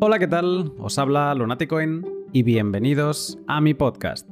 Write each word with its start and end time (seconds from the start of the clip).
Hola, 0.00 0.18
¿qué 0.18 0.26
tal? 0.26 0.72
Os 0.78 0.98
habla 0.98 1.32
Lunaticoin 1.34 2.04
y 2.32 2.42
bienvenidos 2.42 3.38
a 3.46 3.60
mi 3.60 3.74
podcast. 3.74 4.28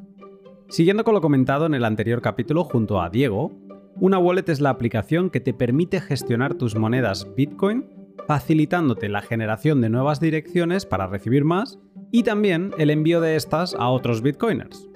Siguiendo 0.68 1.04
con 1.04 1.14
lo 1.14 1.20
comentado 1.20 1.66
en 1.66 1.74
el 1.74 1.84
anterior 1.84 2.20
capítulo 2.20 2.64
junto 2.64 3.00
a 3.00 3.08
Diego, 3.10 3.52
una 3.94 4.18
wallet 4.18 4.48
es 4.48 4.60
la 4.60 4.70
aplicación 4.70 5.30
que 5.30 5.40
te 5.40 5.54
permite 5.54 6.00
gestionar 6.00 6.54
tus 6.54 6.74
monedas 6.74 7.32
Bitcoin, 7.36 7.86
facilitándote 8.26 9.08
la 9.08 9.22
generación 9.22 9.80
de 9.80 9.88
nuevas 9.88 10.18
direcciones 10.18 10.84
para 10.84 11.06
recibir 11.06 11.44
más 11.44 11.78
y 12.10 12.24
también 12.24 12.72
el 12.76 12.90
envío 12.90 13.20
de 13.20 13.36
estas 13.36 13.74
a 13.74 13.88
otros 13.88 14.20
Bitcoiners. 14.20 14.88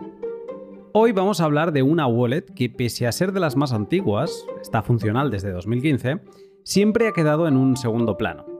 Hoy 0.92 1.12
vamos 1.12 1.40
a 1.40 1.44
hablar 1.44 1.72
de 1.72 1.82
una 1.82 2.08
wallet 2.08 2.42
que 2.42 2.70
pese 2.70 3.06
a 3.06 3.12
ser 3.12 3.32
de 3.32 3.40
las 3.40 3.54
más 3.54 3.72
antiguas, 3.72 4.44
está 4.60 4.82
funcional 4.82 5.30
desde 5.30 5.52
2015, 5.52 6.20
siempre 6.64 7.06
ha 7.06 7.12
quedado 7.12 7.46
en 7.46 7.56
un 7.56 7.76
segundo 7.76 8.16
plano. 8.18 8.55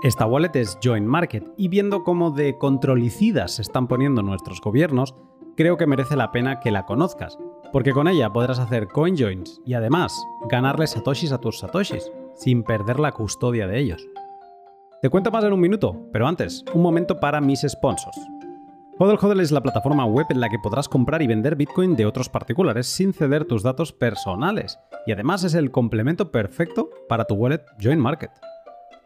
Esta 0.00 0.26
wallet 0.26 0.54
es 0.54 0.78
Join 0.80 1.04
Market 1.08 1.44
y 1.56 1.66
viendo 1.66 2.04
cómo 2.04 2.30
de 2.30 2.56
controlicidas 2.56 3.56
se 3.56 3.62
están 3.62 3.88
poniendo 3.88 4.22
nuestros 4.22 4.60
gobiernos, 4.60 5.16
creo 5.56 5.76
que 5.76 5.88
merece 5.88 6.14
la 6.14 6.30
pena 6.30 6.60
que 6.60 6.70
la 6.70 6.86
conozcas, 6.86 7.36
porque 7.72 7.92
con 7.92 8.06
ella 8.06 8.32
podrás 8.32 8.60
hacer 8.60 8.86
coinjoins 8.86 9.60
y 9.66 9.74
además 9.74 10.16
ganarle 10.48 10.86
satoshis 10.86 11.32
a 11.32 11.38
tus 11.38 11.58
satoshis, 11.58 12.12
sin 12.36 12.62
perder 12.62 13.00
la 13.00 13.10
custodia 13.10 13.66
de 13.66 13.80
ellos. 13.80 14.06
Te 15.02 15.10
cuento 15.10 15.32
más 15.32 15.42
en 15.42 15.52
un 15.52 15.60
minuto, 15.60 15.96
pero 16.12 16.28
antes, 16.28 16.64
un 16.72 16.82
momento 16.82 17.18
para 17.18 17.40
mis 17.40 17.62
sponsors. 17.68 18.20
Hodl 19.00 19.18
Hodl 19.20 19.40
es 19.40 19.50
la 19.50 19.62
plataforma 19.62 20.04
web 20.04 20.26
en 20.30 20.38
la 20.38 20.48
que 20.48 20.60
podrás 20.60 20.88
comprar 20.88 21.22
y 21.22 21.26
vender 21.26 21.56
Bitcoin 21.56 21.96
de 21.96 22.06
otros 22.06 22.28
particulares 22.28 22.86
sin 22.86 23.12
ceder 23.12 23.46
tus 23.46 23.64
datos 23.64 23.92
personales, 23.92 24.78
y 25.06 25.12
además 25.12 25.42
es 25.42 25.54
el 25.54 25.72
complemento 25.72 26.30
perfecto 26.30 26.88
para 27.08 27.24
tu 27.24 27.34
wallet 27.34 27.64
Join 27.82 27.98
Market. 27.98 28.30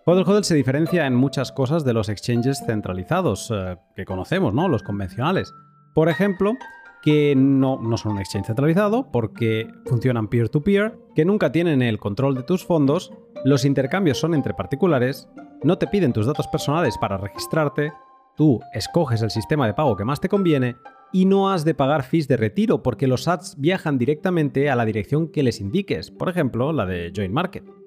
Hodl 0.04 0.28
Hodl 0.28 0.42
se 0.42 0.56
diferencia 0.56 1.06
en 1.06 1.14
muchas 1.14 1.52
cosas 1.52 1.84
de 1.84 1.92
los 1.92 2.08
exchanges 2.08 2.60
centralizados 2.66 3.52
eh, 3.54 3.76
que 3.94 4.04
conocemos, 4.04 4.52
¿no? 4.52 4.66
Los 4.66 4.82
convencionales. 4.82 5.54
Por 5.94 6.08
ejemplo, 6.08 6.54
que 7.02 7.34
no, 7.36 7.78
son 7.96 8.12
un 8.12 8.18
exchange 8.18 8.46
centralizado 8.46 9.12
porque 9.12 9.70
funcionan 9.86 10.26
peer-to-peer, 10.26 10.98
que 11.14 11.24
nunca 11.24 11.52
tienen 11.52 11.82
el 11.82 12.00
control 12.00 12.34
de 12.34 12.42
tus 12.42 12.64
fondos, 12.64 13.12
los 13.44 13.64
intercambios 13.64 14.18
son 14.18 14.34
entre 14.34 14.54
particulares, 14.54 15.28
no 15.62 15.78
te 15.78 15.86
piden 15.86 16.12
tus 16.12 16.26
datos 16.26 16.48
personales 16.48 16.98
para 16.98 17.16
registrarte, 17.16 17.92
tú 18.36 18.60
escoges 18.72 19.22
el 19.22 19.30
sistema 19.30 19.66
de 19.66 19.74
pago 19.74 19.96
que 19.96 20.04
más 20.04 20.20
te 20.20 20.28
conviene 20.28 20.76
y 21.12 21.26
no 21.26 21.50
has 21.50 21.64
de 21.64 21.74
pagar 21.74 22.02
fees 22.02 22.26
de 22.26 22.36
retiro 22.36 22.82
porque 22.82 23.06
los 23.06 23.28
ads 23.28 23.54
viajan 23.58 23.98
directamente 23.98 24.68
a 24.68 24.74
la 24.74 24.84
dirección 24.84 25.28
que 25.28 25.44
les 25.44 25.60
indiques, 25.60 26.10
por 26.10 26.28
ejemplo, 26.28 26.72
la 26.72 26.86
de 26.86 27.12
Join 27.14 27.32
Market. 27.32 27.81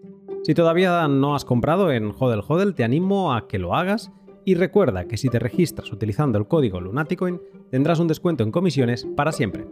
Si 0.46 0.54
todavía 0.54 1.08
no 1.08 1.34
has 1.34 1.44
comprado 1.44 1.92
en 1.92 2.14
Hodel 2.16 2.44
Hodel, 2.48 2.76
te 2.76 2.84
animo 2.84 3.34
a 3.34 3.48
que 3.48 3.58
lo 3.58 3.74
hagas 3.74 4.12
y 4.46 4.54
recuerda 4.54 5.06
que 5.06 5.18
si 5.18 5.28
te 5.28 5.40
registras 5.40 5.92
utilizando 5.92 6.38
el 6.38 6.48
código 6.48 6.80
Lunaticoin, 6.80 7.42
tendrás 7.72 7.98
un 7.98 8.08
descuento 8.08 8.44
en 8.44 8.52
comisiones 8.52 9.08
para 9.16 9.32
siempre. 9.32 9.66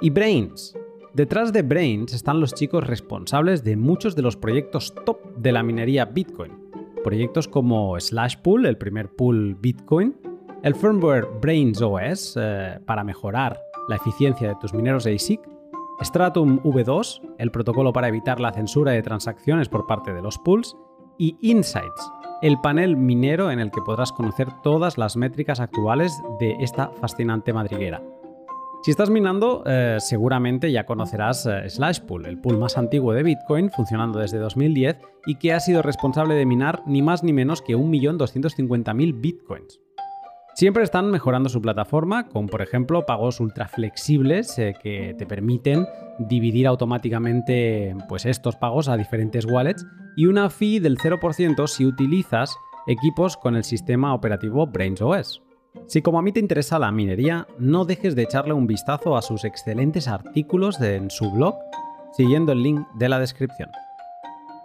Y 0.00 0.10
Brains. 0.10 0.72
Detrás 1.14 1.52
de 1.52 1.62
Brains 1.62 2.14
están 2.14 2.38
los 2.38 2.54
chicos 2.54 2.86
responsables 2.86 3.64
de 3.64 3.76
muchos 3.76 4.14
de 4.14 4.22
los 4.22 4.36
proyectos 4.36 4.94
top 5.04 5.34
de 5.36 5.50
la 5.50 5.64
minería 5.64 6.04
Bitcoin. 6.04 6.52
Proyectos 7.02 7.48
como 7.48 7.98
Slashpool, 7.98 8.66
el 8.66 8.78
primer 8.78 9.08
pool 9.16 9.56
Bitcoin, 9.56 10.16
el 10.62 10.76
firmware 10.76 11.26
Brains 11.42 11.82
OS 11.82 12.36
eh, 12.40 12.78
para 12.86 13.02
mejorar 13.02 13.60
la 13.88 13.96
eficiencia 13.96 14.46
de 14.46 14.54
tus 14.60 14.72
mineros 14.72 15.08
ASIC, 15.08 15.40
Stratum 16.02 16.60
V2, 16.62 17.20
el 17.38 17.50
protocolo 17.50 17.92
para 17.92 18.08
evitar 18.08 18.40
la 18.40 18.52
censura 18.52 18.92
de 18.92 19.02
transacciones 19.02 19.68
por 19.68 19.86
parte 19.86 20.12
de 20.12 20.22
los 20.22 20.38
pools, 20.38 20.76
y 21.18 21.36
Insights, 21.40 22.12
el 22.42 22.60
panel 22.60 22.96
minero 22.96 23.50
en 23.50 23.60
el 23.60 23.70
que 23.70 23.80
podrás 23.80 24.12
conocer 24.12 24.48
todas 24.62 24.98
las 24.98 25.16
métricas 25.16 25.60
actuales 25.60 26.12
de 26.38 26.56
esta 26.60 26.90
fascinante 27.00 27.52
madriguera. 27.52 28.02
Si 28.82 28.90
estás 28.90 29.10
minando, 29.10 29.64
eh, 29.66 29.96
seguramente 29.98 30.70
ya 30.70 30.84
conocerás 30.86 31.46
eh, 31.46 31.68
Slashpool, 31.68 32.26
el 32.26 32.38
pool 32.38 32.58
más 32.58 32.78
antiguo 32.78 33.14
de 33.14 33.22
Bitcoin, 33.22 33.70
funcionando 33.70 34.18
desde 34.20 34.38
2010 34.38 34.98
y 35.26 35.36
que 35.36 35.52
ha 35.52 35.60
sido 35.60 35.82
responsable 35.82 36.34
de 36.34 36.46
minar 36.46 36.82
ni 36.86 37.02
más 37.02 37.24
ni 37.24 37.32
menos 37.32 37.62
que 37.62 37.76
1.250.000 37.76 39.20
Bitcoins. 39.20 39.80
Siempre 40.56 40.84
están 40.84 41.10
mejorando 41.10 41.50
su 41.50 41.60
plataforma 41.60 42.28
con, 42.28 42.46
por 42.46 42.62
ejemplo, 42.62 43.04
pagos 43.04 43.40
ultra 43.40 43.68
flexibles 43.68 44.58
eh, 44.58 44.74
que 44.82 45.14
te 45.18 45.26
permiten 45.26 45.86
dividir 46.18 46.66
automáticamente 46.66 47.94
pues, 48.08 48.24
estos 48.24 48.56
pagos 48.56 48.88
a 48.88 48.96
diferentes 48.96 49.44
wallets 49.44 49.84
y 50.16 50.24
una 50.24 50.48
fee 50.48 50.80
del 50.80 50.96
0% 50.96 51.66
si 51.66 51.84
utilizas 51.84 52.56
equipos 52.86 53.36
con 53.36 53.54
el 53.54 53.64
sistema 53.64 54.14
operativo 54.14 54.66
Brains 54.66 55.02
OS. 55.02 55.42
Si 55.88 56.00
como 56.00 56.18
a 56.18 56.22
mí 56.22 56.32
te 56.32 56.40
interesa 56.40 56.78
la 56.78 56.90
minería, 56.90 57.46
no 57.58 57.84
dejes 57.84 58.16
de 58.16 58.22
echarle 58.22 58.54
un 58.54 58.66
vistazo 58.66 59.14
a 59.14 59.20
sus 59.20 59.44
excelentes 59.44 60.08
artículos 60.08 60.80
en 60.80 61.10
su 61.10 61.30
blog 61.32 61.54
siguiendo 62.14 62.52
el 62.52 62.62
link 62.62 62.80
de 62.94 63.10
la 63.10 63.20
descripción. 63.20 63.68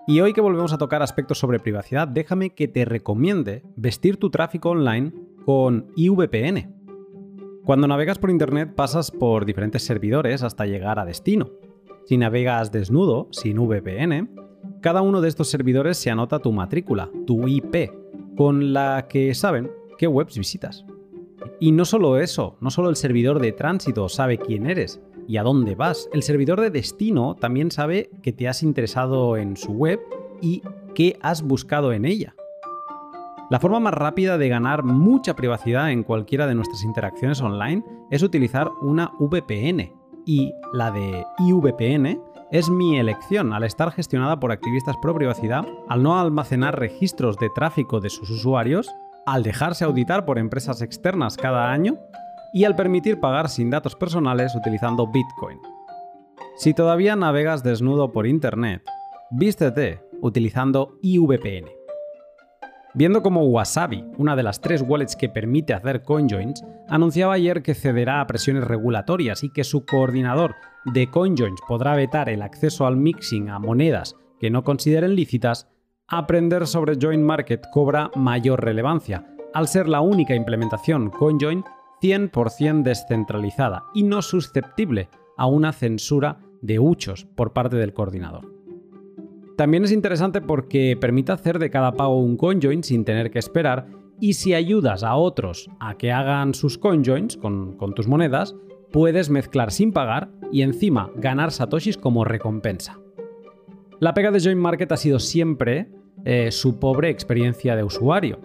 Y 0.07 0.22
hoy 0.22 0.31
que 0.31 0.41
volvemos 0.41 0.72
a 0.72 0.78
tocar 0.78 1.03
aspectos 1.03 1.38
sobre 1.38 1.59
privacidad, 1.59 2.07
déjame 2.07 2.51
que 2.56 2.69
te 2.69 2.85
recomiende 2.85 3.63
vestir 3.75 4.18
tu 4.18 4.30
tráfico 4.30 4.69
online 4.69 5.12
con 5.46 5.88
IVPN. 5.96 6.81
Cuando 7.66 7.88
navegas 7.88 8.18
por 8.18 8.29
Internet 8.31 8.74
pasas 8.75 9.12
por 9.12 9.46
diferentes 9.46 9.84
servidores 9.84 10.44
hasta 10.44 10.66
llegar 10.66 11.00
a 11.00 11.06
destino. 11.06 11.52
Si 12.06 12.18
navegas 12.18 12.72
desnudo, 12.72 13.28
sin 13.31 13.57
VPN, 13.57 14.30
cada 14.81 15.01
uno 15.01 15.22
de 15.22 15.30
estos 15.30 15.50
servidores 15.50 15.97
se 15.97 16.09
anota 16.09 16.40
tu 16.40 16.51
matrícula, 16.51 17.12
tu 17.28 17.47
IP, 17.47 17.91
con 18.35 18.74
la 18.74 19.07
que 19.07 19.35
saben 19.35 19.72
qué 19.97 20.07
webs 20.07 20.38
visitas. 20.38 20.85
Y 21.59 21.72
no 21.72 21.85
solo 21.85 22.18
eso, 22.18 22.57
no 22.59 22.72
solo 22.72 22.90
el 22.90 22.96
servidor 22.96 23.40
de 23.40 23.51
tránsito 23.51 24.09
sabe 24.09 24.40
quién 24.40 24.66
eres 24.66 25.00
y 25.28 25.38
a 25.38 25.44
dónde 25.44 25.75
vas, 25.75 26.09
el 26.13 26.24
servidor 26.24 26.59
de 26.59 26.72
destino 26.72 27.35
también 27.35 27.69
sabe 27.69 28.09
que 28.24 28.34
te 28.34 28.47
has 28.47 28.63
interesado 28.63 29.38
en 29.38 29.56
su 29.56 29.72
web 29.72 30.00
y 30.41 30.63
qué 30.96 31.18
has 31.22 31.44
buscado 31.44 31.94
en 31.94 32.06
ella. 32.06 32.35
La 33.51 33.59
forma 33.59 33.81
más 33.81 33.94
rápida 33.94 34.38
de 34.38 34.47
ganar 34.47 34.84
mucha 34.84 35.35
privacidad 35.35 35.91
en 35.91 36.03
cualquiera 36.03 36.47
de 36.47 36.56
nuestras 36.56 36.85
interacciones 36.85 37.41
online 37.41 37.84
es 38.09 38.23
utilizar 38.23 38.72
una 38.79 39.12
VPN. 39.19 39.91
Y 40.25 40.53
la 40.72 40.89
de 40.89 41.25
IVPN 41.38 42.22
es 42.50 42.69
mi 42.69 42.97
elección 42.97 43.51
al 43.51 43.66
estar 43.66 43.91
gestionada 43.91 44.39
por 44.39 44.53
activistas 44.53 44.95
pro 45.01 45.13
privacidad, 45.13 45.67
al 45.89 46.01
no 46.01 46.17
almacenar 46.17 46.79
registros 46.79 47.38
de 47.39 47.50
tráfico 47.50 48.00
de 48.00 48.09
sus 48.09 48.29
usuarios, 48.29 48.89
al 49.25 49.44
dejarse 49.44 49.83
auditar 49.83 50.23
por 50.23 50.39
empresas 50.39 50.81
externas 50.81 51.35
cada 51.35 51.73
año 51.73 51.97
y 52.53 52.63
al 52.63 52.78
permitir 52.78 53.19
pagar 53.19 53.50
sin 53.50 53.69
datos 53.69 53.97
personales 53.97 54.56
utilizando 54.56 55.07
Bitcoin. 55.07 55.59
Si 56.56 56.73
todavía 56.73 57.18
navegas 57.18 57.63
desnudo 57.63 58.13
por 58.13 58.28
Internet, 58.28 58.81
vístete 59.29 60.00
utilizando 60.22 60.97
IVPN. 61.01 61.81
Viendo 62.94 63.22
como 63.22 63.46
Wasabi, 63.46 64.03
una 64.18 64.35
de 64.35 64.44
las 64.44 64.59
tres 64.59 64.84
wallets 64.85 65.16
que 65.16 65.29
permite 65.29 65.74
hacer 65.74 66.03
CoinJoins, 66.03 66.63
anunciaba 66.90 67.34
ayer 67.34 67.63
que 67.63 67.74
cederá 67.74 68.19
a 68.19 68.28
presiones 68.28 68.66
regulatorias 68.66 69.44
y 69.44 69.50
que 69.50 69.63
su 69.63 69.85
coordinador 69.85 70.56
de 70.85 71.09
CoinJoins 71.09 71.62
podrá 71.68 71.96
vetar 71.96 72.28
el 72.28 72.41
acceso 72.41 72.85
al 72.85 72.97
mixing 72.97 73.50
a 73.50 73.59
monedas 73.59 74.16
que 74.41 74.50
no 74.50 74.63
consideren 74.63 75.16
lícitas, 75.16 75.69
aprender 76.07 76.68
sobre 76.68 76.97
Join 77.00 77.24
Market 77.24 77.63
cobra 77.72 78.12
mayor 78.16 78.62
relevancia, 78.62 79.25
al 79.53 79.68
ser 79.68 79.88
la 79.88 80.01
única 80.01 80.35
implementación 80.35 81.12
CoinJoin 81.12 81.63
100% 82.01 82.81
descentralizada 82.84 83.84
y 83.94 84.03
no 84.03 84.22
susceptible 84.22 85.07
a 85.38 85.46
una 85.46 85.72
censura 85.72 86.40
de 86.62 86.80
huchos 86.80 87.25
por 87.25 87.53
parte 87.53 87.78
del 87.78 87.94
coordinador. 87.94 88.60
También 89.61 89.83
es 89.83 89.91
interesante 89.91 90.41
porque 90.41 90.97
permite 90.99 91.33
hacer 91.33 91.59
de 91.59 91.69
cada 91.69 91.91
pago 91.91 92.19
un 92.19 92.36
CoinJoin 92.36 92.83
sin 92.83 93.06
tener 93.06 93.30
que 93.30 93.38
esperar 93.38 93.86
y 94.19 94.33
si 94.33 94.56
ayudas 94.56 95.03
a 95.03 95.15
otros 95.15 95.69
a 95.80 96.00
que 96.00 96.12
hagan 96.12 96.56
sus 96.56 96.80
CoinJoins 96.80 97.38
con, 97.38 97.77
con 97.77 97.94
tus 97.94 98.07
monedas, 98.07 98.56
puedes 98.91 99.30
mezclar 99.30 99.71
sin 99.71 99.94
pagar 99.94 100.31
y 100.51 100.63
encima 100.63 101.12
ganar 101.15 101.51
satoshis 101.51 101.95
como 101.95 102.25
recompensa. 102.25 102.97
La 104.00 104.15
pega 104.15 104.31
de 104.31 104.39
Join 104.39 104.57
Market 104.57 104.94
ha 104.94 104.97
sido 104.97 105.19
siempre 105.19 105.91
eh, 106.25 106.50
su 106.51 106.80
pobre 106.80 107.12
experiencia 107.12 107.75
de 107.75 107.83
usuario. 107.83 108.39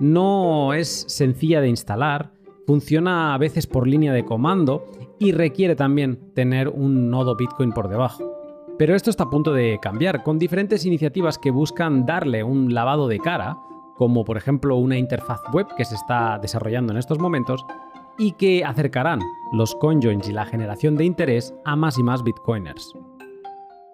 No 0.00 0.72
es 0.72 1.04
sencilla 1.08 1.60
de 1.60 1.68
instalar, 1.68 2.32
funciona 2.66 3.34
a 3.34 3.38
veces 3.38 3.66
por 3.66 3.86
línea 3.86 4.14
de 4.14 4.24
comando 4.24 4.86
y 5.18 5.32
requiere 5.32 5.76
también 5.76 6.32
tener 6.32 6.70
un 6.70 7.10
nodo 7.10 7.36
Bitcoin 7.36 7.72
por 7.72 7.90
debajo. 7.90 8.43
Pero 8.76 8.96
esto 8.96 9.10
está 9.10 9.24
a 9.24 9.30
punto 9.30 9.52
de 9.52 9.78
cambiar, 9.80 10.24
con 10.24 10.38
diferentes 10.38 10.84
iniciativas 10.84 11.38
que 11.38 11.52
buscan 11.52 12.06
darle 12.06 12.42
un 12.42 12.74
lavado 12.74 13.06
de 13.06 13.20
cara, 13.20 13.56
como 13.96 14.24
por 14.24 14.36
ejemplo 14.36 14.76
una 14.76 14.98
interfaz 14.98 15.40
web 15.52 15.68
que 15.76 15.84
se 15.84 15.94
está 15.94 16.38
desarrollando 16.42 16.92
en 16.92 16.98
estos 16.98 17.20
momentos, 17.20 17.64
y 18.18 18.32
que 18.32 18.64
acercarán 18.64 19.20
los 19.52 19.76
conjoins 19.76 20.28
y 20.28 20.32
la 20.32 20.44
generación 20.44 20.96
de 20.96 21.04
interés 21.04 21.54
a 21.64 21.76
más 21.76 21.98
y 21.98 22.02
más 22.02 22.24
bitcoiners. 22.24 22.94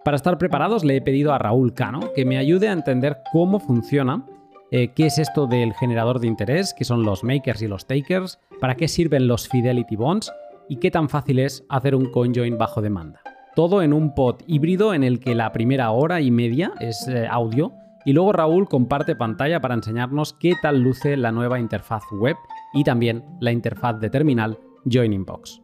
Para 0.02 0.16
estar 0.16 0.38
preparados 0.38 0.82
le 0.82 0.96
he 0.96 1.02
pedido 1.02 1.34
a 1.34 1.38
Raúl 1.38 1.74
Cano 1.74 2.00
que 2.14 2.24
me 2.24 2.38
ayude 2.38 2.68
a 2.68 2.72
entender 2.72 3.18
cómo 3.32 3.60
funciona 3.60 4.24
eh, 4.70 4.92
qué 4.94 5.06
es 5.06 5.18
esto 5.18 5.46
del 5.46 5.74
generador 5.74 6.20
de 6.20 6.28
interés, 6.28 6.74
qué 6.74 6.84
son 6.84 7.02
los 7.02 7.22
makers 7.22 7.60
y 7.60 7.66
los 7.66 7.86
takers, 7.86 8.38
para 8.60 8.76
qué 8.76 8.88
sirven 8.88 9.26
los 9.26 9.48
Fidelity 9.48 9.96
Bonds 9.96 10.32
y 10.68 10.76
qué 10.76 10.90
tan 10.90 11.08
fácil 11.08 11.40
es 11.40 11.64
hacer 11.68 11.94
un 11.94 12.10
CoinJoin 12.10 12.56
bajo 12.56 12.80
demanda. 12.80 13.20
Todo 13.54 13.82
en 13.82 13.92
un 13.92 14.14
pod 14.14 14.36
híbrido 14.46 14.94
en 14.94 15.02
el 15.02 15.20
que 15.20 15.34
la 15.34 15.52
primera 15.52 15.90
hora 15.90 16.20
y 16.20 16.30
media 16.30 16.72
es 16.80 17.06
eh, 17.08 17.26
audio 17.28 17.72
y 18.04 18.12
luego 18.12 18.32
Raúl 18.32 18.68
comparte 18.68 19.16
pantalla 19.16 19.60
para 19.60 19.74
enseñarnos 19.74 20.34
qué 20.34 20.54
tal 20.60 20.80
luce 20.80 21.16
la 21.16 21.32
nueva 21.32 21.58
interfaz 21.58 22.04
web 22.12 22.36
y 22.72 22.84
también 22.84 23.24
la 23.40 23.52
interfaz 23.52 23.98
de 24.00 24.08
terminal 24.08 24.58
Joining 24.90 25.24
Box. 25.24 25.60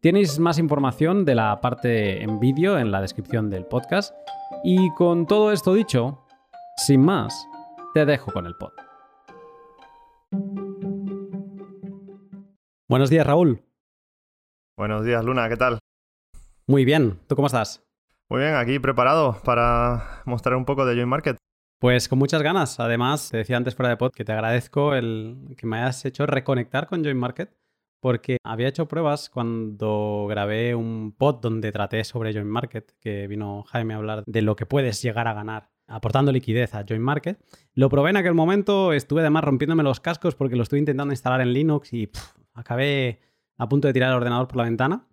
Tenéis 0.00 0.38
más 0.38 0.58
información 0.58 1.24
de 1.24 1.34
la 1.34 1.60
parte 1.60 2.22
en 2.22 2.40
vídeo 2.40 2.78
en 2.78 2.90
la 2.90 3.00
descripción 3.00 3.50
del 3.50 3.66
podcast. 3.66 4.12
Y 4.64 4.92
con 4.94 5.26
todo 5.26 5.52
esto 5.52 5.74
dicho, 5.74 6.24
sin 6.76 7.02
más, 7.02 7.48
te 7.94 8.04
dejo 8.04 8.32
con 8.32 8.46
el 8.46 8.56
pod. 8.56 8.72
Buenos 12.88 13.10
días, 13.10 13.26
Raúl. 13.26 13.62
Buenos 14.76 15.04
días, 15.04 15.24
Luna, 15.24 15.48
¿qué 15.48 15.56
tal? 15.56 15.78
Muy 16.66 16.84
bien, 16.84 17.18
¿tú 17.26 17.34
cómo 17.34 17.46
estás? 17.46 17.84
Muy 18.28 18.40
bien, 18.40 18.54
aquí 18.54 18.78
preparado 18.78 19.40
para 19.44 20.22
mostrar 20.24 20.56
un 20.56 20.64
poco 20.64 20.86
de 20.86 20.94
Join 20.94 21.08
Market. 21.08 21.36
Pues 21.78 22.08
con 22.08 22.18
muchas 22.18 22.42
ganas. 22.42 22.78
Además, 22.78 23.30
te 23.30 23.38
decía 23.38 23.56
antes 23.56 23.74
fuera 23.74 23.90
de 23.90 23.96
pod 23.96 24.12
que 24.12 24.24
te 24.24 24.32
agradezco 24.32 24.94
el 24.94 25.54
que 25.56 25.66
me 25.66 25.78
hayas 25.78 26.04
hecho 26.04 26.26
reconectar 26.26 26.86
con 26.86 27.02
Join 27.02 27.16
Market 27.16 27.52
porque 28.02 28.38
había 28.42 28.66
hecho 28.66 28.88
pruebas 28.88 29.30
cuando 29.30 30.26
grabé 30.28 30.74
un 30.74 31.14
pod 31.16 31.40
donde 31.40 31.70
traté 31.70 32.02
sobre 32.02 32.32
Join 32.32 32.48
Market, 32.48 32.92
que 33.00 33.28
vino 33.28 33.62
Jaime 33.62 33.94
a 33.94 33.98
hablar 33.98 34.24
de 34.26 34.42
lo 34.42 34.56
que 34.56 34.66
puedes 34.66 35.00
llegar 35.02 35.28
a 35.28 35.34
ganar 35.34 35.70
aportando 35.86 36.32
liquidez 36.32 36.74
a 36.74 36.84
Join 36.88 37.00
Market. 37.00 37.38
Lo 37.74 37.88
probé 37.88 38.10
en 38.10 38.16
aquel 38.16 38.34
momento, 38.34 38.92
estuve 38.92 39.20
además 39.20 39.44
rompiéndome 39.44 39.84
los 39.84 40.00
cascos 40.00 40.34
porque 40.34 40.56
lo 40.56 40.64
estuve 40.64 40.80
intentando 40.80 41.12
instalar 41.12 41.42
en 41.42 41.52
Linux 41.52 41.92
y 41.92 42.10
acabé 42.54 43.20
a 43.56 43.68
punto 43.68 43.86
de 43.86 43.94
tirar 43.94 44.10
el 44.10 44.16
ordenador 44.16 44.48
por 44.48 44.56
la 44.56 44.64
ventana. 44.64 45.06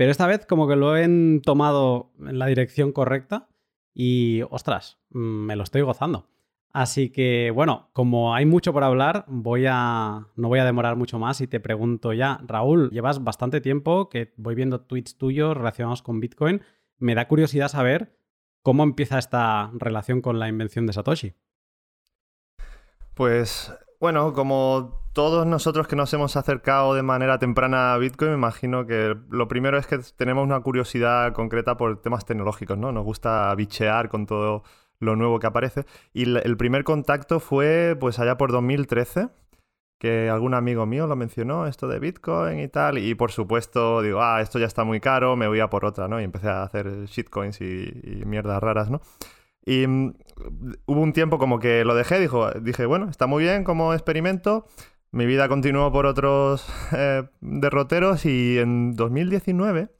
Pero 0.00 0.12
esta 0.12 0.26
vez 0.26 0.46
como 0.46 0.66
que 0.66 0.76
lo 0.76 0.96
he 0.96 1.06
tomado 1.42 2.10
en 2.20 2.38
la 2.38 2.46
dirección 2.46 2.90
correcta 2.90 3.50
y, 3.92 4.40
ostras, 4.48 4.98
mm, 5.10 5.44
me 5.44 5.56
lo 5.56 5.62
estoy 5.62 5.82
gozando. 5.82 6.26
Así 6.72 7.10
que, 7.10 7.50
bueno, 7.50 7.90
como 7.92 8.34
hay 8.34 8.46
mucho 8.46 8.72
por 8.72 8.82
hablar, 8.82 9.26
voy 9.28 9.66
a, 9.68 10.26
no 10.36 10.48
voy 10.48 10.58
a 10.58 10.64
demorar 10.64 10.96
mucho 10.96 11.18
más 11.18 11.42
y 11.42 11.48
te 11.48 11.60
pregunto 11.60 12.14
ya, 12.14 12.40
Raúl, 12.46 12.88
llevas 12.88 13.22
bastante 13.22 13.60
tiempo 13.60 14.08
que 14.08 14.32
voy 14.38 14.54
viendo 14.54 14.80
tweets 14.80 15.18
tuyos 15.18 15.54
relacionados 15.54 16.00
con 16.00 16.18
Bitcoin. 16.18 16.62
Me 16.96 17.14
da 17.14 17.28
curiosidad 17.28 17.68
saber 17.68 18.16
cómo 18.62 18.84
empieza 18.84 19.18
esta 19.18 19.70
relación 19.74 20.22
con 20.22 20.38
la 20.38 20.48
invención 20.48 20.86
de 20.86 20.94
Satoshi. 20.94 21.34
Pues, 23.12 23.70
bueno, 24.00 24.32
como 24.32 25.00
todos 25.12 25.46
nosotros 25.46 25.86
que 25.86 25.96
nos 25.96 26.12
hemos 26.14 26.36
acercado 26.36 26.94
de 26.94 27.02
manera 27.02 27.38
temprana 27.38 27.94
a 27.94 27.98
Bitcoin, 27.98 28.30
me 28.30 28.36
imagino 28.36 28.86
que 28.86 29.16
lo 29.28 29.46
primero 29.48 29.78
es 29.78 29.86
que 29.86 29.98
tenemos 30.16 30.44
una 30.44 30.60
curiosidad 30.60 31.32
concreta 31.32 31.76
por 31.76 32.00
temas 32.00 32.24
tecnológicos, 32.24 32.78
¿no? 32.78 32.92
Nos 32.92 33.04
gusta 33.04 33.54
bichear 33.54 34.08
con 34.08 34.26
todo 34.26 34.62
lo 35.00 35.16
nuevo 35.16 35.38
que 35.38 35.46
aparece. 35.46 35.84
Y 36.12 36.34
el 36.36 36.56
primer 36.56 36.84
contacto 36.84 37.40
fue 37.40 37.96
pues 37.98 38.18
allá 38.18 38.36
por 38.36 38.52
2013, 38.52 39.28
que 39.98 40.30
algún 40.30 40.54
amigo 40.54 40.86
mío 40.86 41.06
lo 41.06 41.16
mencionó, 41.16 41.66
esto 41.66 41.86
de 41.88 41.98
Bitcoin 41.98 42.60
y 42.60 42.68
tal. 42.68 42.98
Y 42.98 43.14
por 43.14 43.32
supuesto 43.32 44.02
digo, 44.02 44.22
ah, 44.22 44.40
esto 44.40 44.58
ya 44.58 44.66
está 44.66 44.84
muy 44.84 45.00
caro, 45.00 45.36
me 45.36 45.48
voy 45.48 45.60
a 45.60 45.68
por 45.68 45.84
otra, 45.84 46.08
¿no? 46.08 46.20
Y 46.20 46.24
empecé 46.24 46.48
a 46.48 46.62
hacer 46.62 47.04
shitcoins 47.06 47.60
y, 47.60 48.22
mierdas 48.26 48.62
raras, 48.62 48.90
¿no? 48.90 49.00
Y 49.66 49.84
hubo 50.86 51.00
un 51.00 51.12
tiempo 51.12 51.38
como 51.38 51.58
que 51.58 51.84
lo 51.84 51.94
dejé, 51.94 52.18
dijo, 52.18 52.50
dije, 52.52 52.86
bueno, 52.86 53.08
está 53.08 53.26
muy 53.26 53.44
bien 53.44 53.64
como 53.64 53.94
experimento. 53.94 54.66
Mi 55.12 55.26
vida 55.26 55.48
continuó 55.48 55.90
por 55.90 56.06
otros 56.06 56.66
eh, 56.92 57.24
derroteros 57.40 58.24
y 58.26 58.58
en 58.58 58.94
2019, 58.94 59.90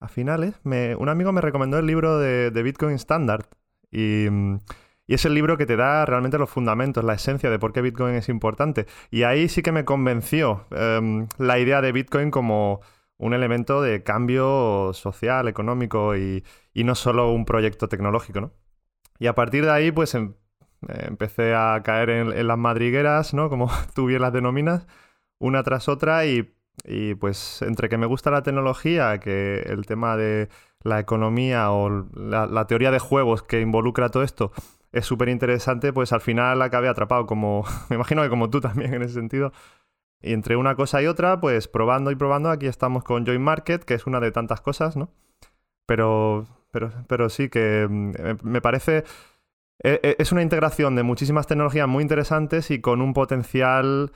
a 0.00 0.08
finales, 0.08 0.54
un 0.64 1.08
amigo 1.08 1.32
me 1.32 1.40
recomendó 1.40 1.78
el 1.78 1.86
libro 1.86 2.18
de, 2.18 2.50
Bitcoin 2.62 2.94
Standard, 2.94 3.46
y, 3.90 4.26
es 5.08 5.24
el 5.24 5.34
libro 5.34 5.56
que 5.56 5.66
te 5.66 5.76
da 5.76 6.04
realmente 6.04 6.36
los 6.38 6.50
fundamentos, 6.50 7.04
la 7.04 7.14
esencia 7.14 7.48
de 7.48 7.58
por 7.58 7.72
qué 7.72 7.80
Bitcoin 7.80 8.16
es 8.16 8.28
importante. 8.28 8.86
Y 9.10 9.22
ahí 9.22 9.48
sí 9.48 9.62
que 9.62 9.70
me 9.72 9.84
convenció 9.84 10.66
em, 10.72 11.28
la 11.38 11.58
idea 11.60 11.80
de 11.80 11.92
Bitcoin 11.92 12.30
como 12.30 12.80
un 13.18 13.34
elemento 13.34 13.82
de 13.82 14.02
cambio 14.02 14.92
social, 14.92 15.48
económico 15.48 16.16
y, 16.16 16.44
no 16.74 16.94
solo 16.94 17.32
un 17.32 17.44
proyecto 17.44 17.88
tecnológico, 17.88 18.40
¿no? 18.40 18.52
Y 19.18 19.26
a 19.26 19.34
partir 19.34 19.64
de 19.64 19.70
ahí, 19.70 19.92
pues 19.92 20.14
em, 20.14 20.34
empecé 20.88 21.54
a 21.54 21.80
caer 21.84 22.10
en, 22.10 22.46
las 22.46 22.58
madrigueras, 22.58 23.34
¿no? 23.34 23.48
Como 23.48 23.70
tú 23.94 24.06
bien 24.06 24.22
las 24.22 24.32
denominas, 24.32 24.86
una 25.38 25.62
tras 25.62 25.88
otra 25.88 26.26
y, 26.26 26.52
pues 27.18 27.62
entre 27.62 27.88
que 27.88 27.98
me 27.98 28.06
gusta 28.06 28.30
la 28.30 28.42
tecnología, 28.42 29.18
que 29.18 29.60
el 29.66 29.86
tema 29.86 30.16
de 30.16 30.48
la 30.82 31.00
economía 31.00 31.72
o 31.72 32.06
la, 32.14 32.66
teoría 32.66 32.90
de 32.90 32.98
juegos 32.98 33.42
que 33.42 33.60
involucra 33.60 34.10
todo 34.10 34.22
esto 34.22 34.52
es 34.92 35.04
súper 35.04 35.28
interesante, 35.28 35.92
pues 35.92 36.12
al 36.12 36.20
final 36.20 36.62
acabé 36.62 36.88
atrapado, 36.88 37.26
como 37.26 37.64
me 37.90 37.96
imagino 37.96 38.22
que 38.22 38.30
como 38.30 38.50
tú 38.50 38.60
también 38.60 38.94
en 38.94 39.02
ese 39.02 39.14
sentido. 39.14 39.52
Y 40.22 40.32
entre 40.32 40.56
una 40.56 40.74
cosa 40.76 41.02
y 41.02 41.06
otra, 41.06 41.40
pues 41.40 41.68
probando 41.68 42.10
y 42.10 42.16
probando, 42.16 42.50
aquí 42.50 42.66
estamos 42.66 43.04
con 43.04 43.26
Join 43.26 43.42
Market, 43.42 43.84
que 43.84 43.94
es 43.94 44.06
una 44.06 44.20
de 44.20 44.32
tantas 44.32 44.60
cosas, 44.60 44.96
¿no? 44.96 45.10
Pero, 45.86 46.46
pero, 46.76 46.92
pero 47.08 47.30
sí 47.30 47.48
que 47.48 47.86
mm, 47.88 48.12
me 48.42 48.60
parece... 48.60 49.04
E, 49.82 49.98
e, 50.02 50.16
es 50.18 50.30
una 50.30 50.42
integración 50.42 50.94
de 50.94 51.02
muchísimas 51.02 51.46
tecnologías 51.46 51.88
muy 51.88 52.02
interesantes 52.02 52.70
y 52.70 52.82
con 52.82 53.00
un 53.00 53.14
potencial 53.14 54.12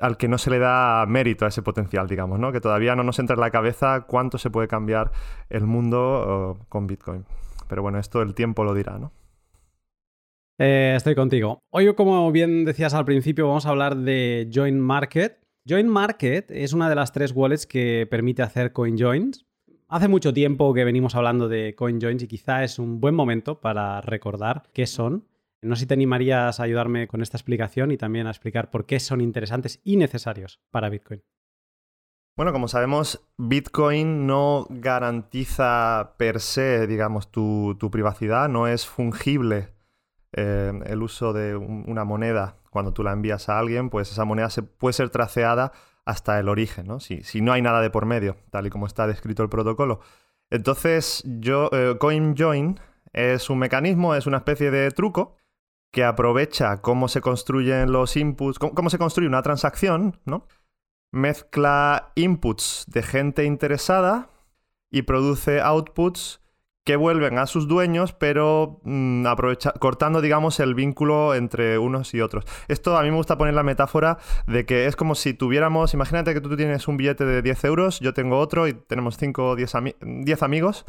al 0.00 0.16
que 0.16 0.26
no 0.26 0.36
se 0.36 0.50
le 0.50 0.58
da 0.58 1.06
mérito 1.06 1.44
a 1.44 1.48
ese 1.48 1.62
potencial, 1.62 2.08
digamos, 2.08 2.40
¿no? 2.40 2.50
Que 2.50 2.60
todavía 2.60 2.96
no 2.96 3.04
nos 3.04 3.20
entra 3.20 3.34
en 3.34 3.40
la 3.40 3.52
cabeza 3.52 4.06
cuánto 4.08 4.38
se 4.38 4.50
puede 4.50 4.66
cambiar 4.66 5.12
el 5.50 5.66
mundo 5.66 6.58
con 6.68 6.88
Bitcoin. 6.88 7.26
Pero 7.68 7.82
bueno, 7.82 8.00
esto 8.00 8.22
el 8.22 8.34
tiempo 8.34 8.64
lo 8.64 8.74
dirá, 8.74 8.98
¿no? 8.98 9.12
Eh, 10.58 10.94
estoy 10.96 11.14
contigo. 11.14 11.60
Hoy, 11.70 11.94
como 11.94 12.32
bien 12.32 12.64
decías 12.64 12.92
al 12.94 13.04
principio, 13.04 13.46
vamos 13.46 13.66
a 13.66 13.70
hablar 13.70 13.94
de 13.94 14.50
Join 14.52 14.80
Market. 14.80 15.38
Join 15.68 15.86
Market 15.86 16.50
es 16.50 16.72
una 16.72 16.88
de 16.88 16.96
las 16.96 17.12
tres 17.12 17.30
wallets 17.32 17.66
que 17.66 18.08
permite 18.10 18.42
hacer 18.42 18.72
CoinJoins. 18.72 19.46
Hace 19.90 20.08
mucho 20.08 20.32
tiempo 20.32 20.72
que 20.72 20.84
venimos 20.84 21.14
hablando 21.14 21.48
de 21.48 21.74
CoinJoins 21.74 22.22
y 22.22 22.28
quizá 22.28 22.64
es 22.64 22.78
un 22.78 23.00
buen 23.00 23.14
momento 23.14 23.60
para 23.60 24.00
recordar 24.00 24.62
qué 24.72 24.86
son 24.86 25.26
no 25.62 25.76
sé 25.76 25.80
si 25.80 25.86
te 25.86 25.94
animarías 25.94 26.58
a 26.58 26.62
ayudarme 26.62 27.06
con 27.06 27.20
esta 27.20 27.36
explicación 27.36 27.90
y 27.90 27.98
también 27.98 28.26
a 28.26 28.30
explicar 28.30 28.70
por 28.70 28.86
qué 28.86 28.98
son 28.98 29.20
interesantes 29.20 29.80
y 29.84 29.96
necesarios 29.96 30.60
para 30.70 30.88
Bitcoin. 30.88 31.22
Bueno, 32.36 32.52
como 32.52 32.68
sabemos, 32.68 33.20
Bitcoin 33.36 34.26
no 34.26 34.66
garantiza 34.70 36.14
per 36.16 36.40
se, 36.40 36.86
digamos, 36.86 37.30
tu, 37.30 37.76
privacidad, 37.90 38.48
no 38.48 38.68
es 38.68 38.86
fungible 38.86 39.74
eh, 40.32 40.72
el 40.86 41.02
uso 41.02 41.34
de 41.34 41.56
una 41.56 42.04
moneda. 42.04 42.56
Cuando 42.70 42.94
tú 42.94 43.02
la 43.02 43.12
envías 43.12 43.50
a 43.50 43.58
alguien, 43.58 43.90
pues 43.90 44.10
esa 44.10 44.24
moneda 44.24 44.48
se 44.48 44.62
puede 44.62 44.94
ser 44.94 45.10
traceada 45.10 45.72
hasta 46.10 46.38
el 46.38 46.48
origen, 46.48 46.86
¿no? 46.86 47.00
Si, 47.00 47.22
no 47.40 47.52
hay 47.52 47.62
nada 47.62 47.80
de 47.80 47.90
por 47.90 48.04
medio, 48.04 48.36
tal 48.50 48.66
y 48.66 48.70
como 48.70 48.86
está 48.86 49.06
descrito 49.06 49.42
el 49.42 49.48
protocolo. 49.48 50.00
Entonces, 50.50 51.22
yo, 51.24 51.70
eh, 51.72 51.96
CoinJoin 51.98 52.80
es 53.12 53.48
un 53.50 53.58
mecanismo, 53.58 54.14
es 54.14 54.26
una 54.26 54.38
especie 54.38 54.70
de 54.70 54.90
truco 54.90 55.36
que 55.92 56.04
aprovecha 56.04 56.80
cómo 56.82 57.08
se 57.08 57.20
construyen 57.20 57.92
los 57.92 58.16
inputs, 58.16 58.58
cómo, 58.58 58.90
se 58.90 58.98
construye 58.98 59.28
una 59.28 59.42
transacción, 59.42 60.20
¿no? 60.24 60.46
Mezcla 61.12 62.12
inputs 62.14 62.84
de 62.88 63.02
gente 63.02 63.44
interesada 63.44 64.30
y 64.90 65.02
produce 65.02 65.60
outputs 65.60 66.40
que 66.90 66.96
vuelven 66.96 67.38
a 67.38 67.46
sus 67.46 67.68
dueños, 67.68 68.12
pero 68.14 68.80
mm, 68.82 69.24
cortando, 69.78 70.20
digamos, 70.20 70.58
el 70.58 70.74
vínculo 70.74 71.36
entre 71.36 71.78
unos 71.78 72.12
y 72.14 72.20
otros. 72.20 72.44
Esto 72.66 72.98
a 72.98 73.04
mí 73.04 73.12
me 73.12 73.16
gusta 73.16 73.38
poner 73.38 73.54
la 73.54 73.62
metáfora 73.62 74.18
de 74.48 74.66
que 74.66 74.86
es 74.86 74.96
como 74.96 75.14
si 75.14 75.32
tuviéramos, 75.32 75.94
imagínate 75.94 76.34
que 76.34 76.40
tú 76.40 76.56
tienes 76.56 76.88
un 76.88 76.96
billete 76.96 77.24
de 77.24 77.42
10 77.42 77.64
euros, 77.66 78.00
yo 78.00 78.12
tengo 78.12 78.40
otro 78.40 78.66
y 78.66 78.72
tenemos 78.72 79.18
5 79.18 79.50
o 79.50 79.54
10, 79.54 79.72
10 80.00 80.42
amigos, 80.42 80.84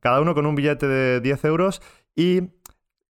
cada 0.00 0.20
uno 0.20 0.34
con 0.34 0.46
un 0.46 0.56
billete 0.56 0.88
de 0.88 1.20
10 1.20 1.44
euros 1.44 1.80
y 2.16 2.50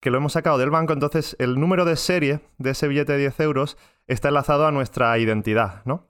que 0.02 0.10
lo 0.10 0.18
hemos 0.18 0.34
sacado 0.34 0.58
del 0.58 0.72
banco, 0.72 0.92
entonces 0.94 1.36
el 1.38 1.60
número 1.60 1.86
de 1.86 1.98
serie 1.98 2.40
de 2.58 2.72
ese 2.72 2.88
billete 2.88 3.12
de 3.12 3.20
10 3.20 3.40
euros 3.42 3.78
está 4.08 4.30
enlazado 4.30 4.66
a 4.66 4.72
nuestra 4.72 5.16
identidad, 5.20 5.86
¿no? 5.86 6.08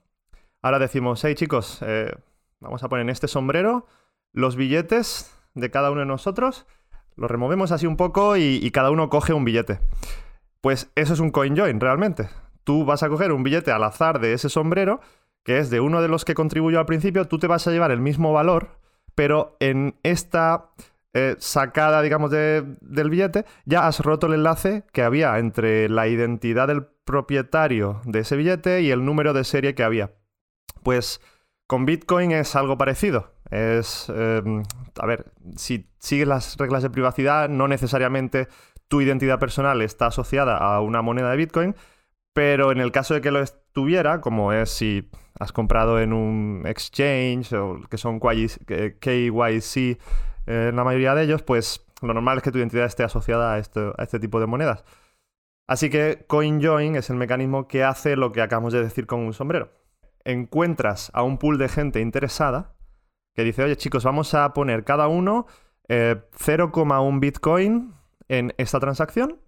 Ahora 0.62 0.78
decimos, 0.78 1.22
hey 1.22 1.34
chicos, 1.34 1.80
eh, 1.82 2.14
vamos 2.60 2.82
a 2.82 2.88
poner 2.88 3.02
en 3.02 3.10
este 3.10 3.28
sombrero 3.28 3.86
los 4.32 4.56
billetes 4.56 5.33
de 5.54 5.70
cada 5.70 5.90
uno 5.90 6.00
de 6.00 6.06
nosotros, 6.06 6.66
los 7.16 7.30
removemos 7.30 7.72
así 7.72 7.86
un 7.86 7.96
poco 7.96 8.36
y, 8.36 8.70
cada 8.70 8.90
uno 8.90 9.08
coge 9.08 9.32
un 9.32 9.44
billete. 9.44 9.80
Pues 10.60 10.90
eso 10.94 11.14
es 11.14 11.20
un 11.20 11.30
coin 11.30 11.56
join, 11.56 11.80
realmente. 11.80 12.28
Tú 12.64 12.84
vas 12.84 13.02
a 13.02 13.08
coger 13.08 13.32
un 13.32 13.42
billete 13.42 13.70
al 13.70 13.84
azar 13.84 14.20
de 14.20 14.32
ese 14.32 14.48
sombrero, 14.48 15.00
que 15.44 15.58
es 15.58 15.70
de 15.70 15.80
uno 15.80 16.02
de 16.02 16.08
los 16.08 16.24
que 16.24 16.34
contribuyó 16.34 16.78
al 16.80 16.86
principio, 16.86 17.28
tú 17.28 17.38
te 17.38 17.46
vas 17.46 17.66
a 17.66 17.70
llevar 17.70 17.90
el 17.90 18.00
mismo 18.00 18.32
valor, 18.32 18.78
pero 19.14 19.56
en 19.60 19.96
esta 20.02 20.70
eh, 21.12 21.36
sacada, 21.38 22.02
digamos, 22.02 22.30
del 22.30 23.10
billete, 23.10 23.44
ya 23.66 23.86
has 23.86 24.00
roto 24.00 24.26
el 24.26 24.34
enlace 24.34 24.84
que 24.92 25.02
había 25.02 25.38
entre 25.38 25.88
la 25.88 26.08
identidad 26.08 26.66
del 26.66 26.86
propietario 27.04 28.00
de 28.04 28.20
ese 28.20 28.36
billete 28.36 28.80
y 28.80 28.90
el 28.90 29.04
número 29.04 29.34
de 29.34 29.44
serie 29.44 29.74
que 29.74 29.84
había. 29.84 30.14
Pues 30.82 31.20
con 31.66 31.86
Bitcoin 31.86 32.32
es 32.32 32.56
algo 32.56 32.78
parecido. 32.78 33.33
Es, 33.50 34.08
em, 34.08 34.62
a 34.98 35.06
ver, 35.06 35.32
si 35.56 35.88
sigues 35.98 36.26
las 36.26 36.56
reglas 36.56 36.82
de 36.82 36.90
privacidad, 36.90 37.48
no 37.48 37.68
necesariamente 37.68 38.48
tu 38.88 39.00
identidad 39.00 39.38
personal 39.38 39.82
está 39.82 40.06
asociada 40.06 40.56
a 40.56 40.80
una 40.80 41.02
moneda 41.02 41.30
de 41.30 41.36
Bitcoin, 41.36 41.74
pero 42.32 42.72
en 42.72 42.80
el 42.80 42.92
caso 42.92 43.14
de 43.14 43.20
que 43.20 43.30
lo 43.30 43.40
estuviera, 43.40 44.20
como 44.20 44.52
es 44.52 44.70
si 44.70 45.08
has 45.38 45.52
comprado 45.52 46.00
en 46.00 46.12
un 46.12 46.62
exchange 46.66 47.52
o 47.54 47.80
que 47.88 47.98
son 47.98 48.20
KYC 48.20 49.76
eh, 49.80 49.98
en 50.46 50.76
la 50.76 50.84
mayoría 50.84 51.14
de 51.14 51.24
ellos, 51.24 51.42
pues 51.42 51.84
lo 52.02 52.14
normal 52.14 52.38
es 52.38 52.42
que 52.42 52.52
tu 52.52 52.58
identidad 52.58 52.86
esté 52.86 53.04
asociada 53.04 53.54
a, 53.54 53.56
a 53.56 54.02
este 54.02 54.18
tipo 54.18 54.40
de 54.40 54.46
monedas. 54.46 54.84
Así 55.66 55.88
que 55.90 56.24
CoinJoin 56.26 56.96
es 56.96 57.08
el 57.08 57.16
mecanismo 57.16 57.68
que 57.68 57.84
hace 57.84 58.16
lo 58.16 58.32
que 58.32 58.42
acabamos 58.42 58.72
de 58.72 58.82
decir 58.82 59.06
con 59.06 59.20
un 59.20 59.32
sombrero. 59.32 59.70
Encuentras 60.24 61.10
a 61.14 61.22
un 61.22 61.38
pool 61.38 61.58
de 61.58 61.68
gente 61.68 62.00
interesada 62.00 62.73
que 63.34 63.44
dice, 63.44 63.64
oye 63.64 63.76
chicos, 63.76 64.04
vamos 64.04 64.34
a 64.34 64.52
poner 64.52 64.84
cada 64.84 65.08
uno 65.08 65.46
0,1 65.88 67.14
eh, 67.14 67.18
Bitcoin 67.20 67.94
en 68.28 68.54
esta 68.56 68.80
transacción 68.80 69.40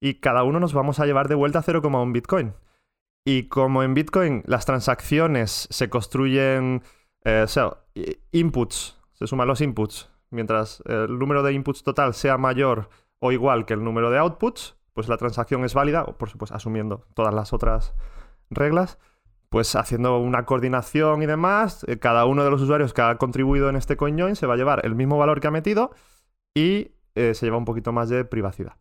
y 0.00 0.14
cada 0.14 0.42
uno 0.42 0.60
nos 0.60 0.72
vamos 0.72 1.00
a 1.00 1.06
llevar 1.06 1.28
de 1.28 1.34
vuelta 1.34 1.62
0,1 1.62 2.12
Bitcoin. 2.12 2.54
Y 3.24 3.48
como 3.48 3.82
en 3.82 3.94
Bitcoin 3.94 4.42
las 4.46 4.64
transacciones 4.64 5.68
se 5.70 5.90
construyen, 5.90 6.82
eh, 7.24 7.42
o 7.44 7.48
sea, 7.48 7.76
inputs, 8.32 8.98
se 9.12 9.26
suman 9.26 9.48
los 9.48 9.60
inputs, 9.60 10.10
mientras 10.30 10.82
el 10.86 11.18
número 11.18 11.42
de 11.42 11.52
inputs 11.52 11.82
total 11.82 12.14
sea 12.14 12.38
mayor 12.38 12.88
o 13.18 13.32
igual 13.32 13.66
que 13.66 13.74
el 13.74 13.84
número 13.84 14.10
de 14.10 14.18
outputs, 14.18 14.76
pues 14.94 15.08
la 15.08 15.18
transacción 15.18 15.64
es 15.64 15.74
válida, 15.74 16.04
por 16.06 16.30
supuesto 16.30 16.56
asumiendo 16.56 17.06
todas 17.14 17.34
las 17.34 17.52
otras 17.52 17.94
reglas, 18.48 18.98
pues 19.50 19.74
haciendo 19.74 20.18
una 20.18 20.46
coordinación 20.46 21.22
y 21.22 21.26
demás, 21.26 21.84
eh, 21.88 21.98
cada 21.98 22.24
uno 22.24 22.44
de 22.44 22.50
los 22.50 22.62
usuarios 22.62 22.94
que 22.94 23.02
ha 23.02 23.18
contribuido 23.18 23.68
en 23.68 23.76
este 23.76 23.96
CoinJoin 23.96 24.36
se 24.36 24.46
va 24.46 24.54
a 24.54 24.56
llevar 24.56 24.86
el 24.86 24.94
mismo 24.94 25.18
valor 25.18 25.40
que 25.40 25.48
ha 25.48 25.50
metido 25.50 25.90
y 26.54 26.92
eh, 27.14 27.34
se 27.34 27.46
lleva 27.46 27.58
un 27.58 27.64
poquito 27.64 27.92
más 27.92 28.08
de 28.08 28.24
privacidad. 28.24 28.76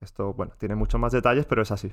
Esto, 0.00 0.34
bueno, 0.34 0.52
tiene 0.58 0.74
muchos 0.74 1.00
más 1.00 1.12
detalles, 1.12 1.46
pero 1.46 1.62
es 1.62 1.70
así. 1.70 1.92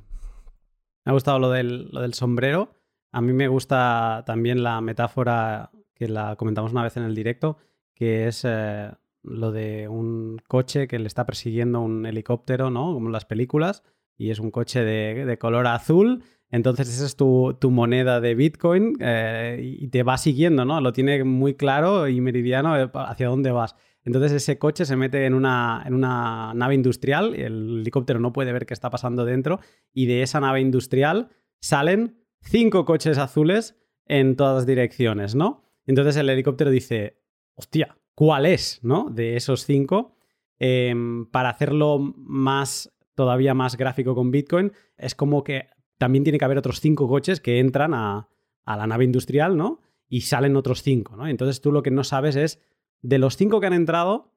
Me 1.06 1.12
ha 1.12 1.14
gustado 1.14 1.40
lo 1.40 1.52
del, 1.52 2.14
sombrero. 2.14 2.72
A 3.12 3.22
mí 3.22 3.34
me 3.34 3.48
gusta 3.48 4.24
también 4.26 4.64
la 4.64 4.82
metáfora 4.82 5.72
que 5.94 6.08
la 6.08 6.36
comentamos 6.36 6.72
una 6.72 6.84
vez 6.84 6.98
en 6.98 7.04
el 7.04 7.16
directo, 7.16 7.58
que 7.94 8.28
es 8.28 8.44
eh, 8.46 8.92
lo 9.24 9.52
de 9.52 9.88
un 9.88 10.42
coche 10.48 10.88
que 10.88 11.00
le 11.00 11.08
está 11.08 11.26
persiguiendo 11.26 11.82
un 11.82 12.06
helicóptero, 12.06 12.70
¿no? 12.72 12.94
Como 12.94 13.08
en 13.08 13.14
las 13.14 13.26
películas, 13.26 13.84
y 14.18 14.32
es 14.32 14.40
un 14.40 14.52
coche 14.52 14.84
de, 14.84 15.38
color 15.38 15.68
azul. 15.68 16.24
Entonces 16.50 16.88
esa 16.88 17.06
es 17.06 17.16
tu, 17.16 17.58
moneda 17.70 18.22
de 18.22 18.36
Bitcoin 18.36 18.96
eh, 19.00 19.60
y 19.62 19.88
te 19.90 20.04
va 20.04 20.18
siguiendo, 20.18 20.64
¿no? 20.64 20.80
Lo 20.80 20.94
tiene 20.94 21.24
muy 21.24 21.56
claro 21.56 22.08
y 22.08 22.22
meridiano 22.22 22.74
hacia 22.94 23.28
dónde 23.28 23.52
vas. 23.52 23.76
Entonces 24.04 24.32
ese 24.32 24.58
coche 24.58 24.86
se 24.86 24.96
mete 24.96 25.26
en 25.26 25.34
una, 25.34 25.84
en 25.86 25.94
una 25.94 26.54
nave 26.54 26.76
industrial, 26.76 27.36
el 27.36 27.80
helicóptero 27.80 28.22
no 28.22 28.32
puede 28.32 28.54
ver 28.54 28.66
qué 28.66 28.74
está 28.74 28.90
pasando 28.90 29.26
dentro, 29.26 29.60
y 29.94 30.06
de 30.06 30.22
esa 30.22 30.40
nave 30.40 30.62
industrial 30.62 31.28
salen 31.60 32.24
cinco 32.42 32.86
coches 32.86 33.18
azules 33.18 33.76
en 34.06 34.38
todas 34.38 34.66
direcciones, 34.66 35.36
¿no? 35.36 35.64
Entonces 35.86 36.16
el 36.16 36.30
helicóptero 36.30 36.72
dice, 36.72 37.22
hostia, 37.56 37.98
¿cuál 38.16 38.46
es, 38.46 38.80
¿no? 38.82 39.10
De 39.10 39.36
esos 39.36 39.66
cinco. 39.66 40.16
Em, 40.60 41.26
para 41.30 41.50
hacerlo 41.50 42.00
más, 42.00 42.98
todavía 43.14 43.54
más 43.54 43.76
gráfico 43.76 44.16
con 44.16 44.32
Bitcoin, 44.32 44.72
es 44.98 45.16
como 45.16 45.44
que 45.44 45.68
también 45.98 46.24
tiene 46.24 46.40
que 46.40 46.46
haber 46.46 46.58
otros 46.58 46.80
cinco 46.80 47.08
coches 47.08 47.40
que 47.40 47.60
entran 47.60 47.94
a, 47.94 48.30
a 48.66 48.78
la 48.78 48.88
nave 48.88 49.06
industrial, 49.06 49.58
¿no? 49.58 49.82
Y 50.10 50.22
salen 50.22 50.56
otros 50.56 50.84
cinco, 50.84 51.16
¿no? 51.16 51.28
Entonces 51.28 51.62
tú 51.62 51.72
lo 51.72 51.84
que 51.84 51.92
no 51.92 52.04
sabes 52.04 52.36
es 52.36 52.60
de 53.02 53.18
los 53.18 53.38
cinco 53.38 53.60
que 53.60 53.68
han 53.68 53.74
entrado, 53.74 54.34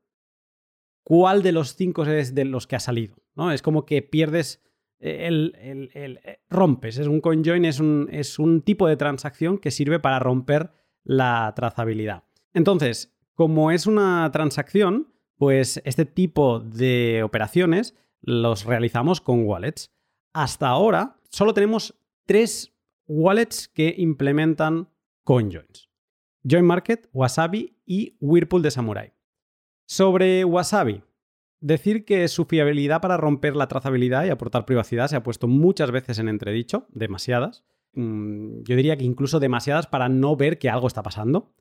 ¿cuál 1.03 1.43
de 1.43 1.53
los 1.53 1.77
cinco 1.77 2.05
es 2.05 2.35
de 2.35 2.45
los 2.45 2.67
que 2.67 2.77
ha 2.77 2.81
salido? 2.81 3.17
¿no? 3.35 3.53
Es 3.53 3.63
como 3.63 3.87
que 3.87 4.03
pierdes 4.03 4.63
el, 4.99 5.53
eh, 5.95 6.41
rompes. 6.49 6.99
Es 6.99 7.07
un 7.07 7.21
CoinJoin 7.21 7.65
es 7.65 7.81
un, 7.81 8.09
es 8.11 8.39
un 8.39 8.63
tipo 8.63 8.87
de 8.87 8.97
transacción 8.97 9.59
que 9.59 9.71
sirve 9.71 9.99
para 9.99 10.19
romper 10.19 10.73
la 11.05 11.53
trazabilidad. 11.57 12.25
Entonces, 12.53 13.17
como 13.35 13.71
es 13.71 13.87
una 13.87 14.29
transacción, 14.33 15.13
pues 15.37 15.81
este 15.85 16.05
tipo 16.05 16.61
de 16.61 17.23
operaciones 17.25 17.95
los 18.21 18.65
realizamos 18.65 19.21
con 19.21 19.45
wallets. 19.47 19.91
Hasta 20.35 20.69
ahora 20.69 21.17
solo 21.31 21.55
tenemos 21.55 21.99
tres 22.27 22.73
wallets 23.07 23.69
que 23.69 23.95
implementan 23.99 24.89
CoinJoins. 25.25 25.91
Join 26.49 26.65
Market, 26.65 27.09
Wasabi 27.13 27.77
y 27.85 28.17
Whirlpool 28.21 28.63
de 28.63 28.71
Samurai. 28.71 29.13
Sobre 29.87 30.45
Wasabi, 30.45 31.03
decir 31.61 32.05
que 32.05 32.27
su 32.29 32.45
fiabilidad 32.45 33.01
para 33.01 33.17
romper 33.17 33.57
la 33.57 33.69
trazabilidad 33.69 34.25
y 34.25 34.31
aportar 34.31 34.65
privacidad 34.65 35.09
se 35.09 35.17
ha 35.17 35.23
puesto 35.23 35.49
muchas 35.49 35.91
veces 35.91 36.19
en 36.19 36.29
entredicho, 36.29 36.87
demasiadas. 36.91 37.65
Mm, 37.93 38.63
yo 38.63 38.77
diría 38.77 38.97
que 38.97 39.05
incluso 39.05 39.41
demasiadas 39.41 39.87
para 39.87 40.09
no 40.09 40.37
ver 40.37 40.59
que 40.59 40.71
algo 40.71 40.87
está 40.87 41.03
pasando. 41.03 41.53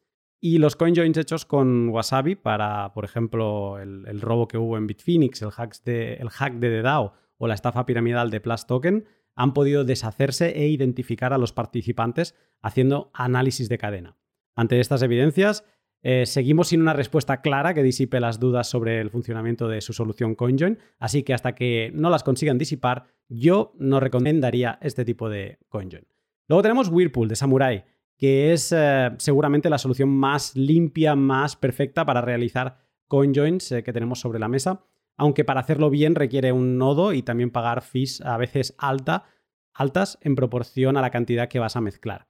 Y 0.42 0.60
los 0.60 0.78
coinjoins 0.78 1.18
hechos 1.18 1.46
con 1.46 1.90
Wasabi 1.90 2.36
para, 2.36 2.94
por 2.94 3.04
ejemplo, 3.04 3.78
el, 3.80 4.22
robo 4.22 4.48
que 4.48 4.58
hubo 4.58 4.78
en 4.78 4.88
Bitfinex, 4.88 5.42
el, 5.42 5.50
de, 5.84 6.14
el 6.14 6.30
hack 6.30 6.54
de 6.54 6.70
The 6.70 6.82
DAO 6.82 7.14
o 7.38 7.48
la 7.48 7.56
estafa 7.56 7.86
piramidal 7.86 8.30
de 8.30 8.40
Plus 8.40 8.66
Token, 8.66 9.06
han 9.40 9.54
podido 9.54 9.86
deshacerse 9.86 10.50
e 10.50 10.68
identificar 10.68 11.32
a 11.32 11.38
los 11.38 11.54
participantes 11.54 12.36
haciendo 12.62 13.10
análisis 13.14 13.70
de 13.70 13.78
cadena. 13.78 14.18
Ante 14.54 14.82
estas 14.82 15.02
evidencias, 15.02 15.64
eh, 16.02 16.26
seguimos 16.26 16.68
sin 16.68 16.82
una 16.82 16.92
respuesta 16.92 17.40
clara 17.40 17.74
que 17.74 17.82
disipe 17.82 18.20
las 18.20 18.42
dudas 18.42 18.70
sobre 18.70 19.00
el 19.00 19.10
funcionamiento 19.10 19.70
de 19.70 19.80
su 19.80 19.94
solución 19.94 20.36
CoinJoin, 20.36 20.78
así 20.98 21.24
que 21.24 21.34
hasta 21.34 21.56
que 21.56 21.90
no 21.94 22.10
las 22.10 22.26
consigan 22.26 22.58
disipar, 22.58 23.06
yo 23.30 23.72
no 23.80 24.02
recomendaría 24.02 24.78
este 24.82 25.06
tipo 25.06 25.30
de 25.30 25.58
CoinJoin. 25.70 26.06
Luego 26.50 26.62
tenemos 26.62 26.90
Whirlpool 26.90 27.30
de 27.30 27.38
Samurai, 27.38 27.86
que 28.18 28.52
es 28.52 28.74
eh, 28.76 29.12
seguramente 29.20 29.70
la 29.70 29.78
solución 29.78 30.10
más 30.10 30.54
limpia, 30.58 31.16
más 31.16 31.56
perfecta 31.56 32.06
para 32.06 32.20
realizar 32.20 32.78
CoinJoins 33.08 33.72
eh, 33.72 33.84
que 33.84 33.94
tenemos 33.94 34.20
sobre 34.20 34.40
la 34.40 34.50
mesa, 34.50 34.84
aunque 35.20 35.44
para 35.44 35.60
hacerlo 35.60 35.90
bien 35.90 36.16
requiere 36.16 36.52
un 36.54 36.78
nodo 36.78 37.14
y 37.14 37.22
también 37.22 37.52
pagar 37.52 37.82
fees 37.82 38.22
a 38.22 38.38
veces 38.38 38.74
alta, 38.78 39.26
altas 39.74 40.18
en 40.22 40.36
proporción 40.36 40.98
a 40.98 41.02
la 41.02 41.12
cantidad 41.12 41.50
que 41.50 41.60
vas 41.60 41.76
a 41.76 41.82
mezclar. 41.82 42.28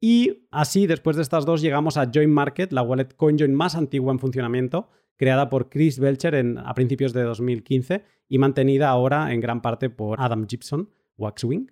Y 0.00 0.48
así, 0.50 0.88
después 0.88 1.14
de 1.14 1.22
estas 1.22 1.46
dos, 1.46 1.62
llegamos 1.62 1.96
a 1.96 2.10
Join 2.12 2.32
Market, 2.32 2.72
la 2.72 2.82
wallet 2.82 3.14
CoinJoin 3.16 3.54
más 3.54 3.76
antigua 3.76 4.12
en 4.12 4.18
funcionamiento, 4.18 4.90
creada 5.16 5.48
por 5.48 5.68
Chris 5.68 6.00
Belcher 6.00 6.34
en, 6.34 6.58
a 6.58 6.74
principios 6.74 7.12
de 7.12 7.22
2015 7.22 8.02
y 8.28 8.38
mantenida 8.38 8.88
ahora 8.88 9.32
en 9.32 9.40
gran 9.40 9.62
parte 9.62 9.88
por 9.88 10.20
Adam 10.20 10.48
Gibson, 10.48 10.90
Waxwing. 11.16 11.70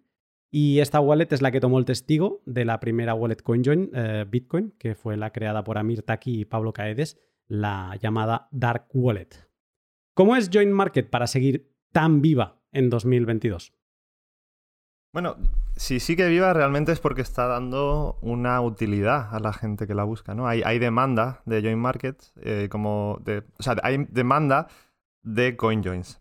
Y 0.53 0.79
esta 0.79 1.00
wallet 1.00 1.33
es 1.33 1.43
la 1.43 1.50
que 1.50 1.59
tomó 1.59 1.81
el 1.81 1.85
testigo 1.85 2.43
de 2.47 2.65
la 2.65 2.79
primera 2.79 3.15
wallet 3.15 3.43
CoinJoin, 3.43 3.91
eh, 3.93 4.25
Bitcoin, 4.29 4.73
que 4.79 4.95
fue 4.95 5.17
la 5.17 5.33
creada 5.33 5.65
por 5.65 5.79
Amir 5.79 6.03
Taki 6.03 6.43
y 6.43 6.45
Pablo 6.45 6.73
Caedes, 6.73 7.19
la 7.49 7.99
llamada 8.00 8.47
Dark 8.53 8.87
Wallet. 8.95 9.50
¿Cómo 10.14 10.37
es 10.37 10.50
Join 10.52 10.73
Market 10.73 11.09
para 11.09 11.26
seguir 11.26 11.71
tan 11.93 12.21
viva 12.21 12.61
en 12.73 12.90
2022? 12.90 13.73
Bueno, 15.12 15.37
si 15.76 15.99
sigue 15.99 16.29
viva 16.29 16.52
realmente 16.52 16.93
es 16.93 17.00
porque 17.00 17.23
está 17.23 17.47
dando 17.47 18.19
una 18.21 18.61
utilidad 18.61 19.35
a 19.35 19.40
la 19.40 19.52
gente 19.52 19.87
que 19.87 19.95
la 19.95 20.05
busca, 20.05 20.35
¿no? 20.35 20.47
Hay, 20.47 20.79
demanda 20.79 21.43
de 21.47 21.62
Join 21.62 21.79
Market, 21.79 22.23
eh, 22.43 22.69
como 22.71 23.21
o 23.59 23.62
sea, 23.62 23.76
hay 23.83 24.07
demanda 24.11 24.69
de 25.23 25.57
CoinJoins. 25.57 26.21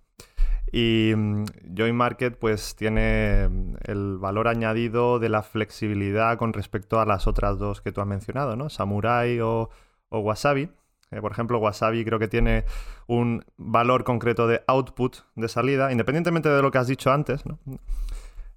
Y 0.72 1.14
mm, 1.16 1.46
Join 1.78 1.96
Market 1.96 2.38
pues 2.38 2.76
tiene 2.76 3.48
mm, 3.50 3.76
el 3.86 4.18
valor 4.18 4.48
añadido 4.48 5.20
de 5.20 5.30
la 5.30 5.42
flexibilidad 5.44 6.38
con 6.38 6.54
respecto 6.54 7.00
a 7.00 7.06
las 7.06 7.28
otras 7.28 7.58
dos 7.58 7.82
que 7.82 7.92
tú 7.92 8.02
has 8.02 8.08
mencionado, 8.08 8.56
¿no? 8.56 8.70
Samurai 8.70 9.40
o, 9.42 9.70
Wasabi. 10.12 10.70
Eh, 11.12 11.22
por 11.22 11.32
ejemplo, 11.32 11.60
Wasabi 11.60 12.06
creo 12.06 12.20
que 12.20 12.28
tiene 12.28 12.66
un 13.08 13.44
valor 13.58 14.04
concreto 14.04 14.48
de 14.48 14.64
output 14.68 15.18
de 15.36 15.48
salida, 15.48 15.92
independientemente 15.92 16.50
de 16.50 16.62
lo 16.62 16.72
que 16.72 16.78
has 16.78 16.88
dicho 16.88 17.12
antes. 17.12 17.44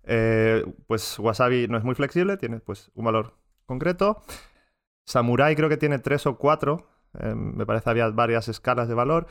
Eh, 0.05 0.65
pues 0.87 1.19
Wasabi 1.19 1.69
no 1.69 1.79
es 1.79 1.85
muy 1.85 1.95
flexible, 1.95 2.37
tiene 2.37 2.61
pues 2.61 2.91
un 2.95 3.05
valor 3.05 3.35
concreto. 3.67 4.23
Samurai 5.07 5.57
creo 5.57 5.69
que 5.69 5.77
tiene 5.77 5.99
tres 5.99 6.27
o 6.27 6.37
cuatro. 6.37 6.89
Eh, 7.19 7.35
me 7.35 7.67
parece 7.67 7.91
había 7.91 8.09
varias 8.11 8.49
escalas 8.49 8.89
de 8.89 8.95
valor. 8.95 9.27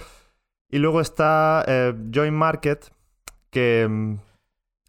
Y 0.70 0.80
luego 0.80 1.02
está 1.02 1.66
Join 2.14 2.34
Market, 2.34 2.92
que 3.50 3.88
mm, 3.90 4.16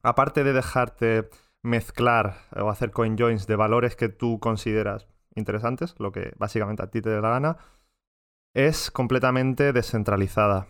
aparte 0.02 0.44
de 0.44 0.52
dejarte 0.52 1.28
mezclar 1.62 2.36
o 2.56 2.68
hacer 2.70 2.90
coin 2.90 3.16
joins 3.16 3.46
de 3.46 3.56
valores 3.56 3.96
que 3.96 4.08
tú 4.08 4.38
consideras 4.40 5.06
interesantes, 5.34 5.94
lo 5.98 6.12
que 6.12 6.32
básicamente 6.36 6.82
a 6.82 6.90
ti 6.90 7.00
te 7.00 7.10
dé 7.10 7.20
la 7.20 7.30
gana, 7.30 7.56
es 8.54 8.90
completamente 8.90 9.72
descentralizada. 9.72 10.66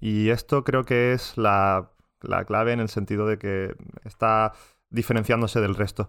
Y 0.00 0.30
esto 0.30 0.64
creo 0.64 0.84
que 0.84 1.12
es 1.12 1.36
la, 1.36 1.90
clave 2.46 2.72
en 2.72 2.80
el 2.80 2.88
sentido 2.88 3.26
de 3.26 3.38
que 3.38 3.74
está 4.04 4.52
diferenciándose 4.90 5.60
del 5.60 5.74
resto. 5.74 6.08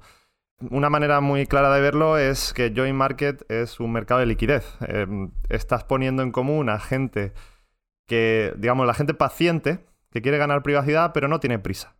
Una 0.70 0.89
manera 0.89 1.20
muy 1.20 1.46
clara 1.48 1.74
de 1.74 1.82
verlo 1.82 2.17
es 2.17 2.53
que 2.53 2.74
Join 2.75 2.96
Market 2.96 3.44
es 3.51 3.79
un 3.79 3.91
mercado 3.91 4.22
de 4.22 4.25
liquidez. 4.25 4.65
Em, 4.88 5.32
estás 5.50 5.84
poniendo 5.84 6.24
en 6.24 6.32
común 6.32 6.70
a 6.70 6.79
gente 6.79 7.34
que, 8.08 8.53
digamos, 8.58 8.88
la 8.88 8.94
gente 8.94 9.13
paciente 9.13 9.86
que 10.12 10.22
quiere 10.22 10.38
ganar 10.38 10.63
privacidad 10.63 11.12
pero 11.13 11.27
no 11.27 11.39
tiene 11.39 11.60
prisa. 11.60 11.96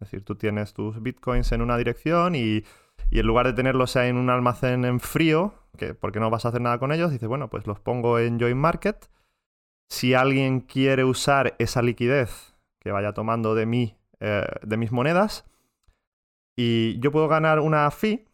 Es 0.00 0.10
decir, 0.10 0.24
tú 0.24 0.36
tienes 0.36 0.72
tus 0.72 1.02
bitcoins 1.02 1.50
en 1.52 1.60
una 1.60 1.76
dirección 1.76 2.34
y, 2.34 2.64
en 3.10 3.26
lugar 3.26 3.46
de 3.46 3.52
tenerlos 3.52 3.96
en 3.96 4.16
un 4.16 4.30
almacén 4.30 4.84
en 4.84 5.00
frío, 5.00 5.54
que 5.78 5.94
porque 5.94 6.20
no 6.20 6.28
vas 6.28 6.44
a 6.44 6.48
hacer 6.50 6.60
nada 6.60 6.78
con 6.78 6.92
ellos, 6.92 7.10
dices, 7.10 7.28
bueno, 7.28 7.48
pues 7.48 7.66
los 7.66 7.80
pongo 7.80 8.18
en 8.18 8.38
Join 8.38 8.58
Market. 8.58 9.08
Si 9.88 10.12
alguien 10.12 10.60
quiere 10.60 11.04
usar 11.04 11.56
esa 11.58 11.80
liquidez 11.80 12.54
que 12.80 12.92
vaya 12.92 13.14
tomando 13.14 13.54
de 13.54 13.64
mí, 13.64 13.96
eh, 14.20 14.46
de 14.62 14.76
mis 14.76 14.92
monedas, 14.92 15.46
y 16.54 16.98
yo 17.00 17.10
puedo 17.12 17.28
ganar 17.28 17.60
una 17.60 17.90
fee 17.90 18.26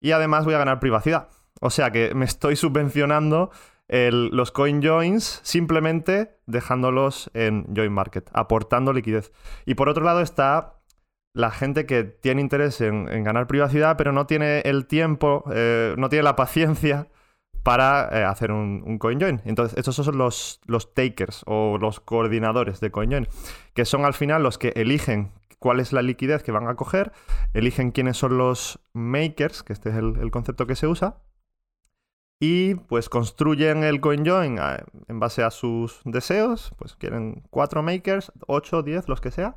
y 0.00 0.12
además 0.12 0.44
voy 0.44 0.54
a 0.54 0.58
ganar 0.58 0.80
privacidad. 0.80 1.28
O 1.60 1.70
sea 1.70 1.90
que 1.90 2.14
me 2.14 2.24
estoy 2.24 2.56
subvencionando 2.56 3.50
los 3.88 4.50
coin 4.50 4.82
joins 4.82 5.40
simplemente 5.44 6.40
dejándolos 6.46 7.30
en 7.34 7.66
join 7.74 7.92
market, 7.92 8.28
aportando 8.32 8.92
liquidez. 8.92 9.32
Y 9.64 9.74
por 9.74 9.88
otro 9.88 10.04
lado 10.04 10.20
está 10.20 10.75
la 11.36 11.50
gente 11.50 11.84
que 11.84 12.02
tiene 12.04 12.40
interés 12.40 12.80
en, 12.80 13.04
ganar 13.22 13.46
privacidad, 13.46 13.96
pero 13.98 14.10
no 14.10 14.26
tiene 14.26 14.60
el 14.60 14.86
tiempo, 14.86 15.44
eh, 15.52 15.94
no 15.98 16.08
tiene 16.08 16.22
la 16.22 16.34
paciencia 16.34 17.08
para 17.62 18.08
eh, 18.10 18.24
hacer 18.24 18.52
un, 18.52 18.98
coin 18.98 19.20
join. 19.20 19.42
Entonces, 19.44 19.76
estos 19.76 19.96
son 19.96 20.16
los, 20.16 20.60
los 20.66 20.94
takers 20.94 21.42
o 21.46 21.76
los 21.78 22.00
coordinadores 22.00 22.80
de 22.80 22.90
coin 22.90 23.10
join, 23.10 23.28
que 23.74 23.84
son 23.84 24.06
al 24.06 24.14
final 24.14 24.42
los 24.42 24.56
que 24.56 24.68
eligen 24.76 25.32
cuál 25.58 25.80
es 25.80 25.92
la 25.92 26.00
liquidez 26.00 26.42
que 26.42 26.52
van 26.52 26.68
a 26.68 26.74
coger, 26.74 27.12
eligen 27.52 27.90
quiénes 27.90 28.16
son 28.16 28.38
los 28.38 28.80
makers, 28.94 29.62
que 29.62 29.74
este 29.74 29.90
es 29.90 29.96
el 29.96 30.30
concepto 30.30 30.66
que 30.66 30.74
se 30.74 30.86
usa, 30.86 31.18
y 32.40 32.74
pues 32.74 33.08
construyen 33.08 33.82
el 33.82 34.00
CoinJoin 34.00 34.58
ah, 34.58 34.84
en 35.08 35.20
base 35.20 35.42
a 35.42 35.50
sus 35.50 36.00
deseos, 36.04 36.72
pues 36.78 36.94
quieren 36.96 37.42
cuatro 37.50 37.82
makers, 37.82 38.32
8, 38.46 38.82
10, 38.82 39.08
los 39.08 39.20
que 39.20 39.30
sea, 39.30 39.56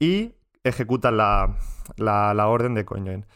y 0.00 0.34
ejecutan 0.68 1.16
la, 1.16 1.56
la, 1.96 2.46
orden 2.48 2.74
de 2.74 2.84
CoinJoin. 2.84 3.26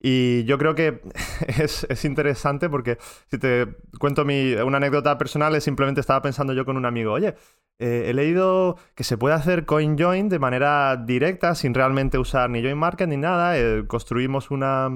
Y 0.00 0.44
yo 0.44 0.58
creo 0.58 0.74
que 0.74 1.00
es, 1.48 2.04
interesante 2.04 2.68
porque 2.68 2.98
si 3.30 3.38
te 3.38 3.66
cuento 3.98 4.24
mi, 4.24 4.54
una 4.54 4.76
anécdota 4.76 5.16
personal, 5.18 5.54
es 5.54 5.64
simplemente 5.64 6.00
estaba 6.00 6.22
pensando 6.22 6.52
yo 6.52 6.64
con 6.64 6.76
un 6.76 6.86
amigo, 6.86 7.12
oye, 7.12 7.34
eh, 7.78 8.04
he 8.08 8.14
leído 8.14 8.76
que 8.94 9.04
se 9.04 9.16
puede 9.16 9.34
hacer 9.34 9.64
CoinJoin 9.64 10.28
de 10.28 10.38
manera 10.38 10.96
directa, 10.96 11.54
sin 11.54 11.74
realmente 11.74 12.18
usar 12.18 12.50
ni 12.50 12.62
Join 12.62 12.78
Market 12.78 13.08
ni 13.08 13.16
nada. 13.16 13.58
Eh, 13.58 13.84
construimos 13.86 14.50
una, 14.50 14.90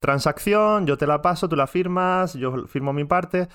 transacción, 0.00 0.86
yo 0.86 0.96
te 0.96 1.06
la 1.06 1.22
paso, 1.22 1.48
tú 1.48 1.56
la 1.56 1.66
firmas, 1.66 2.34
yo 2.34 2.66
firmo 2.66 2.92
mi 2.92 3.04
parte 3.04 3.48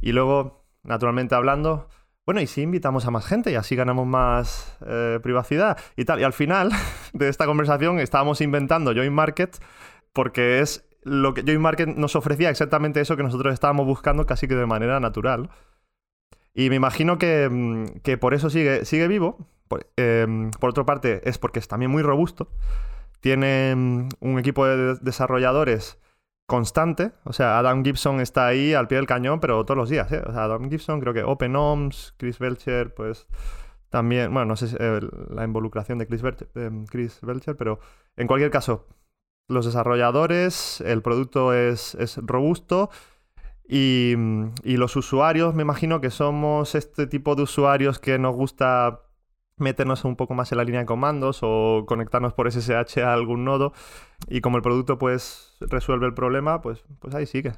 y 0.00 0.12
luego, 0.12 0.66
naturalmente 0.82 1.34
hablando, 1.34 1.88
bueno, 2.24 2.40
y 2.40 2.46
si 2.46 2.62
invitamos 2.62 3.06
a 3.06 3.10
más 3.10 3.26
gente 3.26 3.50
y 3.50 3.54
así 3.54 3.76
ganamos 3.76 4.06
más 4.06 4.78
eh, 4.86 5.18
privacidad 5.22 5.78
y 5.96 6.04
tal. 6.04 6.20
Y 6.20 6.24
al 6.24 6.32
final 6.32 6.70
de 7.12 7.28
esta 7.28 7.46
conversación 7.46 7.98
estábamos 7.98 8.40
inventando 8.40 8.94
Join 8.94 9.12
Market 9.12 9.56
porque 10.12 10.60
es 10.60 10.84
lo 11.02 11.34
que 11.34 11.42
Join 11.42 11.60
Market 11.60 11.88
nos 11.88 12.16
ofrecía 12.16 12.50
exactamente 12.50 13.00
eso 13.00 13.16
que 13.16 13.22
nosotros 13.22 13.52
estábamos 13.52 13.86
buscando 13.86 14.26
casi 14.26 14.46
que 14.46 14.54
de 14.54 14.66
manera 14.66 15.00
natural. 15.00 15.50
Y 16.54 16.68
me 16.68 16.76
imagino 16.76 17.18
que, 17.18 17.48
mm, 17.50 18.18
por 18.20 18.34
eso 18.34 18.50
sigue, 18.50 18.84
sigue 18.84 19.08
vivo. 19.08 19.48
Por, 19.68 19.90
em, 19.96 20.50
por 20.50 20.70
otra 20.70 20.84
parte, 20.84 21.22
es 21.28 21.38
porque 21.38 21.58
es 21.58 21.66
también 21.66 21.90
muy 21.90 22.02
robusto 22.02 22.48
tiene 23.22 24.08
un 24.20 24.38
equipo 24.38 24.66
de 24.66 24.96
desarrolladores 24.96 25.96
constante. 26.52 27.12
O 27.24 27.32
sea, 27.32 27.58
Adam 27.58 27.82
Gibson 27.82 28.20
está 28.20 28.46
ahí 28.46 28.74
al 28.74 28.86
pie 28.86 28.96
del 28.96 29.06
cañón, 29.06 29.40
pero 29.40 29.64
todos 29.64 29.78
los 29.78 29.88
días. 29.88 30.12
¿eh? 30.12 30.22
O 30.26 30.32
sea, 30.32 30.44
Adam 30.44 30.68
Gibson, 30.68 31.00
creo 31.00 31.14
que 31.14 31.22
OpenOms, 31.22 32.14
Chris 32.18 32.38
Belcher, 32.38 32.92
pues 32.92 33.26
también, 33.88 34.30
bueno, 34.34 34.48
no 34.48 34.56
sé 34.56 34.76
eh, 34.78 35.00
la 35.30 35.44
involucración 35.44 35.96
de 35.96 36.06
Chris 36.06 36.20
Belcher, 36.20 36.50
eh, 36.54 36.70
Chris 36.90 37.20
Belcher, 37.22 37.56
pero 37.56 37.80
en 38.18 38.26
cualquier 38.26 38.50
caso, 38.50 38.86
los 39.48 39.64
desarrolladores, 39.64 40.82
el 40.82 41.00
producto 41.00 41.54
es, 41.54 41.94
es 41.94 42.18
robusto. 42.18 42.90
Y, 43.66 44.14
y, 44.62 44.76
los 44.76 44.94
usuarios, 44.96 45.54
me 45.54 45.62
imagino 45.62 46.02
que 46.02 46.10
somos 46.10 46.74
este 46.74 47.06
tipo 47.06 47.34
de 47.34 47.44
usuarios 47.44 47.98
que 47.98 48.18
nos 48.18 48.34
gusta 48.36 49.00
meternos 49.62 50.04
un 50.04 50.16
poco 50.16 50.34
más 50.34 50.52
en 50.52 50.58
la 50.58 50.64
línea 50.64 50.80
de 50.80 50.86
comandos 50.86 51.40
o 51.42 51.84
conectarnos 51.86 52.34
por 52.34 52.50
SSH 52.50 52.98
a 52.98 53.12
algún 53.12 53.44
nodo 53.44 53.72
y 54.28 54.40
como 54.40 54.56
el 54.56 54.62
producto 54.62 54.98
pues 54.98 55.56
resuelve 55.60 56.06
el 56.06 56.14
problema, 56.14 56.60
pues, 56.60 56.84
pues 56.98 57.14
ahí 57.14 57.26
sigue. 57.26 57.52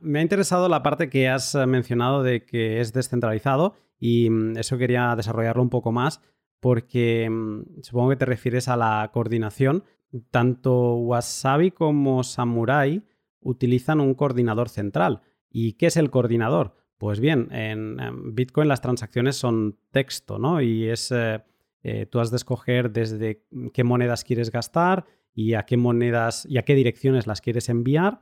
Me 0.00 0.18
ha 0.18 0.22
interesado 0.22 0.68
la 0.68 0.82
parte 0.82 1.08
que 1.08 1.28
has 1.28 1.54
eh, 1.54 1.66
mencionado 1.66 2.22
de 2.22 2.44
que 2.44 2.80
es 2.80 2.92
descentralizado 2.92 3.74
y 3.98 4.30
mm, 4.30 4.58
eso 4.58 4.78
quería 4.78 5.14
desarrollarlo 5.16 5.62
un 5.62 5.70
poco 5.70 5.92
más 5.92 6.20
porque 6.60 7.28
mm, 7.30 7.82
supongo 7.82 8.10
que 8.10 8.16
te 8.16 8.26
refieres 8.26 8.68
a 8.68 8.76
la 8.76 9.10
coordinación. 9.12 9.84
Tanto 10.30 10.94
Wasabi 10.94 11.70
como 11.70 12.22
Samurai 12.22 13.04
utilizan 13.40 14.00
un 14.00 14.14
coordinador 14.14 14.68
central. 14.68 15.22
¿Y 15.50 15.74
qué 15.74 15.86
es 15.86 15.96
el 15.96 16.10
coordinador? 16.10 16.74
Pues 16.98 17.20
bien, 17.20 17.48
en, 17.52 18.34
Bitcoin 18.34 18.68
las 18.68 18.80
transacciones 18.80 19.36
son 19.36 19.78
texto, 19.90 20.38
¿no? 20.38 20.62
Y 20.62 20.88
es, 20.88 21.12
eh, 21.12 21.42
eh, 21.82 22.06
tú 22.06 22.20
has 22.20 22.30
de 22.30 22.36
escoger 22.36 22.90
desde 22.90 23.42
qué 23.74 23.84
monedas 23.84 24.24
quieres 24.24 24.50
gastar 24.50 25.04
y 25.34 25.54
a 25.54 25.64
qué 25.64 25.76
monedas 25.76 26.46
y 26.48 26.56
a 26.56 26.62
qué 26.62 26.74
direcciones 26.74 27.26
las 27.26 27.42
quieres 27.42 27.68
enviar. 27.68 28.20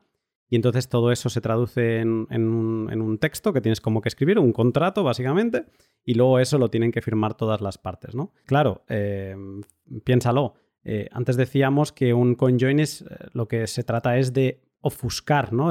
Y 0.50 0.56
entonces 0.56 0.88
todo 0.88 1.10
eso 1.12 1.30
se 1.30 1.40
traduce 1.40 2.00
en, 2.00 2.26
un, 2.30 3.18
texto 3.18 3.52
que 3.52 3.60
tienes 3.60 3.80
como 3.80 4.00
que 4.00 4.08
escribir, 4.08 4.38
un 4.38 4.52
contrato 4.52 5.02
básicamente, 5.02 5.66
y 6.04 6.14
luego 6.14 6.38
eso 6.38 6.58
lo 6.58 6.68
tienen 6.68 6.92
que 6.92 7.00
firmar 7.00 7.34
todas 7.34 7.60
las 7.60 7.78
partes, 7.78 8.14
¿no? 8.14 8.32
Claro, 8.44 8.84
eh, 8.88 9.34
piénsalo. 10.04 10.54
antes 11.12 11.37
decíamos 11.37 11.92
que 11.92 12.12
un 12.12 12.34
CoinJoin 12.34 12.78
es, 12.78 13.04
lo 13.32 13.48
que 13.48 13.66
se 13.66 13.84
trata 13.84 14.18
es 14.18 14.32
de 14.32 14.60
ofuscar, 14.85 15.55
¿no? 15.55 15.70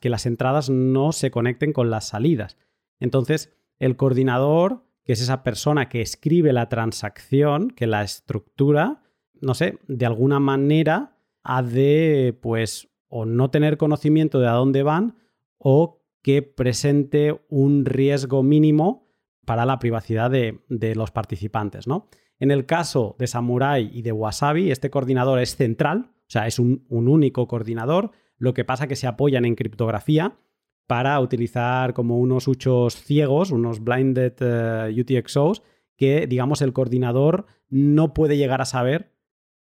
que 0.00 0.10
las 0.10 0.26
entradas 0.26 0.68
no 0.68 1.12
se 1.12 1.30
conecten 1.30 1.72
con 1.72 1.90
las 1.90 2.08
salidas. 2.08 2.58
Entonces, 2.98 3.56
el 3.78 3.96
coordinador, 3.96 4.82
que 5.04 5.12
es 5.12 5.22
esa 5.22 5.44
persona 5.44 5.88
que 5.88 6.02
escribe 6.02 6.52
la 6.52 6.68
transacción, 6.68 7.70
que 7.70 7.86
la 7.86 8.02
estructura, 8.02 9.00
no 9.40 9.54
sé, 9.54 9.78
de 9.86 10.06
alguna 10.06 10.40
manera 10.40 11.16
ha 11.44 11.62
de, 11.62 12.36
pues, 12.42 12.88
o 13.06 13.26
no 13.26 13.48
tener 13.50 13.76
conocimiento 13.76 14.40
de 14.40 14.48
a 14.48 14.52
dónde 14.52 14.82
van 14.82 15.16
o 15.56 16.02
que 16.20 16.42
presente 16.42 17.40
un 17.48 17.84
riesgo 17.84 18.42
mínimo 18.42 19.06
para 19.46 19.66
la 19.66 19.78
privacidad 19.78 20.32
de, 20.32 20.94
los 20.96 21.12
participantes, 21.12 21.86
¿no? 21.86 22.08
En 22.40 22.50
el 22.50 22.66
caso 22.66 23.14
de 23.20 23.28
Samurai 23.28 23.88
y 23.92 24.02
de 24.02 24.12
Wasabi, 24.12 24.72
este 24.72 24.90
coordinador 24.90 25.38
es 25.38 25.54
central, 25.54 26.10
o 26.10 26.30
sea, 26.30 26.48
es 26.48 26.58
un 26.58 26.84
único 26.88 27.46
coordinador 27.46 28.10
lo 28.38 28.54
que 28.54 28.64
pasa 28.64 28.86
que 28.86 28.96
se 28.96 29.06
apoyan 29.06 29.44
en 29.44 29.56
criptografía 29.56 30.38
para 30.86 31.20
utilizar 31.20 31.92
como 31.92 32.18
unos 32.18 32.48
huchos 32.48 32.96
ciegos, 32.96 33.50
unos 33.50 33.84
blinded 33.84 34.32
eh, 34.40 35.00
UTXOs, 35.00 35.62
que 35.96 36.26
digamos 36.26 36.62
el 36.62 36.72
coordinador 36.72 37.46
no 37.68 38.14
puede 38.14 38.36
llegar 38.36 38.62
a 38.62 38.64
saber 38.64 39.12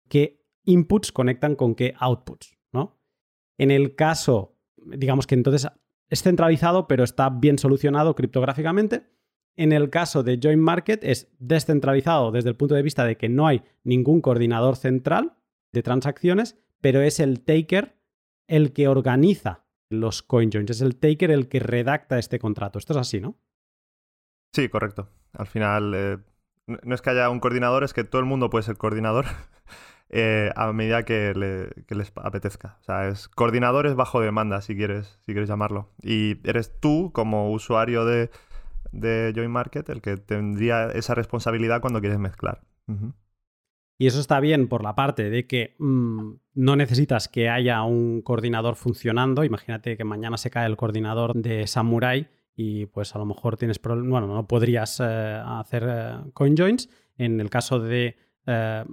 qué 0.07 0.45
inputs 0.63 1.11
conectan 1.11 1.55
con 1.55 1.75
qué 1.75 1.93
outputs, 1.99 2.57
¿no? 2.71 2.97
En 3.57 3.71
el 3.71 3.95
caso, 3.95 4.55
digamos 4.77 5.27
que 5.27 5.35
entonces 5.35 5.67
es 6.09 6.23
centralizado, 6.23 6.87
pero 6.87 7.03
está 7.03 7.29
bien 7.29 7.57
solucionado 7.57 8.15
criptográficamente. 8.15 9.03
En 9.55 9.73
el 9.73 9.89
caso 9.89 10.23
de 10.23 10.39
Joint 10.41 10.61
Market 10.61 11.03
es 11.03 11.27
descentralizado 11.39 12.31
desde 12.31 12.49
el 12.49 12.55
punto 12.55 12.75
de 12.75 12.81
vista 12.81 13.03
de 13.03 13.17
que 13.17 13.27
no 13.27 13.45
hay 13.45 13.61
ningún 13.83 14.21
coordinador 14.21 14.77
central 14.77 15.33
de 15.73 15.83
transacciones, 15.83 16.57
pero 16.79 17.01
es 17.01 17.19
el 17.19 17.41
taker 17.41 17.98
el 18.49 18.73
que 18.73 18.87
organiza 18.87 19.63
los 19.89 20.21
CoinJoins, 20.21 20.71
es 20.71 20.81
el 20.81 20.97
taker 20.97 21.31
el 21.31 21.47
que 21.47 21.59
redacta 21.59 22.19
este 22.19 22.39
contrato. 22.39 22.79
Esto 22.79 22.93
es 22.93 22.97
así, 22.97 23.21
¿no? 23.21 23.37
Sí, 24.53 24.69
correcto. 24.69 25.09
Al 25.33 25.47
final, 25.47 25.93
eh, 25.95 26.17
no 26.67 26.95
es 26.95 27.01
que 27.01 27.11
haya 27.11 27.29
un 27.29 27.39
coordinador, 27.39 27.83
es 27.83 27.93
que 27.93 28.03
todo 28.03 28.19
el 28.19 28.25
mundo 28.25 28.49
puede 28.49 28.63
ser 28.63 28.77
coordinador 28.77 29.25
eh, 30.09 30.51
a 30.55 30.73
medida 30.73 31.03
que, 31.03 31.33
les 31.87 32.11
apetezca. 32.15 32.77
O 32.81 32.83
sea, 32.83 33.07
es 33.07 33.27
coordinadores 33.29 33.95
bajo 33.95 34.19
demanda, 34.19 34.61
si 34.61 34.75
quieres, 34.75 35.19
si 35.25 35.33
quieres 35.33 35.49
llamarlo. 35.49 35.89
Y 36.01 36.37
eres 36.47 36.79
tú, 36.79 37.11
como 37.13 37.51
usuario 37.51 38.05
de, 38.05 38.31
de 38.91 39.31
Join 39.35 39.51
Market, 39.51 39.89
el 39.89 40.01
que 40.01 40.17
tendría 40.17 40.87
esa 40.87 41.15
responsabilidad 41.15 41.81
cuando 41.81 42.01
quieres 42.01 42.19
mezclar. 42.19 42.61
Y 44.01 44.07
eso 44.07 44.21
está 44.21 44.39
bien 44.39 44.69
por 44.69 44.81
la 44.81 44.95
parte 44.95 45.29
de 45.29 45.45
que 45.45 45.75
mm, 45.77 46.31
no 46.55 46.75
necesitas 46.77 47.27
que 47.27 47.49
haya 47.49 47.83
un 47.83 48.21
coordinador 48.21 48.75
funcionando. 48.75 49.43
Imagínate 49.43 49.97
que 49.97 50.05
mañana 50.05 50.37
se 50.37 50.49
cae 50.49 50.67
el 50.67 50.77
coordinador 50.77 51.35
de 51.35 51.67
Samurai 51.67 52.29
y 52.55 52.85
pues 52.85 53.13
a 53.13 53.19
lo 53.19 53.25
mejor 53.25 53.57
tienes 53.57 53.77
problemas, 53.77 54.09
bueno, 54.09 54.33
no 54.33 54.47
podrías 54.47 55.01
eh, 55.01 55.03
hacer 55.03 55.85
eh, 55.85 56.31
coin 56.33 56.55
joins. 56.55 56.89
En 57.17 57.41
el 57.41 57.49
caso 57.49 57.81
de 57.81 58.15
eh, 58.45 58.85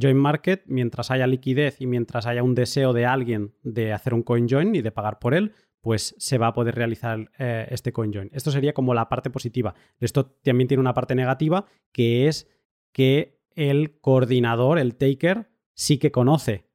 join 0.00 0.16
market, 0.16 0.62
mientras 0.66 1.10
haya 1.10 1.26
liquidez 1.26 1.80
y 1.80 1.88
mientras 1.88 2.26
haya 2.26 2.44
un 2.44 2.54
deseo 2.54 2.92
de 2.92 3.04
alguien 3.04 3.54
de 3.64 3.92
hacer 3.92 4.14
un 4.14 4.22
coin 4.22 4.48
join 4.48 4.76
y 4.76 4.80
de 4.80 4.92
pagar 4.92 5.18
por 5.18 5.34
él, 5.34 5.54
pues 5.80 6.14
se 6.18 6.38
va 6.38 6.46
a 6.46 6.52
poder 6.52 6.76
realizar 6.76 7.32
este 7.36 7.92
coin 7.92 8.12
join. 8.12 8.30
Esto 8.32 8.52
sería 8.52 8.72
como 8.72 8.94
la 8.94 9.08
parte 9.08 9.28
positiva. 9.28 9.74
Esto 9.98 10.26
también 10.26 10.68
tiene 10.68 10.80
una 10.80 10.94
parte 10.94 11.16
negativa 11.16 11.66
que 11.90 12.28
es 12.28 12.48
que 12.92 13.41
el 13.56 13.98
coordinador, 14.00 14.78
el 14.78 14.96
taker, 14.96 15.50
sí 15.74 15.98
que 15.98 16.10
conoce 16.10 16.68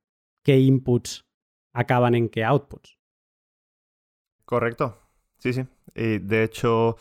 qué 0.44 0.60
inputs 0.60 1.26
acaban 1.74 2.16
en 2.16 2.30
qué 2.30 2.44
outputs. 2.44 2.98
Correcto. 4.46 4.98
Sí, 5.40 5.54
sí. 5.54 5.66
Y 5.96 6.20
de 6.20 6.44
hecho, 6.44 6.98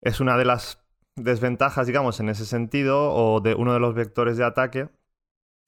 es 0.00 0.20
una 0.20 0.36
de 0.36 0.44
las 0.44 0.84
desventajas, 1.14 1.86
digamos, 1.86 2.20
en 2.20 2.28
ese 2.28 2.44
sentido, 2.44 3.12
o 3.14 3.40
de 3.40 3.54
uno 3.54 3.72
de 3.72 3.80
los 3.80 3.94
vectores 3.94 4.36
de 4.36 4.44
ataque, 4.44 4.88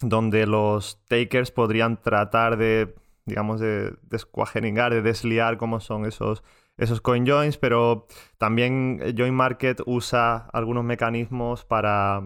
donde 0.01 0.47
los 0.47 1.03
takers 1.07 1.51
podrían 1.51 2.01
tratar 2.01 2.57
de, 2.57 2.95
digamos, 3.25 3.61
de 3.61 3.97
descuajeringar, 4.03 4.93
de 4.93 5.03
desliar 5.03 5.57
cómo 5.57 5.81
son 5.81 6.05
esos, 6.05 6.43
esos 6.79 7.01
coin 7.01 7.27
joins, 7.27 7.59
pero 7.59 8.07
también 8.39 9.01
Join 9.17 9.35
Market 9.35 9.81
usa 9.85 10.49
algunos 10.53 10.85
mecanismos 10.85 11.65
para, 11.65 12.23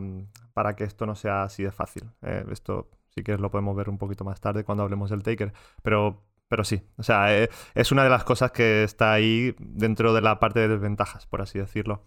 para 0.52 0.76
que 0.76 0.84
esto 0.84 1.06
no 1.06 1.14
sea 1.14 1.44
así 1.44 1.62
de 1.62 1.72
fácil. 1.72 2.04
Eh, 2.22 2.44
esto 2.50 2.90
sí 3.14 3.22
que 3.22 3.36
lo 3.38 3.50
podemos 3.50 3.74
ver 3.74 3.88
un 3.88 3.98
poquito 3.98 4.24
más 4.24 4.40
tarde 4.40 4.64
cuando 4.64 4.84
hablemos 4.84 5.10
del 5.10 5.22
taker, 5.22 5.52
pero 5.82 6.22
pero 6.52 6.64
sí, 6.64 6.82
o 6.98 7.02
sea, 7.02 7.34
eh, 7.34 7.48
es 7.74 7.92
una 7.92 8.04
de 8.04 8.10
las 8.10 8.24
cosas 8.24 8.52
que 8.52 8.82
está 8.84 9.14
ahí 9.14 9.54
dentro 9.58 10.12
de 10.12 10.20
la 10.20 10.38
parte 10.38 10.60
de 10.60 10.68
desventajas, 10.68 11.26
por 11.26 11.40
así 11.40 11.58
decirlo. 11.58 12.04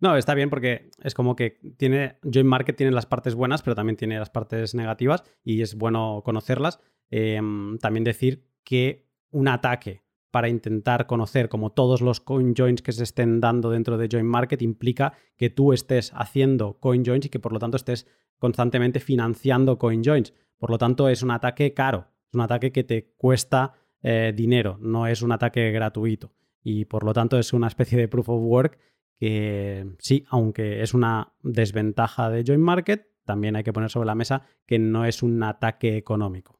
No, 0.00 0.16
está 0.16 0.32
bien 0.32 0.48
porque 0.48 0.90
es 1.02 1.12
como 1.12 1.36
que 1.36 1.60
tiene, 1.76 2.16
Join 2.22 2.46
Market 2.46 2.74
tiene 2.74 2.90
las 2.90 3.04
partes 3.04 3.34
buenas, 3.34 3.62
pero 3.62 3.74
también 3.74 3.96
tiene 3.96 4.18
las 4.18 4.30
partes 4.30 4.74
negativas 4.74 5.24
y 5.44 5.60
es 5.60 5.74
bueno 5.74 6.22
conocerlas. 6.24 6.80
Em, 7.10 7.76
también 7.76 8.02
decir 8.02 8.46
que 8.64 9.06
un 9.30 9.48
ataque 9.48 10.02
para 10.30 10.48
intentar 10.48 11.06
conocer 11.06 11.48
como 11.48 11.70
todos 11.70 12.00
los 12.00 12.20
coin 12.20 12.54
joins 12.56 12.82
que 12.82 12.92
se 12.92 13.04
estén 13.04 13.40
dando 13.40 13.70
dentro 13.70 13.96
de 13.96 14.08
Join 14.10 14.26
Market 14.26 14.62
implica 14.62 15.14
que 15.36 15.50
tú 15.50 15.72
estés 15.72 16.12
haciendo 16.14 16.78
coin 16.80 17.04
joins 17.04 17.26
y 17.26 17.28
que 17.28 17.40
por 17.40 17.52
lo 17.52 17.58
tanto 17.58 17.76
estés 17.76 18.06
constantemente 18.38 19.00
financiando 19.00 19.78
coin 19.78 20.02
joins. 20.04 20.34
Por 20.58 20.70
lo 20.70 20.78
tanto, 20.78 21.08
es 21.08 21.22
un 21.22 21.30
ataque 21.30 21.72
caro. 21.72 22.08
Es 22.28 22.34
un 22.34 22.40
ataque 22.40 22.72
que 22.72 22.84
te 22.84 23.14
cuesta 23.16 23.74
eh, 24.02 24.32
dinero, 24.36 24.78
no 24.80 25.06
es 25.06 25.22
un 25.22 25.32
ataque 25.32 25.70
gratuito. 25.70 26.32
Y 26.62 26.84
por 26.84 27.04
lo 27.04 27.12
tanto 27.12 27.38
es 27.38 27.52
una 27.52 27.68
especie 27.68 27.98
de 27.98 28.08
proof 28.08 28.28
of 28.28 28.42
work 28.42 28.78
que 29.16 29.96
sí, 29.98 30.24
aunque 30.28 30.82
es 30.82 30.94
una 30.94 31.32
desventaja 31.42 32.30
de 32.30 32.44
Join 32.46 32.60
Market, 32.60 33.08
también 33.24 33.56
hay 33.56 33.64
que 33.64 33.72
poner 33.72 33.90
sobre 33.90 34.06
la 34.06 34.14
mesa 34.14 34.42
que 34.64 34.78
no 34.78 35.04
es 35.04 35.22
un 35.22 35.42
ataque 35.42 35.96
económico. 35.96 36.57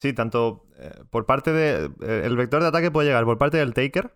Sí, 0.00 0.12
tanto 0.12 0.64
eh, 0.78 0.92
por 1.10 1.26
parte 1.26 1.52
de. 1.52 1.90
Eh, 2.00 2.22
el 2.24 2.36
vector 2.36 2.62
de 2.62 2.68
ataque 2.68 2.90
puede 2.90 3.08
llegar 3.08 3.24
por 3.24 3.38
parte 3.38 3.56
del 3.58 3.74
taker, 3.74 4.14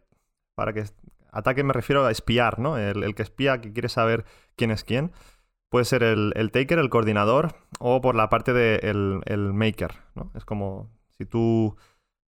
para 0.55 0.73
que. 0.73 0.85
Ataque 1.33 1.65
me 1.65 1.73
refiero 1.73 2.05
a 2.05 2.11
espiar, 2.11 2.59
¿no? 2.59 2.77
El, 2.77 3.15
que 3.15 3.23
espía, 3.23 3.61
que 3.61 3.73
quiere 3.73 3.89
saber 3.89 4.25
quién 4.55 4.71
es 4.71 4.85
quién. 4.85 5.13
Puede 5.71 5.87
ser 5.87 6.03
el, 6.03 6.51
taker, 6.53 6.79
el 6.79 6.91
coordinador, 6.91 7.55
o 7.79 8.03
por 8.03 8.15
la 8.15 8.29
parte 8.29 8.53
del 8.53 9.23
el 9.25 9.53
maker. 9.55 9.95
¿no? 10.15 10.31
Es 10.35 10.45
como 10.45 10.91
si 11.17 11.25
tú, 11.25 11.77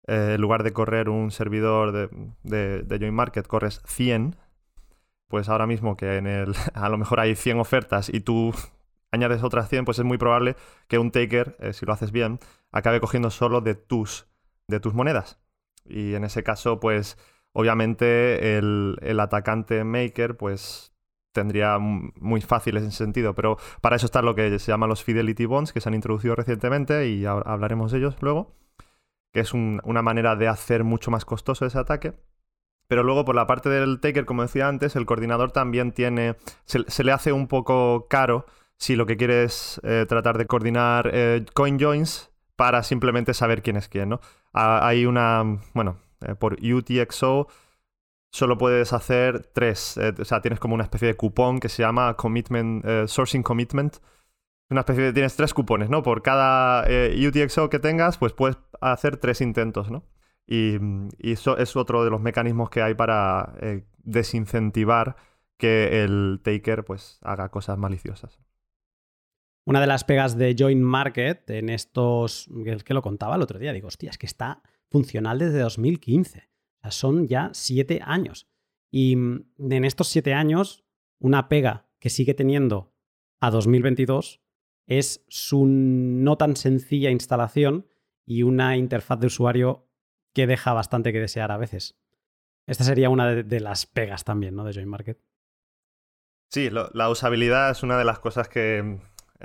eh, 0.07 0.35
en 0.37 0.41
lugar 0.41 0.63
de 0.63 0.73
correr 0.73 1.09
un 1.09 1.33
servidor 1.33 1.91
de, 1.91 2.85
de, 2.85 2.99
Join 3.01 3.13
Market, 3.13 3.49
corres 3.49 3.83
100, 3.87 4.37
pues 5.27 5.49
ahora 5.49 5.67
mismo 5.67 5.97
que 5.97 6.17
en 6.17 6.29
el, 6.29 6.55
a 6.75 6.89
lo 6.89 6.97
mejor 6.97 7.19
hay 7.19 7.35
100 7.35 7.59
ofertas 7.59 8.09
y 8.09 8.21
tú 8.21 8.55
añades 9.11 9.43
otras 9.43 9.69
100, 9.69 9.85
pues 9.85 9.99
es 9.99 10.05
muy 10.05 10.19
probable 10.19 10.55
que 10.87 10.99
un 10.99 11.11
taker, 11.11 11.57
si 11.73 11.85
lo 11.85 11.93
haces 11.93 12.13
bien, 12.13 12.39
acabe 12.75 13.01
cogiendo 13.01 13.31
solo 13.31 13.61
de 13.61 13.77
tus, 13.77 14.27
de 14.67 14.81
tus 14.81 14.95
monedas. 14.95 15.41
Y 15.85 16.15
en 16.15 16.25
ese 16.25 16.43
caso, 16.43 16.81
pues 16.81 17.17
obviamente 17.53 18.59
el, 18.59 18.99
el 19.01 19.21
atacante 19.21 19.85
maker, 19.85 20.37
pues 20.37 20.93
tendría 21.33 21.79
muy 21.79 22.41
fácil 22.41 22.77
ese 22.77 22.91
sentido, 22.91 23.35
pero 23.35 23.59
para 23.81 23.97
eso 23.97 24.07
está 24.07 24.23
lo 24.23 24.35
que 24.35 24.59
se 24.59 24.73
llama 24.73 24.87
los 24.87 25.05
Fidelity 25.05 25.47
Bonds, 25.47 25.73
que 25.73 25.81
se 25.81 25.89
han 25.89 25.95
introducido 25.95 26.35
recientemente 26.35 27.09
y 27.09 27.25
hablaremos 27.27 27.93
de 27.93 27.99
ellos 27.99 28.17
luego, 28.21 28.57
que 29.33 29.41
es 29.41 29.55
una 29.55 30.03
manera 30.03 30.37
de 30.37 30.49
hacer 30.49 30.85
mucho 30.85 31.11
más 31.11 31.25
costoso 31.25 31.67
ese 31.67 31.79
ataque. 31.79 32.15
Pero 32.89 33.03
luego 33.03 33.25
por 33.25 33.35
la 33.35 33.47
parte 33.47 33.69
del 33.69 34.01
taker, 34.01 34.27
como 34.27 34.43
decía 34.43 34.69
antes, 34.69 34.95
el 34.97 35.07
coordinador 35.07 35.53
también 35.53 35.93
tiene, 35.93 36.37
se, 36.65 37.05
le 37.05 37.13
hace 37.13 37.33
un 37.33 37.49
poco 37.49 38.07
caro 38.09 38.47
si 38.77 38.97
lo 38.97 39.07
que 39.07 39.17
quiere 39.17 39.45
es 39.45 39.81
eh, 39.85 40.07
tratar 40.09 40.39
de 40.39 40.47
coordinar 40.47 41.11
eh, 41.13 41.45
coin 41.55 41.79
joins 41.81 42.34
para 42.57 42.83
simplemente 42.83 43.35
saber 43.35 43.63
quién 43.63 43.77
es 43.77 43.89
quién, 43.89 44.09
¿no? 44.11 44.21
hay 44.53 45.05
una, 45.07 45.43
bueno, 45.75 45.99
eh, 46.21 46.35
por 46.35 46.55
UTXO 46.55 47.49
solo 48.31 48.59
puedes 48.59 48.93
hacer 48.93 49.47
tres. 49.53 49.97
Eh, 49.97 50.15
o 50.19 50.25
sea, 50.25 50.41
tienes 50.41 50.61
como 50.61 50.75
una 50.75 50.85
especie 50.85 51.09
de 51.09 51.15
cupón 51.17 51.61
que 51.61 51.69
se 51.69 51.83
llama 51.83 52.15
commitment, 52.17 52.85
eh, 52.85 53.09
sourcing 53.09 53.43
commitment. 53.43 53.99
Una 54.71 54.81
especie 54.81 55.05
de, 55.05 55.13
tienes 55.13 55.37
tres 55.37 55.55
cupones, 55.55 55.91
¿no? 55.91 56.03
Por 56.03 56.23
cada 56.23 56.85
UTXO 57.29 57.69
que 57.71 57.79
tengas, 57.79 58.19
pues 58.19 58.33
puedes 58.33 58.57
hacer 58.81 59.19
tres 59.19 59.41
intentos, 59.41 59.91
¿no? 59.91 60.05
Y, 60.47 60.79
eso 61.21 61.59
es 61.59 61.77
otro 61.77 62.05
de 62.05 62.11
los 62.11 62.21
mecanismos 62.21 62.71
que 62.71 62.83
hay 62.83 62.95
para 62.95 63.53
desincentivar 64.03 65.17
que 65.59 66.05
el 66.05 66.41
taker 66.43 66.85
pues 66.85 67.19
haga 67.23 67.51
cosas 67.51 67.79
maliciosas. 67.79 68.44
Una 69.67 69.81
de 69.81 69.87
las 69.87 70.05
pegas 70.05 70.37
de 70.37 70.55
Join 70.59 70.83
Market 70.83 71.49
en 71.51 71.69
estos, 71.71 72.49
es 72.67 72.85
que 72.85 72.95
lo 72.95 73.03
contaba 73.03 73.37
el 73.37 73.43
otro 73.43 73.59
día, 73.59 73.73
digo, 73.73 73.89
hostia, 73.89 74.11
es 74.11 74.19
que 74.19 74.27
está 74.27 74.63
funcional 74.91 75.39
desde 75.39 75.61
2015 75.61 76.55
son 76.91 77.27
ya 77.27 77.51
siete 77.53 78.01
años. 78.05 78.49
Y 78.91 79.17
mm, 79.17 79.47
en 79.71 79.85
estos 79.85 80.09
siete 80.09 80.35
años, 80.35 80.85
una 81.19 81.49
pega 81.49 81.87
que 81.99 82.11
sigue 82.11 82.35
teniendo 82.35 82.93
a 83.41 83.51
2022 83.51 84.41
es 84.87 85.25
su 85.29 85.65
no 85.67 86.37
tan 86.37 86.57
sencilla 86.57 87.11
instalación 87.11 87.87
y 88.27 88.43
una 88.43 88.77
interfaz 88.77 89.19
de 89.21 89.29
usuario 89.29 89.89
que 90.35 90.47
deja 90.47 90.73
bastante 90.73 91.13
que 91.13 91.21
desear 91.21 91.53
a 91.53 91.57
veces. 91.57 91.97
Esta 92.67 92.85
sería 92.85 93.11
una 93.11 93.35
de, 93.35 93.61
las 93.61 93.87
pegas 93.87 94.25
también, 94.25 94.55
¿no? 94.55 94.65
De 94.65 94.73
Join 94.73 94.89
Market. 94.89 95.21
Sí, 96.51 96.71
la 96.71 97.11
usabilidad 97.11 97.71
es 97.71 97.83
una 97.83 97.99
de 97.99 98.05
las 98.05 98.21
cosas 98.21 98.49
que 98.49 99.01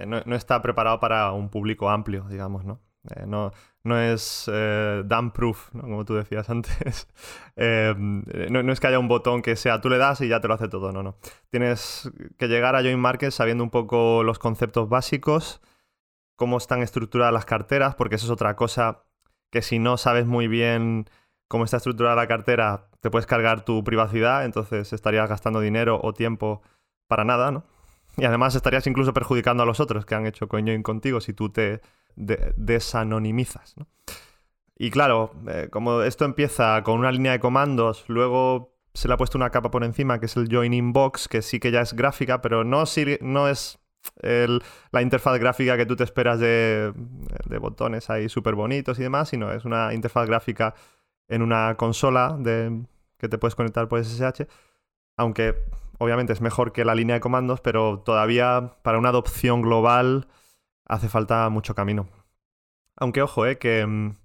no, 0.06 0.22
no, 0.26 0.36
está 0.36 0.62
preparado 0.62 1.00
para 1.00 1.32
un 1.32 1.50
público 1.50 1.90
amplio, 1.90 2.26
digamos, 2.30 2.66
¿no? 2.66 2.80
Eh, 3.16 3.26
no, 3.26 3.52
no 3.84 3.98
es 3.98 4.50
eh, 4.52 5.04
proof, 5.34 5.70
como 5.72 6.06
tú 6.06 6.16
decías 6.16 6.50
antes. 6.50 7.08
Eh, 7.56 7.94
no, 7.98 8.72
es 8.72 8.80
que 8.80 8.88
haya 8.88 9.00
un 9.00 9.08
botón 9.08 9.42
que 9.42 9.56
sea 9.56 9.82
tú 9.82 9.90
le 9.90 9.98
das 9.98 10.22
y 10.22 10.28
ya 10.28 10.42
te 10.42 10.48
lo 10.48 10.54
hace 10.54 10.68
todo, 10.68 10.92
no, 10.92 11.04
no. 11.04 11.18
Tienes 11.50 12.12
que 12.38 12.48
llegar 12.48 12.76
a 12.76 12.82
Join 12.82 13.00
Market 13.00 13.32
sabiendo 13.32 13.64
un 13.64 13.70
poco 13.70 14.24
los 14.24 14.40
conceptos 14.40 14.90
básicos, 14.90 15.62
cómo 16.36 16.58
están 16.58 16.82
estructuradas 16.82 17.34
las 17.34 17.46
carteras, 17.46 17.96
porque 17.96 18.16
eso 18.16 18.26
es 18.26 18.32
otra 18.32 18.56
cosa 18.56 19.04
que 19.52 19.62
si 19.62 19.80
no 19.80 19.98
sabes 19.98 20.26
muy 20.26 20.48
bien 20.48 21.10
cómo 21.48 21.66
está 21.66 21.78
estructurada 21.78 22.16
la 22.16 22.28
cartera, 22.28 22.90
te 23.02 23.10
puedes 23.10 23.26
cargar 23.26 23.66
tu 23.66 23.84
privacidad, 23.84 24.46
entonces 24.46 24.94
estarías 24.94 25.28
gastando 25.28 25.60
dinero 25.60 26.00
o 26.04 26.14
tiempo 26.14 26.62
para 27.08 27.26
nada, 27.26 27.52
¿no? 27.52 27.64
Y 28.20 28.26
además 28.26 28.56
estarías 28.56 28.86
incluso 28.88 29.14
perjudicando 29.14 29.64
a 29.64 29.66
los 29.66 29.80
otros 29.80 30.06
que 30.06 30.16
han 30.16 30.26
hecho 30.26 30.48
CoinJoin 30.48 30.84
contigo 30.84 31.22
si 31.22 31.34
tú 31.34 31.50
te 31.50 31.82
desanonimizas. 32.16 33.76
Y 34.78 34.92
claro, 34.92 35.32
eh, 35.48 35.68
como 35.70 36.02
esto 36.02 36.26
empieza 36.26 36.82
con 36.84 37.00
una 37.00 37.12
línea 37.12 37.34
de 37.34 37.40
comandos, 37.40 38.06
luego 38.08 38.74
se 38.94 39.08
le 39.08 39.14
ha 39.14 39.18
puesto 39.18 39.38
una 39.38 39.50
capa 39.50 39.72
por 39.72 39.84
encima 39.84 40.20
que 40.20 40.26
es 40.26 40.38
el 40.38 40.48
Join 40.50 40.74
Inbox, 40.74 41.28
que 41.28 41.42
sí 41.42 41.60
que 41.60 41.72
ya 41.72 41.82
es 41.82 41.94
gráfica, 41.94 42.42
pero 42.42 42.64
no, 42.64 42.84
no 43.22 43.48
es 43.48 43.80
la 44.22 45.02
interfaz 45.02 45.40
gráfica 45.40 45.78
que 45.78 45.86
tú 45.86 45.96
te 45.96 46.04
esperas 46.04 46.40
de, 46.40 46.94
botones 47.60 48.10
ahí 48.10 48.30
súper 48.30 48.56
bonitos 48.56 49.00
y 49.00 49.04
demás, 49.04 49.30
sino 49.30 49.52
es 49.52 49.66
una 49.66 49.94
interfaz 49.94 50.28
gráfica 50.28 50.74
en 51.28 51.42
una 51.42 51.76
consola 51.76 52.36
de, 52.40 52.82
que 53.18 53.30
te 53.30 53.38
puedes 53.38 53.56
conectar 53.56 53.88
por 53.88 54.04
SSH, 54.04 54.48
aunque 55.18 55.56
obviamente 56.00 56.34
es 56.34 56.42
mejor 56.42 56.72
que 56.72 56.86
la 56.86 56.96
línea 56.96 57.16
de 57.16 57.20
comandos, 57.20 57.62
pero 57.62 58.00
todavía 58.00 58.74
para 58.82 58.98
una 58.98 59.10
adopción 59.10 59.62
global 59.62 60.28
hace 60.86 61.08
falta 61.08 61.48
mucho 61.50 61.76
camino. 61.76 62.08
Aunque 62.98 63.22
ojo, 63.22 63.46
eh, 63.46 63.58
que 63.60 63.86
mm, 63.86 64.16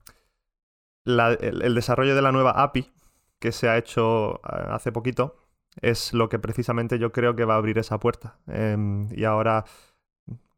el, 1.04 1.74
desarrollo 1.74 2.14
de 2.14 2.22
la 2.22 2.32
nueva 2.32 2.62
API 2.62 2.90
que 3.38 3.52
se 3.52 3.68
ha 3.68 3.76
hecho 3.76 4.36
eh, 4.36 4.66
hace 4.70 4.90
poquito 4.92 5.36
es 5.80 6.14
lo 6.14 6.28
que 6.28 6.38
precisamente 6.38 6.98
yo 6.98 7.12
creo 7.12 7.36
que 7.36 7.44
va 7.44 7.54
a 7.54 7.58
abrir 7.58 7.78
esa 7.78 7.98
puerta. 7.98 8.38
Em, 8.46 9.08
y 9.12 9.24
ahora, 9.24 9.64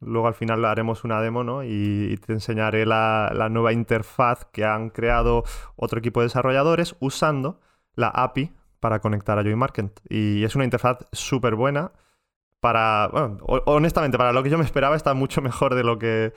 luego 0.01 0.29
al 0.29 0.35
final 0.35 0.65
haremos 0.65 1.05
una 1.05 1.21
demo 1.21 1.43
¿no? 1.45 1.65
y, 1.65 2.17
te 2.27 2.33
enseñaré 2.35 2.87
la, 2.87 3.49
nueva 3.51 3.73
interfaz 3.73 4.45
que 4.53 4.65
han 4.65 4.91
creado 4.91 5.45
otro 5.77 5.99
equipo 5.99 6.21
de 6.21 6.27
desarrolladores 6.27 6.97
usando 7.01 7.61
la 7.95 8.09
API 8.09 8.53
para 8.81 9.01
conectar 9.01 9.39
a 9.39 9.43
Join 9.43 9.59
Market. 9.59 10.01
Y 10.09 10.45
es 10.45 10.55
una 10.55 10.65
interfaz 10.65 10.99
súper 11.13 11.55
buena 11.55 11.93
para, 12.61 13.09
bueno, 13.13 13.39
honestamente, 13.67 14.19
para 14.19 14.33
lo 14.33 14.43
que 14.43 14.51
yo 14.51 14.59
me 14.59 14.65
esperaba 14.65 14.97
está 14.97 15.15
mucho 15.15 15.41
mejor 15.43 15.75
de 15.75 15.85
lo 15.85 15.99
que, 15.99 16.33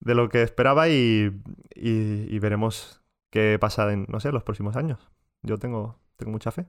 de 0.00 0.14
lo 0.14 0.28
que 0.28 0.42
esperaba 0.42 0.88
y, 0.88 1.30
y, 1.74 2.38
veremos 2.38 3.02
qué 3.30 3.58
pasa 3.60 3.92
en, 3.92 4.06
no 4.08 4.20
sé, 4.20 4.32
los 4.32 4.42
próximos 4.42 4.76
años. 4.76 5.10
Yo 5.42 5.58
tengo, 5.58 5.98
tengo 6.16 6.32
mucha 6.32 6.50
fe. 6.50 6.66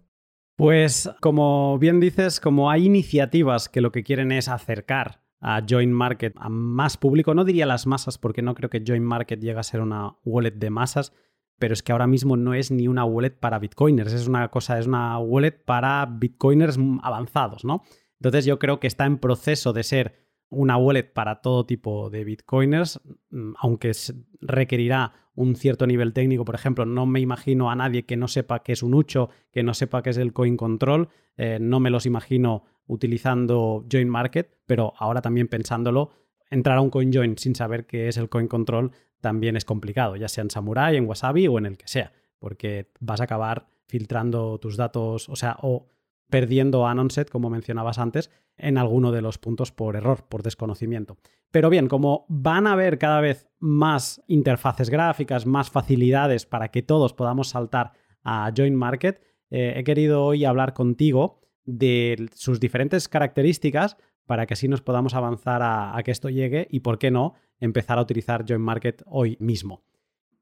Pues 0.56 1.10
como 1.20 1.80
bien 1.80 2.00
dices, 2.00 2.40
como 2.40 2.70
hay 2.70 2.86
iniciativas 2.86 3.70
que 3.70 3.82
lo 3.82 3.92
que 3.92 4.04
quieren 4.04 4.32
es 4.32 4.48
acercar 4.48 5.24
a 5.40 5.62
Join 5.68 5.92
Market 5.92 6.36
a 6.38 6.48
más 6.48 6.96
público, 6.96 7.34
no 7.34 7.44
diría 7.44 7.66
las 7.66 7.88
masas 7.88 8.18
porque 8.18 8.42
no 8.42 8.54
creo 8.54 8.70
que 8.70 8.84
Join 8.86 9.04
Market 9.04 9.40
llegue 9.40 9.60
a 9.60 9.64
ser 9.64 9.82
una 9.82 10.16
wallet 10.24 10.54
de 10.54 10.70
masas, 10.70 11.12
pero 11.60 11.74
es 11.74 11.84
que 11.84 11.92
ahora 11.92 12.08
mismo 12.08 12.38
no 12.38 12.54
es 12.54 12.72
ni 12.72 12.88
una 12.88 13.06
wallet 13.06 13.32
para 13.40 13.60
bitcoiners, 13.60 14.14
es 14.14 14.28
una 14.28 14.50
cosa, 14.50 14.80
es 14.80 14.88
una 14.88 15.18
wallet 15.20 15.64
para 15.66 16.06
bitcoiners 16.06 16.78
avanzados, 17.02 17.66
¿no? 17.66 17.84
Entonces 18.20 18.46
yo 18.46 18.60
creo 18.60 18.80
que 18.80 18.88
está 18.88 19.06
en 19.06 19.18
proceso 19.18 19.74
de 19.74 19.84
ser 19.84 20.24
una 20.50 20.78
wallet 20.78 21.12
para 21.14 21.42
todo 21.42 21.66
tipo 21.66 22.10
de 22.10 22.24
bitcoiners, 22.24 23.02
mm, 23.32 23.54
aunque 23.60 23.92
requerirá 24.42 25.14
un 25.36 25.56
cierto 25.56 25.88
nivel 25.88 26.14
técnico. 26.14 26.46
Por 26.46 26.56
ejemplo, 26.56 26.86
no 26.86 27.06
me 27.06 27.20
imagino 27.20 27.72
a 27.72 27.76
nadie 27.76 28.06
que 28.06 28.18
no 28.18 28.28
sepa 28.28 28.64
qué 28.64 28.74
es 28.74 28.84
un 28.84 28.94
Ucho, 28.94 29.30
que 29.52 29.64
no 29.64 29.74
sepa 29.74 30.04
qué 30.04 30.12
es 30.12 30.18
el 30.18 30.32
coin 30.32 30.58
control. 30.58 31.10
Eh, 31.38 31.58
no 31.60 31.80
me 31.80 31.90
los 31.90 32.06
imagino 32.06 32.64
utilizando 32.86 33.86
Join 33.92 34.10
Market, 34.10 34.60
pero 34.66 34.94
ahora 34.98 35.22
también 35.22 35.48
pensándolo, 35.48 36.12
entrar 36.54 36.78
a 36.78 36.82
un 36.82 36.90
CoinJoin 36.90 37.38
sin 37.38 37.56
saber 37.56 37.86
qué 37.86 38.08
es 38.08 38.18
el 38.18 38.30
coin 38.30 38.48
control 38.48 38.92
también 39.22 39.56
es 39.56 39.66
complicado, 39.66 40.16
ya 40.16 40.28
sea 40.28 40.44
en 40.44 40.50
Samurai, 40.50 40.96
en 40.96 41.08
Wasabi 41.08 41.48
o 41.48 41.58
en 41.58 41.66
el 41.66 41.78
que 41.78 41.88
sea, 41.88 42.12
porque 42.40 42.92
vas 43.00 43.22
a 43.22 43.24
acabar 43.24 43.68
filtrando 43.88 44.60
tus 44.60 44.76
datos, 44.76 45.30
o 45.30 45.36
sea, 45.36 45.58
o 45.62 45.88
perdiendo 46.30 46.88
Anonset, 46.88 47.30
como 47.30 47.50
mencionabas 47.50 48.00
antes, 48.00 48.32
en 48.58 48.78
alguno 48.78 49.12
de 49.12 49.22
los 49.22 49.38
puntos 49.38 49.72
por 49.72 49.96
error, 49.96 50.26
por 50.28 50.44
desconocimiento. 50.44 51.18
Pero 51.52 51.70
bien, 51.70 51.88
como 51.88 52.26
van 52.30 52.68
a 52.68 52.74
haber 52.74 52.98
cada 52.98 53.22
vez 53.22 53.48
más 53.60 54.22
interfaces 54.28 54.90
gráficas, 54.90 55.46
más 55.46 55.70
facilidades 55.70 56.46
para 56.46 56.70
que 56.70 56.82
todos 56.82 57.14
podamos 57.14 57.50
saltar 57.50 57.94
a 58.24 58.52
Join 58.56 58.76
Market, 58.76 59.22
eh, 59.52 59.74
he 59.78 59.84
querido 59.84 60.26
hoy 60.26 60.46
hablar 60.46 60.74
contigo 60.74 61.40
de 61.66 62.30
sus 62.34 62.60
diferentes 62.60 63.08
características 63.08 63.98
para 64.26 64.46
que 64.46 64.54
así 64.54 64.68
nos 64.68 64.82
podamos 64.82 65.14
avanzar 65.14 65.62
a, 65.64 66.00
que 66.04 66.12
esto 66.12 66.30
llegue 66.30 66.68
y, 66.70 66.80
por 66.82 66.98
qué 66.98 67.12
no, 67.12 67.34
empezar 67.60 67.98
a 67.98 68.02
utilizar 68.02 68.46
Join 68.48 68.62
Market 68.62 69.04
hoy 69.06 69.38
mismo. 69.40 69.84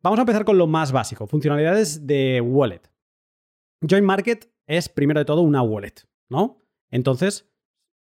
Vamos 0.02 0.20
a 0.20 0.24
empezar 0.24 0.46
con 0.46 0.58
lo 0.58 0.68
más 0.68 0.92
básico, 0.92 1.28
funcionalidades 1.28 2.08
de 2.08 2.42
wallet. 2.42 2.82
Join 3.88 4.06
Market 4.06 4.52
es 4.68 4.90
primero 4.90 5.20
de 5.20 5.26
todo 5.26 5.42
una 5.42 5.62
wallet, 5.62 6.08
¿no? 6.30 6.62
Entonces, 6.90 7.52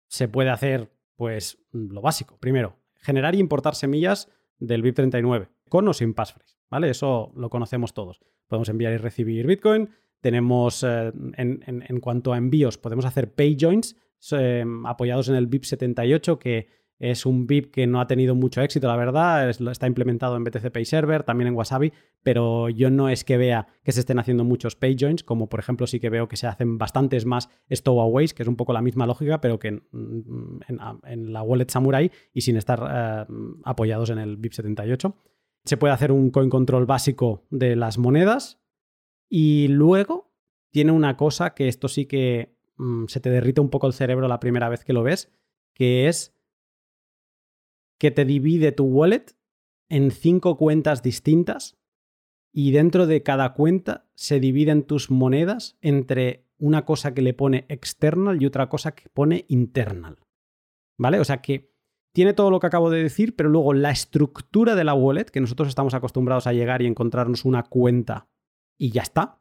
se 0.09 0.29
puede 0.29 0.51
hacer, 0.51 0.93
pues, 1.17 1.59
lo 1.73 2.01
básico. 2.01 2.39
Primero, 2.39 2.79
generar 2.95 3.35
y 3.35 3.39
importar 3.39 3.75
semillas 3.75 4.29
del 4.59 4.83
BIP39, 4.83 5.49
con 5.69 5.87
o 5.89 5.93
sin 5.93 6.15
passphrase, 6.15 6.57
¿vale? 6.71 6.91
Eso 6.91 7.33
lo 7.37 7.51
conocemos 7.51 7.95
todos. 7.95 8.21
Podemos 8.47 8.69
enviar 8.69 8.93
y 8.93 8.97
recibir 8.97 9.47
Bitcoin, 9.47 9.91
tenemos, 10.21 10.83
eh, 10.83 11.13
en, 11.37 12.01
cuanto 12.01 12.33
a 12.33 12.39
envíos, 12.39 12.79
podemos 12.79 13.05
hacer 13.05 13.33
pay 13.33 13.57
joins 13.59 13.97
eh, 14.33 14.65
apoyados 14.85 15.29
en 15.29 15.35
el 15.35 15.47
BIP 15.47 15.65
78, 15.65 16.39
que 16.39 16.69
es 16.99 17.27
un 17.27 17.47
VIP 17.47 17.71
que 17.71 17.87
no 17.87 18.01
ha 18.01 18.09
tenido 18.09 18.35
mucho 18.35 18.61
éxito, 18.61 18.89
la 18.89 18.97
verdad. 18.97 19.49
está 19.49 19.87
implementado 19.87 20.37
en 20.37 20.45
BTC 20.45 20.71
Pay 20.73 20.85
Server, 20.85 21.23
también 21.23 21.49
en 21.49 21.55
Wasabi, 21.55 21.93
pero 22.25 22.69
yo 22.69 22.91
no 22.91 23.09
es 23.09 23.25
que 23.25 23.37
vea 23.37 23.69
que 23.85 23.93
se 23.93 24.01
estén 24.01 24.19
haciendo 24.19 24.45
muchos 24.45 24.75
pay 24.75 24.97
joins, 24.99 25.23
como 25.23 25.49
por 25.49 25.61
ejemplo 25.61 25.87
sí 25.87 26.01
que 26.01 26.11
veo 26.11 26.27
que 26.27 26.37
se 26.37 26.49
hacen 26.49 26.77
bastantes 26.77 27.25
más 27.25 27.51
stowaways, 27.73 28.35
que 28.35 28.43
es 28.43 28.49
un 28.49 28.57
poco 28.57 28.73
la 28.73 28.83
misma 28.83 29.07
lógica, 29.07 29.41
pero 29.41 29.61
que 29.61 29.69
en, 29.69 31.33
la 31.33 31.43
wallet 31.43 31.69
Samurai 31.69 32.11
y 32.33 32.41
sin 32.41 32.57
estar 32.57 32.83
eh, 32.91 33.33
apoyados 33.65 34.11
en 34.11 34.19
el 34.19 34.37
BIP 34.37 34.53
78. 34.53 35.15
Se 35.65 35.77
puede 35.77 35.95
hacer 35.95 36.11
un 36.11 36.31
coin 36.31 36.51
control 36.51 36.87
básico 36.87 37.47
de 37.51 37.77
las 37.77 37.99
monedas, 37.99 38.61
y 39.29 39.69
luego 39.69 40.33
tiene 40.71 40.93
una 40.93 41.17
cosa 41.17 41.55
que 41.55 41.69
esto 41.69 41.89
sí 41.89 42.07
que 42.07 42.58
mm, 42.79 43.07
se 43.07 43.21
te 43.21 43.31
derrite 43.31 43.61
un 43.61 43.71
poco 43.71 43.87
el 43.87 43.93
cerebro 43.93 44.29
la 44.29 44.41
primera 44.41 44.69
vez 44.69 44.85
que 44.85 44.93
lo 44.93 45.03
ves, 45.03 45.31
que 45.75 46.09
es 46.09 46.35
que 47.99 48.11
te 48.11 48.25
divide 48.25 48.73
tu 48.73 48.85
wallet 48.85 49.37
en 49.89 50.11
cinco 50.11 50.57
cuentas 50.57 51.03
distintas 51.03 51.79
y 52.53 52.71
dentro 52.71 53.07
de 53.07 53.23
cada 53.23 53.53
cuenta 53.55 54.09
se 54.15 54.41
dividen 54.41 54.85
tus 54.85 55.11
monedas 55.11 55.77
entre 55.81 56.47
una 56.59 56.85
cosa 56.85 57.15
que 57.15 57.23
le 57.23 57.35
pone 57.35 57.67
external 57.69 58.43
y 58.43 58.47
otra 58.47 58.69
cosa 58.69 58.93
que 58.93 59.09
pone 59.09 59.45
internal. 59.49 60.19
¿Vale? 60.97 61.21
O 61.21 61.25
sea 61.25 61.41
que 61.41 61.73
tiene 62.13 62.33
todo 62.33 62.51
lo 62.51 62.59
que 62.59 62.67
acabo 62.67 62.91
de 62.91 63.03
decir, 63.03 63.37
pero 63.37 63.49
luego 63.49 63.75
la 63.75 63.91
estructura 63.91 64.75
de 64.75 64.85
la 64.85 64.95
wallet, 64.95 65.27
que 65.27 65.41
nosotros 65.41 65.69
estamos 65.69 65.95
acostumbrados 65.95 66.47
a 66.47 66.53
llegar 66.53 66.83
y 66.83 66.87
encontrarnos 66.87 67.45
una 67.45 67.63
cuenta 67.63 68.29
y 68.77 68.91
ya 68.91 69.03
está. 69.03 69.41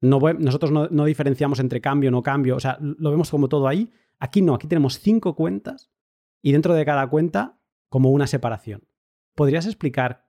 No, 0.00 0.20
nosotros 0.20 0.70
no, 0.70 1.04
diferenciamos 1.04 1.58
entre 1.58 1.80
cambio, 1.80 2.10
no 2.10 2.22
cambio, 2.22 2.56
o 2.56 2.60
sea, 2.60 2.78
lo 2.80 3.10
vemos 3.10 3.30
como 3.30 3.48
todo 3.48 3.66
ahí. 3.66 3.90
Aquí 4.18 4.42
no, 4.42 4.54
aquí 4.54 4.66
tenemos 4.66 4.98
cinco 4.98 5.34
cuentas 5.34 5.90
y 6.42 6.52
dentro 6.52 6.74
de 6.74 6.84
cada 6.84 7.08
cuenta 7.08 7.58
como 7.88 8.10
una 8.10 8.26
separación. 8.26 8.86
¿Podrías 9.34 9.66
explicar 9.66 10.28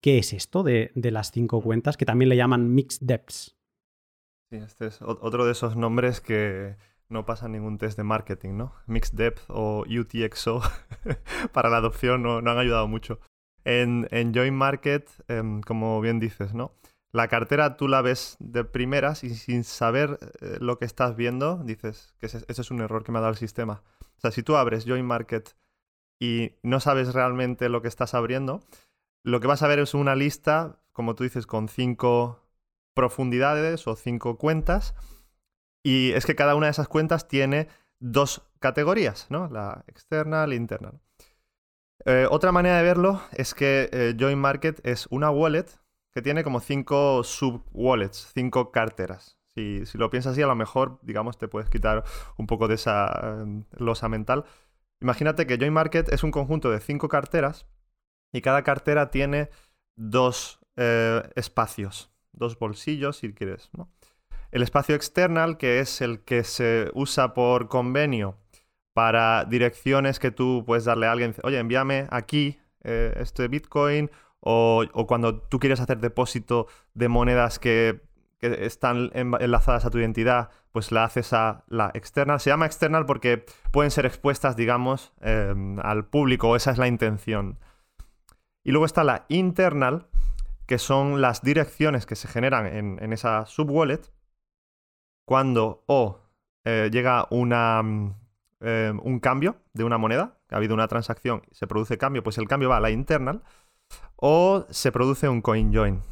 qué 0.00 0.18
es 0.18 0.32
esto 0.32 0.62
de, 0.62 0.92
las 0.94 1.30
cinco 1.30 1.60
cuentas 1.62 1.96
que 1.96 2.04
también 2.04 2.28
le 2.28 2.36
llaman 2.36 2.74
mixed 2.74 3.06
depths? 3.06 3.56
Sí, 4.50 4.56
este 4.56 4.86
es 4.86 5.02
otro 5.02 5.44
de 5.44 5.52
esos 5.52 5.76
nombres 5.76 6.20
que 6.20 6.76
no 7.08 7.24
pasan 7.24 7.52
ningún 7.52 7.78
test 7.78 7.96
de 7.96 8.04
marketing, 8.04 8.56
¿no? 8.56 8.74
Mixed 8.86 9.16
Depth 9.16 9.44
o 9.48 9.84
UTXO 9.88 10.60
para 11.52 11.70
la 11.70 11.78
adopción 11.78 12.22
no, 12.22 12.38
han 12.38 12.58
ayudado 12.58 12.88
mucho. 12.88 13.20
En, 13.64 14.08
en 14.10 14.34
Join 14.34 14.54
Market, 14.54 15.08
em, 15.28 15.60
como 15.60 16.00
bien 16.00 16.20
dices, 16.20 16.54
¿no? 16.54 16.72
La 17.16 17.28
cartera 17.28 17.78
tú 17.78 17.88
la 17.88 18.02
ves 18.02 18.36
de 18.40 18.62
primeras 18.62 19.24
y 19.24 19.34
sin 19.34 19.64
saber 19.64 20.18
eh, 20.42 20.58
lo 20.60 20.78
que 20.78 20.84
estás 20.84 21.16
viendo, 21.16 21.56
dices 21.64 22.14
que 22.20 22.26
ese, 22.26 22.44
es 22.46 22.70
un 22.70 22.82
error 22.82 23.04
que 23.04 23.10
me 23.10 23.18
ha 23.18 23.22
dado 23.22 23.32
el 23.32 23.38
sistema. 23.38 23.82
O 24.18 24.20
sea, 24.20 24.30
si 24.30 24.42
tú 24.42 24.54
abres 24.54 24.84
Join 24.86 25.06
Market 25.06 25.56
y 26.20 26.52
no 26.62 26.78
sabes 26.78 27.14
realmente 27.14 27.70
lo 27.70 27.80
que 27.80 27.88
estás 27.88 28.12
abriendo, 28.12 28.60
lo 29.22 29.40
que 29.40 29.46
vas 29.46 29.62
a 29.62 29.66
ver 29.66 29.78
es 29.78 29.94
una 29.94 30.14
lista, 30.14 30.78
como 30.92 31.14
tú 31.14 31.24
dices, 31.24 31.46
con 31.46 31.68
cinco 31.68 32.42
profundidades 32.92 33.86
o 33.86 33.96
cinco 33.96 34.36
cuentas. 34.36 34.94
Y 35.82 36.12
es 36.12 36.26
que 36.26 36.36
cada 36.36 36.54
una 36.54 36.66
de 36.66 36.72
esas 36.72 36.88
cuentas 36.88 37.28
tiene 37.28 37.68
dos 37.98 38.42
categorías, 38.60 39.26
¿no? 39.30 39.48
La 39.48 39.84
externa, 39.86 40.46
la 40.46 40.54
interna. 40.54 40.92
Eh, 42.04 42.26
otra 42.30 42.52
manera 42.52 42.76
de 42.76 42.82
verlo 42.82 43.22
es 43.32 43.54
que 43.54 43.88
eh, 43.90 44.14
Join 44.20 44.38
Market 44.38 44.86
es 44.86 45.06
una 45.10 45.30
wallet 45.30 45.66
que 46.16 46.22
tiene 46.22 46.44
como 46.44 46.60
cinco 46.60 47.22
sub-wallets, 47.22 48.32
cinco 48.32 48.72
carteras. 48.72 49.36
Si, 49.54 49.82
lo 49.92 50.08
piensas 50.08 50.32
así, 50.32 50.40
a 50.40 50.46
lo 50.46 50.54
mejor, 50.54 50.98
digamos, 51.02 51.36
te 51.36 51.46
puedes 51.46 51.68
quitar 51.68 52.04
un 52.38 52.46
poco 52.46 52.68
de 52.68 52.76
esa 52.76 53.42
em, 53.42 53.64
losa 53.76 54.08
mental. 54.08 54.46
Imagínate 55.02 55.46
que 55.46 55.58
Join 55.58 55.74
Market 55.74 56.10
es 56.10 56.24
un 56.24 56.30
conjunto 56.30 56.70
de 56.70 56.80
cinco 56.80 57.08
carteras 57.08 57.66
y 58.32 58.40
cada 58.40 58.62
cartera 58.62 59.10
tiene 59.10 59.50
dos 59.94 60.58
eh, 60.76 61.22
espacios, 61.34 62.10
dos 62.32 62.58
bolsillos, 62.58 63.18
si 63.18 63.34
quieres. 63.34 63.68
El 64.52 64.62
espacio 64.62 64.94
external, 64.94 65.58
que 65.58 65.80
es 65.80 66.00
el 66.00 66.20
que 66.20 66.44
se 66.44 66.90
usa 66.94 67.34
por 67.34 67.68
convenio 67.68 68.38
para 68.94 69.44
direcciones 69.44 70.18
que 70.18 70.30
tú 70.30 70.64
puedes 70.66 70.86
darle 70.86 71.08
a 71.08 71.12
alguien, 71.12 71.34
oye, 71.42 71.58
envíame 71.58 72.06
aquí 72.10 72.58
eh, 72.84 73.12
este 73.20 73.48
Bitcoin 73.48 74.10
o, 74.48 75.06
cuando 75.08 75.40
tú 75.40 75.58
quieres 75.58 75.80
hacer 75.80 75.98
depósito 75.98 76.68
de 76.94 77.08
monedas 77.08 77.58
que, 77.58 78.00
están 78.40 79.10
enlazadas 79.14 79.86
a 79.86 79.90
tu 79.90 79.98
identidad, 79.98 80.50
pues 80.70 80.92
la 80.92 81.04
haces 81.04 81.32
a 81.32 81.64
la 81.68 81.90
external. 81.94 82.38
Se 82.38 82.50
llama 82.50 82.66
external 82.66 83.06
porque 83.06 83.44
pueden 83.72 83.90
ser 83.90 84.06
expuestas, 84.06 84.56
digamos, 84.56 85.14
em, 85.20 85.80
al 85.80 86.04
público, 86.04 86.54
esa 86.54 86.70
es 86.70 86.78
la 86.78 86.86
intención. 86.86 87.58
Y 88.62 88.70
luego 88.70 88.84
está 88.84 89.02
la 89.02 89.24
internal, 89.28 90.06
que 90.66 90.78
son 90.78 91.20
las 91.20 91.42
direcciones 91.42 92.06
que 92.06 92.14
se 92.14 92.28
generan 92.28 92.66
en, 92.66 93.12
esa 93.12 93.46
subwallet 93.46 94.12
cuando 95.24 95.82
o 95.86 96.20
eh, 96.64 96.90
llega 96.92 97.26
una, 97.30 97.80
em, 98.60 99.00
un 99.02 99.18
cambio 99.18 99.56
de 99.72 99.82
una 99.82 99.98
moneda, 99.98 100.38
ha 100.50 100.56
habido 100.56 100.74
una 100.74 100.86
transacción, 100.86 101.42
se 101.50 101.66
produce 101.66 101.98
cambio, 101.98 102.22
pues 102.22 102.38
el 102.38 102.46
cambio 102.46 102.68
va 102.68 102.76
a 102.76 102.80
la 102.80 102.90
internal 102.90 103.42
o 104.16 104.66
se 104.70 104.92
produce 104.92 105.28
un 105.28 105.42
coin 105.42 105.72
join. 105.72 106.02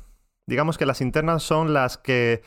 Digamos 0.47 0.79
que 0.79 0.87
las 0.87 1.01
internas 1.01 1.43
son 1.43 1.73
las 1.73 1.99
que 1.99 2.43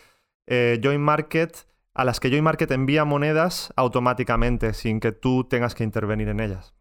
eh, 0.45 0.79
Join 0.83 1.01
Market, 1.01 1.67
a 1.93 2.05
las 2.05 2.19
que 2.19 2.29
Join 2.29 2.43
Market 2.43 2.71
envía 2.71 3.05
monedas 3.05 3.73
automáticamente 3.75 4.73
sin 4.73 4.99
que 4.99 5.11
tú 5.11 5.45
tengas 5.45 5.75
que 5.75 5.83
intervenir 5.83 6.29
en 6.29 6.39
ellas. 6.39 6.75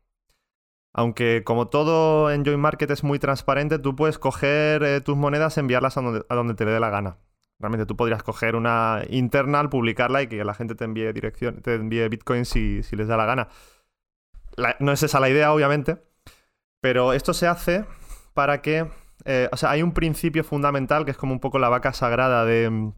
Aunque 0.93 1.43
como 1.45 1.69
todo 1.69 2.31
en 2.31 2.45
Join 2.45 2.61
Market 2.61 2.91
es 2.91 3.03
muy 3.03 3.19
transparente, 3.19 3.79
tú 3.79 3.97
puedes 3.97 4.19
coger 4.19 4.83
eh, 4.83 5.01
tus 5.01 5.17
monedas 5.17 5.57
y 5.57 5.61
enviarlas 5.61 5.97
a 5.97 6.03
donde, 6.03 6.55
te 6.55 6.65
dé 6.65 6.81
la 6.81 6.91
gana. 6.91 7.19
realmente 7.59 7.87
tú 7.87 7.97
podrías 7.97 8.23
coger 8.23 8.57
una 8.57 9.03
internal, 9.09 9.69
publicarla 9.71 10.23
y 10.23 10.27
que 10.29 10.45
la 10.45 10.55
gente 10.55 10.75
te 10.75 10.85
envíe 10.85 11.13
dirección, 11.13 11.61
te 11.63 11.75
envíe 11.75 12.09
Bitcoin 12.09 12.45
si, 12.45 12.83
si 12.83 12.97
les 12.97 13.09
da 13.09 13.17
la 13.17 13.27
gana. 13.27 13.49
no 14.81 14.93
es 14.93 15.03
esa 15.03 15.21
la 15.21 15.29
idea, 15.31 15.53
obviamente, 15.53 15.99
pero 16.81 17.13
esto 17.13 17.35
se 17.35 17.47
hace 17.47 17.85
para 18.37 18.61
que. 18.61 18.87
Eh, 19.25 19.49
o 19.51 19.57
sea, 19.57 19.71
hay 19.71 19.83
un 19.83 19.93
principio 19.93 20.45
fundamental 20.45 21.05
que 21.05 21.11
es 21.11 21.17
como 21.17 21.33
un 21.33 21.41
poco 21.41 21.59
la 21.59 21.71
vaca 21.71 21.93
sagrada 21.93 22.45
de, 22.45 22.93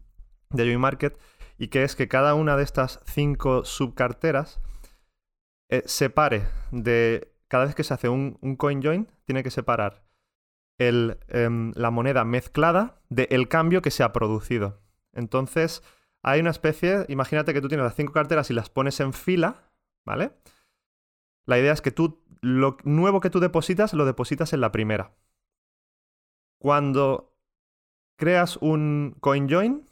de 0.51 0.77
Market, 0.77 1.17
y 1.57 1.69
que 1.69 1.83
es 1.83 1.95
que 1.95 2.07
cada 2.07 2.35
una 2.35 2.57
de 2.57 2.63
estas 2.63 2.99
cinco 3.05 3.63
subcarteras 3.63 4.61
eh, 5.71 5.81
separe 5.85 6.43
de. 6.71 7.33
Cada 7.47 7.65
vez 7.65 7.73
que 7.73 7.83
se 7.83 7.95
hace 7.95 8.09
un, 8.09 8.37
un 8.41 8.57
coin 8.57 8.83
join, 8.83 9.07
tiene 9.25 9.41
que 9.41 9.49
separar 9.49 10.03
el, 10.77 11.17
em, 11.29 11.71
la 11.75 11.89
moneda 11.89 12.23
mezclada 12.25 13.01
del 13.09 13.47
cambio 13.47 13.81
que 13.81 13.89
se 13.89 14.03
ha 14.03 14.13
producido. 14.13 14.81
Entonces, 15.13 15.81
hay 16.21 16.41
una 16.41 16.51
especie. 16.51 17.05
Imagínate 17.07 17.53
que 17.53 17.61
tú 17.61 17.69
tienes 17.69 17.85
las 17.85 17.95
cinco 17.95 18.13
carteras 18.13 18.51
y 18.51 18.53
las 18.53 18.69
pones 18.69 18.99
en 18.99 19.13
fila, 19.13 19.71
¿vale? 20.05 20.33
La 21.47 21.57
idea 21.57 21.73
es 21.73 21.81
que 21.81 21.91
tú, 21.91 22.21
lo 22.41 22.77
nuevo 22.83 23.21
que 23.21 23.29
tú 23.29 23.39
depositas, 23.39 23.93
lo 23.93 24.05
depositas 24.05 24.53
en 24.53 24.61
la 24.61 24.71
primera. 24.71 25.15
Cuando 26.59 27.33
creas 28.17 28.57
un 28.57 29.15
CoinJoin, 29.19 29.85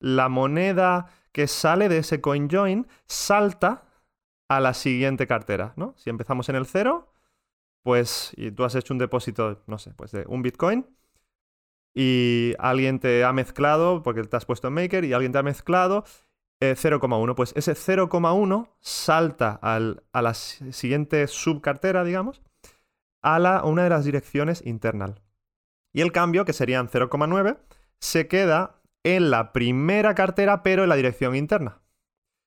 la 0.00 0.28
moneda 0.28 1.10
que 1.32 1.46
sale 1.46 1.88
de 1.88 1.98
ese 1.98 2.20
CoinJoin 2.20 2.86
salta 3.06 3.84
a 4.48 4.60
la 4.60 4.74
siguiente 4.74 5.26
cartera, 5.26 5.74
¿no? 5.76 5.94
Si 5.96 6.10
empezamos 6.10 6.48
en 6.48 6.56
el 6.56 6.66
cero, 6.66 7.12
pues 7.82 8.32
y 8.36 8.50
tú 8.50 8.64
has 8.64 8.74
hecho 8.74 8.94
un 8.94 8.98
depósito, 8.98 9.62
no 9.66 9.78
sé, 9.78 9.92
pues 9.94 10.10
de 10.12 10.24
un 10.26 10.42
Bitcoin 10.42 10.86
y 11.94 12.54
alguien 12.58 13.00
te 13.00 13.24
ha 13.24 13.32
mezclado, 13.32 14.02
porque 14.02 14.22
te 14.22 14.36
has 14.36 14.44
puesto 14.44 14.68
en 14.68 14.74
Maker 14.74 15.04
y 15.04 15.12
alguien 15.12 15.32
te 15.32 15.38
ha 15.38 15.42
mezclado 15.42 16.04
0,1. 16.60 17.30
Eh, 17.30 17.34
pues 17.34 17.52
ese 17.56 17.72
0,1 17.72 18.68
salta 18.80 19.58
a 19.62 20.22
la 20.22 20.34
siguiente 20.34 21.26
subcartera, 21.26 22.04
digamos, 22.04 22.42
a, 23.22 23.36
a 23.36 23.64
una 23.64 23.84
de 23.84 23.90
las 23.90 24.04
direcciones 24.04 24.64
internal. 24.64 25.20
Y 25.98 26.00
el 26.00 26.12
cambio, 26.12 26.44
que 26.44 26.52
serían 26.52 26.88
0,9, 26.88 27.58
se 27.98 28.28
queda 28.28 28.76
en 29.02 29.32
la 29.32 29.52
primera 29.52 30.14
cartera, 30.14 30.62
pero 30.62 30.84
en 30.84 30.90
la 30.90 30.94
dirección 30.94 31.34
interna. 31.34 31.80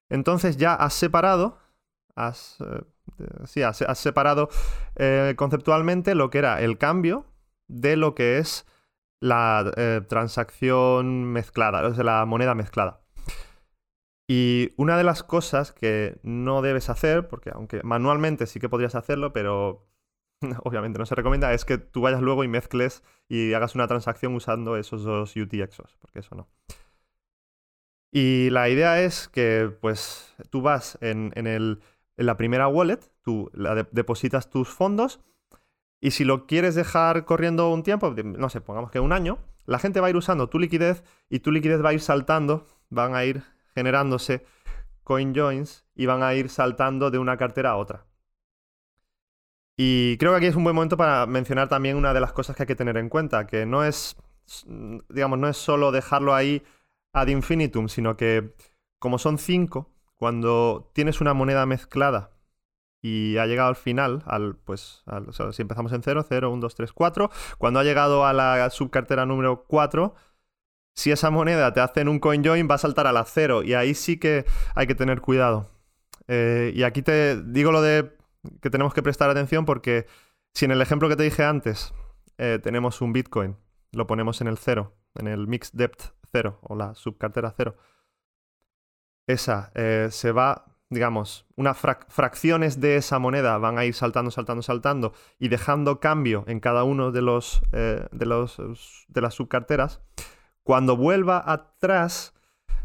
Entonces 0.10 0.56
ya 0.56 0.74
has 0.74 0.94
separado, 0.94 1.58
has, 2.16 2.60
eh, 3.58 3.66
has, 3.66 4.00
separado 4.00 4.48
eh, 4.96 5.34
conceptualmente 5.36 6.16
lo 6.16 6.30
que 6.30 6.38
era 6.38 6.62
el 6.62 6.78
cambio 6.78 7.26
de 7.68 7.98
lo 7.98 8.16
que 8.16 8.38
es 8.38 8.66
la 9.20 9.70
eh, 9.76 10.00
transacción 10.08 11.26
mezclada, 11.26 11.86
o 11.86 11.94
sea, 11.94 12.06
la 12.06 12.26
moneda 12.26 12.56
mezclada. 12.56 13.02
Y 14.30 14.70
una 14.78 14.96
de 14.96 15.04
las 15.04 15.24
cosas 15.24 15.74
que 15.74 16.22
no 16.24 16.62
debes 16.62 16.90
hacer, 16.90 17.28
porque 17.28 17.52
aunque 17.54 17.84
manualmente 17.84 18.48
sí 18.48 18.62
que 18.62 18.70
podrías 18.70 18.96
hacerlo, 18.96 19.34
pero 19.34 19.92
obviamente 20.64 21.00
no 21.00 21.06
se 21.06 21.16
recomienda, 21.16 21.54
es 21.54 21.66
que 21.66 21.78
tú 21.78 22.02
vayas 22.02 22.22
luego 22.22 22.44
y 22.44 22.48
mezcles 22.48 23.04
y 23.28 23.54
hagas 23.54 23.76
una 23.76 23.88
transacción 23.88 24.36
usando 24.36 24.78
esos 24.78 25.04
dos 25.04 25.36
UTXOs, 25.36 25.98
porque 26.00 26.20
eso 26.20 26.36
no. 26.36 26.48
Y 28.12 28.50
la 28.50 28.68
idea 28.68 29.02
es 29.02 29.30
que 29.30 29.72
pues 29.80 30.36
tú 30.50 30.62
vas 30.62 30.98
en, 31.02 31.32
el, 31.36 31.80
en 32.18 32.26
la 32.26 32.36
primera 32.36 32.68
wallet, 32.68 33.00
tú 33.22 33.50
depositas 33.92 34.50
tus 34.50 34.68
fondos 34.68 35.22
y 36.02 36.12
si 36.12 36.26
lo 36.26 36.46
quieres 36.46 36.76
dejar 36.76 37.24
corriendo 37.26 37.72
un 37.72 37.84
tiempo, 37.84 38.12
no 38.12 38.50
sé, 38.50 38.60
pongamos 38.60 38.92
que 38.92 39.00
un 39.00 39.14
año, 39.14 39.38
la 39.66 39.80
gente 39.80 40.02
va 40.02 40.08
a 40.08 40.10
ir 40.10 40.18
usando 40.18 40.50
tu 40.50 40.60
liquidez 40.60 41.04
y 41.30 41.40
tu 41.40 41.52
liquidez 41.52 41.84
va 41.84 41.90
a 41.90 41.94
ir 41.94 42.02
saltando, 42.02 42.68
van 42.90 43.16
a 43.16 43.24
ir 43.24 43.44
generándose 43.74 44.44
coin 45.04 45.34
joins 45.34 45.86
y 45.96 46.06
van 46.06 46.24
a 46.24 46.34
ir 46.34 46.50
saltando 46.50 47.12
de 47.12 47.20
una 47.20 47.38
cartera 47.38 47.72
a 47.72 47.78
otra. 47.78 48.06
Y 49.84 50.16
creo 50.18 50.32
que 50.32 50.38
aquí 50.38 50.46
es 50.46 50.56
un 50.56 50.64
buen 50.64 50.76
momento 50.76 50.96
para 50.96 51.26
mencionar 51.26 51.68
también 51.68 51.98
una 51.98 52.14
de 52.14 52.20
las 52.20 52.34
cosas 52.34 52.56
que 52.56 52.64
hay 52.64 52.68
que 52.68 52.76
tener 52.76 52.98
en 52.98 53.10
cuenta, 53.10 53.48
que 53.48 53.66
no 53.66 53.84
es, 53.84 54.16
digamos, 55.10 55.40
no 55.40 55.48
es 55.48 55.58
solo 55.58 55.92
dejarlo 55.92 56.36
ahí 56.36 56.62
ad 57.14 57.30
infinitum, 57.30 57.88
sino 57.88 58.16
que 58.16 58.54
como 59.00 59.18
son 59.18 59.40
cinco, 59.40 59.92
cuando 60.18 60.92
tienes 60.94 61.20
una 61.20 61.34
moneda 61.34 61.66
mezclada 61.66 62.30
y 63.02 63.38
ha 63.38 63.48
llegado 63.48 63.70
al 63.70 63.76
final, 63.76 64.22
al, 64.28 64.56
pues, 64.56 65.04
si 65.52 65.64
empezamos 65.64 65.92
en 65.94 66.04
0, 66.04 66.26
0, 66.30 66.52
1, 66.52 66.62
2, 66.62 66.76
3, 66.76 66.94
4, 66.94 67.32
cuando 67.58 67.80
ha 67.80 67.84
llegado 67.84 68.24
a 68.28 68.34
la 68.34 68.70
subcartera 68.70 69.26
número 69.26 69.66
4, 69.68 70.14
si 70.94 71.12
esa 71.12 71.32
moneda 71.32 71.74
te 71.74 71.80
hacen 71.80 72.08
un 72.08 72.20
coin 72.20 72.44
join, 72.44 72.68
va 72.70 72.76
a 72.76 72.78
saltar 72.78 73.08
a 73.08 73.12
la 73.12 73.26
0 73.26 73.64
y 73.64 73.74
ahí 73.74 73.96
sí 73.96 74.20
que 74.20 74.46
hay 74.76 74.86
que 74.86 74.94
tener 74.94 75.22
cuidado. 75.22 75.72
Eh, 76.28 76.72
y 76.76 76.84
aquí 76.84 77.02
te 77.02 77.42
digo 77.42 77.72
lo 77.72 77.82
de 77.82 78.21
que 78.62 78.70
tenemos 78.70 78.94
que 78.94 79.04
prestar 79.04 79.30
atención 79.30 79.66
porque 79.66 80.08
si 80.54 80.66
en 80.66 80.72
el 80.72 80.82
ejemplo 80.82 81.10
que 81.10 81.16
te 81.16 81.24
dije 81.24 81.44
antes 81.44 81.94
eh, 82.38 82.60
tenemos 82.62 83.02
un 83.02 83.14
Bitcoin, 83.14 83.58
lo 83.92 84.08
ponemos 84.08 84.42
en 84.42 84.48
el 84.48 84.58
cero, 84.58 84.94
en 85.16 85.28
el 85.28 85.48
Mixed 85.48 85.78
Depth 85.78 86.14
cero 86.32 86.60
o 86.62 86.76
la 86.76 86.96
subcartera 86.96 87.54
cero, 87.56 87.76
esa 89.28 89.72
eh, 89.76 90.08
se 90.12 90.32
va, 90.32 90.66
digamos, 90.90 91.46
unas 91.56 91.78
fracciones 91.78 92.80
de 92.80 92.98
esa 92.98 93.20
moneda 93.20 93.58
van 93.58 93.78
a 93.78 93.86
ir 93.86 93.94
saltando, 93.94 94.32
saltando, 94.32 94.62
saltando 94.62 95.14
y 95.40 95.48
dejando 95.50 96.00
cambio 96.00 96.44
en 96.48 96.60
cada 96.60 96.84
uno 96.84 97.12
de 97.12 97.22
los, 97.22 97.62
eh, 97.72 98.08
de, 98.12 98.26
los 98.26 98.58
de 99.08 99.22
las 99.22 99.36
subcarteras. 99.36 100.02
Cuando 100.64 100.98
vuelva 100.98 101.44
atrás, 101.46 102.34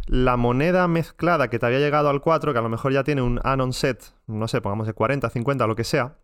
la 0.07 0.37
moneda 0.37 0.89
mezclada 0.89 1.49
que 1.49 1.59
te 1.59 1.67
había 1.67 1.79
llegado 1.79 2.09
al 2.09 2.21
4, 2.21 2.53
que 2.53 2.59
a 2.59 2.63
lo 2.63 2.69
mejor 2.69 2.93
ya 2.93 3.05
tiene 3.05 3.23
un 3.23 3.41
anon 3.45 3.73
set, 3.73 4.15
no 4.27 4.49
sé, 4.49 4.61
pongamos 4.61 4.87
de 4.87 4.93
40, 4.93 5.29
50, 5.29 5.67
lo 5.67 5.77
que 5.77 5.85
sea, 5.85 6.19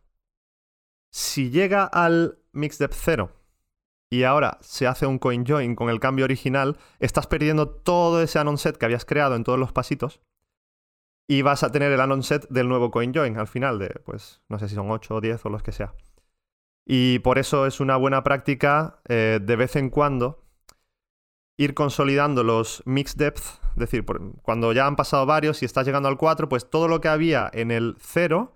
si 1.11 1.51
llega 1.51 1.85
al 1.85 2.38
mix 2.53 2.79
depth 2.79 2.97
0 2.97 3.31
y 4.11 4.25
ahora 4.25 4.59
se 4.61 4.87
hace 4.87 5.07
un 5.07 5.18
coin 5.18 5.45
join 5.47 5.75
con 5.75 5.88
el 5.88 6.01
cambio 6.01 6.25
original, 6.25 6.77
estás 7.01 7.27
perdiendo 7.27 7.68
todo 7.68 8.23
ese 8.23 8.38
anon 8.38 8.59
set 8.59 8.77
que 8.77 8.85
habías 8.85 9.05
creado 9.05 9.37
en 9.37 9.45
todos 9.45 9.59
los 9.59 9.73
pasitos 9.73 10.21
y 11.27 11.42
vas 11.42 11.62
a 11.62 11.73
tener 11.73 11.92
el 11.92 12.01
anon 12.01 12.23
set 12.23 12.47
del 12.49 12.68
nuevo 12.68 12.90
coin 12.90 13.12
join 13.14 13.38
al 13.38 13.49
final 13.49 13.79
de, 13.79 13.88
pues, 14.05 14.42
no 14.49 14.59
sé 14.59 14.68
si 14.68 14.75
son 14.75 14.90
8 14.90 15.14
o 15.14 15.21
10 15.21 15.47
o 15.47 15.49
los 15.49 15.62
que 15.62 15.73
sea. 15.73 15.95
Y 16.85 17.21
por 17.21 17.38
eso 17.38 17.66
es 17.66 17.81
una 17.81 17.97
buena 17.97 18.23
práctica 18.23 19.01
eh, 19.09 19.38
de 19.40 19.57
vez 19.57 19.77
en 19.77 19.88
cuando 19.88 20.45
ir 21.57 21.75
consolidando 21.75 22.43
los 22.45 22.83
mix 22.87 23.17
depth, 23.17 23.43
es 23.75 23.77
decir, 23.77 24.05
cuando 24.43 24.73
ya 24.73 24.87
han 24.87 24.97
pasado 24.97 25.27
varios 25.27 25.62
y 25.62 25.65
estás 25.65 25.87
llegando 25.87 26.09
al 26.09 26.17
4, 26.17 26.49
pues 26.49 26.69
todo 26.69 26.88
lo 26.88 27.01
que 27.01 27.09
había 27.09 27.51
en 27.53 27.71
el 27.71 27.97
0, 28.01 28.53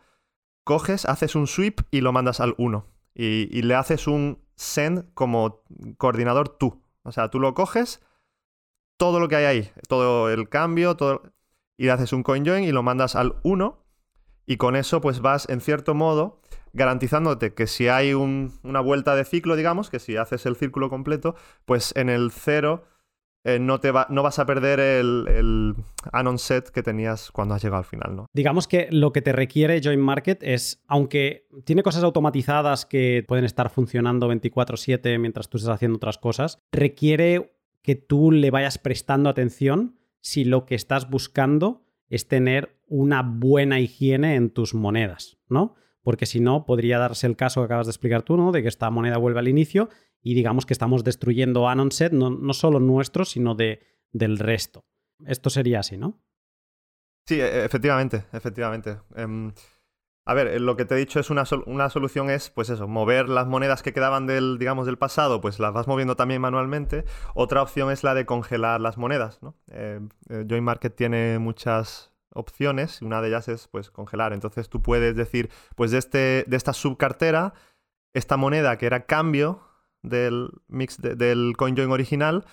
coges, 0.65 1.05
haces 1.05 1.35
un 1.35 1.47
sweep 1.47 1.81
y 1.91 2.01
lo 2.01 2.13
mandas 2.13 2.41
al 2.41 2.55
1. 2.59 2.87
Y, 3.15 3.63
le 3.63 3.75
haces 3.75 4.07
un 4.07 4.43
send 4.57 5.07
como 5.15 5.63
coordinador 5.97 6.51
tú. 6.51 6.83
O 7.03 7.13
sea, 7.13 7.31
tú 7.31 7.41
lo 7.41 7.55
coges, 7.55 8.03
todo 8.99 9.21
lo 9.21 9.29
que 9.29 9.37
hay 9.37 9.45
ahí, 9.45 9.71
todo 9.89 10.29
el 10.29 10.51
cambio, 10.51 10.97
y 11.79 11.85
le 11.85 11.91
haces 11.91 12.13
un 12.13 12.23
coin 12.23 12.45
join 12.45 12.65
y 12.65 12.73
lo 12.73 12.83
mandas 12.83 13.17
al 13.17 13.37
1. 13.43 13.83
Y 14.45 14.59
con 14.59 14.77
eso, 14.77 15.01
pues 15.01 15.21
vas 15.21 15.49
en 15.49 15.61
cierto 15.63 15.95
modo 15.95 16.43
garantizándote 16.77 17.55
que 17.55 17.67
si 17.67 17.89
hay 17.89 18.13
una 18.13 18.81
vuelta 18.81 19.17
de 19.17 19.25
ciclo, 19.25 19.57
digamos, 19.57 19.91
que 19.91 19.99
si 19.99 20.17
haces 20.17 20.47
el 20.47 20.57
círculo 20.57 20.91
completo, 20.91 21.35
pues 21.65 21.93
en 21.97 22.09
el 22.11 22.31
0 22.31 22.85
eh, 23.45 23.59
no, 23.59 23.81
te 23.81 23.93
no 24.11 24.23
vas 24.23 24.39
a 24.39 24.45
perder 24.47 24.81
el, 24.81 25.25
el 25.29 25.75
anon 26.13 26.39
set 26.39 26.69
que 26.71 26.83
tenías 26.83 27.31
cuando 27.31 27.55
has 27.55 27.63
llegado 27.63 27.79
al 27.79 27.85
final, 27.85 28.17
¿no? 28.17 28.27
Digamos 28.33 28.67
que 28.69 28.89
lo 28.91 29.13
que 29.13 29.23
te 29.23 29.33
requiere 29.33 29.81
Join 29.83 30.01
Market 30.01 30.43
es, 30.43 30.83
aunque 30.87 31.47
tiene 31.65 31.83
cosas 31.83 32.03
automatizadas 32.03 32.87
que 32.87 33.25
pueden 33.27 33.45
estar 33.45 33.71
funcionando 33.71 34.29
24/7 34.29 35.19
mientras 35.19 35.49
tú 35.49 35.59
estás 35.59 35.75
haciendo 35.75 35.97
otras 35.97 36.19
cosas, 36.19 36.59
requiere 36.73 37.57
que 37.83 37.95
tú 37.95 38.33
le 38.33 38.51
vayas 38.51 38.79
prestando 38.79 39.31
atención 39.31 39.97
si 40.21 40.45
lo 40.45 40.67
que 40.67 40.75
estás 40.75 41.09
buscando 41.09 41.85
es 42.09 42.27
tener 42.27 42.77
una 42.89 43.23
buena 43.23 43.79
higiene 43.79 44.35
en 44.35 44.51
tus 44.51 44.75
monedas, 44.75 45.39
¿no? 45.49 45.77
Porque 46.07 46.25
si 46.25 46.39
no, 46.39 46.67
podría 46.67 47.01
darse 47.01 47.27
el 47.27 47.35
caso 47.35 47.61
que 47.61 47.65
acabas 47.65 47.89
de 47.89 47.91
explicar 47.91 48.23
tú, 48.23 48.37
¿no? 48.37 48.53
De 48.53 48.63
que 48.63 48.69
esta 48.69 48.89
moneda 48.91 49.17
vuelve 49.17 49.41
al 49.41 49.49
inicio 49.49 49.89
y 50.23 50.35
digamos 50.35 50.65
que 50.65 50.73
estamos 50.73 51.03
destruyendo 51.03 51.69
Anonset, 51.69 52.13
no, 52.13 52.31
no 52.31 52.53
solo 52.53 52.79
nuestro, 52.79 53.25
sino 53.25 53.57
de, 53.57 53.81
del 54.13 54.39
resto. 54.39 54.87
Esto 55.27 55.51
sería 55.51 55.81
así, 55.81 55.97
¿no? 55.97 56.23
Sí, 57.27 57.41
e, 57.41 57.65
efectivamente, 57.65 58.23
efectivamente. 58.33 58.99
Em, 59.17 59.53
a 60.25 60.35
ver, 60.35 60.47
eh, 60.47 60.61
lo 60.61 60.77
que 60.77 60.85
te 60.85 60.95
he 60.95 60.99
dicho 60.99 61.19
es 61.19 61.29
una, 61.29 61.43
una, 61.67 61.91
solución 61.91 62.31
es, 62.31 62.51
pues 62.51 62.71
eso, 62.71 62.87
mover 62.87 63.29
las 63.29 63.49
monedas 63.49 63.83
que 63.83 63.93
quedaban 63.93 64.29
del, 64.29 64.59
digamos, 64.61 64.87
del 64.87 64.99
pasado, 64.99 65.41
pues 65.41 65.59
las 65.59 65.73
vas 65.73 65.89
moviendo 65.89 66.15
también 66.15 66.41
manualmente. 66.41 67.05
Otra 67.35 67.63
opción 67.63 67.91
es 67.91 68.05
la 68.05 68.15
de 68.15 68.27
congelar 68.27 68.81
las 68.81 68.97
monedas, 68.97 69.43
¿no? 69.43 69.57
Eh, 69.73 69.99
eh, 70.29 70.47
Join 70.49 70.63
Market 70.63 70.95
tiene 70.95 71.41
muchas 71.41 72.13
opciones 72.37 73.03
una 73.03 73.21
de 73.21 73.29
ellas 73.29 73.49
es, 73.49 73.69
pues, 73.69 73.91
congelar. 73.91 74.33
Entonces 74.33 74.69
tú 74.69 74.83
puedes 74.83 75.17
decir, 75.17 75.51
pues 75.75 75.91
de, 75.91 75.99
este, 75.99 76.45
de 76.47 76.57
esta 76.57 76.73
subcartera, 76.73 77.55
esta 78.15 78.37
moneda 78.37 78.79
que 78.79 78.87
era 78.87 79.07
cambio 79.07 79.63
del 80.03 80.51
mix 80.69 81.01
del 81.01 81.55
CoinJoin 81.57 81.91
original, 81.91 82.45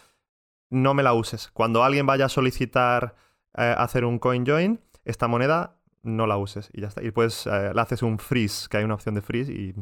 no 0.70 0.94
me 0.94 1.04
la 1.04 1.14
uses. 1.14 1.50
Cuando 1.54 1.84
alguien 1.84 2.06
vaya 2.06 2.26
a 2.26 2.30
solicitar 2.30 3.16
eh, 3.58 3.76
hacer 3.78 4.06
un 4.06 4.20
coin 4.20 4.46
join, 4.46 4.80
esta 5.06 5.28
moneda 5.28 5.78
no 6.02 6.28
la 6.28 6.38
uses 6.38 6.70
y 6.74 6.82
ya 6.82 6.88
está. 6.88 7.02
Y 7.04 7.12
pues 7.12 7.46
le 7.46 7.80
haces 7.80 8.04
un 8.04 8.20
freeze, 8.20 8.68
que 8.70 8.78
hay 8.78 8.84
una 8.84 8.96
opción 8.96 9.16
de 9.16 9.22
freeze 9.22 9.52
y, 9.52 9.74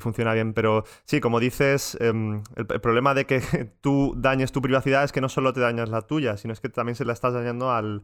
funciona 0.00 0.32
bien. 0.32 0.54
Pero 0.54 0.84
sí, 1.04 1.20
como 1.20 1.40
dices, 1.40 1.96
em, 2.00 2.42
el, 2.56 2.66
problema 2.66 3.14
de 3.14 3.26
que 3.26 3.40
tú 3.80 4.14
dañes 4.16 4.52
tu 4.52 4.62
privacidad 4.62 5.04
es 5.04 5.12
que 5.12 5.20
no 5.20 5.28
solo 5.28 5.52
te 5.52 5.60
dañas 5.60 5.88
la 5.88 6.02
tuya, 6.02 6.36
sino 6.36 6.52
es 6.52 6.60
que 6.60 6.68
también 6.68 6.96
se 6.96 7.04
la 7.04 7.12
estás 7.12 7.34
dañando 7.34 7.72
al, 7.72 8.02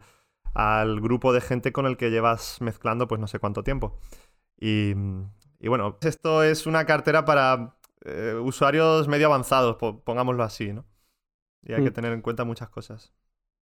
grupo 1.01 1.33
de 1.33 1.41
gente 1.41 1.73
con 1.73 1.87
el 1.87 1.97
que 1.97 2.11
llevas 2.11 2.61
mezclando 2.61 3.09
pues 3.09 3.21
no 3.21 3.27
sé 3.27 3.39
cuánto 3.39 3.63
tiempo. 3.63 3.99
Y, 4.59 4.95
bueno, 5.67 5.97
esto 6.03 6.43
es 6.43 6.67
una 6.67 6.85
cartera 6.85 7.25
para 7.25 7.77
eh, 8.05 8.35
usuarios 8.43 9.09
medio 9.09 9.27
avanzados, 9.27 9.77
pongámoslo 10.05 10.43
así, 10.43 10.73
¿no? 10.73 10.85
Y 11.63 11.73
hay 11.73 11.83
que 11.83 11.91
mm. 11.91 11.95
tener 11.95 12.13
en 12.13 12.23
cuenta 12.23 12.45
muchas 12.45 12.69
cosas. 12.69 13.13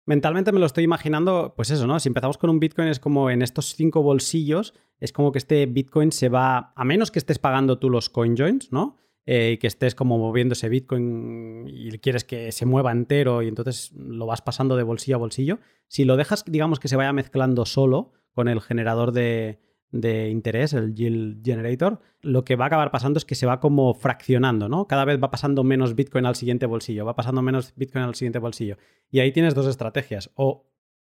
Mentalmente 0.07 0.51
me 0.51 0.59
lo 0.59 0.67
estoy 0.67 0.84
imaginando, 0.84 1.53
pues 1.55 1.71
eso, 1.71 1.88
¿no? 1.88 1.99
Si 1.99 2.09
empezamos 2.09 2.38
con 2.38 2.51
un 2.51 2.59
Bitcoin 2.59 2.88
es 2.88 2.99
como 2.99 3.32
en 3.32 3.41
estos 3.41 3.73
cinco 3.73 4.03
bolsillos, 4.03 4.76
es 4.99 5.11
como 5.11 5.32
que 5.32 5.39
este 5.39 5.65
Bitcoin 5.65 6.11
se 6.11 6.30
va, 6.30 6.73
a 6.76 6.86
menos 6.86 7.09
que 7.09 7.17
estés 7.17 7.39
pagando 7.39 7.80
tú 7.80 7.89
los 7.89 8.09
coin 8.09 8.38
joins, 8.38 8.71
¿no? 8.71 8.97
Eh, 9.28 9.53
y 9.53 9.57
que 9.57 9.65
estés 9.65 9.95
como 9.95 10.19
moviendo 10.19 10.53
ese 10.53 10.69
Bitcoin 10.69 11.65
y 11.67 11.97
quieres 11.97 12.23
que 12.23 12.51
se 12.51 12.67
mueva 12.67 12.91
entero 12.91 13.41
y 13.41 13.47
entonces 13.47 13.91
lo 13.93 14.28
vas 14.28 14.43
pasando 14.43 14.76
de 14.76 14.84
bolsillo 14.84 15.15
a 15.15 15.19
bolsillo. 15.19 15.59
Si 15.88 16.05
lo 16.05 16.15
dejas, 16.15 16.45
digamos 16.45 16.80
que 16.80 16.88
se 16.88 16.95
vaya 16.95 17.11
mezclando 17.11 17.65
solo 17.65 18.11
con 18.34 18.47
el 18.47 18.61
generador 18.61 19.13
de, 19.13 19.59
de 19.91 20.30
interés, 20.30 20.73
el 20.73 20.93
yield 20.93 21.43
generator, 21.43 22.01
lo 22.21 22.43
que 22.43 22.55
va 22.55 22.65
a 22.65 22.67
acabar 22.67 22.91
pasando 22.91 23.17
es 23.17 23.26
que 23.26 23.36
se 23.36 23.45
va 23.45 23.59
como 23.59 23.93
fraccionando, 23.93 24.67
¿no? 24.67 24.88
Cada 24.88 25.05
vez 25.05 25.19
va 25.21 25.32
pasando 25.32 25.63
menos 25.63 25.95
Bitcoin 25.95 26.26
al 26.26 26.36
siguiente 26.36 26.65
bolsillo, 26.65 27.05
va 27.05 27.15
pasando 27.15 27.41
menos 27.41 27.73
Bitcoin 27.76 28.03
al 28.03 28.15
siguiente 28.15 28.39
bolsillo. 28.39 28.78
Y 29.09 29.19
ahí 29.19 29.32
tienes 29.32 29.55
dos 29.55 29.67
estrategias. 29.67 30.32
O 30.36 30.69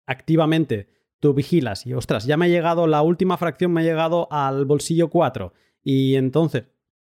activamente 0.06 0.88
tú 1.20 1.32
vigilas 1.32 1.86
y, 1.86 1.94
ostras, 1.94 2.26
ya 2.26 2.36
me 2.36 2.46
ha 2.46 2.48
llegado, 2.48 2.86
la 2.86 3.02
última 3.02 3.36
fracción 3.36 3.72
me 3.72 3.82
ha 3.82 3.84
llegado 3.84 4.26
al 4.32 4.64
bolsillo 4.64 5.08
4. 5.08 5.52
Y 5.84 6.16
entonces, 6.16 6.64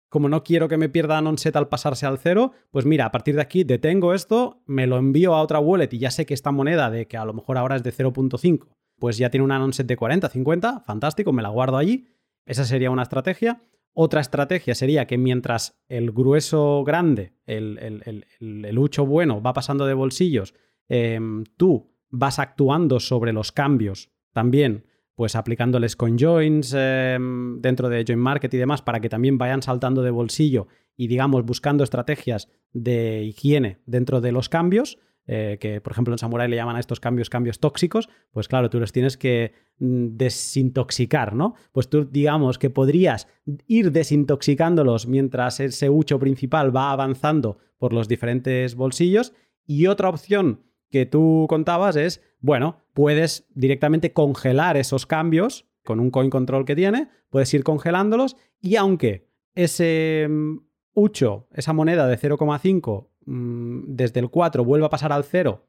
como 0.09 0.29
no 0.29 0.43
quiero 0.43 0.69
que 0.69 0.77
me 0.77 0.89
pierda 0.89 1.21
non-set 1.21 1.57
al 1.57 1.69
pasarse 1.69 2.07
al 2.07 2.19
cero, 2.19 2.53
pues 2.71 2.87
mira, 2.87 3.07
a 3.07 3.13
partir 3.13 3.35
de 3.35 3.43
aquí 3.43 3.65
detengo 3.65 4.15
esto, 4.15 4.63
me 4.67 4.87
lo 4.87 4.99
envío 4.99 5.35
a 5.35 5.43
otra 5.43 5.59
wallet 5.59 5.93
y 5.93 5.99
ya 5.99 6.11
sé 6.11 6.27
que 6.27 6.35
esta 6.35 6.53
moneda 6.53 6.91
de 6.91 7.07
que 7.07 7.17
a 7.17 7.25
lo 7.25 7.33
mejor 7.33 7.59
ahora 7.59 7.77
es 7.77 7.83
de 7.83 7.93
0.5 7.93 8.69
pues 8.99 9.19
ya 9.19 9.31
tiene 9.31 9.45
un 9.45 9.51
non-set 9.51 9.87
de 9.87 9.97
40, 9.97 10.29
50, 10.29 10.81
fantástico, 10.81 11.33
me 11.33 11.43
la 11.43 11.49
guardo 11.49 11.77
allí. 11.77 12.07
Esa 12.45 12.65
sería 12.65 12.91
una 12.91 13.03
estrategia. 13.03 13.63
Otra 13.93 14.21
estrategia 14.21 14.75
sería 14.75 15.07
que 15.07 15.19
mientras 15.19 15.79
el 15.89 16.13
grueso 16.13 16.85
grande, 16.85 17.33
el, 17.47 17.79
el, 17.79 18.27
el, 18.41 18.79
hucho 18.79 19.07
bueno, 19.07 19.41
va 19.41 19.53
pasando 19.53 19.87
de 19.87 19.95
bolsillos, 19.95 20.55
em, 20.89 21.45
tú 21.57 21.95
vas 22.11 22.39
actuando 22.39 23.01
sobre 23.01 23.33
los 23.33 23.53
cambios 23.53 24.11
también, 24.33 24.85
pues 25.17 25.35
aplicándoles 25.35 25.97
con 25.97 26.19
joins 26.19 26.73
em, 26.77 27.61
dentro 27.61 27.89
de 27.89 28.05
Join 28.07 28.21
Market 28.21 28.53
y 28.53 28.59
demás, 28.59 28.83
para 28.83 29.01
que 29.01 29.09
también 29.09 29.39
vayan 29.39 29.63
saltando 29.63 30.03
de 30.03 30.11
bolsillo 30.11 30.69
y, 30.95 31.09
digamos, 31.09 31.45
buscando 31.45 31.83
estrategias 31.83 32.49
de 32.73 33.25
higiene 33.25 33.81
dentro 33.87 34.21
de 34.21 34.31
los 34.31 34.51
cambios, 34.51 34.99
eh, 35.27 35.57
que 35.59 35.81
por 35.81 35.93
ejemplo 35.93 36.15
en 36.15 36.19
Samurai 36.19 36.49
le 36.49 36.55
llaman 36.55 36.77
a 36.77 36.81
estos 36.81 37.01
cambios 37.01 37.31
cambios 37.31 37.59
tóxicos, 37.59 38.09
pues 38.31 38.47
claro, 38.47 38.71
tú 38.71 38.79
los 38.79 38.93
tienes 38.93 39.17
que 39.17 39.53
mm, 39.79 40.17
desintoxicar, 40.17 41.35
¿no? 41.35 41.55
Pues 41.73 41.89
tú 41.89 42.05
digamos 42.05 42.59
que 42.59 42.71
podrías 42.71 43.27
ir 43.67 43.91
desintoxicándolos 43.91 45.09
mientras 45.09 45.59
ese 45.59 45.91
hucho 45.91 46.21
principal 46.21 46.75
va 46.77 46.93
avanzando 46.93 47.59
por 47.79 47.93
los 47.93 48.07
diferentes 48.07 48.77
bolsillos 48.77 49.33
y 49.67 49.87
otra 49.87 50.11
opción 50.11 50.61
que 50.91 51.07
tú 51.07 51.47
contabas 51.49 51.97
es, 51.97 52.23
bueno, 52.41 52.85
puedes 52.95 53.47
directamente 53.55 54.13
congelar 54.13 54.77
esos 54.77 55.07
cambios 55.07 55.67
con 55.85 56.01
un 56.01 56.11
coin 56.11 56.31
control 56.31 56.65
que 56.65 56.77
tiene, 56.77 57.09
puedes 57.31 57.53
ir 57.55 57.65
congelándolos 57.65 58.37
y 58.61 58.77
aunque 58.77 59.29
ese 59.55 60.27
mm, 60.29 60.59
hucho, 60.95 61.49
esa 61.53 61.73
moneda 61.73 62.07
de 62.09 62.19
0,5 62.19 63.09
Mm, 63.27 63.97
desde 63.97 64.21
el 64.21 64.31
4 64.31 64.65
vuelva 64.65 64.87
a 64.87 64.91
pasar 64.91 65.13
al 65.13 65.25
0 65.25 65.67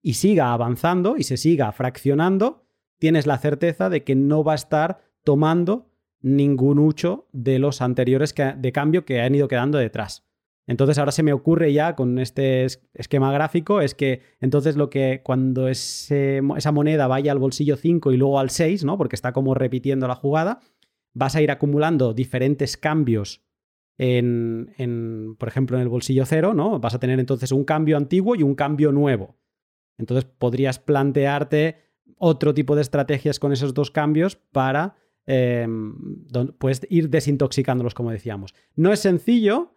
y 0.00 0.14
siga 0.14 0.52
avanzando 0.52 1.16
y 1.16 1.24
se 1.24 1.36
siga 1.36 1.70
fraccionando, 1.72 2.64
tienes 2.98 3.26
la 3.26 3.36
certeza 3.38 3.90
de 3.90 4.04
que 4.04 4.14
no 4.14 4.44
va 4.44 4.52
a 4.52 4.56
estar 4.56 5.00
tomando 5.24 5.90
ningún 6.20 6.78
ucho 6.78 7.28
de 7.32 7.58
los 7.58 7.82
anteriores 7.82 8.34
de 8.34 8.72
cambio 8.72 9.04
que 9.04 9.20
han 9.20 9.34
ido 9.34 9.48
quedando 9.48 9.78
detrás. 9.78 10.24
Entonces 10.66 10.98
ahora 10.98 11.12
se 11.12 11.22
me 11.22 11.32
ocurre 11.32 11.72
ya 11.72 11.96
con 11.96 12.18
este 12.18 12.66
esquema 12.94 13.32
gráfico 13.32 13.80
es 13.80 13.94
que 13.94 14.22
entonces 14.40 14.76
lo 14.76 14.88
que 14.88 15.20
cuando 15.24 15.68
esa 15.68 16.72
moneda 16.72 17.06
vaya 17.08 17.32
al 17.32 17.38
bolsillo 17.38 17.76
5 17.76 18.12
y 18.12 18.16
luego 18.16 18.38
al 18.38 18.50
6, 18.50 18.84
¿no? 18.84 18.96
porque 18.96 19.16
está 19.16 19.32
como 19.32 19.54
repitiendo 19.54 20.06
la 20.06 20.14
jugada, 20.14 20.60
vas 21.12 21.34
a 21.34 21.42
ir 21.42 21.50
acumulando 21.50 22.14
diferentes 22.14 22.76
cambios 22.76 23.42
en, 23.98 25.36
por 25.38 25.48
ejemplo, 25.48 25.76
en 25.76 25.82
el 25.82 25.90
bolsillo 25.90 26.24
cero, 26.24 26.54
¿no? 26.54 26.80
Vas 26.80 26.94
a 26.94 26.98
tener 26.98 27.20
entonces 27.20 27.52
un 27.52 27.64
cambio 27.64 27.98
antiguo 27.98 28.34
y 28.34 28.42
un 28.42 28.54
cambio 28.54 28.92
nuevo. 28.92 29.36
Entonces 29.98 30.24
podrías 30.24 30.78
plantearte 30.78 31.76
otro 32.16 32.54
tipo 32.54 32.74
de 32.76 32.82
estrategias 32.82 33.38
con 33.38 33.52
esos 33.52 33.74
dos 33.74 33.90
cambios 33.90 34.36
para 34.36 34.96
pues, 36.58 36.86
ir 36.88 37.10
desintoxicándolos, 37.10 37.94
como 37.94 38.10
decíamos. 38.10 38.54
No 38.74 38.90
es 38.92 39.00
sencillo, 39.00 39.74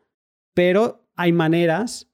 pero 0.53 1.07
hay 1.15 1.31
maneras 1.31 2.11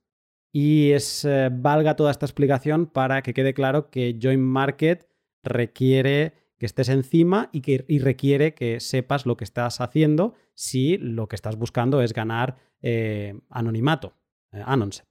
y 0.51 0.91
eh, 0.91 1.49
valga 1.51 1.95
toda 1.95 2.11
esta 2.11 2.25
explicación 2.25 2.87
para 2.87 3.21
que 3.21 3.33
quede 3.33 3.53
claro 3.53 3.89
que 3.89 4.17
Join 4.21 4.41
Market 4.41 5.07
requiere 5.43 6.33
que 6.57 6.65
estés 6.65 6.89
encima 6.89 7.49
y 7.53 7.61
que 7.61 7.85
requiere 8.01 8.53
que 8.53 8.79
sepas 8.79 9.25
lo 9.25 9.37
que 9.37 9.45
estás 9.45 9.79
haciendo 9.79 10.35
si 10.53 10.97
lo 10.97 11.27
que 11.27 11.35
estás 11.35 11.55
buscando 11.55 12.01
es 12.01 12.13
ganar 12.13 12.57
eh, 12.81 13.39
anonimato, 13.49 14.13
eh, 14.51 14.61
Anonset. 14.65 15.07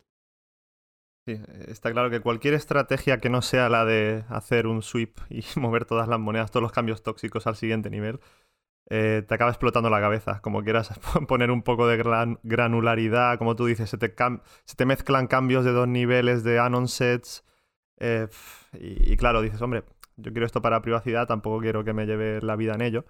Sí, 1.27 1.41
está 1.67 1.91
claro 1.93 2.11
que 2.11 2.21
cualquier 2.21 2.55
estrategia 2.55 3.19
que 3.19 3.29
no 3.29 3.43
sea 3.43 3.69
la 3.69 3.85
de 3.85 4.25
hacer 4.29 4.67
un 4.67 4.83
sweep 4.83 5.19
y 5.31 5.43
mover 5.59 5.85
todas 5.85 6.09
las 6.09 6.19
monedas, 6.19 6.51
todos 6.51 6.63
los 6.63 6.73
cambios 6.73 7.03
tóxicos 7.03 7.47
al 7.47 7.57
siguiente 7.57 7.91
nivel, 7.91 8.21
eh, 8.91 9.23
te 9.27 9.35
acaba 9.35 9.51
explotando 9.51 9.91
la 9.91 10.01
cabeza. 10.01 10.41
Como 10.41 10.63
quieras 10.63 10.99
poner 11.29 11.51
un 11.51 11.63
poco 11.63 11.87
de 11.87 11.97
granularidad, 12.43 13.39
como 13.39 13.57
tú 13.57 13.67
dices, 13.67 13.91
se 13.91 13.99
te, 13.99 14.15
se 14.65 14.87
mezclan 14.87 15.27
cambios 15.27 15.65
de 15.65 15.73
dos 15.73 15.89
niveles 15.89 16.45
de 16.45 16.59
Anonsets. 16.59 17.45
y, 18.01 19.13
y, 19.13 19.17
claro, 19.17 19.43
dices, 19.43 19.61
hombre, 19.63 19.85
yo 20.17 20.33
quiero 20.33 20.47
esto 20.47 20.63
para 20.63 20.83
privacidad, 20.83 21.27
tampoco 21.27 21.61
quiero 21.61 21.85
que 21.85 21.93
me 21.93 22.07
lleve 22.07 22.41
la 22.43 22.57
vida 22.57 22.75
en 22.75 22.83
ello, 22.83 23.05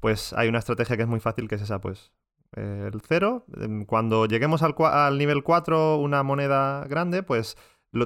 pues 0.00 0.32
hay 0.32 0.48
una 0.48 0.58
estrategia 0.58 0.96
que 0.96 1.02
es 1.02 1.08
muy 1.08 1.20
fácil, 1.20 1.48
que 1.48 1.54
es 1.56 1.62
esa, 1.62 1.80
pues 1.80 2.12
eh, 2.56 2.90
el 2.92 3.00
cero. 3.00 3.44
Em, 3.60 3.84
cuando 3.84 4.26
lleguemos 4.26 4.62
al, 4.62 4.74
al, 4.78 5.18
nivel 5.18 5.42
4, 5.42 5.96
una 5.98 6.22
moneda 6.22 6.84
grande, 6.88 7.22
pues 7.22 7.56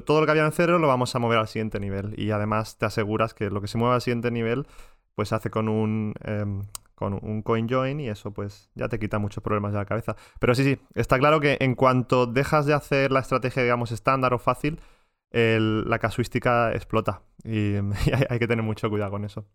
todo 0.04 0.20
lo 0.20 0.26
que 0.26 0.32
había 0.32 0.44
en 0.44 0.52
cero 0.52 0.78
lo 0.78 0.88
vamos 0.88 1.14
a 1.14 1.18
mover 1.18 1.38
al 1.38 1.48
siguiente 1.48 1.80
nivel. 1.80 2.14
Y 2.18 2.30
además 2.30 2.78
te 2.78 2.86
aseguras 2.86 3.34
que 3.34 3.50
lo 3.50 3.60
que 3.60 3.68
se 3.68 3.78
mueve 3.78 3.94
al 3.96 4.02
siguiente 4.02 4.30
nivel, 4.30 4.66
pues 5.14 5.32
hace 5.32 5.50
con 5.50 5.68
un... 5.68 6.14
Con 6.94 7.14
un 7.14 7.42
coin 7.42 7.68
join 7.68 8.00
y 8.00 8.08
eso 8.08 8.32
pues 8.32 8.70
ya 8.74 8.88
te 8.88 8.98
quita 8.98 9.18
muchos 9.18 9.42
problemas 9.42 9.72
de 9.72 9.78
la 9.78 9.84
cabeza. 9.84 10.16
Pero 10.38 10.54
sí, 10.54 10.64
sí, 10.64 10.78
está 10.94 11.18
claro 11.18 11.40
que 11.40 11.56
en 11.60 11.74
cuanto 11.74 12.26
dejas 12.26 12.66
de 12.66 12.74
hacer 12.74 13.10
la 13.10 13.20
estrategia, 13.20 13.62
digamos, 13.62 13.92
estándar 13.92 14.34
o 14.34 14.38
fácil, 14.38 14.80
la 15.32 15.98
casuística 15.98 16.72
explota 16.72 17.22
y, 17.44 17.76
hay, 18.28 18.38
que 18.38 18.46
tener 18.46 18.64
mucho 18.64 18.90
cuidado 18.90 19.10
con 19.10 19.24
eso. 19.24 19.46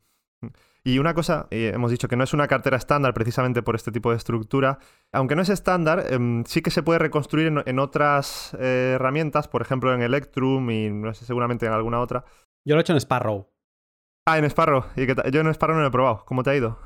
Y 0.83 0.99
una 0.99 1.13
cosa, 1.13 1.47
hemos 1.51 1.91
dicho 1.91 2.07
que 2.07 2.15
no 2.15 2.23
es 2.23 2.33
una 2.33 2.47
cartera 2.47 2.77
estándar 2.77 3.13
precisamente 3.13 3.61
por 3.61 3.75
este 3.75 3.91
tipo 3.91 4.11
de 4.11 4.17
estructura. 4.17 4.79
Aunque 5.11 5.35
no 5.35 5.41
es 5.41 5.49
estándar, 5.49 6.05
em, 6.09 6.45
sí 6.45 6.61
que 6.61 6.71
se 6.71 6.83
puede 6.83 6.99
reconstruir 6.99 7.51
en, 7.65 7.79
otras 7.79 8.55
eh, 8.59 8.93
herramientas, 8.95 9.47
por 9.47 9.61
ejemplo 9.61 9.93
en 9.93 10.01
Electrum 10.01 10.69
y 10.69 10.89
no 10.89 11.13
sé, 11.13 11.25
seguramente 11.25 11.65
en 11.65 11.73
alguna 11.73 11.99
otra. 11.99 12.23
Yo 12.65 12.75
lo 12.75 12.79
he 12.79 12.81
hecho 12.81 12.93
en 12.93 13.01
Sparrow. 13.01 13.49
Ah, 14.25 14.37
en 14.37 14.45
Sparrow. 14.45 14.85
¿Y 14.95 15.05
Yo 15.31 15.41
en 15.41 15.47
Sparrow 15.47 15.75
no 15.75 15.81
lo 15.81 15.87
he 15.87 15.91
probado. 15.91 16.23
¿Cómo 16.25 16.43
te 16.43 16.51
ha 16.51 16.55
ido? 16.55 16.79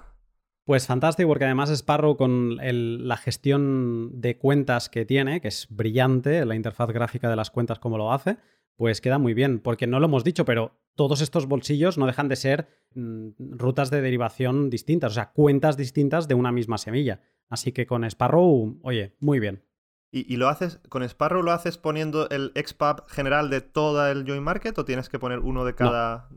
Pues 0.72 0.88
fantástico, 0.88 1.28
porque 1.28 1.44
además 1.44 1.70
Sparrow 1.70 2.16
con 2.16 2.56
la 2.56 3.18
gestión 3.18 4.22
de 4.22 4.38
cuentas 4.38 4.88
que 4.88 5.04
tiene, 5.04 5.42
que 5.42 5.50
es 5.50 5.68
brillante, 5.70 6.46
la 6.46 6.56
interfaz 6.56 6.92
gráfica 6.92 7.30
de 7.30 7.36
las 7.36 7.52
cuentas 7.52 7.78
como 7.78 7.98
lo 7.98 8.14
hace, 8.14 8.38
pues 8.78 9.02
queda 9.02 9.18
muy 9.18 9.34
bien, 9.34 9.60
porque 9.60 9.86
no 9.86 10.00
lo 10.00 10.06
hemos 10.06 10.24
dicho, 10.24 10.46
pero 10.46 10.80
todos 10.96 11.20
estos 11.20 11.46
bolsillos 11.46 11.98
no 11.98 12.08
dejan 12.08 12.30
de 12.30 12.38
ser 12.38 12.70
mm, 12.96 13.32
rutas 13.58 13.92
de 13.92 14.02
derivación 14.02 14.70
distintas, 14.70 15.12
o 15.12 15.16
sea, 15.16 15.34
cuentas 15.34 15.76
distintas 15.76 16.30
de 16.30 16.36
una 16.36 16.54
misma 16.54 16.78
semilla. 16.78 17.20
Así 17.50 17.74
que 17.74 17.86
con 17.86 18.06
Sparrow, 18.06 18.80
oye, 18.82 19.18
muy 19.20 19.42
bien. 19.42 19.66
¿Y, 20.10 20.38
lo 20.38 20.48
haces, 20.48 20.80
con 20.88 21.04
Sparrow 21.04 21.44
lo 21.44 21.52
haces 21.52 21.78
poniendo 21.78 22.30
el 22.30 22.54
XPub 22.56 23.10
general 23.10 23.50
de 23.50 23.60
todo 23.60 24.10
el 24.10 24.26
Join 24.26 24.42
Market 24.42 24.78
o 24.78 24.86
tienes 24.86 25.10
que 25.10 25.20
poner 25.20 25.40
uno 25.40 25.66
de 25.66 25.76
cada... 25.76 26.30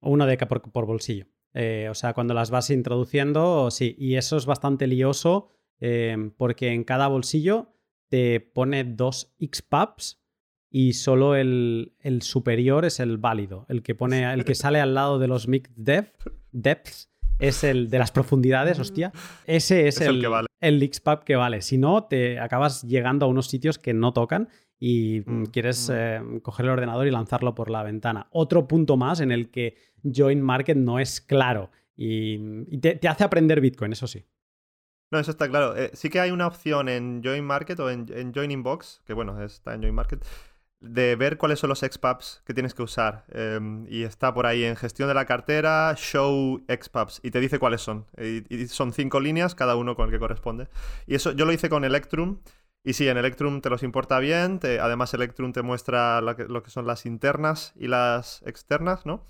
Uno 0.00 0.24
de 0.24 0.38
cada 0.38 0.48
por, 0.48 0.86
bolsillo. 0.86 1.26
Eh, 1.58 1.88
o 1.90 1.94
sea, 1.94 2.12
cuando 2.12 2.34
las 2.34 2.50
vas 2.50 2.68
introduciendo, 2.68 3.70
sí. 3.70 3.96
Y 3.98 4.16
eso 4.16 4.36
es 4.36 4.44
bastante 4.44 4.86
lioso 4.86 5.48
eh, 5.80 6.30
porque 6.36 6.72
en 6.72 6.84
cada 6.84 7.08
bolsillo 7.08 7.72
te 8.08 8.40
pone 8.40 8.84
dos 8.84 9.34
XPubs 9.40 10.22
y 10.70 10.92
solo 10.92 11.34
el, 11.34 11.94
superior 12.20 12.84
es 12.84 13.00
el 13.00 13.16
válido, 13.16 13.64
el 13.70 13.82
que 13.82 13.94
pone, 13.94 14.30
el 14.30 14.44
que 14.44 14.54
sale 14.54 14.80
al 14.80 14.92
lado 14.92 15.18
de 15.18 15.28
los 15.28 15.48
mixed 15.48 15.72
depths 16.52 17.10
es 17.38 17.64
el 17.64 17.88
de 17.88 17.98
las 17.98 18.12
profundidades, 18.12 18.78
hostia. 18.78 19.12
Ese 19.46 19.88
es, 19.88 20.00
el, 20.00 20.16
el, 20.16 20.20
que 20.20 20.28
vale. 20.28 20.48
el 20.60 20.90
que 21.24 21.36
vale. 21.36 21.62
Si 21.62 21.78
no, 21.78 22.04
te 22.04 22.38
acabas 22.38 22.82
llegando 22.82 23.26
a 23.26 23.28
unos 23.28 23.48
sitios 23.48 23.78
que 23.78 23.94
no 23.94 24.12
tocan 24.12 24.48
y 24.78 25.22
mm, 25.24 25.44
quieres 25.46 25.88
mm. 25.88 25.92
Eh, 25.94 26.40
coger 26.42 26.66
el 26.66 26.72
ordenador 26.72 27.06
y 27.06 27.10
lanzarlo 27.10 27.54
por 27.54 27.70
la 27.70 27.82
ventana. 27.82 28.28
Otro 28.30 28.68
punto 28.68 28.96
más 28.96 29.20
en 29.20 29.32
el 29.32 29.50
que 29.50 29.76
Join 30.02 30.40
Market 30.42 30.76
no 30.76 30.98
es 30.98 31.20
claro 31.20 31.70
y, 31.96 32.76
te, 32.78 33.08
hace 33.08 33.24
aprender 33.24 33.60
Bitcoin, 33.60 33.92
eso 33.92 34.06
sí. 34.06 34.24
No, 35.10 35.18
eso 35.18 35.30
está 35.30 35.48
claro. 35.48 35.76
Eh, 35.76 35.90
sí 35.94 36.10
que 36.10 36.20
hay 36.20 36.30
una 36.30 36.46
opción 36.46 36.88
en 36.88 37.22
Join 37.24 37.44
Market 37.44 37.78
o 37.80 37.90
en, 37.90 38.06
en 38.12 38.34
Joining 38.34 38.62
Box, 38.62 39.02
que 39.06 39.14
bueno, 39.14 39.40
está 39.42 39.74
en 39.74 39.82
Join 39.82 39.94
Market, 39.94 40.24
de 40.80 41.16
ver 41.16 41.38
cuáles 41.38 41.58
son 41.58 41.70
los 41.70 41.80
XPubs 41.80 42.42
que 42.44 42.54
tienes 42.54 42.74
que 42.74 42.82
usar. 42.82 43.24
Em, 43.28 43.86
y 43.88 44.02
está 44.02 44.34
por 44.34 44.46
ahí 44.46 44.64
en 44.64 44.76
gestión 44.76 45.08
de 45.08 45.14
la 45.14 45.24
cartera, 45.24 45.94
show 45.96 46.62
XPubs, 46.68 47.20
y 47.22 47.30
te 47.30 47.40
dice 47.40 47.58
cuáles 47.58 47.80
son. 47.80 48.06
Y, 48.18 48.66
son 48.66 48.92
cinco 48.92 49.20
líneas, 49.20 49.54
cada 49.54 49.76
uno 49.76 49.96
con 49.96 50.06
el 50.06 50.12
que 50.12 50.18
corresponde. 50.18 50.68
Y 51.06 51.14
eso 51.14 51.32
yo 51.32 51.44
lo 51.44 51.52
hice 51.52 51.68
con 51.68 51.84
Electrum. 51.84 52.38
Y 52.86 52.92
sí, 52.92 53.08
en 53.08 53.16
Electrum 53.16 53.62
te 53.62 53.68
los 53.68 53.82
importa 53.82 54.20
bien. 54.20 54.60
además, 54.62 55.12
Electrum 55.12 55.52
te 55.52 55.62
muestra 55.62 56.20
lo 56.20 56.36
que, 56.36 56.70
son 56.70 56.86
las 56.86 57.04
internas 57.04 57.72
y 57.74 57.88
las 57.88 58.42
externas, 58.46 59.04
¿no? 59.04 59.26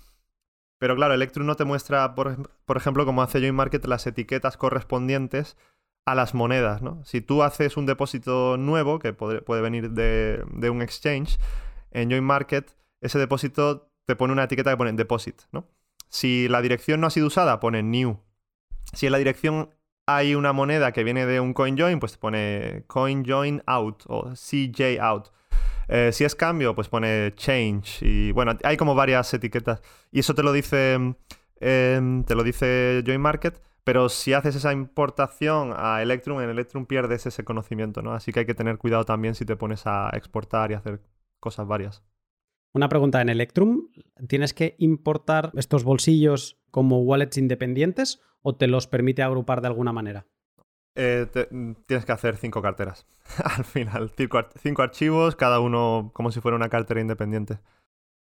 Pero 0.77 0.95
claro, 0.95 1.15
Electrum 1.15 1.47
no 1.47 1.55
te 1.55 1.65
muestra, 1.65 2.13
por, 2.13 2.37
ejemplo, 2.75 3.03
como 3.03 3.23
hace 3.23 3.51
Market 3.51 3.83
las 3.85 4.05
etiquetas 4.05 4.57
correspondientes 4.57 5.57
a 6.05 6.13
las 6.13 6.35
monedas, 6.35 6.83
¿no? 6.83 7.03
Si 7.03 7.19
tú 7.19 7.41
haces 7.41 7.77
un 7.77 7.87
depósito 7.87 8.57
nuevo, 8.57 8.99
que 8.99 9.13
puede, 9.13 9.61
venir 9.61 9.89
de, 9.89 10.69
un 10.69 10.83
exchange, 10.83 11.39
en 11.89 12.11
Join 12.11 12.23
Market, 12.23 12.75
ese 13.01 13.17
depósito 13.17 13.89
te 14.05 14.15
pone 14.15 14.33
una 14.33 14.43
etiqueta 14.43 14.69
que 14.69 14.77
pone 14.77 14.93
deposit, 14.93 15.41
¿no? 15.51 15.67
Si 16.09 16.47
la 16.47 16.61
dirección 16.61 17.01
no 17.01 17.07
ha 17.07 17.09
sido 17.09 17.25
usada, 17.25 17.59
pone 17.59 17.81
new. 17.81 18.19
Si 18.93 19.09
la 19.09 19.17
dirección 19.17 19.71
hay 20.07 20.35
una 20.35 20.53
moneda 20.53 20.93
que 20.93 21.03
viene 21.03 21.25
de 21.25 21.39
un 21.41 21.53
CoinJoin, 21.53 21.99
pues 21.99 22.17
pone 22.17 22.83
CoinJoin 22.87 23.61
out 23.65 24.03
o 24.07 24.31
CJ 24.33 24.99
out. 25.01 25.27
Eh, 25.89 26.11
si 26.13 26.23
es 26.23 26.33
cambio, 26.33 26.73
pues 26.73 26.87
pone 26.87 27.33
change. 27.35 28.01
Y 28.01 28.31
bueno, 28.31 28.53
hay 28.63 28.77
como 28.77 28.95
varias 28.95 29.33
etiquetas. 29.33 29.81
Y 30.11 30.19
eso 30.19 30.33
te 30.33 30.43
lo 30.43 30.53
dice, 30.53 31.15
em, 31.59 32.23
te 32.23 32.35
lo 32.35 32.43
dice 32.43 33.03
Join 33.05 33.21
Market. 33.21 33.61
Pero 33.83 34.09
si 34.09 34.33
haces 34.33 34.55
esa 34.55 34.73
importación 34.73 35.73
a 35.75 36.01
Electrum, 36.01 36.41
en 36.41 36.49
Electrum 36.49 36.85
pierdes 36.85 37.25
ese 37.25 37.43
conocimiento, 37.43 38.01
¿no? 38.01 38.13
Así 38.13 38.33
que 38.33 38.41
hay 38.41 38.45
que 38.45 38.53
tener 38.53 38.77
cuidado 38.77 39.05
también 39.05 39.35
si 39.35 39.45
te 39.45 39.55
pones 39.55 39.87
a 39.87 40.09
exportar 40.13 40.71
y 40.71 40.73
hacer 40.73 41.01
cosas 41.39 41.67
varias. 41.67 42.03
Una 42.73 42.89
pregunta, 42.89 43.21
en 43.21 43.29
Electrum, 43.29 43.87
¿tienes 44.27 44.53
que 44.53 44.75
importar 44.77 45.51
estos 45.55 45.85
bolsillos 45.85 46.56
como 46.71 47.01
wallets 47.01 47.37
independientes 47.37 48.21
o 48.41 48.55
te 48.55 48.67
los 48.67 48.87
permite 48.87 49.23
agrupar 49.23 49.61
de 49.61 49.67
alguna 49.67 49.93
manera? 49.93 50.25
Eh, 50.95 51.27
tienes 51.85 52.05
que 52.05 52.11
hacer 52.11 52.37
cinco 52.37 52.61
carteras 52.61 53.05
al 53.43 53.65
final, 53.65 54.11
cinco 54.15 54.81
archivos, 54.81 55.35
cada 55.35 55.59
uno 55.59 56.09
como 56.13 56.31
si 56.31 56.41
fuera 56.41 56.57
una 56.57 56.69
cartera 56.69 57.01
independiente. 57.01 57.59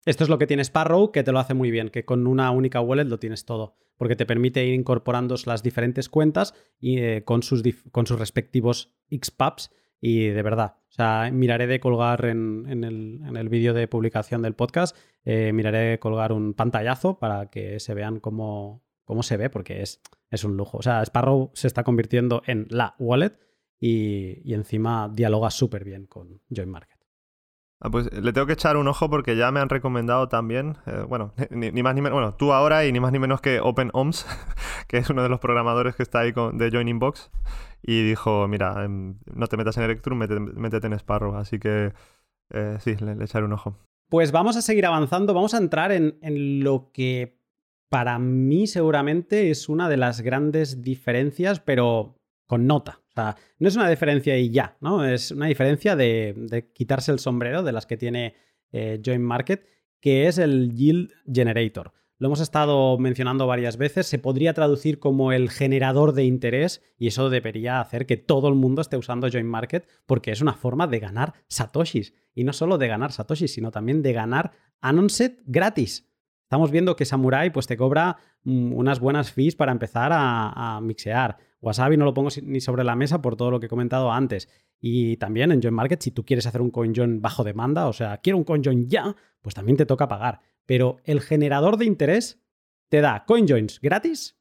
Esto 0.06 0.24
es 0.24 0.30
lo 0.30 0.38
que 0.38 0.48
tiene 0.48 0.64
Sparrow, 0.64 1.12
que 1.12 1.24
te 1.24 1.32
lo 1.32 1.40
hace 1.40 1.54
muy 1.54 1.72
bien, 1.72 1.90
que 1.90 2.06
con 2.06 2.26
una 2.26 2.52
única 2.52 2.82
wallet 2.82 3.06
lo 3.06 3.20
tienes 3.20 3.46
todo, 3.46 3.76
porque 3.98 4.16
te 4.16 4.26
permite 4.26 4.66
ir 4.66 4.74
incorporando 4.74 5.36
las 5.46 5.62
diferentes 5.62 6.10
cuentas 6.10 6.54
y, 6.80 7.00
eh, 7.00 7.24
con, 7.26 7.44
sus 7.44 7.64
con, 7.92 8.08
sus 8.08 8.18
respectivos 8.18 8.94
XPubs. 9.12 9.72
Y 10.02 10.28
de 10.28 10.42
verdad, 10.42 10.78
o 10.90 10.92
sea, 10.92 11.30
miraré 11.32 11.68
de 11.68 11.80
colgar 11.80 12.26
en, 12.26 12.66
el, 12.84 13.50
vídeo 13.50 13.74
de 13.74 13.88
publicación 13.88 14.42
del 14.42 14.56
podcast, 14.56 14.96
eh, 15.26 15.52
miraré 15.54 15.80
de 15.80 16.00
colgar 16.00 16.32
un 16.32 16.54
pantallazo 16.54 17.20
para 17.20 17.50
que 17.50 17.80
se 17.80 17.94
vean 17.94 18.20
cómo, 18.20 18.84
cómo 19.04 19.24
se 19.24 19.38
ve, 19.38 19.50
porque 19.50 19.82
es, 19.82 20.02
es 20.30 20.44
un 20.44 20.56
lujo. 20.56 20.78
O 20.78 20.82
sea, 20.82 21.02
Sparrow 21.04 21.52
se 21.54 21.68
está 21.68 21.84
convirtiendo 21.84 22.42
en 22.46 22.68
la 22.70 22.96
wallet 23.00 23.38
y, 23.80 24.42
y 24.44 24.54
encima 24.54 25.10
dialoga 25.14 25.52
súper 25.52 25.84
bien 25.84 26.06
con 26.06 26.42
Join 26.50 26.70
Market. 26.70 26.99
Ah, 27.82 27.90
pues 27.90 28.12
le 28.12 28.34
tengo 28.34 28.46
que 28.46 28.54
echar 28.54 28.76
un 28.76 28.90
ojo 28.90 29.10
porque 29.10 29.38
ya 29.38 29.52
me 29.52 29.62
han 29.62 29.70
recomendado 29.70 30.28
también, 30.28 30.76
eh, 30.86 31.06
bueno, 31.08 31.34
ni, 31.50 31.72
más 31.82 31.96
ni 31.96 32.02
menos, 32.02 32.14
bueno, 32.14 32.36
tú 32.36 32.52
ahora 32.52 32.86
y 32.86 32.92
ni 32.92 33.00
más 33.00 33.14
ni 33.14 33.20
menos 33.20 33.40
que 33.40 33.62
OpenOMS, 33.62 34.26
que 34.88 34.98
es 34.98 35.10
uno 35.10 35.24
de 35.24 35.30
los 35.30 35.40
programadores 35.40 35.96
que 35.96 36.04
está 36.04 36.20
ahí 36.20 36.34
de 36.54 36.72
Joining 36.72 37.00
Box, 37.00 37.32
y 37.82 38.04
dijo, 38.04 38.48
mira, 38.50 38.84
em, 38.84 39.18
no 39.34 39.48
te 39.48 39.56
metas 39.56 39.78
en 39.78 39.84
Electrum, 39.84 40.18
métete, 40.18 40.88
en 40.88 40.94
Sparrow, 40.94 41.36
así 41.36 41.58
que 41.58 41.94
eh, 42.52 42.78
sí, 42.82 42.98
le, 42.98 43.24
echaré 43.24 43.46
un 43.46 43.54
ojo. 43.54 43.78
Pues 44.10 44.34
vamos 44.34 44.58
a 44.58 44.62
seguir 44.62 44.86
avanzando, 44.86 45.34
vamos 45.34 45.54
a 45.54 45.60
entrar 45.60 45.94
en, 45.94 46.18
en 46.22 46.64
lo 46.64 46.92
que 46.92 47.40
para 47.90 48.20
mí 48.20 48.68
seguramente 48.68 49.52
es 49.52 49.70
una 49.70 49.88
de 49.88 49.98
las 49.98 50.20
grandes 50.20 50.82
diferencias, 50.82 51.62
pero 51.62 52.19
con 52.50 52.66
nota. 52.66 53.00
O 53.10 53.12
sea, 53.14 53.36
no 53.60 53.68
es 53.68 53.76
una 53.76 53.88
diferencia 53.88 54.36
y 54.36 54.50
ya, 54.50 54.76
¿no? 54.82 55.06
Es 55.06 55.30
una 55.30 55.46
diferencia 55.46 55.96
de, 55.96 56.72
quitarse 56.74 57.12
el 57.12 57.20
sombrero 57.20 57.62
de 57.62 57.72
las 57.72 57.86
que 57.86 57.96
tiene 57.96 58.34
eh, 58.72 59.00
Join 59.06 59.22
Market, 59.22 59.68
que 60.02 60.26
es 60.26 60.40
el 60.40 60.74
Yield 60.74 61.12
Generator. 61.32 61.94
Lo 62.18 62.26
hemos 62.26 62.40
estado 62.40 62.98
mencionando 62.98 63.46
varias 63.46 63.78
veces, 63.78 64.08
se 64.08 64.18
podría 64.18 64.56
traducir 64.56 64.98
como 64.98 65.32
el 65.32 65.52
generador 65.52 66.14
de 66.14 66.24
interés 66.24 66.82
y 66.98 67.06
eso 67.06 67.30
debería 67.30 67.80
hacer 67.82 68.08
que 68.08 68.18
todo 68.18 68.50
el 68.50 68.56
mundo 68.56 68.82
esté 68.82 68.98
usando 68.98 69.30
Join 69.32 69.46
Market 69.46 69.88
porque 70.08 70.32
es 70.32 70.42
una 70.42 70.54
forma 70.54 70.88
de 70.88 71.00
ganar 71.00 71.36
satoshis. 71.50 72.16
Y 72.34 72.46
no 72.46 72.54
solo 72.54 72.80
de 72.80 72.88
ganar 72.88 73.12
satoshis, 73.12 73.54
sino 73.54 73.70
también 73.70 74.02
de 74.02 74.14
ganar 74.14 74.54
Anonset 74.82 75.40
gratis. 75.46 76.10
Estamos 76.46 76.72
viendo 76.72 76.96
que 76.96 77.06
Samurai 77.06 77.52
pues, 77.52 77.68
te 77.68 77.78
cobra 77.78 78.18
mm, 78.44 78.74
unas 78.74 79.00
buenas 79.00 79.32
fees 79.32 79.56
para 79.56 79.72
empezar 79.72 80.10
a 80.12 80.80
mixear. 80.82 81.38
Wasabi 81.62 81.98
no 81.98 82.06
lo 82.06 82.14
pongo 82.14 82.30
ni 82.44 82.62
sobre 82.62 82.84
la 82.84 82.96
mesa 82.96 83.22
por 83.22 83.36
todo 83.36 83.52
lo 83.52 83.60
que 83.60 83.66
he 83.66 83.70
comentado 83.70 84.12
antes. 84.12 84.50
Y 84.80 85.18
también 85.18 85.52
en 85.52 85.62
Join 85.62 85.74
Market, 85.74 86.02
si 86.02 86.12
tú 86.12 86.24
quieres 86.24 86.46
hacer 86.46 86.62
un 86.62 86.72
CoinJoin 86.72 87.22
bajo 87.22 87.44
demanda, 87.44 87.88
o 87.88 87.94
sea, 87.94 88.18
quiero 88.20 88.38
un 88.38 88.46
CoinJoin 88.46 88.88
ya, 88.90 89.16
pues 89.42 89.56
también 89.56 89.78
te 89.78 89.86
toca 89.86 90.08
pagar. 90.08 90.40
Pero 90.66 90.98
el 91.04 91.22
generador 91.22 91.78
de 91.78 91.86
interés 91.86 92.42
te 92.90 93.02
da 93.02 93.26
CoinJoins 93.26 93.82
gratis 93.82 94.38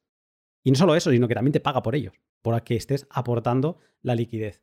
y 0.63 0.71
no 0.71 0.77
solo 0.77 0.95
eso, 0.95 1.11
sino 1.11 1.27
que 1.27 1.35
también 1.35 1.53
te 1.53 1.59
paga 1.59 1.81
por 1.81 1.95
ellos, 1.95 2.13
por 2.41 2.61
que 2.63 2.75
estés 2.75 3.07
aportando 3.09 3.79
la 4.01 4.15
liquidez. 4.15 4.61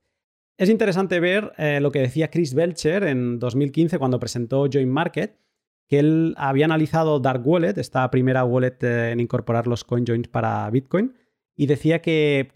Es 0.57 0.71
interesante 0.71 1.21
ver 1.21 1.53
eh, 1.59 1.81
lo 1.81 1.93
que 1.93 2.01
decía 2.01 2.31
Chris 2.31 2.55
Belcher 2.55 3.05
en 3.05 3.39
2015 3.39 3.99
cuando 3.99 4.19
presentó 4.19 4.67
Join 4.73 4.89
Market, 4.89 5.39
que 5.87 5.99
él 5.99 6.35
había 6.39 6.65
analizado 6.65 7.21
Dark 7.21 7.47
Wallet, 7.47 7.75
esta 7.77 8.11
primera 8.11 8.45
wallet 8.45 8.83
eh, 8.83 9.11
en 9.11 9.21
incorporar 9.21 9.67
los 9.67 9.85
CoinJoins 9.85 10.29
para 10.29 10.69
Bitcoin, 10.71 11.15
y 11.57 11.67
decía 11.67 12.03
que, 12.03 12.49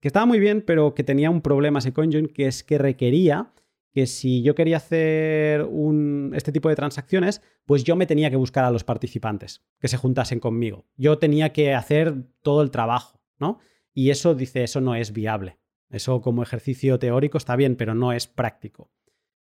estaba 0.00 0.26
muy 0.26 0.38
bien, 0.38 0.62
pero 0.62 0.94
que 0.94 1.02
tenía 1.02 1.30
un 1.30 1.40
problema 1.40 1.80
ese 1.80 1.92
CoinJoin, 1.92 2.28
que 2.28 2.46
es 2.46 2.62
que 2.62 2.78
requería 2.78 3.52
que 3.92 4.06
si 4.06 4.42
yo 4.42 4.54
quería 4.54 4.78
hacer 4.78 5.62
un, 5.62 6.32
este 6.34 6.52
tipo 6.52 6.68
de 6.68 6.74
transacciones, 6.74 7.42
pues 7.64 7.84
yo 7.84 7.96
me 7.96 8.06
tenía 8.06 8.30
que 8.30 8.36
buscar 8.36 8.64
a 8.64 8.70
los 8.70 8.84
participantes 8.84 9.64
que 9.78 9.88
se 9.88 9.96
juntasen 9.96 10.40
conmigo. 10.40 10.84
Yo 10.96 11.18
tenía 11.18 11.52
que 11.52 11.74
hacer 11.74 12.24
todo 12.42 12.62
el 12.62 12.70
trabajo, 12.70 13.20
¿no? 13.38 13.58
Y 13.92 14.10
eso 14.10 14.34
dice, 14.34 14.64
eso 14.64 14.80
no 14.80 14.96
es 14.96 15.12
viable. 15.12 15.58
Eso 15.90 16.20
como 16.20 16.42
ejercicio 16.42 16.98
teórico 16.98 17.38
está 17.38 17.54
bien, 17.54 17.76
pero 17.76 17.94
no 17.94 18.12
es 18.12 18.26
práctico. 18.26 18.90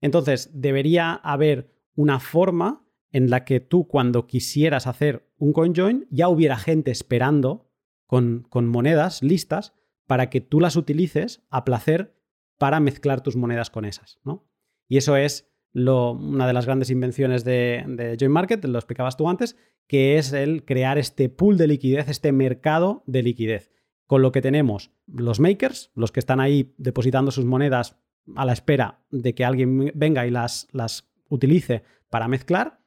Entonces, 0.01 0.49
debería 0.53 1.13
haber 1.13 1.69
una 1.95 2.19
forma 2.19 2.85
en 3.11 3.29
la 3.29 3.45
que 3.45 3.61
tú 3.61 3.87
cuando 3.87 4.27
quisieras 4.27 4.87
hacer 4.87 5.29
un 5.37 5.53
CoinJoin 5.53 6.07
ya 6.09 6.27
hubiera 6.27 6.57
gente 6.57 6.91
esperando 6.91 7.69
con, 8.07 8.47
monedas 8.67 9.23
listas 9.23 9.73
para 10.07 10.29
que 10.29 10.41
tú 10.41 10.59
las 10.59 10.75
utilices 10.75 11.43
a 11.49 11.63
placer 11.63 12.15
para 12.57 12.79
mezclar 12.79 13.21
tus 13.21 13.35
monedas 13.35 13.69
con 13.69 13.85
esas, 13.85 14.19
¿no? 14.23 14.45
Y 14.87 14.97
eso 14.97 15.15
es 15.15 15.49
una 15.73 16.45
de 16.45 16.53
las 16.53 16.65
grandes 16.65 16.91
invenciones 16.91 17.43
de, 17.43 17.83
de 17.87 18.15
Join 18.19 18.31
Market, 18.31 18.63
lo 18.65 18.77
explicabas 18.77 19.17
tú 19.17 19.27
antes, 19.27 19.55
que 19.87 20.17
es 20.17 20.31
el 20.33 20.63
crear 20.65 20.97
este 20.97 21.29
pool 21.29 21.57
de 21.57 21.67
liquidez, 21.67 22.09
este 22.09 22.31
mercado 22.31 23.03
de 23.07 23.23
liquidez. 23.23 23.71
Con 24.05 24.21
lo 24.21 24.31
que 24.31 24.41
tenemos 24.41 24.91
los 25.07 25.39
makers, 25.39 25.91
los 25.95 26.11
que 26.11 26.19
están 26.19 26.39
ahí 26.39 26.75
depositando 26.77 27.31
sus 27.31 27.45
monedas 27.45 27.97
a 28.35 28.45
la 28.45 28.53
espera 28.53 29.03
de 29.09 29.33
que 29.33 29.45
alguien 29.45 29.91
venga 29.95 30.27
y 30.27 30.31
las, 30.31 30.67
las 30.71 31.09
utilice 31.29 31.83
para 32.09 32.27
mezclar, 32.27 32.83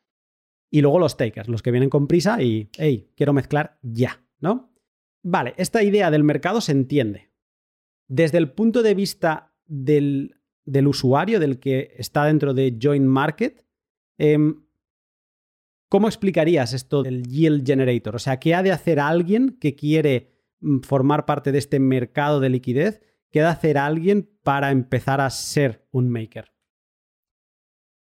y 0.70 0.80
luego 0.80 0.98
los 0.98 1.16
takers, 1.16 1.48
los 1.48 1.62
que 1.62 1.70
vienen 1.70 1.90
con 1.90 2.06
prisa 2.06 2.42
y, 2.42 2.68
hey, 2.76 3.10
quiero 3.16 3.32
mezclar 3.32 3.78
ya, 3.82 4.22
¿no? 4.40 4.72
Vale, 5.28 5.54
esta 5.56 5.82
idea 5.82 6.12
del 6.12 6.22
mercado 6.22 6.60
se 6.60 6.70
entiende. 6.70 7.32
Desde 8.06 8.38
el 8.38 8.52
punto 8.52 8.84
de 8.84 8.94
vista 8.94 9.52
del, 9.66 10.36
usuario, 10.86 11.40
del 11.40 11.58
que 11.58 11.92
está 11.96 12.26
dentro 12.26 12.54
de 12.54 12.78
Join 12.80 13.08
Market, 13.08 13.66
em, 14.18 14.62
¿cómo 15.88 16.06
explicarías 16.06 16.72
esto 16.72 17.02
del 17.02 17.24
Yield 17.24 17.66
Generator? 17.66 18.14
O 18.14 18.20
sea, 18.20 18.38
¿qué 18.38 18.54
ha 18.54 18.62
de 18.62 18.70
hacer 18.70 19.00
alguien 19.00 19.58
que 19.58 19.74
quiere 19.74 20.30
mm, 20.60 20.82
formar 20.82 21.26
parte 21.26 21.50
de 21.50 21.58
este 21.58 21.80
mercado 21.80 22.38
de 22.38 22.48
liquidez? 22.48 23.02
¿Qué 23.32 23.40
ha 23.40 23.46
de 23.46 23.50
hacer 23.50 23.78
alguien 23.78 24.30
para 24.44 24.70
empezar 24.70 25.20
a 25.20 25.28
ser 25.30 25.88
un 25.90 26.08
maker? 26.08 26.52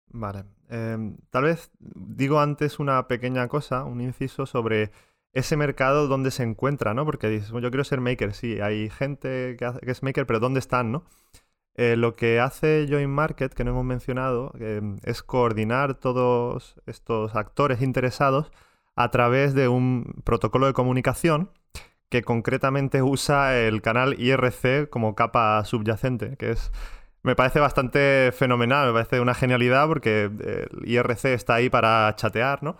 Vale. 0.07 0.45
Em, 0.69 1.17
tal 1.29 1.43
vez 1.43 1.69
digo 1.79 2.39
antes 2.39 2.79
una 2.79 3.07
pequeña 3.07 3.47
cosa, 3.47 3.83
un 3.83 4.01
inciso 4.01 4.47
sobre 4.47 4.91
ese 5.33 5.57
mercado 5.57 6.07
donde 6.07 6.31
se 6.31 6.43
encuentra, 6.43 6.93
¿no? 6.93 7.05
Porque 7.05 7.29
dices, 7.29 7.49
yo 7.51 7.71
quiero 7.71 7.83
ser 7.83 8.01
maker, 8.01 8.33
sí, 8.33 8.59
hay 8.61 8.89
gente 8.89 9.55
que, 9.57 9.91
es 9.91 10.03
maker, 10.03 10.25
pero 10.25 10.39
¿dónde 10.39 10.59
están, 10.59 10.91
no? 10.91 11.05
Eh, 11.75 11.95
lo 11.95 12.15
que 12.15 12.39
hace 12.39 12.85
Join 12.89 13.09
Market, 13.09 13.53
que 13.53 13.63
no 13.63 13.71
hemos 13.71 13.85
mencionado, 13.85 14.51
em, 14.59 14.97
es 15.03 15.23
coordinar 15.23 15.95
todos 15.95 16.75
estos 16.85 17.35
actores 17.35 17.81
interesados 17.81 18.51
a 18.95 19.09
través 19.09 19.53
de 19.53 19.67
un 19.69 20.21
protocolo 20.25 20.67
de 20.67 20.73
comunicación 20.73 21.51
que 22.09 22.23
concretamente 22.23 23.01
usa 23.01 23.57
el 23.57 23.81
canal 23.81 24.19
IRC 24.19 24.89
como 24.89 25.15
capa 25.15 25.63
subyacente, 25.65 26.35
que 26.37 26.51
es 26.51 26.71
me 27.23 27.35
parece 27.35 27.59
bastante 27.59 28.31
fenomenal, 28.33 28.87
me 28.87 28.93
parece 28.93 29.19
una 29.19 29.33
genialidad 29.35 29.87
porque 29.87 30.23
el 30.23 30.69
IRC 30.85 31.25
está 31.33 31.55
ahí 31.55 31.69
para 31.69 32.13
chatear, 32.15 32.63
¿no? 32.63 32.77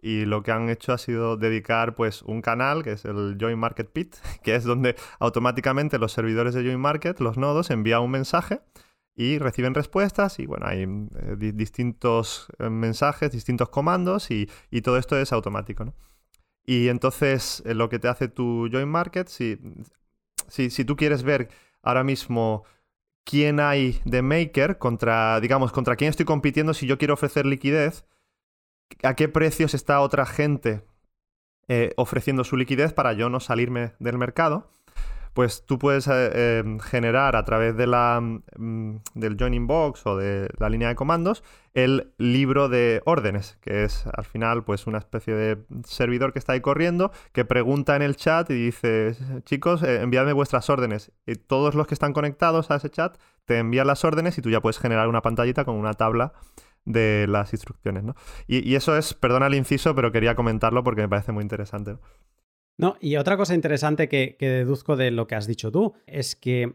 Y 0.00 0.24
lo 0.24 0.42
que 0.42 0.52
han 0.52 0.68
hecho 0.68 0.92
ha 0.92 0.98
sido 0.98 1.36
dedicar 1.36 1.94
pues 1.94 2.22
un 2.22 2.42
canal, 2.42 2.82
que 2.82 2.92
es 2.92 3.04
el 3.04 3.36
Join 3.40 3.58
Market 3.58 3.90
Pit, 3.90 4.16
que 4.42 4.54
es 4.54 4.64
donde 4.64 4.96
automáticamente 5.18 5.98
los 5.98 6.12
servidores 6.12 6.54
de 6.54 6.62
Join 6.62 6.80
Market, 6.80 7.20
los 7.20 7.38
nodos, 7.38 7.70
envían 7.70 8.02
un 8.02 8.10
mensaje 8.10 8.60
y 9.16 9.38
reciben 9.38 9.74
respuestas 9.74 10.38
y 10.38 10.46
bueno, 10.46 10.66
hay 10.66 10.82
eh, 10.82 11.52
distintos 11.54 12.48
eh, 12.58 12.68
mensajes, 12.68 13.32
distintos 13.32 13.70
comandos 13.70 14.30
y, 14.30 14.48
todo 14.82 14.98
esto 14.98 15.18
es 15.18 15.32
automático, 15.32 15.86
¿no? 15.86 15.94
Y 16.64 16.88
entonces 16.88 17.62
eh, 17.64 17.74
lo 17.74 17.88
que 17.88 17.98
te 17.98 18.08
hace 18.08 18.28
tu 18.28 18.68
Join 18.70 18.88
Market, 18.88 19.28
si, 19.28 19.58
si, 20.48 20.68
si 20.68 20.84
tú 20.84 20.96
quieres 20.96 21.22
ver 21.22 21.48
ahora 21.82 22.04
mismo 22.04 22.64
quién 23.24 23.58
hay 23.58 24.00
de 24.04 24.22
maker 24.22 24.78
contra, 24.78 25.40
digamos, 25.40 25.72
contra 25.72 25.96
quién 25.96 26.10
estoy 26.10 26.26
compitiendo 26.26 26.74
si 26.74 26.86
yo 26.86 26.98
quiero 26.98 27.14
ofrecer 27.14 27.46
liquidez, 27.46 28.04
a 29.02 29.14
qué 29.14 29.28
precios 29.28 29.74
está 29.74 30.00
otra 30.00 30.26
gente 30.26 30.82
eh, 31.68 31.92
ofreciendo 31.96 32.44
su 32.44 32.56
liquidez 32.56 32.92
para 32.92 33.12
yo 33.12 33.28
no 33.28 33.40
salirme 33.40 33.92
del 33.98 34.18
mercado 34.18 34.70
pues 35.36 35.66
tú 35.66 35.78
puedes 35.78 36.08
eh, 36.08 36.60
em, 36.60 36.80
generar 36.80 37.36
a 37.36 37.44
través 37.44 37.76
de 37.76 37.86
la, 37.86 38.22
mm, 38.22 38.96
del 39.14 39.36
joining 39.38 39.66
box 39.66 40.06
o 40.06 40.16
de 40.16 40.48
la 40.58 40.70
línea 40.70 40.88
de 40.88 40.94
comandos 40.94 41.44
el 41.74 42.14
libro 42.16 42.70
de 42.70 43.02
órdenes, 43.04 43.58
que 43.60 43.84
es 43.84 44.06
al 44.06 44.24
final 44.24 44.64
pues 44.64 44.86
una 44.86 44.96
especie 44.96 45.34
de 45.34 45.58
servidor 45.84 46.32
que 46.32 46.38
está 46.38 46.54
ahí 46.54 46.62
corriendo, 46.62 47.12
que 47.32 47.44
pregunta 47.44 47.96
en 47.96 48.00
el 48.00 48.16
chat 48.16 48.48
y 48.50 48.54
dice, 48.54 49.14
chicos, 49.44 49.82
eh, 49.82 50.00
enviadme 50.00 50.32
vuestras 50.32 50.70
órdenes. 50.70 51.12
Y 51.26 51.34
todos 51.34 51.74
los 51.74 51.86
que 51.86 51.92
están 51.92 52.14
conectados 52.14 52.70
a 52.70 52.76
ese 52.76 52.88
chat 52.88 53.18
te 53.44 53.58
envían 53.58 53.88
las 53.88 54.06
órdenes 54.06 54.38
y 54.38 54.40
tú 54.40 54.48
ya 54.48 54.62
puedes 54.62 54.78
generar 54.78 55.06
una 55.06 55.20
pantallita 55.20 55.66
con 55.66 55.74
una 55.74 55.92
tabla 55.92 56.32
de 56.86 57.26
las 57.28 57.52
instrucciones, 57.52 58.04
¿no? 58.04 58.14
Y, 58.46 58.66
y 58.66 58.76
eso 58.76 58.96
es, 58.96 59.12
perdona 59.12 59.48
el 59.48 59.54
inciso, 59.54 59.94
pero 59.94 60.12
quería 60.12 60.34
comentarlo 60.34 60.82
porque 60.82 61.02
me 61.02 61.08
parece 61.08 61.32
muy 61.32 61.42
interesante. 61.42 61.98
No, 62.78 62.96
y 63.00 63.16
otra 63.16 63.36
cosa 63.36 63.54
interesante 63.54 64.08
que, 64.08 64.36
deduzco 64.38 64.96
de 64.96 65.10
lo 65.10 65.26
que 65.26 65.34
has 65.34 65.46
dicho 65.46 65.72
tú 65.72 65.94
es 66.06 66.36
que 66.36 66.74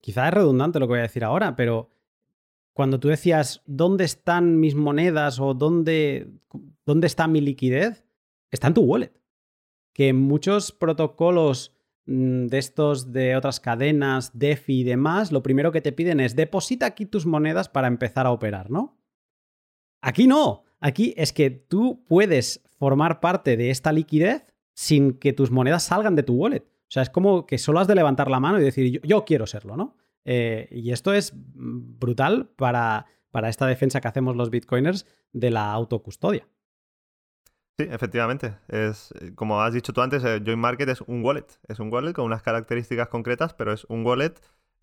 quizá 0.00 0.28
es 0.28 0.34
redundante 0.34 0.78
lo 0.78 0.86
que 0.86 0.92
voy 0.92 0.98
a 0.98 1.02
decir 1.02 1.24
ahora, 1.24 1.56
pero 1.56 1.90
cuando 2.74 3.00
tú 3.00 3.08
decías 3.08 3.62
dónde 3.66 4.04
están 4.04 4.60
mis 4.60 4.74
monedas 4.74 5.40
o 5.40 5.54
dónde, 5.54 6.28
dónde 6.84 7.06
está 7.06 7.26
mi 7.26 7.40
liquidez, 7.40 8.04
está 8.50 8.68
en 8.68 8.74
tu 8.74 8.82
wallet. 8.82 9.12
Que 9.94 10.12
muchos 10.12 10.70
protocolos 10.70 11.74
mm, 12.06 12.46
de 12.46 12.58
estos 12.58 13.10
de 13.10 13.34
otras 13.34 13.58
cadenas, 13.58 14.38
DeFi 14.38 14.80
y 14.80 14.84
demás, 14.84 15.32
lo 15.32 15.42
primero 15.42 15.72
que 15.72 15.80
te 15.80 15.92
piden 15.92 16.20
es 16.20 16.36
deposita 16.36 16.86
aquí 16.86 17.06
tus 17.06 17.26
monedas 17.26 17.68
para 17.68 17.88
empezar 17.88 18.26
a 18.26 18.32
operar, 18.32 18.70
¿no? 18.70 18.97
Aquí 20.00 20.26
no. 20.26 20.64
Aquí 20.80 21.14
es 21.16 21.32
que 21.32 21.50
tú 21.50 22.04
puedes 22.06 22.62
formar 22.78 23.20
parte 23.20 23.56
de 23.56 23.70
esta 23.70 23.92
liquidez 23.92 24.46
sin 24.74 25.12
que 25.12 25.32
tus 25.32 25.50
monedas 25.50 25.82
salgan 25.84 26.14
de 26.14 26.22
tu 26.22 26.34
wallet. 26.34 26.62
O 26.62 26.90
sea, 26.90 27.02
es 27.02 27.10
como 27.10 27.46
que 27.46 27.58
solo 27.58 27.80
has 27.80 27.88
de 27.88 27.94
levantar 27.94 28.30
la 28.30 28.40
mano 28.40 28.60
y 28.60 28.62
decir, 28.64 29.00
yo, 29.02 29.24
quiero 29.24 29.46
serlo, 29.46 29.76
¿no? 29.76 29.96
Eh, 30.24 30.68
y 30.70 30.92
esto 30.92 31.12
es 31.12 31.32
brutal 31.34 32.48
para, 32.56 33.06
para 33.30 33.48
esta 33.48 33.66
defensa 33.66 34.00
que 34.00 34.08
hacemos 34.08 34.36
los 34.36 34.50
bitcoiners 34.50 35.04
de 35.32 35.50
la 35.50 35.72
autocustodia. 35.72 36.46
Sí, 37.78 37.86
efectivamente. 37.90 38.56
Es, 38.68 39.12
como 39.34 39.60
has 39.60 39.74
dicho 39.74 39.92
tú 39.92 40.00
antes, 40.00 40.22
Join 40.22 40.58
Market 40.58 40.88
es 40.88 41.00
un 41.02 41.24
wallet. 41.24 41.46
Es 41.68 41.78
un 41.78 41.92
wallet 41.92 42.12
con 42.12 42.24
unas 42.24 42.42
características 42.42 43.08
concretas, 43.08 43.54
pero 43.54 43.72
es 43.72 43.84
un 43.84 44.04
wallet 44.06 44.34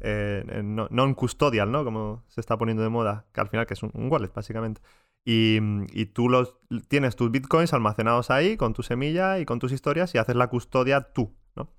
eh, 0.02 0.44
non-custodial, 0.64 1.72
¿no? 1.72 1.84
Como 1.84 2.24
se 2.28 2.42
está 2.42 2.58
poniendo 2.58 2.84
de 2.84 2.90
moda, 2.90 3.26
que 3.34 3.42
al 3.42 3.48
final 3.48 3.66
que 3.66 3.74
es 3.74 3.84
un 3.84 4.12
wallet, 4.12 4.32
básicamente. 4.34 4.82
Y, 5.28 6.06
tú 6.14 6.30
los, 6.30 6.56
tienes 6.88 7.16
tus 7.16 7.32
bitcoins 7.32 7.74
almacenados 7.74 8.30
ahí 8.30 8.58
con 8.58 8.74
tu 8.74 8.84
semilla 8.84 9.40
y 9.40 9.46
con 9.46 9.58
tus 9.58 9.72
historias 9.72 10.14
y 10.14 10.20
haces 10.20 10.36
la 10.36 10.48
custodia 10.50 11.02
tú, 11.14 11.36
¿no? 11.56 11.72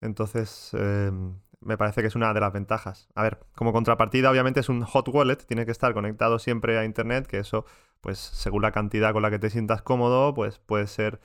Entonces, 0.00 0.70
em, 0.72 1.38
me 1.60 1.76
parece 1.76 2.00
que 2.00 2.06
es 2.06 2.14
una 2.16 2.32
de 2.32 2.40
las 2.40 2.52
ventajas. 2.52 3.08
A 3.14 3.22
ver, 3.22 3.40
como 3.54 3.72
contrapartida, 3.72 4.30
obviamente 4.30 4.60
es 4.60 4.70
un 4.70 4.82
hot 4.84 5.08
wallet, 5.08 5.36
tiene 5.36 5.66
que 5.66 5.72
estar 5.72 5.92
conectado 5.92 6.38
siempre 6.38 6.78
a 6.78 6.84
Internet, 6.84 7.26
que 7.26 7.38
eso, 7.38 7.66
pues 8.00 8.18
según 8.18 8.62
la 8.62 8.72
cantidad 8.72 9.12
con 9.12 9.22
la 9.22 9.30
que 9.30 9.38
te 9.38 9.50
sientas 9.50 9.82
cómodo, 9.82 10.32
pues 10.32 10.58
puede 10.58 10.86
ser 10.86 11.20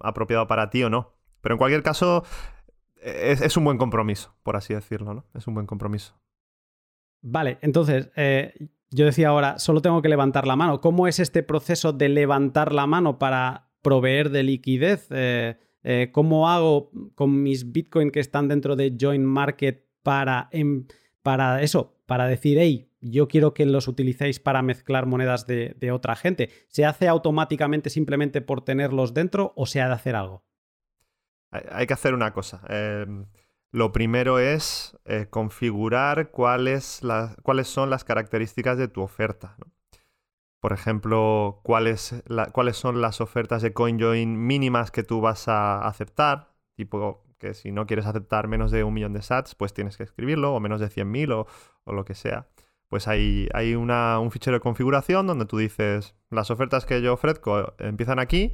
apropiado 0.00 0.46
para 0.46 0.70
ti 0.70 0.82
o 0.82 0.88
no. 0.88 1.12
Pero 1.42 1.56
en 1.56 1.58
cualquier 1.58 1.82
caso, 1.82 2.24
es, 2.96 3.42
es 3.42 3.56
un 3.56 3.64
buen 3.64 3.76
compromiso, 3.76 4.34
por 4.42 4.56
así 4.56 4.72
decirlo, 4.72 5.12
¿no? 5.12 5.26
Es 5.34 5.46
un 5.46 5.54
buen 5.54 5.66
compromiso. 5.66 6.14
Vale, 7.20 7.58
entonces, 7.60 8.10
eh, 8.16 8.70
yo 8.92 9.06
decía 9.06 9.28
ahora, 9.28 9.58
solo 9.58 9.80
tengo 9.80 10.02
que 10.02 10.08
levantar 10.08 10.46
la 10.46 10.56
mano. 10.56 10.80
¿Cómo 10.80 11.08
es 11.08 11.18
este 11.18 11.42
proceso 11.42 11.92
de 11.92 12.08
levantar 12.08 12.72
la 12.72 12.86
mano 12.86 13.18
para 13.18 13.70
proveer 13.82 14.30
de 14.30 14.42
liquidez? 14.42 15.08
Eh, 15.10 15.56
eh, 15.82 16.10
¿Cómo 16.12 16.48
hago 16.48 16.90
con 17.14 17.42
mis 17.42 17.72
Bitcoin 17.72 18.10
que 18.10 18.20
están 18.20 18.48
dentro 18.48 18.76
de 18.76 18.96
Join 18.98 19.24
Market 19.24 19.84
para, 20.02 20.48
em, 20.52 20.86
para 21.22 21.62
eso? 21.62 21.96
Para 22.06 22.26
decir, 22.26 22.58
hey, 22.58 22.90
yo 23.00 23.28
quiero 23.28 23.54
que 23.54 23.66
los 23.66 23.88
utilicéis 23.88 24.38
para 24.38 24.62
mezclar 24.62 25.06
monedas 25.06 25.46
de, 25.46 25.74
de, 25.78 25.90
otra 25.90 26.14
gente. 26.14 26.50
¿Se 26.68 26.84
hace 26.84 27.08
automáticamente 27.08 27.90
simplemente 27.90 28.42
por 28.42 28.62
tenerlos 28.64 29.14
dentro 29.14 29.52
o 29.56 29.66
se 29.66 29.80
ha 29.80 29.88
de 29.88 29.94
hacer 29.94 30.14
algo? 30.14 30.44
Hay 31.50 31.86
que 31.86 31.94
hacer 31.94 32.14
una 32.14 32.32
cosa. 32.32 32.62
Em, 32.68 33.26
lo 33.72 33.90
primero 33.90 34.38
es 34.38 34.96
eh, 35.06 35.26
configurar 35.28 36.30
cuáles, 36.30 37.00
cuáles 37.42 37.68
son 37.68 37.88
las 37.88 38.04
características 38.04 38.76
de 38.76 38.88
tu 38.88 39.00
oferta. 39.00 39.56
Por 40.60 40.72
ejemplo, 40.72 41.60
cuáles, 41.64 42.22
cuáles 42.52 42.76
son 42.76 43.00
las 43.00 43.20
ofertas 43.20 43.62
de 43.62 43.72
CoinJoin 43.72 44.46
mínimas 44.46 44.90
que 44.90 45.02
tú 45.02 45.20
vas 45.20 45.48
a 45.48 45.80
aceptar. 45.88 46.52
Tipo 46.76 47.24
que 47.38 47.54
si 47.54 47.72
no 47.72 47.86
quieres 47.86 48.06
aceptar 48.06 48.46
menos 48.46 48.70
de 48.70 48.84
un 48.84 48.94
millón 48.94 49.14
de 49.14 49.22
sats, 49.22 49.56
pues 49.56 49.74
tienes 49.74 49.96
que 49.96 50.04
escribirlo, 50.04 50.54
o 50.54 50.60
menos 50.60 50.80
de 50.80 50.88
100.000 50.88 51.32
o, 51.32 51.46
o 51.84 51.92
lo 51.92 52.04
que 52.04 52.14
sea. 52.14 52.46
Pues 52.88 53.08
hay, 53.08 53.48
hay 53.54 53.74
una, 53.74 54.20
un 54.20 54.30
fichero 54.30 54.56
de 54.56 54.60
configuración 54.60 55.26
donde 55.26 55.46
tú 55.46 55.56
dices, 55.56 56.14
las 56.30 56.50
ofertas 56.50 56.84
que 56.84 57.02
yo 57.02 57.14
ofrezco 57.14 57.74
empiezan 57.78 58.20
aquí, 58.20 58.52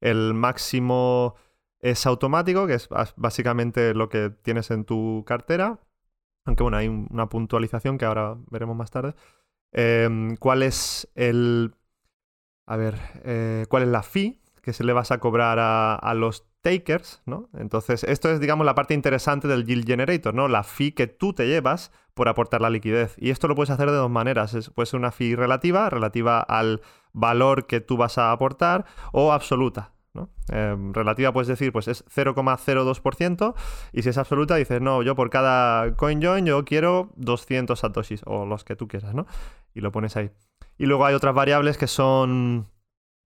el 0.00 0.34
máximo 0.34 1.36
es 1.82 2.06
automático, 2.06 2.66
que 2.66 2.74
es 2.74 2.88
básicamente 3.16 3.92
lo 3.92 4.08
que 4.08 4.30
tienes 4.30 4.70
en 4.70 4.84
tu 4.84 5.24
cartera. 5.26 5.80
Aunque 6.46 6.62
bueno, 6.62 6.78
hay 6.78 6.88
una 6.88 7.28
puntualización 7.28 7.98
que 7.98 8.04
ahora 8.04 8.36
veremos 8.50 8.76
más 8.76 8.90
tarde. 8.90 9.14
Em, 9.72 10.36
¿Cuál 10.36 10.62
es 10.62 11.10
el. 11.14 11.74
A 12.66 12.76
ver, 12.76 12.98
eh, 13.24 13.66
¿cuál 13.68 13.82
es 13.82 13.88
la 13.88 14.02
fee 14.02 14.40
que 14.62 14.72
se 14.72 14.84
le 14.84 14.92
vas 14.92 15.10
a 15.10 15.18
cobrar 15.18 15.58
a, 15.60 16.14
los 16.14 16.46
takers, 16.62 17.20
¿no? 17.26 17.48
Entonces, 17.54 18.04
esto 18.04 18.30
es, 18.30 18.38
digamos, 18.38 18.64
la 18.64 18.76
parte 18.76 18.94
interesante 18.94 19.48
del 19.48 19.66
yield 19.66 19.84
generator, 19.84 20.32
¿no? 20.32 20.46
La 20.46 20.62
fee 20.62 20.92
que 20.92 21.08
tú 21.08 21.32
te 21.32 21.48
llevas 21.48 21.90
por 22.14 22.28
aportar 22.28 22.60
la 22.60 22.70
liquidez. 22.70 23.16
Y 23.18 23.30
esto 23.30 23.48
lo 23.48 23.56
puedes 23.56 23.70
hacer 23.70 23.90
de 23.90 23.96
dos 23.96 24.10
maneras. 24.10 24.70
puede 24.74 24.86
ser 24.86 25.00
una 25.00 25.10
fee 25.10 25.34
relativa, 25.34 25.90
relativa 25.90 26.40
al 26.40 26.80
valor 27.12 27.66
que 27.66 27.80
tú 27.80 27.96
vas 27.96 28.18
a 28.18 28.30
aportar, 28.30 28.86
o 29.12 29.32
absoluta, 29.32 29.91
Em, 30.48 30.92
relativa 30.92 31.32
puedes 31.32 31.48
decir, 31.48 31.72
pues 31.72 31.88
es 31.88 32.04
0,02% 32.08 33.54
y 33.92 34.02
si 34.02 34.10
es 34.10 34.18
absoluta 34.18 34.56
dices, 34.56 34.80
no, 34.82 35.02
yo 35.02 35.14
por 35.16 35.30
cada 35.30 35.96
CoinJoin 35.96 36.44
yo 36.44 36.64
quiero 36.64 37.12
200 37.16 37.78
satoshis 37.78 38.22
o 38.26 38.44
los 38.44 38.64
que 38.64 38.76
tú 38.76 38.88
quieras, 38.88 39.14
¿no? 39.14 39.26
Y 39.74 39.80
lo 39.80 39.90
pones 39.90 40.16
ahí. 40.16 40.30
Y 40.76 40.86
luego 40.86 41.06
hay 41.06 41.14
otras 41.14 41.34
variables 41.34 41.78
que 41.78 41.86
son 41.86 42.68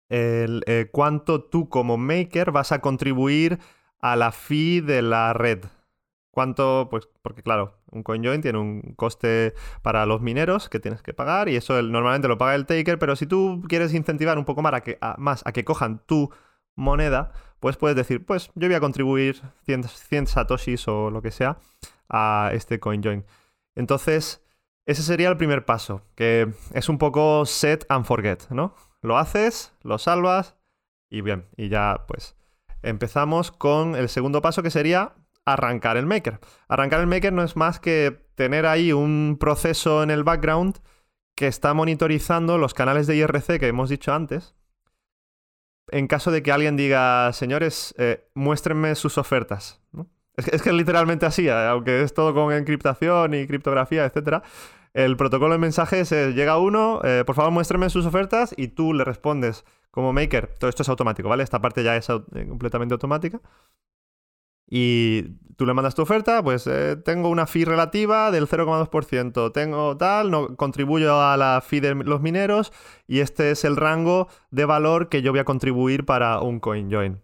el, 0.09 0.63
eh, 0.67 0.89
cuánto 0.91 1.43
tú 1.43 1.69
como 1.69 1.99
maker 1.99 2.51
vas 2.51 2.73
a 2.73 2.81
contribuir 2.81 3.59
a 4.01 4.17
la 4.17 4.33
fee 4.33 4.81
de 4.81 5.03
la 5.03 5.35
red. 5.35 5.65
¿Cuánto? 6.31 6.89
Pues 6.91 7.09
porque 7.23 7.43
claro, 7.43 7.75
un 7.91 8.03
CoinJoin 8.03 8.41
tiene 8.41 8.59
un 8.59 8.95
coste 8.97 9.53
para 9.83 10.07
los 10.07 10.23
mineros 10.23 10.69
que 10.69 10.81
tienes 10.81 11.03
que 11.03 11.13
pagar 11.13 11.49
y 11.49 11.57
eso 11.57 11.81
normalmente 11.83 12.29
lo 12.29 12.39
paga 12.39 12.55
el 12.55 12.67
taker, 12.67 12.99
pero 12.99 13.17
si 13.17 13.27
tú 13.27 13.63
quieres 13.69 13.93
incentivar 13.93 14.39
un 14.39 14.45
poco 14.45 14.63
más 14.63 14.73
a 14.73 14.81
que, 14.81 14.99
más 15.19 15.43
a 15.45 15.53
que 15.53 15.65
cojan 15.65 16.01
tu 16.07 16.31
moneda, 16.81 17.33
pues 17.61 17.77
puedes 17.77 17.97
decir, 17.97 18.27
pues 18.27 18.51
yo 18.57 18.67
voy 18.69 18.75
a 18.75 18.81
contribuir 18.81 19.41
100, 19.67 20.27
satoshis 20.27 20.89
o 20.89 21.11
lo 21.11 21.23
que 21.23 21.31
sea 21.31 21.59
a 22.09 22.51
este 22.53 22.81
CoinJoin. 22.81 23.25
Entonces, 23.77 24.43
Ese 24.91 25.03
sería 25.03 25.29
el 25.29 25.37
primer 25.37 25.65
paso, 25.65 26.03
que 26.17 26.53
es 26.75 26.89
un 26.89 26.99
poco 26.99 27.47
set 27.47 27.87
and 27.89 28.05
forget, 28.05 28.49
¿no? 28.51 28.75
Lo 29.03 29.19
haces, 29.19 29.73
lo 29.83 29.99
salvas 29.99 30.57
y 31.09 31.21
bien, 31.21 31.47
y 31.57 31.69
ya 31.69 32.07
pues 32.09 32.35
empezamos 32.83 33.53
con 33.53 33.95
el 33.95 34.09
segundo 34.09 34.43
paso 34.43 34.65
que 34.65 34.71
sería 34.71 35.15
arrancar 35.45 35.97
el 35.97 36.07
maker. 36.07 36.41
Arrancar 36.67 36.99
el 37.01 37.07
maker 37.07 37.33
no 37.33 37.45
es 37.45 37.55
más 37.55 37.79
que 37.79 38.27
tener 38.35 38.67
ahí 38.67 38.93
un 38.93 39.37
proceso 39.39 40.03
en 40.03 40.11
el 40.11 40.25
background 40.25 40.79
que 41.37 41.47
está 41.47 41.73
monitorizando 41.73 42.59
los 42.59 42.75
canales 42.75 43.07
de 43.07 43.15
IRC 43.15 43.61
que 43.61 43.69
hemos 43.69 43.91
dicho 43.91 44.13
antes. 44.13 44.57
En 45.91 46.07
caso 46.07 46.31
de 46.31 46.43
que 46.43 46.53
alguien 46.53 46.77
diga, 46.77 47.33
señores, 47.33 47.95
eh, 47.99 48.25
muéstrenme 48.35 48.95
sus 48.95 49.19
ofertas. 49.19 49.81
Es, 50.37 50.45
que, 50.47 50.57
es, 50.57 50.75
literalmente 50.75 51.27
así, 51.27 51.49
eh, 51.49 51.53
aunque 51.53 52.03
es 52.03 52.15
todo 52.15 52.33
con 52.35 52.53
encriptación 52.53 53.35
y 53.35 53.47
criptografía, 53.47 54.05
etc. 54.05 54.43
El 54.95 55.17
protocolo 55.17 55.53
de 55.53 55.59
mensajes 55.59 56.13
es, 56.13 56.35
llega 56.35 56.59
uno, 56.59 57.01
eh, 57.05 57.25
por 57.27 57.35
favor 57.35 57.51
muéstrenme 57.51 57.91
sus 57.91 58.07
ofertas 58.07 58.55
y 58.57 58.69
tú 58.69 58.95
le 58.95 59.05
respondes 59.05 59.65
como 59.91 60.13
maker. 60.13 60.55
Todo 60.59 60.71
esto 60.71 60.83
es 60.83 60.89
automático, 60.89 61.29
¿vale? 61.29 61.43
Esta 61.43 61.61
parte 61.61 61.83
ya 61.83 61.97
es 61.97 62.07
completamente 62.07 62.95
automática 62.95 63.41
y 64.71 65.25
tú 65.57 65.67
le 65.67 65.75
mandas 65.75 65.95
tu 65.95 66.01
oferta, 66.01 66.43
pues 66.43 66.67
eh, 66.67 66.97
tengo 66.97 67.29
una 67.29 67.47
fee 67.47 67.67
relativa 67.67 68.31
del 68.31 68.49
0,2%, 68.49 69.53
tengo 69.53 69.97
tal, 69.99 70.31
no, 70.31 70.57
contribuyo 70.57 71.21
a 71.21 71.37
la 71.37 71.61
fee 71.61 71.81
de 71.81 71.95
los 71.97 72.23
mineros 72.23 72.73
y 73.07 73.19
este 73.19 73.51
es 73.51 73.65
el 73.65 73.77
rango 73.77 74.29
de 74.51 74.65
valor 74.65 75.11
que 75.11 75.21
yo 75.21 75.33
voy 75.33 75.41
a 75.41 75.45
contribuir 75.45 76.07
para 76.07 76.41
un 76.41 76.61
CoinJoin. 76.61 77.21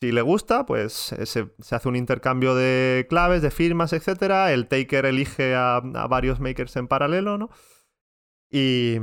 Si 0.00 0.12
le 0.12 0.22
gusta, 0.22 0.64
pues 0.64 1.12
eh, 1.12 1.26
se, 1.26 1.50
hace 1.70 1.88
un 1.88 1.96
intercambio 1.96 2.54
de 2.54 3.06
claves, 3.10 3.42
de 3.42 3.50
firmas, 3.50 3.92
etc. 3.92 4.48
El 4.48 4.66
taker 4.66 5.04
elige 5.04 5.54
a, 5.54 5.80
varios 6.08 6.40
makers 6.40 6.74
en 6.76 6.88
paralelo, 6.88 7.38
¿no? 7.38 7.50
Y, 8.50 8.98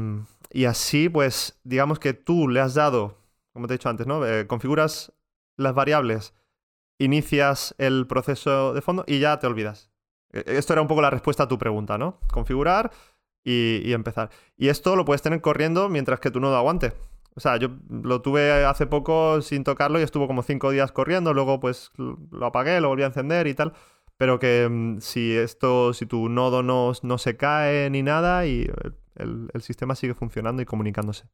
así, 0.66 1.08
pues, 1.08 1.60
digamos 1.64 2.00
que 2.00 2.14
tú 2.14 2.48
le 2.48 2.62
has 2.62 2.74
dado, 2.74 3.18
como 3.54 3.68
te 3.68 3.74
he 3.74 3.78
dicho 3.78 3.90
antes, 3.90 4.08
¿no? 4.08 4.26
Eh, 4.26 4.48
configuras 4.48 5.14
las 5.56 5.74
variables 5.74 6.34
inicias 7.00 7.74
el 7.80 8.06
proceso 8.06 8.74
de 8.74 8.82
fondo 8.82 9.04
y 9.08 9.20
ya 9.20 9.40
te 9.40 9.48
olvidas. 9.48 9.90
E, 10.32 10.44
esto 10.46 10.74
era 10.74 10.82
un 10.82 10.88
poco 10.88 11.02
la 11.02 11.10
respuesta 11.10 11.44
a 11.44 11.48
tu 11.48 11.58
pregunta, 11.58 11.98
¿no? 11.98 12.20
Configurar 12.32 12.92
y, 13.44 13.92
empezar. 13.94 14.30
Y 14.58 14.68
esto 14.68 14.96
lo 14.96 15.06
puedes 15.06 15.22
tener 15.22 15.42
corriendo 15.42 15.90
mientras 15.90 16.20
que 16.20 16.30
tu 16.30 16.40
nodo 16.40 16.56
aguante. 16.58 16.94
O 17.36 17.40
sea, 17.40 17.58
yo 17.58 17.70
lo 17.90 18.22
tuve 18.22 18.66
hace 18.66 18.86
poco 18.86 19.42
sin 19.42 19.64
tocarlo 19.64 20.00
y 20.00 20.04
estuvo 20.04 20.28
como 20.28 20.44
cinco 20.44 20.72
días 20.72 20.92
corriendo, 20.92 21.34
luego 21.34 21.60
pues 21.60 21.92
lo 21.98 22.46
apagué, 22.46 22.82
lo 22.82 22.90
volví 22.90 23.04
a 23.04 23.08
encender 23.08 23.48
y 23.48 23.54
tal. 23.54 23.74
Pero 24.18 24.40
que 24.40 24.68
mm, 24.70 25.00
si 25.00 25.36
esto, 25.36 25.94
si 25.94 26.06
tu 26.06 26.30
nodo 26.30 26.64
no, 26.64 26.92
no 27.02 27.18
se 27.18 27.38
cae 27.38 27.90
ni 27.90 28.04
nada 28.04 28.46
y 28.46 28.70
el 29.16 29.62
sistema 29.62 29.96
sigue 29.96 30.14
funcionando 30.14 30.62
y 30.62 30.66
comunicándose. 30.66 31.28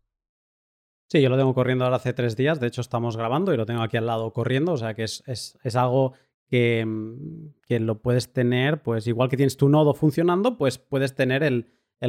Sí, 1.08 1.22
yo 1.22 1.30
lo 1.30 1.38
tengo 1.38 1.54
corriendo 1.54 1.86
ahora 1.86 1.98
hace 1.98 2.14
tres 2.14 2.36
días, 2.36 2.60
de 2.60 2.68
hecho 2.68 2.82
estamos 2.82 3.16
grabando 3.16 3.54
y 3.54 3.58
lo 3.58 3.66
tengo 3.66 3.82
aquí 3.82 3.98
al 3.98 4.08
lado 4.08 4.34
corriendo, 4.34 4.74
o 4.74 4.78
sea 4.78 4.96
que 4.96 5.04
es, 5.04 5.76
algo 5.76 6.14
que, 6.48 6.84
mm, 6.84 7.54
que, 7.68 7.80
lo 7.80 8.02
puedes 8.02 8.34
tener, 8.34 8.82
pues 8.82 9.06
igual 9.06 9.30
que 9.30 9.38
tienes 9.38 9.56
tu 9.56 9.70
nodo 9.70 9.94
funcionando, 9.94 10.58
pues 10.58 10.80
puedes 10.80 11.14
tener 11.14 11.44
el, 11.44 11.68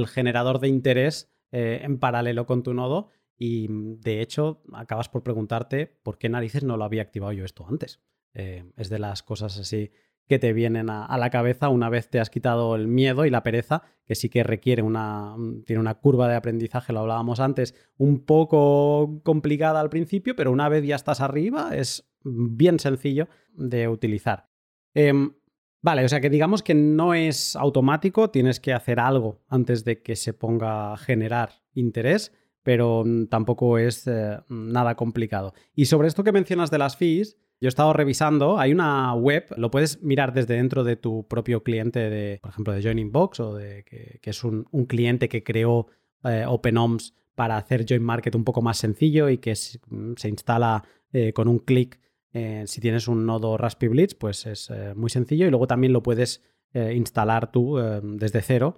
generador 0.09 0.61
de 0.61 0.69
interés 0.69 1.31
eh, 1.53 1.81
en 1.83 1.99
paralelo 1.99 2.47
con 2.47 2.63
tu 2.63 2.75
nodo 2.75 3.11
y 3.39 3.69
mm, 3.69 4.01
de 4.01 4.23
hecho 4.23 4.63
acabas 4.73 5.09
por 5.11 5.23
preguntarte 5.23 5.87
por 6.03 6.19
qué 6.19 6.29
narices 6.29 6.65
no 6.65 6.77
lo 6.77 6.85
había 6.85 7.03
activado 7.03 7.33
yo 7.33 7.45
esto 7.45 7.67
antes. 7.69 8.01
Eh, 8.33 8.71
es 8.77 8.91
de 8.91 8.99
las 8.99 9.23
cosas 9.23 9.59
así 9.59 9.91
que 10.29 10.39
te 10.39 10.53
vienen 10.53 10.91
a, 10.91 11.17
la 11.17 11.31
cabeza 11.31 11.69
una 11.69 11.89
vez 11.89 12.09
te 12.09 12.21
has 12.21 12.31
quitado 12.31 12.75
el 12.75 12.89
miedo 12.89 13.25
y 13.25 13.31
la 13.31 13.43
pereza, 13.43 13.83
que 14.05 14.15
sí 14.15 14.29
que 14.29 14.43
requiere 14.43 14.83
una, 14.83 15.37
tiene 15.65 15.81
una 15.81 15.95
curva 15.95 16.29
de 16.29 16.35
aprendizaje, 16.35 16.93
lo 16.93 17.01
hablábamos 17.01 17.41
antes, 17.41 17.75
un 17.97 18.25
poco 18.25 19.21
complicada 19.23 19.81
al 19.81 19.91
principio, 19.91 20.35
pero 20.35 20.51
una 20.51 20.69
vez 20.69 20.85
ya 20.85 20.97
estás 20.97 21.21
arriba 21.21 21.71
es 21.77 22.09
bien 22.25 22.79
sencillo 22.81 23.29
de 23.53 23.89
utilizar. 23.89 24.49
Em, 24.95 25.33
vale, 25.81 26.05
o 26.05 26.09
sea 26.09 26.21
que 26.21 26.31
digamos 26.31 26.63
que 26.63 26.75
no 26.75 27.15
es 27.15 27.55
automático, 27.55 28.31
tienes 28.31 28.59
que 28.59 28.73
hacer 28.73 28.99
algo 28.99 29.43
antes 29.49 29.85
de 29.85 30.03
que 30.03 30.17
se 30.17 30.33
ponga 30.33 30.93
a 30.93 30.97
generar 30.97 31.51
interés, 31.75 32.33
pero 32.65 33.05
tampoco 33.31 33.79
es 33.79 34.09
eh, 34.09 34.41
nada 34.49 34.97
complicado. 34.97 35.55
Y 35.73 35.87
sobre 35.87 36.09
esto 36.09 36.25
que 36.25 36.33
mencionas 36.33 36.69
de 36.73 36.79
las 36.79 36.97
fees, 36.97 37.37
yo 37.61 37.69
he 37.69 37.71
estado 37.71 37.93
revisando, 37.95 38.59
hay 38.59 38.73
una 38.73 39.15
web, 39.15 39.47
lo 39.57 39.71
puedes 39.71 40.03
mirar 40.03 40.35
desde 40.35 40.55
dentro 40.55 40.85
de 40.85 40.97
tu 40.97 41.27
propio 41.27 41.63
cliente, 41.63 42.11
de, 42.11 42.39
por 42.43 42.51
ejemplo, 42.51 42.75
de 42.75 42.83
Joining 42.83 43.11
Box 43.11 43.41
o 43.41 43.55
de 43.55 43.83
que, 43.85 44.21
es 44.23 44.45
un, 44.45 44.65
cliente 44.87 45.29
que 45.29 45.43
creó 45.43 45.87
eh, 46.25 46.45
OpenOMS 46.47 47.15
para 47.35 47.57
hacer 47.57 47.87
Join 47.89 48.03
Market 48.03 48.35
un 48.35 48.45
poco 48.45 48.61
más 48.61 48.77
sencillo 48.77 49.31
y 49.31 49.39
que 49.39 49.55
mm, 49.89 50.13
se 50.17 50.29
instala 50.29 50.85
eh, 51.13 51.33
con 51.33 51.49
un 51.49 51.59
clic. 51.59 51.99
Eh, 52.35 52.65
si 52.67 52.83
tienes 52.83 53.09
un 53.09 53.25
nodo 53.25 53.57
Raspberry 53.57 53.91
Blitz, 53.91 54.15
pues 54.15 54.45
es 54.45 54.71
muy 54.95 55.09
sencillo 55.09 55.47
y 55.47 55.51
luego 55.51 55.67
también 55.67 55.93
lo 55.93 56.03
puedes 56.03 56.43
instalar 56.75 57.51
tú 57.51 57.79
desde 58.03 58.43
cero, 58.43 58.77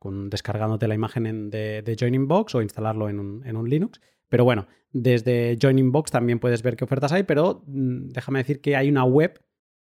con, 0.00 0.30
descargándote 0.30 0.88
la 0.88 0.96
imagen 0.96 1.48
de, 1.48 1.80
de, 1.82 1.96
Joining 1.96 2.26
o 2.28 2.60
instalarlo 2.60 3.08
en 3.08 3.20
un 3.20 3.70
Linux. 3.70 4.00
Pero 4.30 4.44
bueno, 4.44 4.66
desde 4.92 5.58
Joining 5.60 5.92
Box 5.92 6.10
también 6.10 6.38
puedes 6.38 6.62
ver 6.62 6.76
qué 6.76 6.84
ofertas 6.84 7.12
hay, 7.12 7.24
pero 7.24 7.62
mm, 7.66 8.08
déjame 8.08 8.38
decir 8.38 8.62
que 8.62 8.76
hay 8.76 8.88
una 8.88 9.04
web 9.04 9.42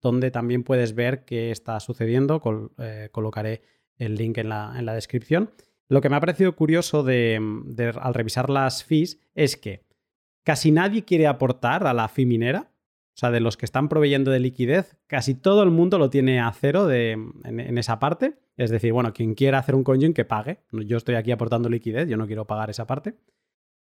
donde 0.01 0.31
también 0.31 0.63
puedes 0.63 0.95
ver 0.95 1.25
qué 1.25 1.51
está 1.51 1.81
sucediendo. 1.81 2.41
Eh, 2.79 3.09
colocaré 3.11 3.63
el 3.97 4.15
link 4.15 4.39
en 4.39 4.51
la, 4.51 4.75
en 4.79 4.87
la, 4.87 4.95
descripción. 4.95 5.51
Lo 5.89 6.01
que 6.01 6.11
me 6.11 6.17
ha 6.17 6.21
parecido 6.21 6.55
curioso 6.55 7.03
de, 7.03 7.41
al 8.01 8.15
revisar 8.15 8.51
las 8.51 8.85
fees 8.85 9.19
es 9.35 9.57
que 9.57 9.85
casi 10.45 10.71
nadie 10.71 11.05
quiere 11.05 11.27
aportar 11.27 11.87
a 11.87 11.95
la 11.95 12.09
fee 12.09 12.27
minera. 12.27 12.71
O 13.15 13.19
sea, 13.19 13.31
de 13.31 13.41
los 13.41 13.57
que 13.57 13.65
están 13.65 13.89
proveyendo 13.89 14.31
de 14.31 14.41
liquidez, 14.41 14.99
casi 15.07 15.35
todo 15.35 15.63
el 15.63 15.71
mundo 15.71 15.99
lo 15.99 16.11
tiene 16.11 16.39
a 16.39 16.53
cero 16.53 16.87
de, 16.87 17.13
en, 17.13 17.79
esa 17.79 17.99
parte. 17.99 18.35
Es 18.59 18.71
decir, 18.71 18.93
bueno, 18.93 19.15
quien 19.15 19.35
quiera 19.35 19.59
hacer 19.59 19.75
un 19.75 19.85
conjoin 19.85 20.13
que 20.13 20.27
pague. 20.27 20.61
Yo 20.71 20.99
estoy 20.99 21.15
aquí 21.15 21.33
aportando 21.33 21.71
liquidez, 21.71 22.09
yo 22.11 22.19
no 22.19 22.27
quiero 22.27 22.47
pagar 22.47 22.69
esa 22.69 22.87
parte. 22.87 23.15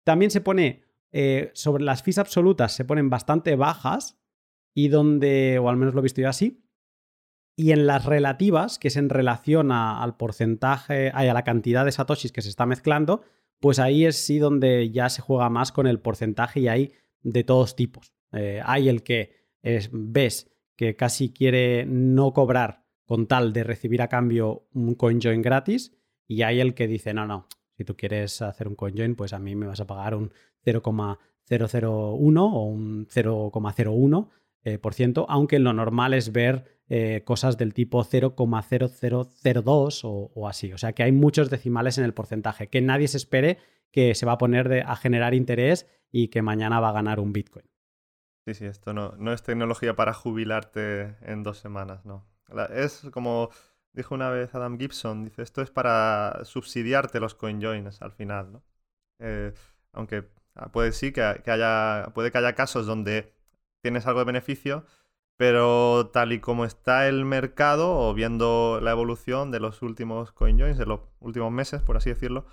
También 0.09 0.31
se 0.31 0.41
pone 0.41 0.85
eh, 1.13 1.51
sobre 1.53 1.85
las 1.85 2.03
fees 2.03 2.17
absolutas, 2.17 2.73
se 2.73 2.87
ponen 2.87 3.11
bastante 3.11 3.57
bajas 3.57 4.19
y 4.75 4.89
donde, 4.89 5.59
o 5.59 5.69
al 5.69 5.77
menos 5.77 5.93
lo 5.93 6.01
he 6.01 6.05
visto 6.05 6.23
yo 6.23 6.31
así, 6.31 6.65
y 7.55 7.73
en 7.73 7.87
las 7.87 8.07
relativas, 8.07 8.79
que 8.79 8.89
es 8.89 8.97
en 8.97 9.11
relación 9.11 9.71
al 9.71 10.17
porcentaje, 10.17 11.11
a 11.11 11.25
la 11.25 11.45
cantidad 11.45 11.85
de 11.85 11.93
satoshis 11.93 12.33
que 12.33 12.41
se 12.41 12.49
está 12.49 12.65
mezclando, 12.65 13.21
pues 13.61 13.79
ahí 13.79 14.07
es 14.07 14.17
sí 14.17 14.39
donde 14.39 14.91
ya 14.91 15.11
se 15.11 15.21
juega 15.21 15.51
más 15.51 15.73
con 15.73 15.87
el 15.87 16.01
porcentaje 16.01 16.61
y 16.61 16.69
hay 16.69 16.93
de 17.21 17.45
todos 17.45 17.77
tipos. 17.77 18.15
Eh, 18.33 18.63
hay 18.65 18.89
el 18.89 19.03
que 19.03 19.35
ves 19.93 20.51
que 20.75 20.97
casi 20.97 21.35
quiere 21.35 21.85
no 21.85 22.33
cobrar 22.33 22.87
con 23.05 23.27
tal 23.27 23.53
de 23.53 23.63
recibir 23.63 24.01
a 24.01 24.09
cambio 24.09 24.69
un 24.73 24.95
CoinJoin 24.95 25.43
gratis 25.43 25.93
y 26.27 26.41
hay 26.45 26.61
el 26.61 26.73
que 26.73 26.89
dice, 26.89 27.13
no, 27.13 27.27
no, 27.27 27.47
si 27.79 27.85
tú 27.85 27.97
quieres 27.97 28.43
hacer 28.43 28.66
un 28.66 28.74
CoinJoin, 28.74 29.14
pues 29.14 29.33
a 29.33 29.39
mí 29.39 29.55
me 29.55 29.68
vas 29.68 29.79
a 29.79 29.87
pagar 29.87 30.16
un 30.16 30.33
0,001 30.64 32.45
o 32.45 32.64
un 32.64 33.07
0,01%, 33.07 34.29
eh, 34.64 34.79
por 34.79 34.95
ciento, 34.95 35.26
aunque 35.29 35.61
lo 35.61 35.72
normal 35.72 36.12
es 36.12 36.33
ver 36.33 36.64
eh, 36.89 37.22
cosas 37.24 37.57
del 37.57 37.74
tipo 37.74 38.03
0,0002 38.03 40.01
o, 40.03 40.49
así. 40.49 40.72
O 40.72 40.79
sea 40.79 40.93
que 40.93 41.05
hay 41.05 41.12
muchos 41.12 41.51
decimales 41.51 41.99
en 41.99 42.05
el 42.05 42.14
porcentaje. 42.14 42.66
Que 42.66 42.81
nadie 42.81 43.07
se 43.07 43.18
espere 43.18 43.59
que 43.93 44.16
se 44.16 44.26
va 44.26 44.33
a 44.33 44.39
poner 44.39 44.83
a 44.85 44.97
generar 44.97 45.35
interés 45.35 45.87
y 46.11 46.26
que 46.29 46.43
mañana 46.43 46.81
va 46.81 46.89
a 46.89 46.93
ganar 46.93 47.20
un 47.20 47.33
Bitcoin. 47.33 47.66
Sí, 48.45 48.55
sí, 48.55 48.64
esto 48.64 48.93
no, 48.93 49.14
no 49.18 49.33
es 49.33 49.45
tecnología 49.45 49.95
para 49.95 50.14
jubilarte 50.14 51.14
en 51.22 51.45
dos 51.45 51.59
semanas, 51.59 52.05
no. 52.05 52.26
Es 52.74 53.07
como 53.12 53.51
Dijo 53.99 54.15
una 54.15 54.31
vez 54.31 54.55
Adam 54.55 54.79
Gibson, 54.79 55.25
dice, 55.25 55.43
esto 55.43 55.61
es 55.61 55.71
para 55.71 56.45
subsidiarte 56.45 57.19
los 57.19 57.35
CoinJoins 57.35 58.01
al 58.01 58.13
final, 58.13 58.53
¿no? 58.53 58.63
Eh, 59.19 59.53
aunque 59.93 60.29
ah, 60.55 60.71
puede 60.71 60.93
sí 60.93 61.11
que, 61.11 61.21
haya, 61.21 62.13
puede 62.15 62.31
que 62.31 62.39
haya 62.39 62.55
casos 62.55 62.87
donde 62.87 63.33
tienes 63.83 64.07
algo 64.07 64.21
de 64.21 64.27
beneficio, 64.27 64.85
pero 65.37 66.11
tal 66.13 66.33
y 66.33 66.39
como 66.39 66.65
está 66.65 67.09
el 67.09 67.25
mercado, 67.25 67.99
o 67.99 68.15
viendo 68.15 68.79
la 68.81 68.93
evolución 68.93 69.51
de 69.51 69.59
los 69.59 69.83
últimos 69.83 70.31
CoinJoins, 70.31 70.79
de 70.79 70.87
los 70.87 71.01
últimos 71.19 71.51
meses, 71.51 71.83
por 71.83 71.97
así 71.97 72.11
decirlo, 72.11 72.47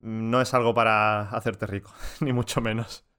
no 0.00 0.40
es 0.40 0.54
algo 0.54 0.72
para 0.72 1.30
hacerte 1.30 1.66
rico, 1.66 1.92
ni 2.20 2.32
mucho 2.32 2.60
menos. 2.60 3.09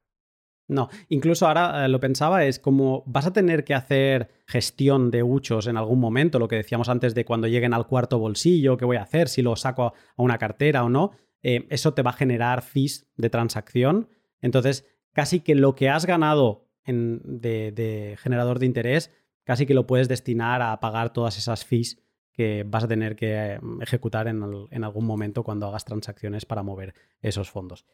No, 0.72 0.88
incluso 1.09 1.47
ahora 1.47 1.86
eh, 1.86 1.89
lo 1.89 1.99
pensaba, 1.99 2.45
es 2.45 2.57
como 2.57 3.03
vas 3.05 3.26
a 3.26 3.34
tener 3.34 3.65
que 3.65 3.74
hacer 3.74 4.30
gestión 4.47 5.11
de 5.11 5.22
huchos 5.22 5.67
en 5.67 5.76
algún 5.76 5.99
momento, 5.99 6.39
lo 6.39 6.47
que 6.47 6.55
decíamos 6.55 6.88
antes 6.88 7.13
de 7.13 7.26
cuando 7.26 7.47
lleguen 7.47 7.74
al 7.74 7.88
cuarto 7.88 8.19
bolsillo, 8.19 8.78
qué 8.78 8.86
voy 8.86 8.95
a 8.95 9.01
hacer, 9.01 9.28
si 9.28 9.41
lo 9.41 9.57
saco 9.57 9.84
a 9.88 9.93
una 10.15 10.38
cartera 10.38 10.86
o 10.86 10.89
no, 10.89 11.11
eh, 11.43 11.67
eso 11.69 11.93
te 11.93 12.03
va 12.03 12.11
a 12.11 12.13
generar 12.13 12.61
fees 12.61 13.05
de 13.17 13.30
transacción. 13.30 14.07
Entonces, 14.39 14.88
casi 15.11 15.41
que 15.41 15.55
lo 15.55 15.76
que 15.76 15.89
has 15.89 16.05
ganado 16.05 16.69
de, 16.86 18.17
generador 18.17 18.59
de 18.59 18.65
interés, 18.65 19.11
casi 19.43 19.65
que 19.65 19.74
lo 19.74 19.86
puedes 19.86 20.07
destinar 20.07 20.61
a 20.61 20.80
pagar 20.80 21.11
todas 21.11 21.38
esas 21.38 21.65
fees 21.65 22.01
que 22.32 22.63
vas 22.65 22.86
a 22.86 22.88
tener 22.88 23.17
que 23.17 23.59
mm, 23.61 23.82
ejecutar 23.82 24.30
en, 24.30 24.84
algún 24.86 25.05
momento 25.05 25.43
cuando 25.43 25.67
hagas 25.67 25.84
transacciones 25.84 26.45
para 26.45 26.63
mover 26.63 26.93
esos 27.22 27.49
fondos. 27.49 27.86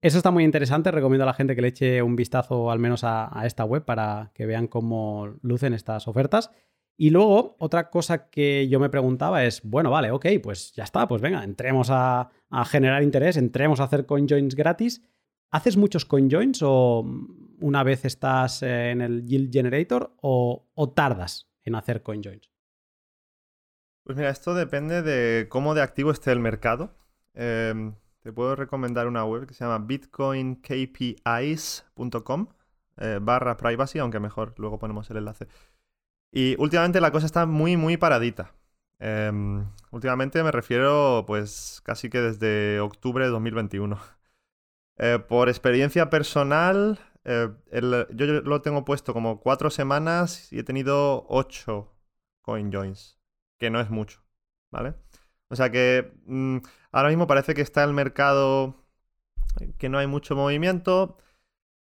Eso 0.00 0.18
está 0.18 0.30
muy 0.30 0.44
interesante, 0.44 0.90
recomiendo 0.92 1.24
a 1.24 1.26
la 1.26 1.34
gente 1.34 1.56
que 1.56 1.62
le 1.62 1.68
eche 1.68 2.02
un 2.02 2.14
vistazo 2.14 2.70
al 2.70 2.78
menos 2.78 3.02
a, 3.02 3.30
esta 3.44 3.64
web 3.64 3.84
para 3.84 4.30
que 4.34 4.46
vean 4.46 4.68
cómo 4.68 5.34
lucen 5.42 5.74
estas 5.74 6.06
ofertas. 6.06 6.50
Y 6.96 7.10
luego, 7.10 7.56
otra 7.58 7.90
cosa 7.90 8.28
que 8.28 8.68
yo 8.68 8.80
me 8.80 8.90
preguntaba 8.90 9.44
es, 9.44 9.62
bueno, 9.62 9.90
vale, 9.90 10.10
ok, 10.10 10.26
pues 10.42 10.72
ya 10.72 10.84
está, 10.84 11.06
pues 11.08 11.22
venga, 11.22 11.44
entremos 11.44 11.88
a, 11.90 12.30
generar 12.66 13.02
interés, 13.02 13.36
entremos 13.36 13.80
a 13.80 13.84
hacer 13.84 14.06
coinjoins 14.06 14.54
gratis. 14.54 15.02
¿Haces 15.50 15.76
muchos 15.76 16.04
coinjoins 16.04 16.60
o 16.62 17.04
una 17.60 17.82
vez 17.82 18.04
estás 18.04 18.62
en 18.62 19.00
el 19.00 19.24
Yield 19.24 19.52
Generator 19.52 20.14
o, 20.20 20.92
tardas 20.94 21.48
en 21.64 21.74
hacer 21.74 22.02
CoinJoins? 22.02 22.50
Pues 24.04 24.16
mira, 24.16 24.30
esto 24.30 24.54
depende 24.54 25.02
de 25.02 25.48
cómo 25.48 25.74
de 25.74 25.82
activo 25.82 26.10
esté 26.10 26.32
el 26.32 26.40
mercado. 26.40 26.94
Em, 27.34 27.94
te 28.28 28.32
puedo 28.34 28.54
recomendar 28.54 29.06
una 29.06 29.24
web 29.24 29.46
que 29.46 29.54
se 29.54 29.64
llama 29.64 29.78
bitcoinkpis.com 29.78 32.46
eh, 32.98 33.18
barra 33.22 33.56
privacy, 33.56 34.00
aunque 34.00 34.20
mejor 34.20 34.52
luego 34.58 34.78
ponemos 34.78 35.08
el 35.08 35.16
enlace. 35.16 35.48
Y 36.30 36.54
últimamente 36.60 37.00
la 37.00 37.10
cosa 37.10 37.24
está 37.24 37.46
muy, 37.46 37.78
muy 37.78 37.96
paradita. 37.96 38.52
Em, 38.98 39.64
últimamente 39.92 40.42
me 40.42 40.52
refiero 40.52 41.24
pues 41.26 41.80
casi 41.84 42.10
que 42.10 42.20
desde 42.20 42.80
octubre 42.80 43.24
de 43.24 43.30
2021. 43.30 43.98
Eh, 45.00 45.20
por 45.20 45.48
experiencia 45.48 46.10
personal, 46.10 46.98
eh, 47.22 47.50
yo 48.14 48.26
lo 48.42 48.62
tengo 48.62 48.84
puesto 48.84 49.14
como 49.14 49.38
cuatro 49.38 49.70
semanas 49.70 50.52
y 50.52 50.58
he 50.58 50.64
tenido 50.64 51.24
ocho 51.28 51.94
coin 52.42 52.72
joins, 52.72 53.16
que 53.58 53.70
no 53.70 53.80
es 53.80 53.90
mucho, 53.90 54.24
¿vale? 54.72 54.94
O 55.50 55.56
sea 55.56 55.70
que 55.70 56.12
mm, 56.26 56.58
ahora 56.92 57.08
mismo 57.08 57.26
parece 57.26 57.54
que 57.54 57.62
está 57.62 57.84
el 57.84 57.92
mercado 57.92 58.76
que 59.78 59.88
no 59.88 59.98
hay 59.98 60.06
mucho 60.06 60.36
movimiento. 60.36 61.16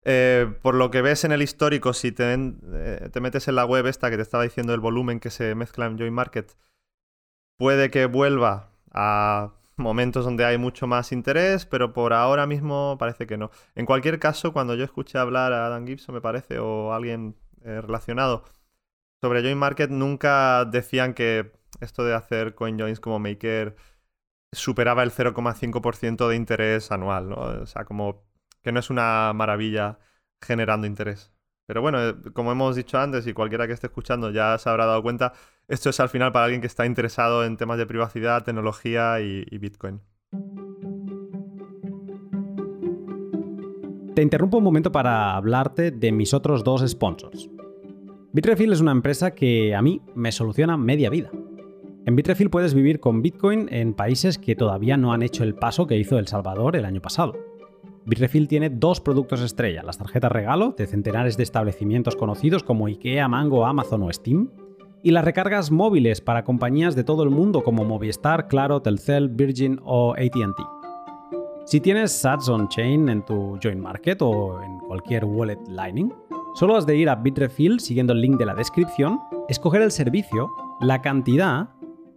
Eh, 0.06 0.54
por 0.62 0.76
lo 0.76 0.92
que 0.92 1.02
ves 1.02 1.26
en 1.26 1.32
el 1.34 1.42
histórico, 1.42 1.94
si 1.94 2.12
te, 2.12 2.34
eh, 2.34 3.10
te, 3.12 3.20
metes 3.20 3.48
en 3.48 3.56
la 3.56 3.66
web 3.66 3.86
esta 3.86 4.10
que 4.10 4.16
te 4.16 4.22
estaba 4.22 4.44
diciendo 4.44 4.74
el 4.74 4.80
volumen 4.80 5.20
que 5.20 5.30
se 5.30 5.56
mezcla 5.56 5.86
en 5.86 5.98
Join 5.98 6.14
Market, 6.14 6.56
puede 7.58 7.92
que 7.92 8.06
vuelva 8.06 8.72
a 8.92 9.54
momentos 9.76 10.26
donde 10.26 10.46
hay 10.46 10.58
mucho 10.58 10.88
más 10.88 11.12
interés, 11.12 11.66
pero 11.66 11.94
por 11.94 12.14
ahora 12.14 12.46
mismo 12.48 12.98
parece 13.00 13.28
que 13.28 13.38
no. 13.38 13.52
En 13.76 13.86
cualquier 13.86 14.20
caso, 14.20 14.54
cuando 14.54 14.76
yo 14.76 14.84
escuché 14.86 15.18
hablar 15.18 15.54
a 15.54 15.66
Adam 15.66 15.86
Gibson, 15.86 16.16
me 16.16 16.22
parece, 16.22 16.60
o 16.60 16.94
alguien 16.94 17.36
eh, 17.64 17.82
relacionado 17.82 18.46
sobre 19.22 19.42
Join 19.42 19.58
Market, 19.58 19.90
nunca 19.90 20.66
decían 20.66 21.14
que 21.14 21.52
esto 21.82 22.04
de 22.04 22.14
hacer 22.14 22.56
coin 22.56 22.78
joins 22.80 23.00
como 23.00 23.20
Maker 23.20 23.76
superaba 24.52 25.04
el 25.04 25.12
0,5% 25.12 26.28
de 26.28 26.36
interés 26.36 26.92
anual. 26.92 27.34
O 27.34 27.66
sea, 27.66 27.86
como 27.86 28.24
que 28.62 28.72
no 28.72 28.80
es 28.80 28.90
una 28.90 29.32
maravilla 29.34 30.00
generando 30.42 30.88
interés. 30.88 31.32
Pero 31.68 31.82
bueno, 31.82 32.02
eh, 32.04 32.16
como 32.34 32.52
hemos 32.52 32.76
dicho 32.76 32.98
antes, 32.98 33.28
y 33.28 33.34
cualquiera 33.34 33.68
que 33.68 33.74
esté 33.74 33.88
escuchando 33.88 34.32
ya 34.32 34.58
se 34.58 34.70
habrá 34.70 34.86
dado 34.86 35.04
cuenta, 35.04 35.34
esto 35.68 35.92
es 35.92 36.00
al 36.00 36.10
final 36.10 36.32
para 36.32 36.46
alguien 36.46 36.62
que 36.62 36.68
está 36.68 36.86
interesado 36.86 37.46
en 37.46 37.58
temas 37.58 37.78
de 37.78 37.86
privacidad, 37.86 38.44
tecnología 38.44 39.20
y, 39.22 39.46
Bitcoin. 39.58 40.02
Te 44.16 44.24
interrumpo 44.24 44.58
un 44.58 44.64
momento 44.64 44.92
para 44.92 45.36
hablarte 45.36 45.92
de 45.92 46.12
mis 46.12 46.34
otros 46.34 46.64
dos 46.64 46.84
sponsors. 46.90 47.50
Bitrefill 48.32 48.72
es 48.72 48.80
una 48.80 48.92
empresa 48.92 49.32
que 49.32 49.74
a 49.74 49.82
mí 49.82 50.02
me 50.14 50.32
soluciona 50.32 50.78
media 50.78 51.10
vida. 51.10 51.32
En 52.06 52.16
Bitrefill 52.16 52.52
puedes 52.52 52.76
vivir 52.76 53.00
con 53.00 53.24
Bitcoin 53.24 53.68
en 53.72 53.96
países 53.96 54.38
que 54.38 54.56
todavía 54.56 54.98
no 54.98 55.14
han 55.14 55.24
hecho 55.24 55.44
el 55.44 55.56
paso 55.56 55.88
que 55.88 55.98
hizo 55.98 56.20
El 56.20 56.28
Salvador 56.28 56.76
el 56.76 56.86
año 56.86 57.02
pasado. 57.02 57.34
Bitrefill 58.06 58.48
tiene 58.48 58.70
dos 58.70 59.02
productos 59.02 59.42
estrella, 59.42 59.82
las 59.82 59.98
tarjetas 59.98 60.32
regalo 60.32 60.76
de 60.78 60.86
centenares 60.86 61.38
de 61.38 61.44
establecimientos 61.44 62.16
conocidos 62.16 62.62
como 62.64 62.86
IKEA, 62.86 63.28
Mango, 63.28 63.66
Amazon 63.66 64.04
o 64.04 64.14
Steam, 64.14 64.52
y 65.02 65.10
las 65.10 65.26
recargas 65.26 65.72
móviles 65.72 66.22
para 66.22 66.44
compañías 66.44 66.96
de 66.96 67.04
todo 67.04 67.24
el 67.24 67.32
mundo 67.32 67.64
como 67.64 67.84
Movistar, 67.84 68.48
Claro, 68.48 68.84
Telcel, 68.84 69.30
Virgin 69.30 69.80
o 69.84 70.14
ATT. 70.14 70.62
Si 71.66 71.80
tienes 71.80 72.12
Sats 72.12 72.48
on-chain 72.48 73.10
en 73.10 73.26
tu 73.26 73.58
Join 73.62 73.80
Market 73.80 74.22
o 74.22 74.62
en 74.62 74.80
cualquier 74.80 75.26
wallet 75.26 75.60
Lightning, 75.68 76.12
solo 76.60 76.76
has 76.76 76.86
de 76.86 76.98
ir 76.98 77.08
a 77.08 77.16
Bitrefill 77.16 77.80
siguiendo 77.80 78.12
el 78.12 78.20
link 78.20 78.38
de 78.38 78.46
la 78.46 78.54
descripción, 78.54 79.22
escoger 79.48 79.82
el 79.82 79.92
servicio, 79.92 80.52
la 80.82 81.02
cantidad 81.02 81.70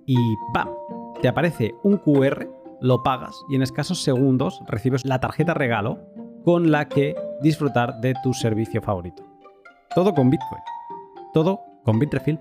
y 0.04 0.16
¡bam! 0.52 0.68
Te 1.20 1.28
aparece 1.28 1.76
un 1.84 1.98
QR, 1.98 2.48
lo 2.80 3.04
pagas 3.04 3.36
y 3.48 3.54
en 3.54 3.62
escasos 3.62 4.02
segundos 4.02 4.60
recibes 4.66 5.06
la 5.06 5.20
tarjeta 5.20 5.54
regalo 5.54 6.00
con 6.44 6.72
la 6.72 6.88
que 6.88 7.14
disfrutar 7.40 8.00
de 8.00 8.14
tu 8.24 8.34
servicio 8.34 8.82
favorito. 8.82 9.22
Todo 9.94 10.12
con 10.12 10.28
Bitcoin. 10.28 10.62
Todo 11.32 11.60
con 11.84 12.00
Bitrefill. 12.00 12.40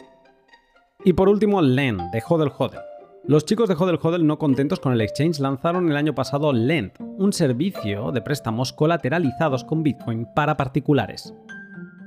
Y 1.05 1.13
por 1.13 1.29
último, 1.29 1.61
Lend, 1.61 2.01
de 2.11 2.23
Hodel 2.27 2.51
Hodel. 2.57 2.79
Los 3.25 3.45
chicos 3.45 3.69
de 3.69 3.75
Hodel 3.75 3.99
Hodel 4.01 4.25
no 4.25 4.39
contentos 4.39 4.79
con 4.79 4.93
el 4.93 5.01
exchange 5.01 5.39
lanzaron 5.39 5.91
el 5.91 5.97
año 5.97 6.15
pasado 6.15 6.51
Lend, 6.51 6.93
un 6.99 7.31
servicio 7.31 8.11
de 8.11 8.23
préstamos 8.23 8.73
colateralizados 8.73 9.63
con 9.63 9.83
Bitcoin 9.83 10.27
para 10.33 10.57
particulares. 10.57 11.35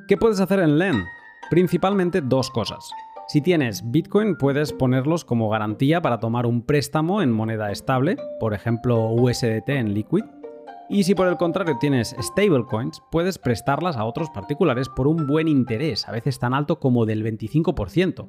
¿Qué 0.06 0.18
puedes 0.18 0.38
hacer 0.38 0.58
en 0.58 0.78
Lend? 0.78 1.06
Principalmente 1.48 2.20
dos 2.20 2.50
cosas. 2.50 2.90
Si 3.26 3.40
tienes 3.40 3.90
Bitcoin, 3.90 4.36
puedes 4.36 4.70
ponerlos 4.74 5.24
como 5.24 5.48
garantía 5.48 6.02
para 6.02 6.20
tomar 6.20 6.44
un 6.44 6.60
préstamo 6.60 7.22
en 7.22 7.32
moneda 7.32 7.72
estable, 7.72 8.18
por 8.38 8.52
ejemplo 8.52 9.08
USDT 9.08 9.70
en 9.70 9.94
Liquid. 9.94 10.24
Y 10.90 11.04
si 11.04 11.14
por 11.14 11.26
el 11.26 11.38
contrario 11.38 11.78
tienes 11.80 12.14
stablecoins, 12.20 13.02
puedes 13.10 13.38
prestarlas 13.38 13.96
a 13.96 14.04
otros 14.04 14.28
particulares 14.28 14.90
por 14.90 15.06
un 15.06 15.26
buen 15.26 15.48
interés, 15.48 16.06
a 16.06 16.12
veces 16.12 16.38
tan 16.38 16.52
alto 16.52 16.78
como 16.78 17.06
del 17.06 17.24
25%. 17.24 18.28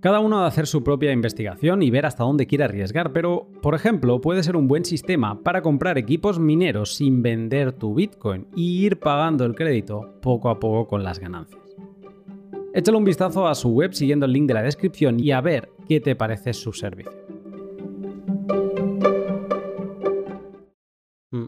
Cada 0.00 0.20
uno 0.20 0.38
ha 0.38 0.42
de 0.42 0.48
hacer 0.48 0.66
su 0.66 0.82
propia 0.82 1.12
investigación 1.12 1.82
y 1.82 1.90
ver 1.90 2.06
hasta 2.06 2.24
dónde 2.24 2.46
quiere 2.46 2.64
arriesgar, 2.64 3.12
pero, 3.12 3.48
por 3.60 3.74
ejemplo, 3.74 4.22
puede 4.22 4.42
ser 4.42 4.56
un 4.56 4.66
buen 4.66 4.86
sistema 4.86 5.42
para 5.42 5.60
comprar 5.60 5.98
equipos 5.98 6.38
mineros 6.38 6.94
sin 6.94 7.20
vender 7.20 7.72
tu 7.72 7.94
Bitcoin 7.94 8.46
y 8.56 8.86
ir 8.86 8.98
pagando 8.98 9.44
el 9.44 9.54
crédito 9.54 10.14
poco 10.22 10.48
a 10.48 10.58
poco 10.58 10.88
con 10.88 11.04
las 11.04 11.18
ganancias. 11.18 11.60
Échale 12.72 12.96
un 12.96 13.04
vistazo 13.04 13.46
a 13.46 13.54
su 13.54 13.68
web 13.68 13.92
siguiendo 13.92 14.24
el 14.24 14.32
link 14.32 14.48
de 14.48 14.54
la 14.54 14.62
descripción 14.62 15.20
y 15.20 15.32
a 15.32 15.42
ver 15.42 15.70
qué 15.86 16.00
te 16.00 16.16
parece 16.16 16.54
su 16.54 16.72
servicio. 16.72 17.12
Mm. 21.30 21.44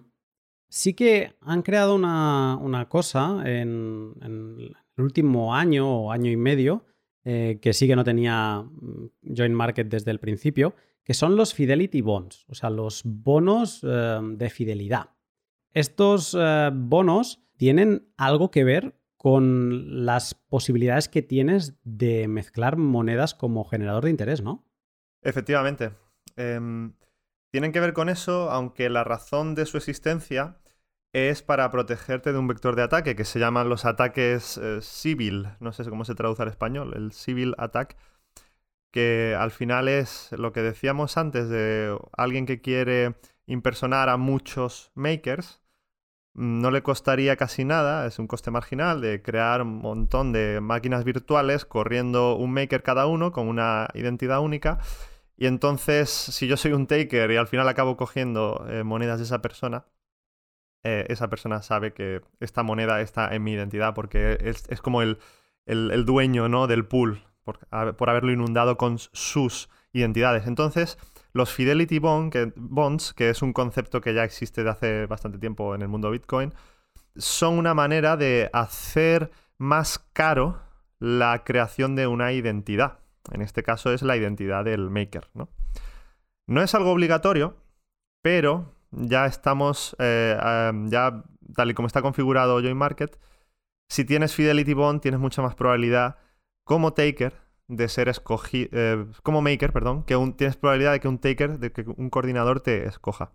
Sí 0.69 0.93
que 0.93 1.33
han 1.41 1.63
creado 1.63 1.95
una, 1.95 2.87
cosa 2.91 3.41
en, 3.47 4.13
en 4.21 4.57
el 4.59 5.03
último 5.03 5.55
año 5.55 5.89
o 5.89 6.13
año 6.13 6.31
y 6.31 6.37
medio 6.37 6.85
eh, 7.25 7.59
que 7.63 7.73
sí 7.73 7.87
que 7.87 7.97
no 7.97 8.05
tenía 8.05 8.63
mm, 8.63 9.35
Join 9.37 9.55
Market 9.55 9.89
desde 9.89 10.11
el 10.11 10.19
principio, 10.19 10.75
que 11.05 11.15
son 11.15 11.37
los 11.37 11.55
Fidelity 11.55 12.01
Bonds, 12.01 12.45
o 12.49 12.55
sea, 12.55 12.71
los 12.71 13.03
bonos 13.05 13.81
eh, 13.83 14.21
de 14.23 14.51
fidelidad. 14.51 15.11
Estos 15.73 16.37
eh, 16.39 16.71
bonos 16.73 17.45
tienen 17.57 18.13
algo 18.17 18.51
que 18.51 18.65
ver 18.65 18.97
con 19.17 20.05
las 20.05 20.35
posibilidades 20.35 21.09
que 21.09 21.23
tienes 21.23 21.79
de 21.85 22.27
mezclar 22.27 22.77
monedas 22.77 23.35
como 23.35 23.65
generador 23.65 24.05
de 24.05 24.11
interés, 24.11 24.43
¿no? 24.43 24.67
Efectivamente. 25.23 25.93
Em, 26.37 26.95
tienen 27.51 27.71
que 27.71 27.79
ver 27.79 27.93
con 27.93 28.09
eso, 28.09 28.51
aunque 28.51 28.91
la 28.91 29.05
razón 29.05 29.55
de 29.55 29.67
su 29.67 29.77
existencia 29.77 30.59
es 31.13 31.43
para 31.43 31.71
protegerte 31.71 32.33
de 32.33 32.39
un 32.39 32.49
vector 32.49 32.77
de 32.77 32.83
ataque 32.83 33.17
que 33.17 33.25
se 33.25 33.39
llaman 33.39 33.69
los 33.69 33.85
ataques 33.85 34.59
eh, 34.59 34.81
civil, 34.81 35.49
no 35.61 35.73
sé 35.73 35.85
cómo 35.89 36.05
se 36.05 36.15
traduce 36.15 36.43
al 36.43 36.49
español, 36.49 36.95
el 36.97 37.13
civil 37.13 37.55
attack, 37.59 37.97
que 38.91 39.37
al 39.39 39.51
final 39.51 39.89
es 39.89 40.31
lo 40.33 40.53
que 40.53 40.63
decíamos 40.63 41.17
antes 41.17 41.49
de 41.49 41.97
alguien 42.17 42.47
que 42.47 42.61
quiere 42.61 43.17
impersonar 43.47 44.09
a 44.09 44.17
muchos 44.17 44.91
makers, 44.95 45.63
no 46.35 46.71
le 46.71 46.83
costaría 46.83 47.37
casi 47.37 47.65
nada, 47.65 48.07
es 48.07 48.19
un 48.19 48.27
coste 48.27 48.51
marginal 48.51 49.01
de 49.01 49.23
crear 49.23 49.63
un 49.63 49.79
montón 49.79 50.33
de 50.33 50.61
máquinas 50.63 51.05
virtuales 51.05 51.65
corriendo 51.67 52.37
un 52.37 52.53
maker 52.53 52.83
cada 52.83 53.07
uno 53.07 53.33
con 53.33 53.49
una 53.49 53.89
identidad 53.95 54.41
única. 54.41 54.79
Y 55.37 55.47
entonces, 55.47 56.09
si 56.11 56.47
yo 56.47 56.57
soy 56.57 56.73
un 56.73 56.87
taker 56.87 57.31
y 57.31 57.37
al 57.37 57.49
final 57.49 57.69
acabo 57.69 57.97
cogiendo 57.97 58.65
eh, 58.69 58.83
monedas 58.85 59.19
de 59.19 59.25
esa 59.25 59.43
persona, 59.43 59.87
eh, 60.85 61.07
esa 61.09 61.29
persona 61.29 61.63
sabe 61.63 61.93
que 61.93 62.23
esta 62.41 62.63
moneda 62.63 63.01
está 63.01 63.35
en 63.35 63.45
mi 63.45 63.53
identidad 63.53 63.95
porque 63.95 64.39
es, 64.41 64.81
como 64.81 65.03
el, 65.03 65.19
dueño 66.05 66.49
¿no? 66.49 66.67
del 66.67 66.85
pool 66.87 67.23
por, 67.45 67.59
haberlo 68.09 68.33
inundado 68.33 68.77
con 68.77 68.99
sus 68.99 69.69
identidades. 69.93 70.47
Entonces, 70.47 70.99
los 71.33 71.53
Fidelity 71.53 71.99
Bonds, 71.99 73.15
que 73.15 73.31
es 73.31 73.43
un 73.43 73.53
concepto 73.53 74.01
que 74.01 74.15
ya 74.15 74.25
existe 74.25 74.65
de 74.65 74.71
hace 74.71 75.07
bastante 75.07 75.39
tiempo 75.39 75.75
en 75.75 75.83
el 75.83 75.89
mundo 75.89 76.11
Bitcoin, 76.11 76.53
son 77.17 77.59
una 77.59 77.75
manera 77.75 78.17
de 78.17 78.51
hacer 78.53 79.31
más 79.59 79.99
caro 80.13 80.61
la 80.99 81.45
creación 81.45 81.95
de 81.95 82.07
una 82.07 82.33
identidad. 82.33 82.99
En 83.31 83.43
este 83.43 83.63
caso 83.63 83.93
es 83.93 84.03
la 84.03 84.17
identidad 84.17 84.65
del 84.65 84.91
maker, 84.91 85.29
¿no? 85.35 85.49
No 86.47 86.63
es 86.63 86.75
algo 86.75 86.91
obligatorio, 86.91 87.57
pero 88.21 88.75
ya 88.93 89.27
estamos, 89.27 89.97
eh, 89.99 90.37
ya 90.87 91.25
tal 91.55 91.71
y 91.71 91.75
como 91.75 91.87
está 91.87 92.03
configurado 92.03 92.61
Join 92.61 92.77
Market, 92.77 93.19
si 93.89 94.05
tienes 94.05 94.35
Fidelity 94.35 94.75
Bond 94.75 95.01
tienes 95.03 95.21
mucha 95.21 95.43
más 95.43 95.55
probabilidad 95.55 96.17
como 96.65 96.95
taker 96.95 97.35
de 97.69 97.89
ser 97.89 98.09
escogido, 98.09 98.69
eh, 98.73 99.07
como 99.23 99.43
maker, 99.43 99.73
perdón, 99.73 100.05
que 100.05 100.17
tienes 100.37 100.57
probabilidad 100.57 100.93
de 100.93 101.01
que 101.01 101.09
un 101.09 101.19
taker, 101.19 101.59
de 101.59 101.73
que 101.73 101.85
un 101.97 102.11
coordinador 102.11 102.61
te 102.61 102.87
escoja. 102.87 103.33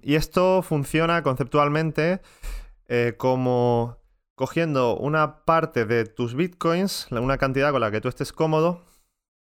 Y 0.00 0.16
esto 0.16 0.62
funciona 0.62 1.22
conceptualmente 1.22 2.20
eh, 2.88 3.14
como 3.16 3.98
cogiendo 4.34 4.96
una 4.96 5.44
parte 5.44 5.86
de 5.86 6.04
tus 6.04 6.34
bitcoins, 6.34 7.08
una 7.10 7.38
cantidad 7.38 7.70
con 7.70 7.80
la 7.80 7.90
que 7.90 8.00
tú 8.00 8.08
estés 8.08 8.32
cómodo, 8.32 8.84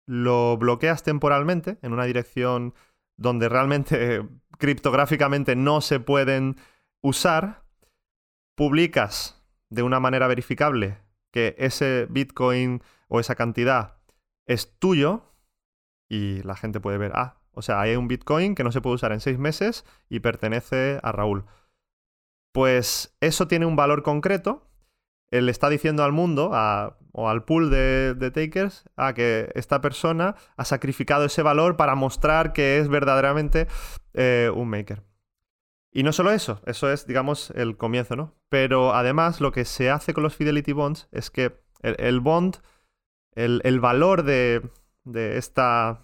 lo 0.05 0.57
bloqueas 0.57 1.03
temporalmente 1.03 1.77
en 1.81 1.93
una 1.93 2.05
dirección 2.05 2.73
donde 3.17 3.47
realmente 3.47 4.27
criptográficamente 4.59 5.55
no 5.55 5.81
se 5.81 5.99
pueden 5.99 6.57
usar, 7.01 7.63
publicas 8.55 9.43
de 9.69 9.83
una 9.83 9.99
manera 9.99 10.27
verificable 10.27 10.99
que 11.31 11.55
ese 11.57 12.07
bitcoin 12.09 12.83
o 13.07 13.19
esa 13.19 13.35
cantidad 13.35 13.97
es 14.45 14.77
tuyo 14.79 15.23
y 16.09 16.41
la 16.43 16.55
gente 16.55 16.79
puede 16.79 16.97
ver, 16.97 17.11
ah, 17.15 17.39
o 17.59 17.61
sea, 17.61 17.81
hay 17.81 17.95
un 17.95 18.07
Bitcoin 18.07 18.55
que 18.55 18.63
no 18.63 18.71
se 18.71 18.81
puede 18.81 18.95
usar 18.95 19.11
en 19.11 19.19
seis 19.19 19.37
meses 19.37 19.85
y 20.09 20.21
pertenece 20.21 20.99
a 21.03 21.11
Raúl. 21.11 21.45
Pues 22.53 23.15
eso 23.19 23.47
tiene 23.47 23.65
un 23.65 23.75
valor 23.75 24.01
concreto. 24.01 24.65
Él 25.31 25.49
está 25.49 25.69
diciendo 25.69 26.03
al 26.03 26.11
mundo 26.11 26.51
o 27.11 27.29
al 27.29 27.43
pool 27.43 27.69
de, 27.69 28.31
takers 28.33 28.85
a 28.95 29.13
que 29.13 29.51
esta 29.53 29.81
persona 29.81 30.35
ha 30.57 30.65
sacrificado 30.65 31.25
ese 31.25 31.43
valor 31.43 31.77
para 31.77 31.95
mostrar 31.95 32.53
que 32.53 32.79
es 32.79 32.87
verdaderamente 32.87 33.67
eh, 34.19 34.51
un 34.53 34.69
maker. 34.69 35.03
Y 35.91 36.03
no 36.03 36.13
solo 36.13 36.31
eso, 36.31 36.61
eso 36.65 36.91
es, 36.91 37.07
digamos, 37.07 37.51
el 37.51 37.77
comienzo, 37.77 38.15
¿no? 38.15 38.35
Pero 38.49 38.93
además 38.93 39.41
lo 39.41 39.51
que 39.51 39.65
se 39.65 39.89
hace 39.89 40.13
con 40.13 40.23
los 40.23 40.35
Fidelity 40.35 40.73
Bonds 40.73 41.07
es 41.11 41.31
que 41.31 41.59
el 41.81 42.19
bond 42.19 42.57
el, 43.35 43.79
valor 43.79 44.23
de, 44.23 44.61
esta. 45.13 46.03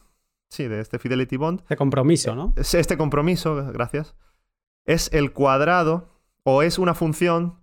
Sí, 0.50 0.68
de 0.68 0.80
este 0.80 1.00
Fidelity 1.00 1.38
Bond. 1.38 1.62
Este 1.62 1.76
compromiso, 1.76 2.36
¿no? 2.36 2.54
Este 2.56 2.98
compromiso, 2.98 3.56
gracias. 3.74 4.16
Es 4.86 5.12
el 5.12 5.34
cuadrado, 5.34 6.22
o 6.44 6.62
es 6.62 6.80
una 6.80 6.94
función 6.94 7.60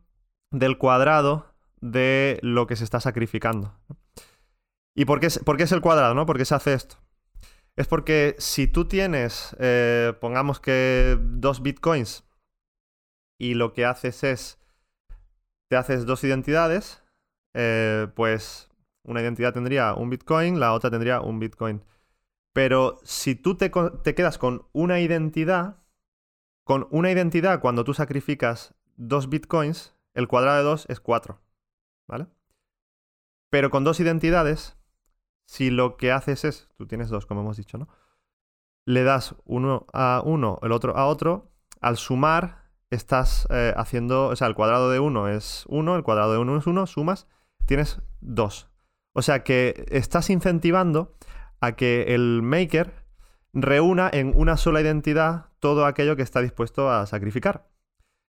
del 0.50 0.76
cuadrado 0.76 1.54
de 1.80 2.38
lo 2.42 2.66
que 2.66 2.76
se 2.76 2.84
está 2.84 3.00
sacrificando. 3.00 3.74
¿Y 4.94 5.06
por 5.06 5.20
qué 5.20 5.26
es, 5.26 5.40
es 5.58 5.72
el 5.72 5.80
cuadrado, 5.80 6.14
no? 6.14 6.26
¿Por 6.26 6.36
qué 6.36 6.44
se 6.44 6.54
hace 6.54 6.74
esto? 6.74 6.96
Es 7.82 7.88
porque 7.88 8.36
si 8.38 8.68
tú 8.68 8.84
tienes, 8.86 9.56
eh, 9.58 10.14
pongamos 10.20 10.60
que 10.60 11.18
dos 11.20 11.62
bitcoins 11.62 12.22
y 13.40 13.54
lo 13.54 13.72
que 13.72 13.84
haces 13.84 14.22
es, 14.22 14.60
te 15.66 15.74
haces 15.74 16.06
dos 16.06 16.22
identidades, 16.22 17.02
eh, 17.54 18.06
pues 18.14 18.70
una 19.02 19.20
identidad 19.20 19.52
tendría 19.52 19.94
un 19.94 20.10
Bitcoin, 20.10 20.60
la 20.60 20.74
otra 20.74 20.92
tendría 20.92 21.22
un 21.22 21.40
Bitcoin. 21.40 21.82
Pero 22.52 23.00
si 23.02 23.34
tú 23.34 23.56
te, 23.56 23.72
quedas 23.72 24.38
con 24.38 24.64
una 24.70 25.00
identidad, 25.00 25.82
con 26.62 26.86
una 26.92 27.10
identidad 27.10 27.58
cuando 27.58 27.82
tú 27.82 27.94
sacrificas 27.94 28.76
dos 28.94 29.28
Bitcoins, 29.28 29.92
el 30.14 30.28
cuadrado 30.28 30.58
de 30.58 30.62
dos 30.62 30.86
es 30.88 31.00
cuatro. 31.00 31.40
¿Vale? 32.06 32.28
Pero 33.50 33.70
con 33.70 33.82
dos 33.82 33.98
identidades, 33.98 34.76
si 35.52 35.68
lo 35.68 35.98
que 35.98 36.12
haces 36.12 36.46
es, 36.46 36.68
tú 36.78 36.86
tienes 36.86 37.10
dos, 37.10 37.26
como 37.26 37.42
hemos 37.42 37.58
dicho, 37.58 37.76
¿no? 37.76 37.86
Le 38.86 39.04
das 39.04 39.34
uno 39.44 39.84
a 39.92 40.22
uno, 40.24 40.58
el 40.62 40.72
otro 40.72 40.96
a 40.96 41.04
otro, 41.04 41.52
al 41.82 41.98
sumar 41.98 42.62
estás 42.88 43.46
eh, 43.50 43.74
haciendo, 43.76 44.28
o 44.28 44.36
sea, 44.36 44.46
el 44.46 44.54
cuadrado 44.54 44.90
de 44.90 44.98
uno 44.98 45.28
es 45.28 45.64
uno, 45.68 45.94
el 45.94 46.04
cuadrado 46.04 46.32
de 46.32 46.38
uno 46.38 46.56
es 46.56 46.66
uno, 46.66 46.86
sumas, 46.86 47.26
tienes 47.66 48.00
dos. 48.22 48.70
O 49.12 49.20
sea 49.20 49.44
que 49.44 49.84
estás 49.90 50.30
incentivando 50.30 51.18
a 51.60 51.72
que 51.72 52.14
el 52.14 52.40
maker 52.40 53.04
reúna 53.52 54.08
en 54.10 54.32
una 54.34 54.56
sola 54.56 54.80
identidad 54.80 55.50
todo 55.60 55.84
aquello 55.84 56.16
que 56.16 56.22
está 56.22 56.40
dispuesto 56.40 56.90
a 56.90 57.04
sacrificar. 57.04 57.68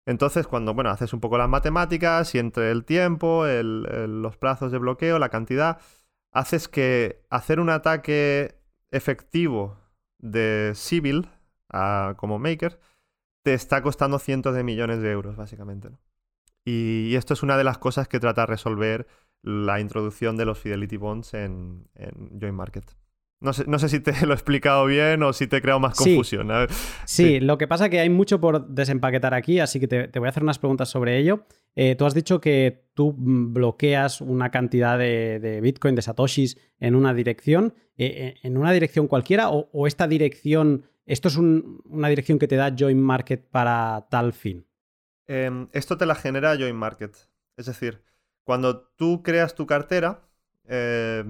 Entonces, 0.06 0.46
cuando 0.46 0.76
bueno, 0.76 0.92
haces 0.92 1.14
un 1.14 1.20
poco 1.20 1.40
las 1.40 1.50
matemáticas 1.50 2.36
y 2.36 2.38
entre 2.38 2.70
el 2.70 2.86
tiempo, 2.86 3.44
los 3.48 4.38
plazos 4.38 4.72
de 4.72 4.78
bloqueo, 4.78 5.18
la 5.18 5.30
cantidad, 5.30 5.80
haces 6.32 6.68
que 6.68 7.24
hacer 7.30 7.60
un 7.60 7.70
ataque 7.70 8.56
efectivo 8.92 9.78
de 10.20 10.72
civil 10.76 11.30
como 12.18 12.40
maker 12.40 12.80
te 13.44 13.54
está 13.54 13.82
costando 13.82 14.20
cientos 14.20 14.56
de 14.56 14.64
millones 14.64 15.02
de 15.02 15.12
euros, 15.12 15.36
básicamente. 15.36 15.90
Y, 16.66 17.08
y 17.10 17.16
esto 17.16 17.34
es 17.34 17.44
una 17.44 17.58
de 17.58 17.64
las 17.64 17.78
cosas 17.78 18.08
que 18.08 18.20
trata 18.20 18.42
de 18.42 18.48
resolver 18.48 19.08
la 19.42 19.80
introducción 19.80 20.36
de 20.38 20.46
los 20.46 20.60
Fidelity 20.60 20.98
Bonds 20.98 21.34
en, 21.34 21.88
Join 22.40 22.56
Market. 22.56 22.86
No 23.40 23.54
sé, 23.54 23.66
no 23.68 23.78
sé, 23.78 23.90
si 23.90 24.00
te 24.00 24.12
lo 24.26 24.34
he 24.34 24.36
explicado 24.36 24.86
bien 24.86 25.22
o 25.22 25.32
si 25.32 25.48
te 25.48 25.58
he 25.58 25.62
creado 25.62 25.80
más 25.80 25.96
confusión. 25.96 26.50
Sí, 27.06 27.40
lo 27.40 27.58
que 27.58 27.68
pasa 27.68 27.86
es 27.86 27.92
que 27.92 28.00
hay 28.00 28.10
mucho 28.10 28.42
por 28.42 28.68
desempaquetar 28.68 29.34
aquí, 29.34 29.60
así 29.60 29.80
que 29.80 29.88
te, 29.88 30.20
voy 30.20 30.28
a 30.28 30.30
hacer 30.30 30.44
unas 30.44 30.60
preguntas 30.60 30.90
sobre 30.90 31.18
ello. 31.18 31.46
Eh, 31.76 31.96
tú 31.96 32.06
has 32.06 32.16
dicho 32.16 32.42
que 32.42 32.88
tú 32.96 33.14
bloqueas 33.18 34.22
una 34.22 34.50
cantidad 34.50 34.98
de, 34.98 35.60
Bitcoin, 35.62 35.96
de 35.96 36.02
Satoshis, 36.02 36.58
en 36.80 36.96
una 36.96 37.14
dirección. 37.14 37.76
Eh, 37.98 38.06
eh, 38.06 38.36
¿En 38.44 38.58
una 38.58 38.72
dirección 38.72 39.08
cualquiera? 39.08 39.50
¿O, 39.50 39.86
esta 39.86 40.08
dirección, 40.08 40.86
esto 41.06 41.28
es 41.28 41.38
una 41.38 42.10
dirección 42.10 42.40
que 42.40 42.48
te 42.48 42.56
da 42.56 42.74
Join 42.78 43.00
Market 43.00 43.48
para 43.50 44.08
tal 44.10 44.34
fin? 44.34 44.66
Em, 45.28 45.68
esto 45.74 45.98
te 45.98 46.06
la 46.06 46.16
genera 46.16 46.56
Join 46.56 46.76
Market. 46.76 47.16
Es 47.56 47.68
decir, 47.68 48.02
cuando 48.44 48.80
tú 48.96 49.22
creas 49.24 49.56
tu 49.56 49.68
cartera, 49.68 50.22
eh, 50.68 51.24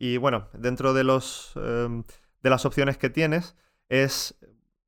y 0.00 0.16
bueno, 0.16 0.48
dentro 0.54 0.94
de, 0.94 1.04
los, 1.04 1.52
em, 1.56 2.04
de 2.42 2.50
las 2.50 2.64
opciones 2.64 2.96
que 2.96 3.10
tienes, 3.10 3.54
es, 3.88 4.34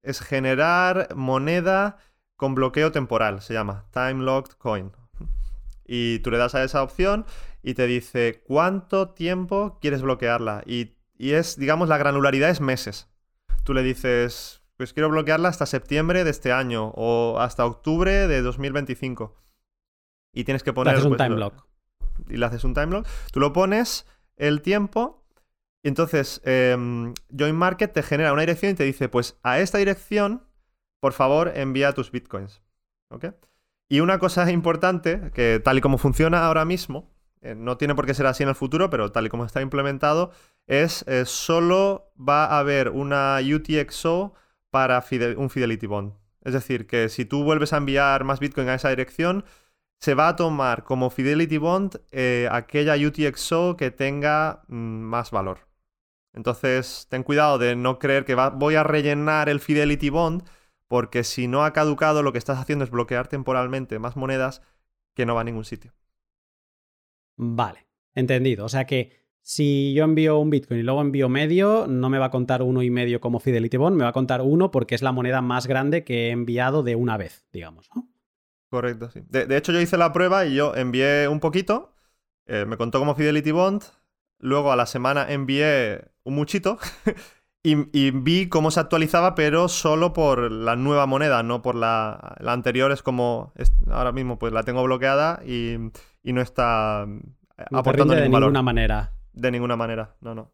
es 0.02 0.20
generar 0.20 1.14
moneda 1.14 1.98
con 2.36 2.54
bloqueo 2.54 2.90
temporal, 2.90 3.42
se 3.42 3.52
llama 3.52 3.84
Time 3.92 4.24
Locked 4.24 4.54
Coin. 4.56 4.90
Y 5.84 6.20
tú 6.20 6.30
le 6.30 6.38
das 6.38 6.54
a 6.54 6.64
esa 6.64 6.82
opción 6.82 7.26
y 7.62 7.74
te 7.74 7.86
dice 7.86 8.42
cuánto 8.46 9.10
tiempo 9.10 9.78
quieres 9.80 10.00
bloquearla. 10.00 10.62
Y, 10.64 10.94
y, 11.18 11.32
es, 11.32 11.58
digamos, 11.58 11.90
la 11.90 11.98
granularidad 11.98 12.48
es 12.48 12.62
meses. 12.62 13.10
Tú 13.64 13.74
le 13.74 13.82
dices, 13.82 14.62
pues 14.78 14.94
quiero 14.94 15.10
bloquearla 15.10 15.50
hasta 15.50 15.66
septiembre 15.66 16.24
de 16.24 16.30
este 16.30 16.52
año 16.52 16.88
o 16.96 17.38
hasta 17.38 17.66
octubre 17.66 18.26
de 18.26 18.40
2025. 18.40 19.36
Y 20.32 20.44
tienes 20.44 20.62
que 20.62 20.72
poner... 20.72 20.96
un 20.96 21.08
pues, 21.10 21.18
time 21.18 21.36
lock 21.36 21.66
y 22.28 22.36
le 22.36 22.46
haces 22.46 22.64
un 22.64 22.74
timelock, 22.74 23.06
tú 23.32 23.40
lo 23.40 23.52
pones 23.52 24.06
el 24.36 24.62
tiempo 24.62 25.22
y 25.82 25.88
entonces 25.88 26.40
em, 26.44 27.12
Join 27.36 27.56
Market 27.56 27.92
te 27.92 28.02
genera 28.02 28.32
una 28.32 28.42
dirección 28.42 28.72
y 28.72 28.74
te 28.74 28.84
dice, 28.84 29.08
pues 29.08 29.38
a 29.42 29.58
esta 29.58 29.78
dirección, 29.78 30.44
por 31.00 31.12
favor, 31.12 31.52
envía 31.56 31.92
tus 31.92 32.10
bitcoins. 32.12 32.62
¿Ok? 33.08 33.26
Y 33.88 34.00
una 34.00 34.18
cosa 34.18 34.50
importante, 34.52 35.30
que 35.34 35.60
tal 35.62 35.78
y 35.78 35.80
como 35.80 35.98
funciona 35.98 36.46
ahora 36.46 36.64
mismo, 36.64 37.10
eh, 37.40 37.56
no 37.56 37.76
tiene 37.76 37.96
por 37.96 38.06
qué 38.06 38.14
ser 38.14 38.26
así 38.26 38.44
en 38.44 38.48
el 38.48 38.54
futuro, 38.54 38.88
pero 38.90 39.10
tal 39.10 39.26
y 39.26 39.28
como 39.28 39.44
está 39.44 39.60
implementado, 39.60 40.30
es 40.68 41.04
eh, 41.08 41.24
solo 41.26 42.12
va 42.16 42.44
a 42.46 42.60
haber 42.60 42.90
una 42.90 43.40
UTXO 43.40 44.34
para 44.70 45.04
un 45.36 45.50
Fidelity 45.50 45.86
Bond. 45.86 46.14
Es 46.44 46.54
decir, 46.54 46.86
que 46.86 47.08
si 47.08 47.24
tú 47.24 47.44
vuelves 47.44 47.72
a 47.72 47.76
enviar 47.78 48.24
más 48.24 48.40
Bitcoin 48.40 48.68
a 48.68 48.74
esa 48.74 48.88
dirección, 48.90 49.44
se 50.02 50.14
va 50.14 50.26
a 50.26 50.36
tomar 50.36 50.82
como 50.82 51.10
Fidelity 51.10 51.58
Bond 51.58 52.00
eh, 52.10 52.48
aquella 52.50 52.96
UTXO 52.96 53.76
que 53.76 53.92
tenga 53.92 54.64
mm, 54.66 54.74
más 54.74 55.30
valor. 55.30 55.68
Entonces, 56.34 57.06
ten 57.08 57.22
cuidado 57.22 57.56
de 57.58 57.76
no 57.76 58.00
creer 58.00 58.24
que 58.24 58.34
voy 58.34 58.74
a 58.74 58.82
rellenar 58.82 59.48
el 59.48 59.60
Fidelity 59.60 60.10
Bond, 60.10 60.42
porque 60.88 61.22
si 61.22 61.46
no 61.46 61.64
ha 61.64 61.72
caducado, 61.72 62.24
lo 62.24 62.32
que 62.32 62.38
estás 62.38 62.58
haciendo 62.58 62.84
es 62.84 62.90
bloquear 62.90 63.28
temporalmente 63.28 64.00
más 64.00 64.16
monedas 64.16 64.60
que 65.14 65.24
no 65.24 65.36
va 65.36 65.42
a 65.42 65.44
ningún 65.44 65.64
sitio. 65.64 65.92
Vale, 67.36 67.86
entendido. 68.16 68.64
O 68.64 68.68
sea 68.68 68.86
que 68.86 69.12
si 69.40 69.94
yo 69.94 70.02
envío 70.02 70.36
un 70.40 70.50
Bitcoin 70.50 70.80
y 70.80 70.82
luego 70.82 71.00
envío 71.00 71.28
medio, 71.28 71.86
no 71.86 72.10
me 72.10 72.18
va 72.18 72.26
a 72.26 72.30
contar 72.30 72.62
uno 72.62 72.82
y 72.82 72.90
medio 72.90 73.20
como 73.20 73.38
Fidelity 73.38 73.76
Bond, 73.76 73.96
me 73.96 74.02
va 74.02 74.10
a 74.10 74.14
contar 74.14 74.40
uno 74.40 74.72
porque 74.72 74.96
es 74.96 75.02
la 75.02 75.12
moneda 75.12 75.42
más 75.42 75.68
grande 75.68 76.02
que 76.02 76.26
he 76.26 76.30
enviado 76.30 76.82
de 76.82 76.96
una 76.96 77.16
vez, 77.16 77.46
digamos, 77.52 77.88
¿no? 77.94 78.11
Correcto, 78.72 79.10
sí. 79.10 79.20
De, 79.28 79.54
hecho, 79.54 79.70
yo 79.70 79.82
hice 79.82 79.98
la 79.98 80.14
prueba 80.14 80.46
y 80.46 80.54
yo 80.54 80.74
envié 80.74 81.28
un 81.28 81.40
poquito, 81.40 81.92
eh, 82.46 82.64
me 82.66 82.78
contó 82.78 82.98
como 82.98 83.14
Fidelity 83.14 83.50
Bond, 83.50 83.82
luego 84.38 84.72
a 84.72 84.76
la 84.76 84.86
semana 84.86 85.30
envié 85.30 86.06
un 86.24 86.36
muchito 86.36 86.78
y, 87.62 88.10
vi 88.12 88.48
cómo 88.48 88.70
se 88.70 88.80
actualizaba, 88.80 89.34
pero 89.34 89.68
solo 89.68 90.14
por 90.14 90.50
la 90.50 90.74
nueva 90.74 91.04
moneda, 91.04 91.42
no 91.42 91.60
por 91.60 91.74
la, 91.74 92.34
la 92.40 92.54
anterior. 92.54 92.92
Es 92.92 93.02
como, 93.02 93.52
ahora 93.90 94.10
mismo 94.10 94.38
pues 94.38 94.54
la 94.54 94.62
tengo 94.62 94.82
bloqueada 94.82 95.42
y, 95.44 95.76
no 96.22 96.40
está 96.40 97.06
aportando 97.72 98.14
de 98.14 98.26
ninguna 98.26 98.62
manera. 98.62 99.12
De 99.34 99.50
ninguna 99.50 99.76
manera, 99.76 100.16
no, 100.22 100.34
no. 100.34 100.50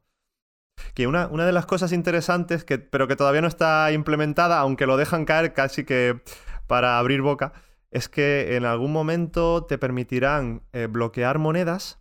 Que 0.94 1.06
una, 1.06 1.28
una 1.28 1.46
de 1.46 1.52
las 1.52 1.66
cosas 1.66 1.92
interesantes, 1.92 2.64
que, 2.64 2.78
pero 2.78 3.06
que 3.06 3.14
todavía 3.14 3.42
no 3.42 3.46
está 3.48 3.92
implementada, 3.92 4.58
aunque 4.58 4.86
lo 4.86 4.96
dejan 4.96 5.24
caer 5.24 5.52
casi 5.52 5.84
que 5.84 6.20
para 6.66 6.98
abrir 6.98 7.22
boca, 7.22 7.52
es 7.90 8.08
que 8.08 8.56
en 8.56 8.64
algún 8.64 8.92
momento 8.92 9.64
te 9.64 9.78
permitirán 9.78 10.62
eh, 10.72 10.86
bloquear 10.86 11.38
monedas 11.38 12.00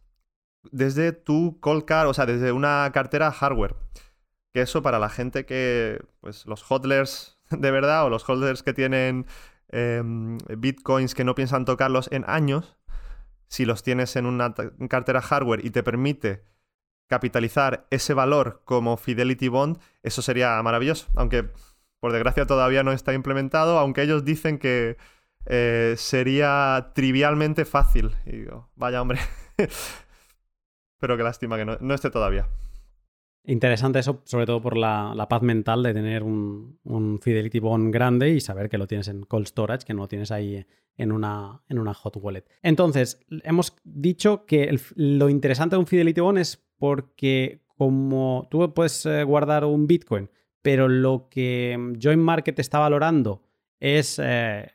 desde 0.72 1.14
tu 1.14 1.60
cold 1.60 1.86
card, 1.86 2.10
o 2.10 2.14
sea, 2.14 2.26
desde 2.26 2.52
una 2.52 2.90
cartera 2.94 3.32
hardware. 3.32 3.76
Que 4.54 4.62
eso 4.62 4.82
para 4.82 5.00
la 5.00 5.10
gente 5.10 5.46
que, 5.46 6.02
pues 6.20 6.46
los 6.46 6.70
hodlers 6.70 7.40
de 7.50 7.72
verdad 7.72 8.06
o 8.06 8.10
los 8.10 8.28
holders 8.28 8.64
que 8.64 8.74
tienen 8.74 9.26
em, 9.70 10.38
bitcoins 10.58 11.16
que 11.16 11.24
no 11.24 11.36
piensan 11.36 11.66
tocarlos 11.66 12.10
en 12.12 12.24
años, 12.28 12.78
si 13.48 13.66
los 13.66 13.84
tienes 13.84 14.16
en 14.16 14.26
una 14.26 14.54
cartera 14.90 15.22
hardware 15.22 15.66
y 15.66 15.70
te 15.70 15.84
permite 15.84 16.44
capitalizar 17.08 17.88
ese 17.90 18.14
valor 18.14 18.62
como 18.66 18.98
Fidelity 18.98 19.48
Bond, 19.48 19.80
eso 20.04 20.22
sería 20.22 20.62
maravilloso. 20.62 21.08
Aunque, 21.16 21.50
por 22.02 22.12
desgracia, 22.12 22.46
todavía 22.46 22.84
no 22.84 22.92
está 22.92 23.14
implementado, 23.14 23.80
aunque 23.80 24.02
ellos 24.02 24.26
dicen 24.26 24.60
que 24.60 24.98
eh, 25.50 25.96
sería 25.98 26.92
trivialmente 26.94 27.66
fácil. 27.66 28.12
Y 28.26 28.38
digo, 28.38 28.70
vaya 28.76 29.02
hombre. 29.02 29.20
Pero 31.00 31.16
qué 31.16 31.24
lástima 31.24 31.58
que 31.58 31.66
no, 31.66 31.94
esté 31.94 32.10
todavía. 32.10 32.48
Interesante 33.44 34.00
eso, 34.00 34.22
sobre 34.26 34.46
todo 34.46 34.62
por 34.62 34.76
la, 34.76 35.26
paz 35.30 35.42
mental 35.42 35.84
de 35.84 35.94
tener 35.94 36.24
un, 36.24 37.20
Fidelity 37.22 37.60
Bond 37.60 37.94
grande 37.94 38.30
y 38.30 38.42
saber 38.42 38.68
que 38.68 38.78
lo 38.78 38.88
tienes 38.88 39.08
en 39.08 39.24
cold 39.24 39.48
storage, 39.48 39.86
que 39.86 39.94
no 39.94 40.02
lo 40.02 40.08
tienes 40.08 40.32
ahí 40.32 40.66
en 40.98 41.12
una, 41.12 41.62
en 41.70 41.80
una 41.80 41.94
hot 41.94 42.18
wallet. 42.18 42.44
Entonces, 42.62 43.20
hemos 43.44 43.76
dicho 43.84 44.46
que 44.46 44.78
lo 44.96 45.30
interesante 45.30 45.76
de 45.76 45.80
un 45.80 45.88
Fidelity 45.88 46.20
Bond 46.20 46.40
es 46.40 46.58
porque 46.78 47.62
como 47.78 48.48
tú 48.50 48.74
puedes 48.74 49.06
eh, 49.06 49.24
guardar 49.24 49.64
un 49.64 49.88
Bitcoin, 49.88 50.30
pero 50.62 50.90
lo 50.90 51.30
que 51.30 51.94
Join 52.02 52.20
Market 52.20 52.60
está 52.60 52.80
valorando 52.80 53.44
es 53.80 54.20
eh, 54.22 54.72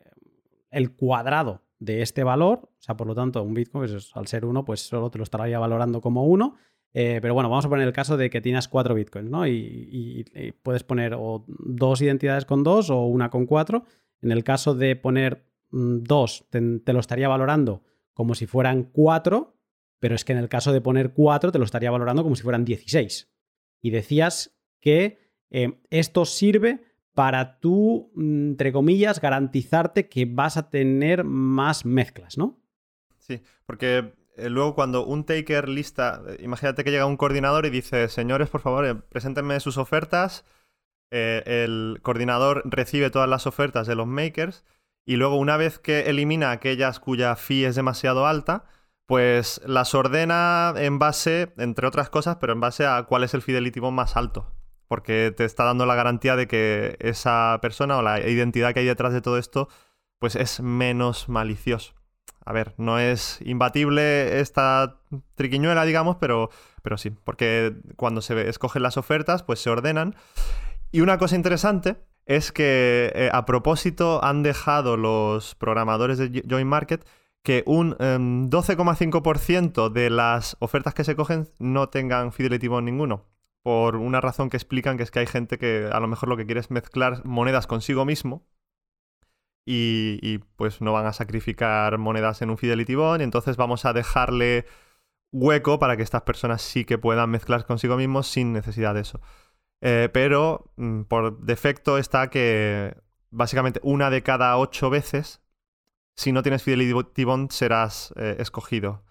el 0.72 0.94
cuadrado 0.96 1.62
de 1.78 2.02
este 2.02 2.24
valor, 2.24 2.60
o 2.62 2.82
sea, 2.82 2.96
por 2.96 3.06
lo 3.06 3.14
tanto, 3.14 3.42
un 3.42 3.54
Bitcoin, 3.54 3.88
pues, 3.88 4.10
al 4.14 4.26
ser 4.26 4.44
uno, 4.44 4.64
pues 4.64 4.80
solo 4.80 5.10
te 5.10 5.18
lo 5.18 5.24
estaría 5.24 5.58
valorando 5.58 6.00
como 6.00 6.24
uno. 6.24 6.56
Eh, 6.94 7.20
pero 7.22 7.34
bueno, 7.34 7.48
vamos 7.48 7.64
a 7.64 7.68
poner 7.68 7.86
el 7.86 7.92
caso 7.92 8.16
de 8.16 8.28
que 8.28 8.40
tienes 8.40 8.68
cuatro 8.68 8.94
bitcoins, 8.94 9.30
¿no? 9.30 9.46
Y, 9.46 10.24
puedes 10.62 10.84
poner 10.84 11.14
o 11.14 11.44
dos 11.46 12.02
identidades 12.02 12.44
con 12.44 12.62
dos 12.62 12.90
o 12.90 13.06
una 13.06 13.30
con 13.30 13.46
cuatro. 13.46 13.84
En 14.20 14.30
el 14.30 14.44
caso 14.44 14.74
de 14.74 14.94
poner 14.96 15.46
mm, 15.70 16.02
dos, 16.02 16.46
te, 16.50 16.60
lo 16.60 17.00
estaría 17.00 17.28
valorando 17.28 17.82
como 18.12 18.34
si 18.34 18.46
fueran 18.46 18.84
cuatro, 18.84 19.56
pero 19.98 20.14
es 20.14 20.24
que 20.24 20.32
en 20.32 20.38
el 20.38 20.48
caso 20.48 20.72
de 20.72 20.80
poner 20.80 21.12
cuatro, 21.14 21.50
te 21.50 21.58
lo 21.58 21.64
estaría 21.64 21.90
valorando 21.90 22.22
como 22.22 22.36
si 22.36 22.42
fueran 22.42 22.64
16. 22.64 23.30
Y 23.80 23.90
decías 23.90 24.54
que 24.80 25.18
eh, 25.50 25.80
esto 25.90 26.24
sirve 26.24 26.84
para 27.14 27.58
tú, 27.60 28.10
mm, 28.14 28.50
entre 28.50 28.72
comillas, 28.72 29.20
garantizarte 29.20 30.08
que 30.08 30.26
vas 30.26 30.56
a 30.56 30.70
tener 30.70 31.24
más 31.24 31.84
mezclas, 31.84 32.38
¿no? 32.38 32.58
Sí, 33.18 33.42
porque 33.66 34.14
eh, 34.36 34.48
luego 34.48 34.74
cuando 34.74 35.04
un 35.04 35.24
taker 35.24 35.68
lista, 35.68 36.22
eh, 36.26 36.38
imagínate 36.42 36.84
que 36.84 36.90
llega 36.90 37.06
un 37.06 37.16
coordinador 37.16 37.66
y 37.66 37.70
dice, 37.70 38.08
señores, 38.08 38.48
por 38.48 38.62
favor, 38.62 38.86
eh, 38.86 38.94
preséntenme 38.94 39.60
sus 39.60 39.78
ofertas. 39.78 40.44
el 41.14 41.98
coordinador 42.00 42.62
recibe 42.64 43.10
todas 43.10 43.28
las 43.28 43.46
ofertas 43.46 43.86
de 43.86 43.94
los 43.94 44.06
makers 44.06 44.64
y 45.04 45.16
luego 45.16 45.36
una 45.36 45.58
vez 45.58 45.78
que 45.78 46.08
elimina 46.08 46.52
aquellas 46.52 47.00
cuya 47.00 47.36
fee 47.36 47.66
es 47.66 47.74
demasiado 47.74 48.26
alta, 48.26 48.64
pues 49.06 49.60
las 49.66 49.94
ordena 49.94 50.72
en 50.76 50.98
base, 50.98 51.52
entre 51.58 51.86
otras 51.86 52.08
cosas, 52.08 52.36
pero 52.40 52.54
en 52.54 52.60
base 52.60 52.86
a 52.86 53.02
cuál 53.02 53.24
es 53.24 53.34
el 53.34 53.42
fidelity 53.42 53.80
más 53.82 54.16
alto 54.16 54.54
porque 54.92 55.32
te 55.34 55.46
está 55.46 55.64
dando 55.64 55.86
la 55.86 55.94
garantía 55.94 56.36
de 56.36 56.46
que 56.46 56.98
esa 57.00 57.58
persona 57.62 57.96
o 57.96 58.02
la 58.02 58.20
identidad 58.20 58.74
que 58.74 58.80
hay 58.80 58.84
detrás 58.84 59.14
de 59.14 59.22
todo 59.22 59.38
esto, 59.38 59.70
pues 60.18 60.36
es 60.36 60.60
menos 60.60 61.30
malicioso. 61.30 61.94
A 62.44 62.52
ver, 62.52 62.74
no 62.76 62.98
es 62.98 63.38
imbatible 63.40 64.38
esta 64.40 64.98
triquiñuela, 65.34 65.86
digamos, 65.86 66.16
pero, 66.16 66.50
pero 66.82 66.98
sí, 66.98 67.08
porque 67.08 67.74
cuando 67.96 68.20
se 68.20 68.50
escogen 68.50 68.82
las 68.82 68.98
ofertas, 68.98 69.42
pues 69.42 69.60
se 69.60 69.70
ordenan. 69.70 70.14
Y 70.90 71.00
una 71.00 71.16
cosa 71.16 71.36
interesante 71.36 71.96
es 72.26 72.52
que 72.52 73.12
eh, 73.14 73.30
a 73.32 73.46
propósito 73.46 74.22
han 74.22 74.42
dejado 74.42 74.98
los 74.98 75.54
programadores 75.54 76.18
de 76.18 76.44
Join 76.46 76.68
Market 76.68 77.02
que 77.42 77.62
un 77.64 77.96
12,5% 77.96 79.86
em, 79.86 79.92
de 79.94 80.10
las 80.10 80.58
ofertas 80.58 80.92
que 80.92 81.04
se 81.04 81.16
cogen 81.16 81.48
no 81.58 81.88
tengan 81.88 82.30
fidelity 82.30 82.68
bond 82.68 82.84
ninguno 82.84 83.31
por 83.62 83.96
una 83.96 84.20
razón 84.20 84.50
que 84.50 84.56
explican 84.56 84.96
que 84.96 85.04
es 85.04 85.10
que 85.10 85.20
hay 85.20 85.26
gente 85.26 85.58
que 85.58 85.88
a 85.92 86.00
lo 86.00 86.08
mejor 86.08 86.28
lo 86.28 86.36
que 86.36 86.46
quiere 86.46 86.60
es 86.60 86.70
mezclar 86.70 87.24
monedas 87.24 87.66
consigo 87.66 88.04
mismo 88.04 88.46
y, 89.64 90.38
pues 90.56 90.80
no 90.80 90.92
van 90.92 91.06
a 91.06 91.12
sacrificar 91.12 91.98
monedas 91.98 92.42
en 92.42 92.50
un 92.50 92.58
Fidelity 92.58 92.94
Bond 92.94 93.20
y 93.20 93.24
entonces 93.24 93.56
vamos 93.56 93.84
a 93.84 93.92
dejarle 93.92 94.66
hueco 95.32 95.78
para 95.78 95.96
que 95.96 96.02
estas 96.02 96.22
personas 96.22 96.62
sí 96.62 96.84
que 96.84 96.98
puedan 96.98 97.30
mezclar 97.30 97.64
consigo 97.66 97.96
mismos 97.96 98.26
sin 98.28 98.52
necesidad 98.52 98.94
de 98.94 99.00
eso. 99.00 99.20
Eh, 99.80 100.08
pero 100.12 100.72
mm, 100.76 101.02
por 101.02 101.40
defecto 101.40 101.98
está 101.98 102.30
que 102.30 102.96
básicamente 103.30 103.80
una 103.82 104.10
de 104.10 104.22
cada 104.22 104.56
ocho 104.58 104.90
veces, 104.90 105.42
si 106.16 106.32
no 106.32 106.42
tienes 106.42 106.62
Fidelity 106.62 107.24
Bond, 107.24 107.50
serás 107.50 108.12
eh, 108.16 108.36
escogido. 108.38 109.04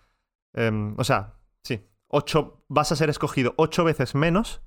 Em, 0.53 0.95
o 0.97 1.03
sea, 1.03 1.35
sí, 2.11 2.63
vas 2.67 2.91
a 2.91 2.95
ser 2.95 3.09
escogido 3.09 3.53
ocho 3.57 3.83
veces 3.83 4.15
menos 4.15 4.61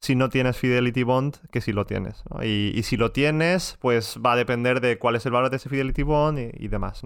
si 0.00 0.14
no 0.14 0.30
tienes 0.30 0.56
Fidelity 0.56 1.02
Bond 1.02 1.36
que 1.50 1.60
si 1.60 1.72
lo 1.72 1.84
tienes. 1.84 2.24
Y, 2.42 2.82
si 2.82 2.96
lo 2.96 3.12
tienes, 3.12 3.76
pues 3.80 4.18
va 4.24 4.32
a 4.32 4.36
depender 4.36 4.80
de 4.80 4.98
cuál 4.98 5.16
es 5.16 5.26
el 5.26 5.32
valor 5.32 5.50
de 5.50 5.56
ese 5.56 5.68
Fidelity 5.68 6.02
Bond 6.02 6.38
y, 6.58 6.68
demás. 6.68 7.02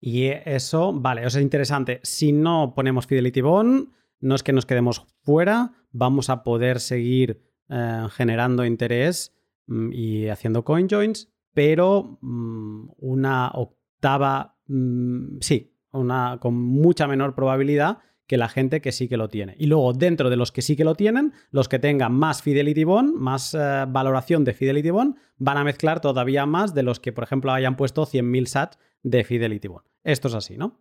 Y 0.00 0.26
eso, 0.26 0.92
vale, 0.92 1.24
eso 1.24 1.38
es 1.38 1.42
interesante. 1.42 2.00
Si 2.02 2.32
no 2.32 2.74
ponemos 2.74 3.06
Fidelity 3.06 3.40
Bond, 3.40 3.88
no 4.20 4.34
es 4.34 4.42
que 4.42 4.52
nos 4.52 4.66
quedemos 4.66 5.06
fuera, 5.22 5.72
vamos 5.90 6.28
a 6.28 6.44
poder 6.44 6.80
seguir 6.80 7.42
eh, 7.68 8.06
generando 8.10 8.64
interés 8.64 9.34
mm, 9.66 9.92
y 9.92 10.28
haciendo 10.28 10.64
coin 10.64 10.88
joins, 10.88 11.32
pero 11.54 12.18
mm, 12.20 12.90
una 12.98 13.50
octava, 13.54 14.58
mm, 14.66 15.38
sí, 15.40 15.71
una, 15.92 16.38
con 16.40 16.54
mucha 16.54 17.06
menor 17.06 17.34
probabilidad 17.34 17.98
que 18.26 18.36
la 18.38 18.48
gente 18.48 18.80
que 18.80 18.92
sí 18.92 19.08
que 19.08 19.16
lo 19.16 19.28
tiene. 19.28 19.54
Y 19.58 19.66
luego, 19.66 19.92
dentro 19.92 20.30
de 20.30 20.36
los 20.36 20.52
que 20.52 20.62
sí 20.62 20.76
que 20.76 20.84
lo 20.84 20.94
tienen, 20.94 21.34
los 21.50 21.68
que 21.68 21.78
tengan 21.78 22.14
más 22.14 22.42
Fidelity 22.42 22.84
Bond, 22.84 23.14
más 23.14 23.54
eh, 23.54 23.84
valoración 23.88 24.44
de 24.44 24.54
Fidelity 24.54 24.90
Bond, 24.90 25.16
van 25.36 25.58
a 25.58 25.64
mezclar 25.64 26.00
todavía 26.00 26.46
más 26.46 26.74
de 26.74 26.82
los 26.82 26.98
que, 26.98 27.12
por 27.12 27.24
ejemplo, 27.24 27.52
hayan 27.52 27.76
puesto 27.76 28.06
100.000 28.06 28.46
SAT 28.46 28.76
de 29.02 29.24
Fidelity 29.24 29.68
Bond. 29.68 29.84
Esto 30.04 30.28
es 30.28 30.34
así, 30.34 30.56
¿no? 30.56 30.80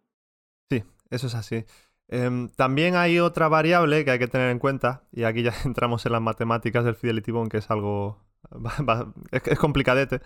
Sí, 0.70 0.84
eso 1.10 1.28
es 1.28 1.36
así. 1.36 1.66
Em, 2.08 2.50
también 2.50 2.96
hay 2.96 3.20
otra 3.20 3.48
variable 3.48 4.06
que 4.06 4.12
hay 4.12 4.20
que 4.20 4.28
tener 4.28 4.50
en 4.50 4.60
cuenta, 4.60 5.04
y 5.12 5.24
aquí 5.24 5.44
ya 5.44 5.54
entramos 5.66 6.06
en 6.06 6.14
las 6.14 6.22
matemáticas 6.22 6.86
del 6.86 6.96
Fidelity 6.96 7.32
Bond, 7.32 7.52
que 7.52 7.58
es 7.58 7.70
algo... 7.70 8.24
es 9.32 9.60
complicadete. 9.60 10.22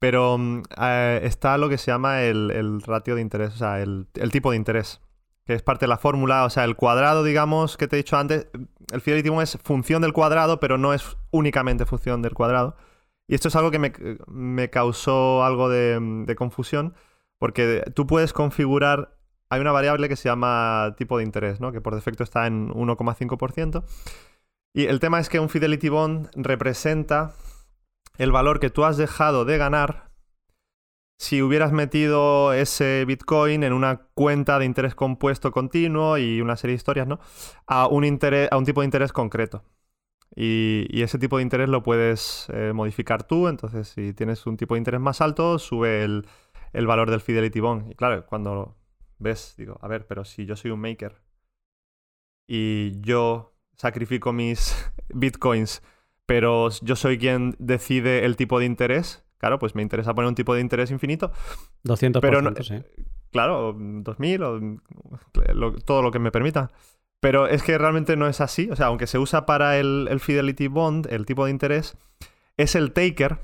Pero 0.00 0.38
mm, 0.38 0.62
eh, 0.80 1.20
está 1.22 1.56
lo 1.58 1.68
que 1.68 1.78
se 1.78 1.92
llama 1.92 2.22
el, 2.22 2.82
ratio 2.82 3.14
de 3.14 3.20
interés, 3.20 3.54
o 3.54 3.58
sea, 3.58 3.80
el, 3.80 4.08
tipo 4.32 4.50
de 4.50 4.56
interés, 4.56 5.00
que 5.44 5.54
es 5.54 5.62
parte 5.62 5.84
de 5.84 5.88
la 5.88 5.98
fórmula, 5.98 6.44
o 6.44 6.50
sea, 6.50 6.64
el 6.64 6.74
cuadrado, 6.74 7.22
digamos, 7.22 7.76
que 7.76 7.86
te 7.86 7.96
he 7.96 7.98
dicho 7.98 8.16
antes, 8.16 8.48
el 8.92 9.00
fidelity 9.00 9.30
es 9.42 9.58
función 9.62 10.02
del 10.02 10.12
cuadrado, 10.12 10.58
pero 10.58 10.78
no 10.78 10.94
es 10.94 11.16
únicamente 11.30 11.86
función 11.86 12.22
del 12.22 12.34
cuadrado. 12.34 12.76
Y 13.28 13.34
esto 13.34 13.48
es 13.48 13.56
algo 13.56 13.70
que 13.70 13.78
me, 13.78 14.70
causó 14.70 15.44
algo 15.44 15.68
de, 15.68 15.98
de, 16.26 16.34
confusión, 16.34 16.94
porque 17.38 17.84
tú 17.94 18.06
puedes 18.06 18.32
configurar, 18.32 19.16
hay 19.50 19.60
una 19.60 19.72
variable 19.72 20.08
que 20.08 20.16
se 20.16 20.28
llama 20.28 20.94
tipo 20.96 21.18
de 21.18 21.24
interés, 21.24 21.60
¿no? 21.60 21.72
que 21.72 21.80
por 21.80 21.94
defecto 21.94 22.24
está 22.24 22.46
en 22.46 22.70
1,5%. 22.70 23.84
Y 24.72 24.86
el 24.86 24.98
tema 24.98 25.20
es 25.20 25.28
que 25.28 25.40
un 25.40 25.48
Fidelity 25.48 25.88
Bond 25.88 26.30
representa 26.34 27.32
el 28.20 28.32
valor 28.32 28.60
que 28.60 28.68
tú 28.68 28.84
has 28.84 28.98
dejado 28.98 29.46
de 29.46 29.56
ganar 29.56 30.10
si 31.18 31.40
hubieras 31.40 31.72
metido 31.72 32.52
ese 32.52 33.06
Bitcoin 33.06 33.64
en 33.64 33.72
una 33.72 34.08
cuenta 34.12 34.58
de 34.58 34.66
interés 34.66 34.94
compuesto 34.94 35.50
continuo 35.52 36.18
y 36.18 36.42
una 36.42 36.56
serie 36.56 36.72
de 36.72 36.76
historias, 36.76 37.06
¿no? 37.06 37.18
A 37.66 37.86
un, 37.88 38.04
interés, 38.04 38.52
a 38.52 38.58
un 38.58 38.66
tipo 38.66 38.82
de 38.82 38.84
interés 38.84 39.12
concreto. 39.12 39.64
Y, 40.36 41.02
ese 41.02 41.18
tipo 41.18 41.38
de 41.38 41.44
interés 41.44 41.70
lo 41.70 41.82
puedes 41.82 42.46
eh, 42.52 42.72
modificar 42.74 43.26
tú. 43.26 43.48
Entonces, 43.48 43.88
si 43.88 44.12
tienes 44.12 44.46
un 44.46 44.58
tipo 44.58 44.74
de 44.74 44.78
interés 44.78 45.00
más 45.00 45.22
alto, 45.22 45.58
sube 45.58 46.04
el, 46.04 46.26
el 46.74 46.86
valor 46.86 47.10
del 47.10 47.22
Fidelity 47.22 47.60
Bond. 47.60 47.90
Y 47.90 47.94
claro, 47.94 48.26
cuando 48.26 48.76
ves, 49.18 49.54
digo, 49.56 49.78
a 49.80 49.88
ver, 49.88 50.06
pero 50.06 50.26
si 50.26 50.44
yo 50.44 50.56
soy 50.56 50.72
un 50.72 50.80
maker 50.80 51.22
y 52.46 53.00
yo 53.00 53.54
sacrifico 53.76 54.32
mis 54.34 54.74
bitcoins 55.08 55.82
pero 56.30 56.68
yo 56.82 56.94
soy 56.94 57.18
quien 57.18 57.56
decide 57.58 58.24
el 58.24 58.36
tipo 58.36 58.60
de 58.60 58.64
interés. 58.64 59.24
Claro, 59.38 59.58
pues 59.58 59.74
me 59.74 59.82
interesa 59.82 60.14
poner 60.14 60.28
un 60.28 60.36
tipo 60.36 60.54
de 60.54 60.60
interés 60.60 60.92
infinito. 60.92 61.32
200%, 61.82 62.20
pero 62.20 62.40
sí. 62.62 62.84
Claro, 63.32 63.74
2000 63.76 64.42
o 64.44 64.60
todo 65.84 66.02
lo 66.02 66.12
que 66.12 66.20
me 66.20 66.30
permita. 66.30 66.70
Pero 67.18 67.48
es 67.48 67.64
que 67.64 67.76
realmente 67.78 68.14
no 68.14 68.28
es 68.28 68.40
así. 68.40 68.70
O 68.70 68.76
sea, 68.76 68.86
aunque 68.86 69.08
se 69.08 69.18
usa 69.18 69.44
para 69.44 69.76
el, 69.78 70.06
el 70.08 70.20
Fidelity 70.20 70.68
Bond, 70.68 71.08
el 71.10 71.26
tipo 71.26 71.46
de 71.46 71.50
interés, 71.50 71.96
es 72.56 72.76
el 72.76 72.92
taker 72.92 73.40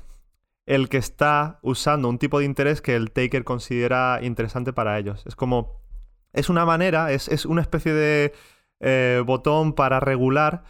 el 0.65 0.87
que 0.87 0.95
está 0.95 1.59
usando 1.63 2.07
un 2.07 2.19
tipo 2.19 2.39
de 2.39 2.45
interés 2.45 2.81
que 2.81 2.95
el 2.95 3.11
taker 3.11 3.43
considera 3.43 4.19
interesante 4.21 4.71
para 4.71 4.97
ellos. 4.97 5.25
Es 5.25 5.35
como. 5.35 5.81
Es 6.31 6.49
una 6.49 6.63
manera, 6.63 7.11
es, 7.11 7.45
una 7.45 7.61
especie 7.61 7.91
de 7.91 8.33
eh, 8.79 9.21
botón 9.25 9.73
para 9.73 9.99
regular 9.99 10.63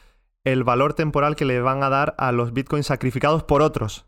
el 0.51 0.63
valor 0.63 0.93
temporal 0.93 1.35
que 1.35 1.43
le 1.43 1.59
van 1.59 1.83
a 1.83 1.89
dar 1.89 2.15
a 2.17 2.31
los 2.31 2.53
bitcoins 2.53 2.87
sacrificados 2.87 3.43
por 3.43 3.61
otros. 3.61 4.05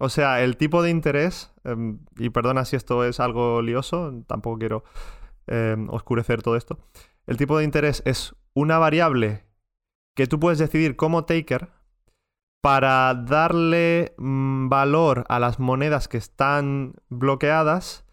O 0.00 0.08
sea, 0.08 0.42
el 0.42 0.56
tipo 0.56 0.82
de 0.82 0.90
interés, 0.90 1.52
em, 1.62 2.00
y 2.18 2.30
perdona 2.30 2.64
si 2.64 2.74
esto 2.74 3.04
es 3.04 3.20
algo 3.20 3.62
lioso, 3.62 4.24
tampoco 4.26 4.58
quiero 4.58 4.84
em, 5.46 5.88
oscurecer 5.90 6.42
todo 6.42 6.56
esto. 6.56 6.78
El 7.26 7.36
tipo 7.36 7.56
de 7.58 7.64
interés 7.64 8.02
es 8.04 8.34
una 8.54 8.78
variable 8.78 9.44
que 10.16 10.26
tú 10.26 10.40
puedes 10.40 10.58
decidir 10.58 10.96
como 10.96 11.24
taker 11.24 11.70
para 12.62 13.14
darle 13.14 14.14
mm, 14.18 14.68
valor 14.68 15.24
a 15.28 15.38
las 15.38 15.58
monedas 15.60 16.08
que 16.08 16.18
están 16.18 16.94
bloqueadas, 17.08 18.04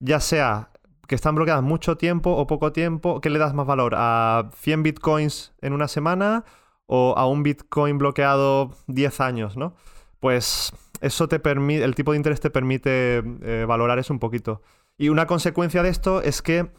ya 0.00 0.20
sea 0.20 0.70
que 1.08 1.14
están 1.16 1.34
bloqueadas 1.34 1.62
mucho 1.62 1.96
tiempo 1.96 2.30
o 2.32 2.46
poco 2.46 2.72
tiempo, 2.72 3.20
¿qué 3.20 3.30
le 3.30 3.38
das 3.38 3.54
más 3.54 3.66
valor? 3.66 3.94
¿A 3.96 4.50
100 4.54 4.82
bitcoins 4.82 5.54
en 5.60 5.72
una 5.72 5.88
semana 5.88 6.44
o 6.86 7.14
a 7.16 7.26
un 7.26 7.42
bitcoin 7.42 7.98
bloqueado 7.98 8.76
10 8.86 9.20
años, 9.20 9.56
no? 9.56 9.74
Pues 10.20 10.72
eso 11.00 11.28
te 11.28 11.38
permite, 11.38 11.84
el 11.84 11.94
tipo 11.94 12.12
de 12.12 12.16
interés 12.18 12.40
te 12.40 12.50
permite 12.50 13.22
eh, 13.42 13.64
valorar 13.66 13.98
eso 13.98 14.12
un 14.12 14.18
poquito. 14.18 14.62
Y 14.96 15.08
una 15.08 15.26
consecuencia 15.26 15.82
de 15.82 15.88
esto 15.88 16.22
es 16.22 16.40
que 16.40 16.70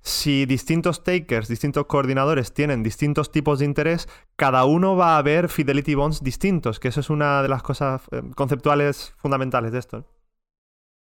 si 0.00 0.46
distintos 0.46 1.02
takers, 1.02 1.48
distintos 1.48 1.86
coordinadores 1.86 2.54
tienen 2.54 2.82
distintos 2.82 3.32
tipos 3.32 3.58
de 3.58 3.64
interés, 3.64 4.08
cada 4.36 4.64
uno 4.64 4.96
va 4.96 5.18
a 5.18 5.22
ver 5.22 5.48
fidelity 5.48 5.94
bonds 5.94 6.22
distintos, 6.22 6.78
que 6.80 6.88
eso 6.88 7.00
es 7.00 7.10
una 7.10 7.42
de 7.42 7.48
las 7.48 7.62
cosas 7.62 8.02
eh, 8.12 8.22
conceptuales 8.34 9.14
fundamentales 9.16 9.72
de 9.72 9.78
esto. 9.78 10.06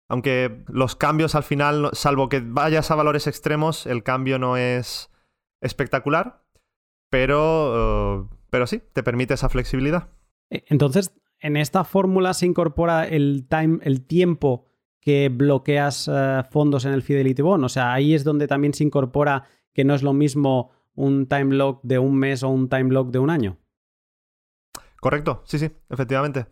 Aunque 0.07 0.63
los 0.67 0.95
cambios 0.95 1.35
al 1.35 1.43
final, 1.43 1.89
salvo 1.93 2.29
que 2.29 2.39
vayas 2.39 2.89
a 2.91 2.95
valores 2.95 3.27
extremos, 3.27 3.85
el 3.85 4.03
cambio 4.03 4.39
no 4.39 4.55
es 4.55 5.09
espectacular, 5.61 6.44
pero, 7.09 8.23
eh, 8.23 8.27
pero 8.49 8.67
sí, 8.67 8.81
te 8.93 9.03
permite 9.03 9.33
esa 9.33 9.49
flexibilidad. 9.49 10.09
E, 10.49 10.63
entonces, 10.67 11.13
en 11.39 11.57
esta 11.57 11.83
fórmula 11.83 12.33
se 12.33 12.45
incorpora 12.45 13.07
el, 13.07 13.47
time, 13.49 13.79
el 13.83 14.05
tiempo 14.05 14.65
que 15.01 15.29
bloqueas 15.29 16.09
eh, 16.11 16.41
fondos 16.49 16.85
en 16.85 16.93
el 16.93 17.03
Fidelity 17.03 17.41
Bond. 17.41 17.63
O 17.63 17.69
sea, 17.69 17.93
ahí 17.93 18.13
es 18.15 18.23
donde 18.23 18.47
también 18.47 18.73
se 18.73 18.83
incorpora 18.83 19.43
que 19.73 19.83
no 19.83 19.93
es 19.93 20.01
lo 20.01 20.13
mismo 20.13 20.71
un 20.95 21.27
time 21.27 21.53
lock 21.55 21.81
de 21.83 21.99
un 21.99 22.17
mes 22.17 22.41
o 22.43 22.49
un 22.49 22.69
time 22.69 22.91
lock 22.91 23.11
de 23.11 23.19
un 23.19 23.29
año. 23.29 23.57
Correcto, 24.99 25.43
sí, 25.45 25.59
sí, 25.59 25.69
efectivamente. 25.89 26.47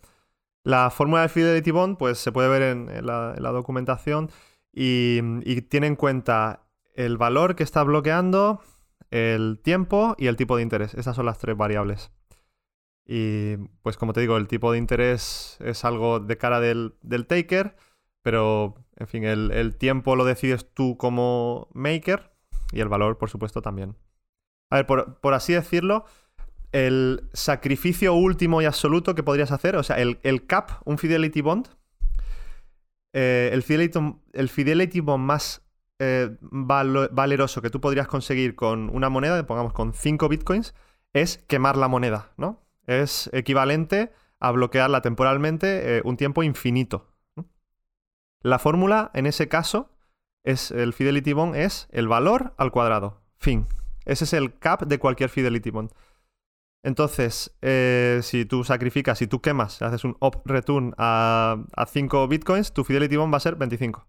La 0.63 0.91
fórmula 0.91 1.21
del 1.21 1.29
Fidelity 1.29 1.71
Bond, 1.71 1.97
pues 1.97 2.19
se 2.19 2.31
puede 2.31 2.47
ver 2.47 2.61
en, 2.61 3.05
la, 3.05 3.51
documentación 3.51 4.29
y, 4.71 5.19
tiene 5.63 5.87
en 5.87 5.95
cuenta 5.95 6.67
el 6.93 7.17
valor 7.17 7.55
que 7.55 7.63
está 7.63 7.83
bloqueando, 7.83 8.61
el 9.13 9.59
tiempo 9.63 10.15
y 10.17 10.27
el 10.27 10.35
tipo 10.35 10.57
de 10.57 10.63
interés. 10.63 10.93
Esas 10.93 11.15
son 11.15 11.25
las 11.25 11.39
tres 11.39 11.55
variables. 11.55 12.11
Y 13.05 13.57
pues 13.81 13.97
como 13.97 14.13
te 14.13 14.21
digo, 14.21 14.37
el 14.37 14.47
tipo 14.47 14.71
de 14.71 14.77
interés 14.77 15.57
es 15.61 15.85
algo 15.85 16.19
de 16.19 16.37
cara 16.37 16.59
del, 16.59 16.95
del 17.01 17.27
taker 17.27 17.75
pero, 18.23 18.75
en 18.95 19.07
fin, 19.07 19.25
el, 19.25 19.75
tiempo 19.75 20.15
lo 20.15 20.25
decides 20.25 20.73
tú 20.73 20.97
como 20.97 21.67
maker 21.73 22.31
y 22.71 22.79
el 22.79 22.87
valor, 22.87 23.17
por 23.17 23.29
supuesto, 23.29 23.61
también. 23.61 23.97
A 24.71 24.77
ver, 24.77 24.87
por, 24.87 25.33
así 25.33 25.53
decirlo, 25.53 26.05
el 26.71 27.29
sacrificio 27.33 28.15
último 28.15 28.61
y 28.61 28.65
absoluto 28.65 29.13
que 29.13 29.23
podrías 29.23 29.51
hacer, 29.51 29.75
o 29.75 29.83
sea, 29.83 29.97
el, 29.97 30.47
cap, 30.47 30.71
un 30.85 30.97
Fidelity 30.97 31.41
Bond, 31.41 31.67
eh, 33.11 33.49
el, 33.51 33.61
fidelity, 33.61 33.99
el, 34.31 34.49
Fidelity, 34.49 35.01
Bond 35.01 35.25
más 35.25 35.62
eh, 35.99 36.37
valeroso 36.41 37.61
que 37.61 37.69
tú 37.69 37.79
podrías 37.81 38.07
conseguir 38.07 38.55
con 38.55 38.89
una 38.89 39.09
moneda, 39.09 39.45
pongamos 39.45 39.73
con 39.73 39.93
5 39.93 40.29
bitcoins, 40.29 40.73
es 41.13 41.37
quemar 41.47 41.77
la 41.77 41.87
moneda, 41.87 42.31
¿no? 42.37 42.61
Es 42.85 43.29
equivalente 43.33 44.11
a 44.39 44.51
bloquearla 44.51 45.01
temporalmente 45.01 45.97
eh, 45.97 46.01
un 46.03 46.17
tiempo 46.17 46.43
infinito. 46.43 47.07
La 48.41 48.59
fórmula, 48.59 49.09
en 49.13 49.25
ese 49.25 49.47
caso, 49.47 49.89
es 50.43 50.71
el 50.71 50.93
Fidelity 50.93 51.33
Bond 51.33 51.55
es 51.55 51.87
el 51.91 52.07
valor 52.07 52.53
al 52.57 52.71
cuadrado. 52.71 53.21
Fin. 53.37 53.67
Ese 54.05 54.25
es 54.25 54.33
el 54.33 54.57
cap 54.59 54.83
de 54.83 54.99
cualquier 54.99 55.29
Fidelity 55.29 55.69
Bond. 55.69 55.91
Entonces, 56.83 57.55
eh, 57.61 58.19
si 58.21 58.43
tú 58.43 58.65
sacrificas, 58.65 59.17
si 59.17 59.27
tú 59.27 59.41
quemas, 59.41 59.81
haces 59.81 60.03
un 60.03 60.17
op 60.19 60.45
return 60.45 60.93
a, 60.97 61.63
5 61.87 62.27
bitcoins, 62.27 62.73
tu 62.73 62.83
Fidelity 62.83 63.15
Bond 63.15 63.33
va 63.33 63.37
a 63.37 63.39
ser 63.39 63.55
25. 63.55 64.05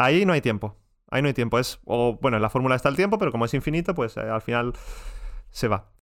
Ahí 0.00 0.24
no 0.24 0.32
hay 0.32 0.40
tiempo. 0.40 0.78
Ahí 1.10 1.20
no 1.20 1.28
hay 1.28 1.34
tiempo. 1.34 1.58
Es, 1.58 1.78
o, 1.84 2.18
bueno, 2.22 2.38
en 2.38 2.42
la 2.42 2.48
fórmula 2.48 2.74
está 2.74 2.88
el 2.88 2.96
tiempo, 2.96 3.18
pero 3.18 3.30
como 3.30 3.44
es 3.44 3.52
infinito, 3.52 3.94
pues 3.94 4.16
eh, 4.16 4.20
al 4.20 4.40
final 4.40 4.72
se 5.50 5.68
va. 5.68 5.92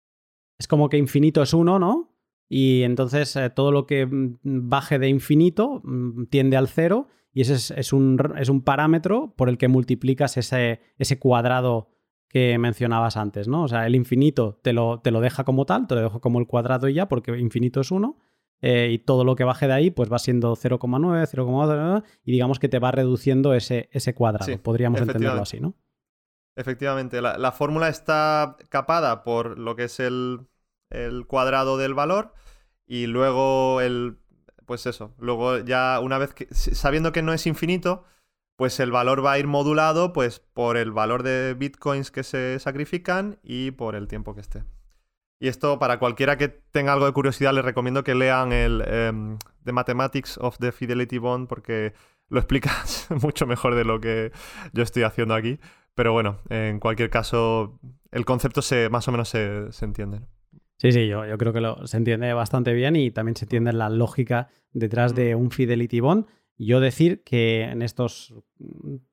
Es 0.57 0.69
como 0.69 0.89
que 0.89 0.97
infinito 0.99 1.43
es 1.43 1.53
uno, 1.53 1.81
¿no? 1.81 2.15
Y 2.49 2.83
entonces 2.85 3.35
eh, 3.35 3.51
todo 3.51 3.73
lo 3.73 3.87
que 3.87 4.07
mm, 4.07 4.39
baje 4.45 5.01
de 5.01 5.09
infinito 5.09 5.81
mm, 5.83 6.27
tiende 6.27 6.57
al 6.57 6.69
cero 6.69 7.09
y 7.33 7.41
ese 7.41 7.55
es, 7.55 7.93
un, 7.93 8.19
es 8.39 8.49
un, 8.49 8.63
parámetro 8.63 9.35
por 9.37 9.49
el 9.49 9.59
que 9.59 9.67
multiplicas 9.67 10.37
ese, 10.37 10.81
ese, 10.97 11.19
cuadrado 11.19 11.91
que 12.29 12.57
mencionabas 12.59 13.17
antes, 13.17 13.49
¿no? 13.49 13.65
O 13.65 13.69
sea, 13.69 13.85
el 13.87 13.97
infinito 13.97 14.61
te 14.63 14.73
lo, 14.73 15.01
te 15.01 15.11
lo 15.11 15.21
deja 15.21 15.43
como 15.43 15.67
tal, 15.67 15.89
te 15.89 15.97
lo 15.97 16.03
dejo 16.03 16.21
como 16.21 16.39
el 16.39 16.47
cuadrado 16.47 16.89
y 16.89 16.95
ya, 16.95 17.09
porque 17.09 17.37
infinito 17.37 17.81
es 17.81 17.91
1, 17.91 18.17
eh, 18.61 18.89
y 18.91 18.99
todo 18.99 19.25
lo 19.25 19.37
que 19.37 19.45
baje 19.45 19.67
de 19.67 19.73
ahí 19.73 19.91
pues 19.91 20.13
va 20.13 20.19
siendo 20.19 20.57
0,9, 20.57 21.27
0,2, 21.27 22.05
y 22.25 22.33
digamos 22.33 22.59
que 22.59 22.69
te 22.69 22.79
va 22.79 22.91
reduciendo 22.91 23.55
ese, 23.55 23.89
ese 23.93 24.15
cuadrado. 24.15 24.59
Podríamos 24.63 25.01
entenderlo 25.01 25.43
así, 25.43 25.61
¿no? 25.61 25.75
Efectivamente, 26.57 27.23
la, 27.23 27.39
la 27.39 27.53
fórmula 27.53 27.89
está 27.89 28.57
capada 28.69 29.23
por 29.23 29.59
lo 29.59 29.77
que 29.77 29.85
es 29.85 30.01
el, 30.01 30.41
el 30.91 31.27
cuadrado 31.27 31.79
del 31.79 31.95
valor 31.95 32.35
y 32.87 33.07
luego 33.07 33.81
el 33.81 34.19
pues 34.69 34.87
eso. 34.87 35.15
Luego 35.19 35.59
ya 35.59 35.99
una 36.01 36.19
vez 36.19 36.35
que, 36.35 36.47
sabiendo 36.53 37.11
que 37.11 37.23
no 37.23 37.33
es 37.33 37.47
infinito, 37.47 38.05
pues 38.57 38.79
el 38.81 38.91
valor 38.91 39.25
va 39.25 39.33
a 39.33 39.39
ir 39.39 39.47
modulado 39.47 40.13
pues 40.13 40.41
por 40.41 40.77
el 40.77 40.93
valor 40.93 41.23
de 41.23 41.55
bitcoins 41.55 42.11
que 42.11 42.23
se 42.23 42.59
sacrifican 42.59 43.39
y 43.43 43.71
por 43.71 43.95
el 43.95 44.09
tiempo 44.09 44.35
que 44.35 44.43
esté. 44.43 44.65
Y 45.41 45.49
esto 45.49 45.79
para 45.79 45.99
cualquiera 45.99 46.37
que 46.37 46.49
tenga 46.49 46.93
algo 46.93 47.07
de 47.07 47.13
curiosidad 47.13 47.55
les 47.55 47.65
recomiendo 47.65 48.03
que 48.03 48.15
lean 48.15 48.53
el 48.53 48.83
em, 48.87 49.39
The 49.65 49.73
Mathematics 49.73 50.39
of 50.39 50.59
the 50.59 50.73
Fidelity 50.73 51.19
Bond 51.19 51.49
porque 51.49 51.93
lo 52.29 52.41
explicas 52.41 53.07
mucho 53.23 53.47
mejor 53.47 53.75
de 53.75 53.85
lo 53.85 54.01
que 54.01 54.33
yo 54.73 54.83
estoy 54.83 55.05
haciendo 55.05 55.35
aquí. 55.35 55.59
Pero 55.95 56.13
bueno, 56.13 56.39
en 56.49 56.79
cualquier 56.79 57.11
caso, 57.11 57.81
el 58.13 58.25
concepto 58.25 58.63
se, 58.63 58.89
más 58.89 59.09
o 59.09 59.13
menos 59.13 59.29
se, 59.29 59.73
se 59.73 59.85
entiende. 59.85 60.21
Sí, 60.79 60.93
sí, 60.93 61.09
yo, 61.09 61.27
yo 61.27 61.37
creo 61.39 61.53
que 61.53 61.61
lo, 61.61 61.87
se 61.89 61.97
entiende 61.97 62.33
bastante 62.33 62.73
bien 62.73 62.95
y 62.95 63.11
también 63.11 63.35
se 63.35 63.47
entiende 63.47 63.73
la 63.73 63.91
lógica 63.91 64.49
detrás 64.73 65.15
de 65.17 65.35
un 65.35 65.51
Fidelity 65.51 65.99
Bond. 65.99 66.27
Yo 66.57 66.79
decir 66.81 67.23
que 67.25 67.63
en 67.63 67.83
estos 67.83 68.35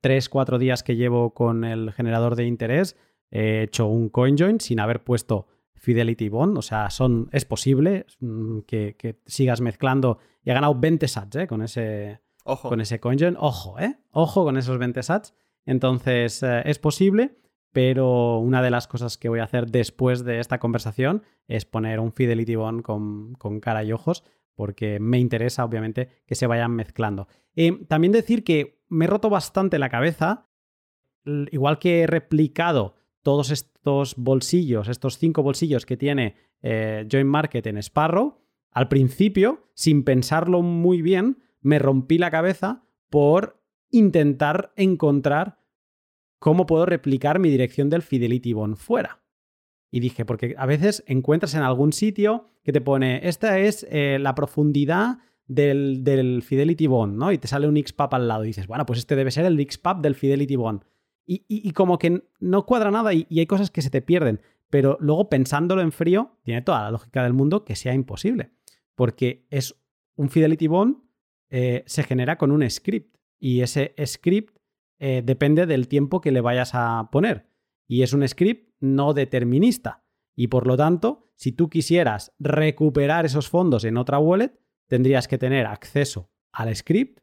3, 0.02 0.30
4 0.30 0.60
días 0.60 0.84
que 0.84 0.95
llevo 0.95 1.34
con 1.34 1.64
el 1.64 1.91
generador 1.91 2.35
de 2.35 2.45
interés 2.45 2.95
he 3.31 3.64
hecho 3.64 3.88
un 3.88 4.10
CoinJoin 4.10 4.60
sin 4.60 4.80
haber 4.80 5.03
puesto 5.03 5.47
Fidelity 5.86 6.30
Bond. 6.30 6.57
O 6.57 6.62
sea, 6.62 6.90
son, 6.90 7.30
es 7.32 7.45
posible 7.45 8.07
mm, 8.20 8.60
que, 8.62 9.20
sigas 9.26 9.62
mezclando. 9.62 10.18
Y 10.44 10.49
he 10.49 10.53
ganado 10.53 10.76
20 10.76 11.07
sats 11.07 11.36
¿eh? 11.38 11.48
con 11.48 11.62
ese, 11.62 12.22
Ojo. 12.44 12.70
con 12.70 12.82
ese 12.82 12.99
CoinJoin. 12.99 13.38
Ojo, 13.40 13.80
¿eh? 13.80 13.98
Ojo 14.12 14.44
con 14.44 14.57
esos 14.57 14.78
20 14.78 15.03
sats. 15.03 15.34
Entonces, 15.66 16.44
eh, 16.44 16.64
es 16.66 16.80
posible 16.80 17.38
pero 17.76 18.40
una 18.40 18.62
de 18.62 18.72
las 18.72 18.88
cosas 18.88 19.18
que 19.18 19.28
voy 19.28 19.40
a 19.40 19.44
hacer 19.44 19.70
después 19.70 20.24
de 20.24 20.40
esta 20.40 20.60
conversación 20.60 21.24
es 21.49 21.66
poner 21.66 21.99
un 21.99 22.14
Fidelity 22.14 22.56
Bond 22.56 22.84
con, 22.84 23.60
cara 23.60 23.84
y 23.84 23.91
ojos, 23.91 24.24
porque 24.56 24.98
me 25.02 25.20
interesa, 25.20 25.66
obviamente, 25.66 26.07
que 26.26 26.36
se 26.36 26.48
vayan 26.48 26.72
mezclando. 26.72 27.28
Eh, 27.53 27.84
también 27.90 28.14
decir 28.14 28.45
que 28.45 28.82
me 28.88 29.03
he 29.03 29.07
roto 29.10 29.30
bastante 29.30 29.78
la 29.78 29.90
cabeza, 29.90 30.48
igual 31.26 31.78
que 31.78 32.03
he 32.03 32.07
replicado 32.07 32.95
todos 33.26 33.49
estos 33.49 34.15
bolsillos, 34.18 34.88
estos 34.88 35.18
cinco 35.18 35.41
bolsillos 35.41 35.88
que 35.88 35.97
tiene 35.97 36.35
eh, 36.61 37.07
Joint 37.11 37.27
Market 37.27 37.65
en 37.65 37.77
Sparrow, 37.80 38.38
al 38.69 38.88
principio, 38.88 39.68
sin 39.73 40.03
pensarlo 40.03 40.61
muy 40.61 41.02
bien, 41.02 41.39
me 41.61 41.80
rompí 41.80 42.19
la 42.19 42.30
cabeza 42.30 42.84
por 43.10 43.64
intentar 43.89 44.73
encontrar 44.76 45.57
¿cómo 46.38 46.68
puedo 46.68 46.85
replicar 46.85 47.39
mi 47.39 47.49
dirección 47.49 47.89
del 47.89 48.03
Fidelity 48.03 48.53
Bond 48.53 48.76
fuera? 48.76 49.23
Y 49.89 50.02
dije, 50.02 50.23
porque 50.23 50.53
a 50.60 50.68
veces 50.68 51.03
encuentras 51.07 51.56
en 51.56 51.64
algún 51.64 51.93
sitio 51.93 52.45
que 52.64 52.72
te 52.72 52.81
pone, 52.81 53.27
esta 53.27 53.57
es 53.57 53.88
eh, 53.89 54.19
la 54.22 54.35
profundidad 54.35 55.18
del, 55.47 56.43
Fidelity 56.45 56.85
Bond, 56.85 57.18
¿no? 57.18 57.31
Y 57.31 57.39
te 57.39 57.47
sale 57.47 57.68
un 57.68 57.84
XPAP 57.84 58.14
al 58.14 58.27
lado 58.27 58.43
y 58.43 58.47
dices, 58.47 58.68
bueno, 58.68 58.85
pues 58.85 58.99
este 58.99 59.15
debe 59.15 59.31
ser 59.31 59.45
el 59.45 59.60
XPAP 59.60 60.02
del 60.02 60.14
Fidelity 60.14 60.56
Bond. 60.56 60.84
Y, 61.27 61.72
como 61.72 61.97
que 61.97 62.30
no 62.39 62.65
cuadra 62.65 62.91
nada 62.91 63.14
y, 63.14 63.27
hay 63.31 63.47
cosas 63.47 63.72
que 63.72 63.81
se 63.81 63.89
te 63.89 64.02
pierden. 64.02 64.41
Pero 64.69 64.97
luego 64.99 65.30
pensándolo 65.30 65.81
en 65.81 65.91
frío, 65.91 66.38
tiene 66.43 66.61
toda 66.61 66.84
la 66.84 66.91
lógica 66.91 67.23
del 67.23 67.34
mundo 67.34 67.65
que 67.65 67.76
sea 67.76 67.93
imposible. 67.93 68.52
Porque 68.95 69.47
es 69.49 69.76
un 70.15 70.30
Fidelity 70.30 70.68
Bond, 70.68 70.97
eh, 71.49 71.84
se 71.88 72.03
genera 72.03 72.38
con 72.38 72.52
un 72.52 72.69
script. 72.69 73.18
Y 73.39 73.61
ese 73.61 73.93
script 74.06 74.57
eh, 74.99 75.22
depende 75.26 75.65
del 75.65 75.88
tiempo 75.88 76.22
que 76.22 76.31
le 76.31 76.41
vayas 76.41 76.72
a 76.73 77.10
poner. 77.11 77.47
Y 77.88 78.03
es 78.03 78.14
un 78.14 78.27
script 78.27 78.73
no 78.80 79.14
determinista. 79.14 80.03
Y 80.35 80.47
por 80.47 80.68
lo 80.68 80.77
tanto, 80.77 81.31
si 81.35 81.52
tú 81.52 81.69
quisieras 81.69 82.34
recuperar 82.39 83.26
esos 83.26 83.49
fondos 83.49 83.84
en 83.84 83.97
otra 83.97 84.19
wallet, 84.19 84.60
tendrías 84.88 85.27
que 85.27 85.38
tener 85.38 85.65
acceso 85.65 86.30
al 86.52 86.76
script 86.76 87.19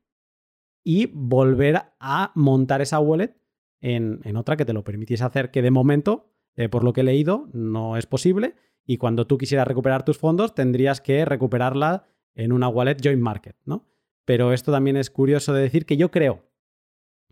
y 0.85 1.07
volver 1.07 1.83
a 2.01 2.33
montar 2.35 2.81
esa 2.81 2.99
wallet 2.99 3.37
en, 3.83 4.37
otra 4.37 4.57
que 4.57 4.65
te 4.65 4.73
lo 4.73 4.85
permitiese 4.85 5.25
hacer, 5.25 5.51
que 5.51 5.61
de 5.61 5.71
momento, 5.71 6.31
eh, 6.57 6.69
por 6.69 6.85
lo 6.85 6.93
que 6.93 7.03
he 7.03 7.05
leído, 7.05 7.49
no 7.53 7.97
es 7.97 8.07
posible. 8.07 8.55
Y 8.87 8.97
cuando 8.97 9.27
tú 9.27 9.37
quisieras 9.37 9.67
recuperar 9.67 10.05
tus 10.05 10.19
fondos, 10.19 10.55
tendrías 10.55 11.01
que 11.01 11.25
recuperarla 11.25 12.07
en 12.35 12.53
una 12.53 12.69
wallet 12.69 12.97
joint 13.03 13.21
market, 13.21 13.57
¿no? 13.65 13.87
Pero 14.25 14.53
esto 14.53 14.73
también 14.73 14.97
es 14.97 15.11
curioso 15.11 15.53
de 15.53 15.63
decir 15.63 15.85
que 15.85 15.97
yo 15.97 16.11
creo 16.11 16.49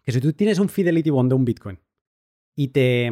que 0.03 0.13
si 0.13 0.21
tú 0.21 0.33
tienes 0.33 0.59
un 0.59 0.69
Fidelity 0.69 1.11
Bond 1.11 1.31
de 1.31 1.35
un 1.37 1.45
Bitcoin 1.45 1.79
y 2.55 2.69
te, 2.69 3.11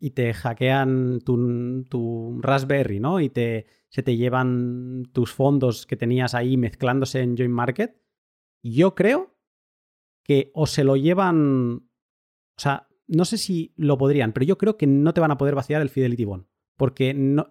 y 0.00 0.10
te 0.10 0.32
hackean 0.32 1.20
tu, 1.24 1.84
tu, 1.84 2.38
Raspberry, 2.40 3.00
¿no? 3.00 3.20
Y 3.20 3.28
te, 3.28 3.66
se 3.88 4.02
te 4.02 4.16
llevan 4.16 5.08
tus 5.12 5.32
fondos 5.32 5.86
que 5.86 5.96
tenías 5.96 6.34
ahí 6.34 6.56
mezclándose 6.56 7.20
en 7.20 7.36
Joint 7.36 7.52
Market, 7.52 8.00
yo 8.62 8.94
creo 8.94 9.34
que 10.24 10.50
o 10.54 10.66
se 10.66 10.84
lo 10.84 10.96
llevan, 10.96 11.87
o 12.58 12.60
sea, 12.60 12.88
no 13.06 13.24
sé 13.24 13.38
si 13.38 13.72
lo 13.76 13.96
podrían, 13.96 14.32
pero 14.32 14.44
yo 14.44 14.58
creo 14.58 14.76
que 14.76 14.86
no 14.86 15.14
te 15.14 15.20
van 15.20 15.30
a 15.30 15.38
poder 15.38 15.54
vaciar 15.54 15.80
el 15.80 15.88
Fidelity 15.88 16.24
Bond. 16.24 16.44
Porque 16.76 17.14
no, 17.14 17.48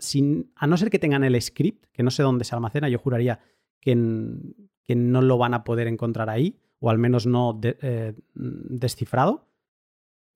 a 0.56 0.68
no 0.68 0.78
ser 0.78 0.90
que 0.90 1.00
tengan 1.00 1.24
el 1.24 1.42
script, 1.42 1.88
que 1.92 2.04
no 2.04 2.12
sé 2.12 2.24
dónde 2.24 2.46
se 2.46 2.56
almacena, 2.56 2.88
yo 2.88 3.00
juraría 3.00 3.40
que, 3.82 3.96
no 3.96 5.22
lo 5.22 5.38
van 5.38 5.54
a 5.54 5.64
poder 5.64 5.88
encontrar 5.88 6.30
ahí, 6.30 6.60
o 6.80 6.90
al 6.90 6.98
menos 6.98 7.26
no 7.26 7.60
eh, 7.64 8.14
descifrado 8.36 9.48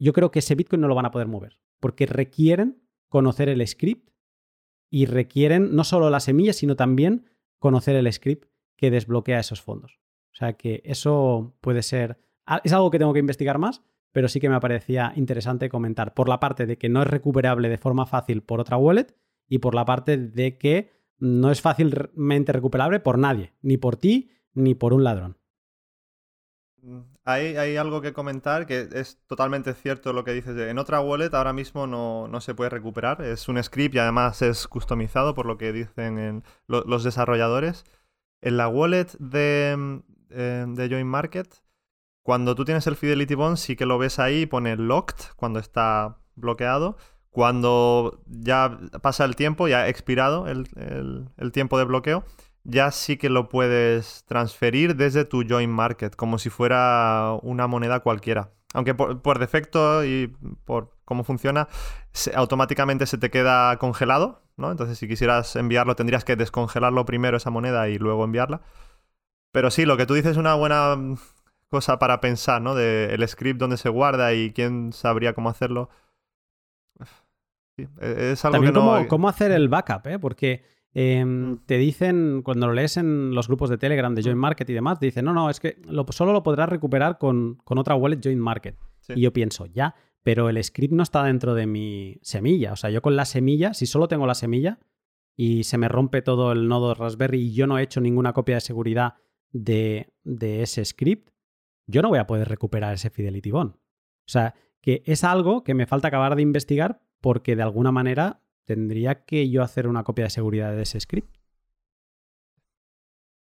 yo 0.02 0.14
creo 0.14 0.32
que 0.32 0.40
ese 0.40 0.56
Bitcoin 0.56 0.82
no 0.82 0.88
lo 0.88 0.96
van 0.96 1.06
a 1.06 1.12
poder 1.12 1.28
mover, 1.28 1.60
porque 1.80 2.08
requieren 2.08 2.82
conocer 3.08 3.50
el 3.50 3.66
script 3.68 4.10
y 4.90 5.06
requieren 5.06 5.76
no 5.76 5.84
solo 5.84 6.10
la 6.10 6.20
semilla, 6.20 6.54
sino 6.54 6.76
también 6.76 7.30
conocer 7.60 7.96
el 7.96 8.12
script 8.12 8.50
que 8.78 8.90
desbloquea 8.90 9.40
esos 9.40 9.62
fondos. 9.62 10.00
O 10.34 10.36
sea 10.36 10.54
que 10.54 10.82
eso 10.86 11.56
puede 11.62 11.84
ser, 11.84 12.18
es 12.64 12.74
algo 12.74 12.90
que 12.90 12.98
tengo 12.98 13.14
que 13.14 13.20
investigar 13.20 13.60
más, 13.60 13.84
pero 14.12 14.28
sí 14.28 14.40
que 14.40 14.50
me 14.50 14.60
parecía 14.60 15.14
interesante 15.16 15.70
comentar 15.70 16.14
por 16.14 16.28
la 16.28 16.40
parte 16.40 16.66
de 16.66 16.78
que 16.78 16.90
no 16.90 17.02
es 17.02 17.08
recuperable 17.08 17.70
de 17.70 17.78
forma 17.78 18.06
fácil 18.06 18.44
por 18.44 18.60
otra 18.60 18.78
wallet 18.78 19.16
y 19.48 19.60
por 19.60 19.76
la 19.76 19.86
parte 19.86 20.18
de 20.18 20.58
que 20.58 20.92
no 21.18 21.52
es 21.52 21.62
fácilmente 21.62 22.52
recuperable 22.52 23.00
por 23.00 23.18
nadie, 23.18 23.54
ni 23.62 23.78
por 23.78 23.96
ti 23.96 24.32
ni 24.54 24.76
por 24.76 24.94
un 24.94 25.04
ladrón. 25.04 25.38
Mm, 26.82 27.02
hay, 27.26 27.78
algo 27.78 28.02
que 28.02 28.12
comentar 28.12 28.66
que 28.66 28.90
es 28.94 29.20
totalmente 29.28 29.74
cierto 29.74 30.14
lo 30.14 30.24
que 30.24 30.34
dices. 30.34 30.58
En 30.58 30.80
otra 30.80 31.00
wallet 31.00 31.34
ahora 31.34 31.54
mismo 31.54 31.86
no, 31.88 32.42
se 32.42 32.56
puede 32.56 32.72
recuperar. 32.72 33.22
Es 33.22 33.48
un 33.48 33.62
script 33.64 33.96
y 33.96 34.00
además 34.00 34.42
es 34.42 34.68
customizado 34.68 35.36
por 35.36 35.46
lo 35.46 35.58
que 35.58 35.72
dicen 35.72 36.44
los 36.68 37.04
desarrolladores. 37.04 37.86
En 38.42 38.58
la 38.58 38.68
wallet 38.68 39.08
de, 39.20 40.02
eh, 40.32 40.66
de 40.68 40.90
Join 40.90 41.08
Market, 41.08 41.54
cuando 42.24 42.56
tú 42.56 42.66
tienes 42.66 42.86
el 42.88 42.96
Fidelity 42.96 43.36
Bond, 43.36 43.58
sí 43.58 43.76
que 43.76 43.86
lo 43.86 43.98
ves 43.98 44.20
ahí, 44.20 44.46
pone 44.46 44.76
locked 44.76 45.34
cuando 45.36 45.60
está 45.60 46.18
bloqueado. 46.36 46.98
Cuando 47.30 48.22
ya 48.26 48.78
pasa 49.02 49.24
el 49.24 49.36
tiempo, 49.38 49.70
ya 49.70 49.84
ha 49.84 49.88
expirado 49.88 50.48
el 50.48 51.52
tiempo 51.54 51.78
de 51.78 51.86
bloqueo, 51.86 52.26
ya 52.64 52.92
sí 52.92 53.18
que 53.18 53.30
lo 53.30 53.50
puedes 53.50 54.26
transferir 54.26 54.96
desde 54.96 55.26
tu 55.26 55.44
join 55.48 55.70
market, 55.70 56.16
como 56.16 56.38
si 56.38 56.50
fuera 56.50 57.38
una 57.42 57.68
moneda 57.68 58.02
cualquiera. 58.02 58.52
Aunque 58.74 58.94
por, 58.94 59.40
defecto 59.40 60.06
y 60.06 60.28
por 60.66 60.96
cómo 61.04 61.24
funciona, 61.24 61.68
automáticamente 62.36 63.06
se 63.06 63.18
te 63.18 63.30
queda 63.30 63.78
congelado, 63.78 64.44
¿no? 64.56 64.72
Entonces 64.72 64.98
si 64.98 65.08
quisieras 65.08 65.56
enviarlo 65.58 65.96
tendrías 65.96 66.24
que 66.24 66.38
descongelarlo 66.38 67.06
primero 67.06 67.38
esa 67.38 67.50
moneda 67.50 67.90
y 67.90 67.98
luego 67.98 68.24
enviarla. 68.24 68.62
Pero 69.52 69.72
sí, 69.72 69.86
lo 69.86 69.98
que 69.98 70.06
tú 70.06 70.14
dices 70.14 70.32
es 70.32 70.38
una 70.38 70.54
buena 70.56 70.96
cosa 71.72 71.98
para 71.98 72.22
pensar, 72.22 72.62
¿no? 72.62 72.76
De 72.76 73.16
el 73.16 73.28
script 73.28 73.60
donde 73.60 73.78
se 73.78 73.90
guarda 73.90 74.36
y 74.36 74.52
quién 74.52 74.94
sabría 74.94 75.34
cómo 75.34 75.50
hacerlo. 75.50 75.90
E, 77.78 78.34
es 78.34 78.46
algo 78.46 78.62
que 78.62 78.72
no... 78.72 78.82
cómo, 78.82 79.08
cómo 79.08 79.30
hacer 79.30 79.52
el 79.52 79.70
backup, 79.70 80.06
¿eh? 80.06 80.20
Porque 80.20 80.64
Em, 80.94 81.52
mm. 81.52 81.58
te 81.66 81.78
dicen, 81.78 82.42
cuando 82.44 82.68
lo 82.68 82.74
lees 82.74 82.98
en 82.98 83.34
los 83.34 83.48
grupos 83.48 83.70
de 83.70 83.78
Telegram 83.78 84.14
de 84.14 84.24
Join 84.24 84.38
Market 84.38 84.70
y 84.70 84.74
demás, 84.74 85.00
te 85.00 85.06
dicen, 85.06 85.26
no, 85.26 85.34
no, 85.34 85.50
es 85.50 85.60
que 85.60 85.78
solo 86.10 86.34
lo 86.34 86.44
podrás 86.44 86.70
recuperar 86.70 87.18
con, 87.18 87.60
otra 87.66 87.96
wallet 87.96 88.20
Join 88.22 88.40
Market. 88.40 88.78
Y 89.16 89.22
yo 89.22 89.34
pienso, 89.34 89.66
ya, 89.66 89.96
pero 90.22 90.50
el 90.50 90.62
script 90.64 90.94
no 90.94 91.04
está 91.04 91.24
dentro 91.24 91.56
de 91.56 91.66
mi 91.66 92.20
semilla. 92.22 92.74
O 92.74 92.76
sea, 92.76 92.90
yo 92.90 93.02
con 93.02 93.16
la 93.16 93.26
semilla, 93.26 93.74
si 93.74 93.86
solo 93.86 94.08
tengo 94.08 94.28
la 94.28 94.36
semilla 94.36 94.80
y 95.36 95.64
se 95.64 95.78
me 95.78 95.88
rompe 95.88 96.22
todo 96.22 96.52
el 96.52 96.68
nodo 96.68 96.94
Raspberry 96.94 97.42
y 97.42 97.54
yo 97.54 97.68
no 97.68 97.80
he 97.80 97.84
hecho 97.84 98.02
ninguna 98.02 98.34
copia 98.34 98.56
de 98.56 98.62
seguridad 98.62 99.16
de, 99.52 100.14
de 100.24 100.62
ese 100.62 100.86
script, 100.86 101.31
yo 101.92 102.02
no 102.02 102.10
voy 102.10 102.20
a 102.20 102.28
poder 102.28 102.48
recuperar 102.48 102.94
ese 102.94 103.10
Fidelity 103.10 103.52
Bond. 103.52 103.74
O 103.74 104.32
sea, 104.32 104.56
que 104.82 105.04
es 105.06 105.24
algo 105.24 105.64
que 105.64 105.74
me 105.74 105.86
falta 105.86 106.08
acabar 106.08 106.36
de 106.36 106.42
investigar 106.42 107.02
porque 107.20 107.56
de 107.56 107.62
alguna 107.64 107.92
manera 107.92 108.42
¿tendría 108.66 109.26
que 109.26 109.50
yo 109.50 109.64
hacer 109.64 109.88
una 109.88 110.04
copia 110.04 110.26
de 110.26 110.30
seguridad 110.30 110.72
de 110.74 110.84
ese 110.84 111.00
script? 111.00 111.36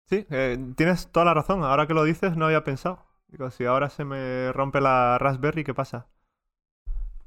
Sí, 0.09 0.25
eh, 0.29 0.57
tienes 0.75 1.11
toda 1.11 1.25
la 1.25 1.33
razón. 1.33 1.63
Ahora 1.63 1.87
que 1.87 1.93
lo 1.93 2.03
dices, 2.03 2.35
no 2.35 2.45
había 2.45 2.63
pensado. 2.63 3.05
Digo, 3.27 3.49
si 3.51 3.65
ahora 3.65 3.89
se 3.89 4.05
me 4.05 4.51
rompe 4.51 4.81
la 4.81 5.17
Raspberry, 5.19 5.63
¿qué 5.63 5.73
pasa? 5.73 6.07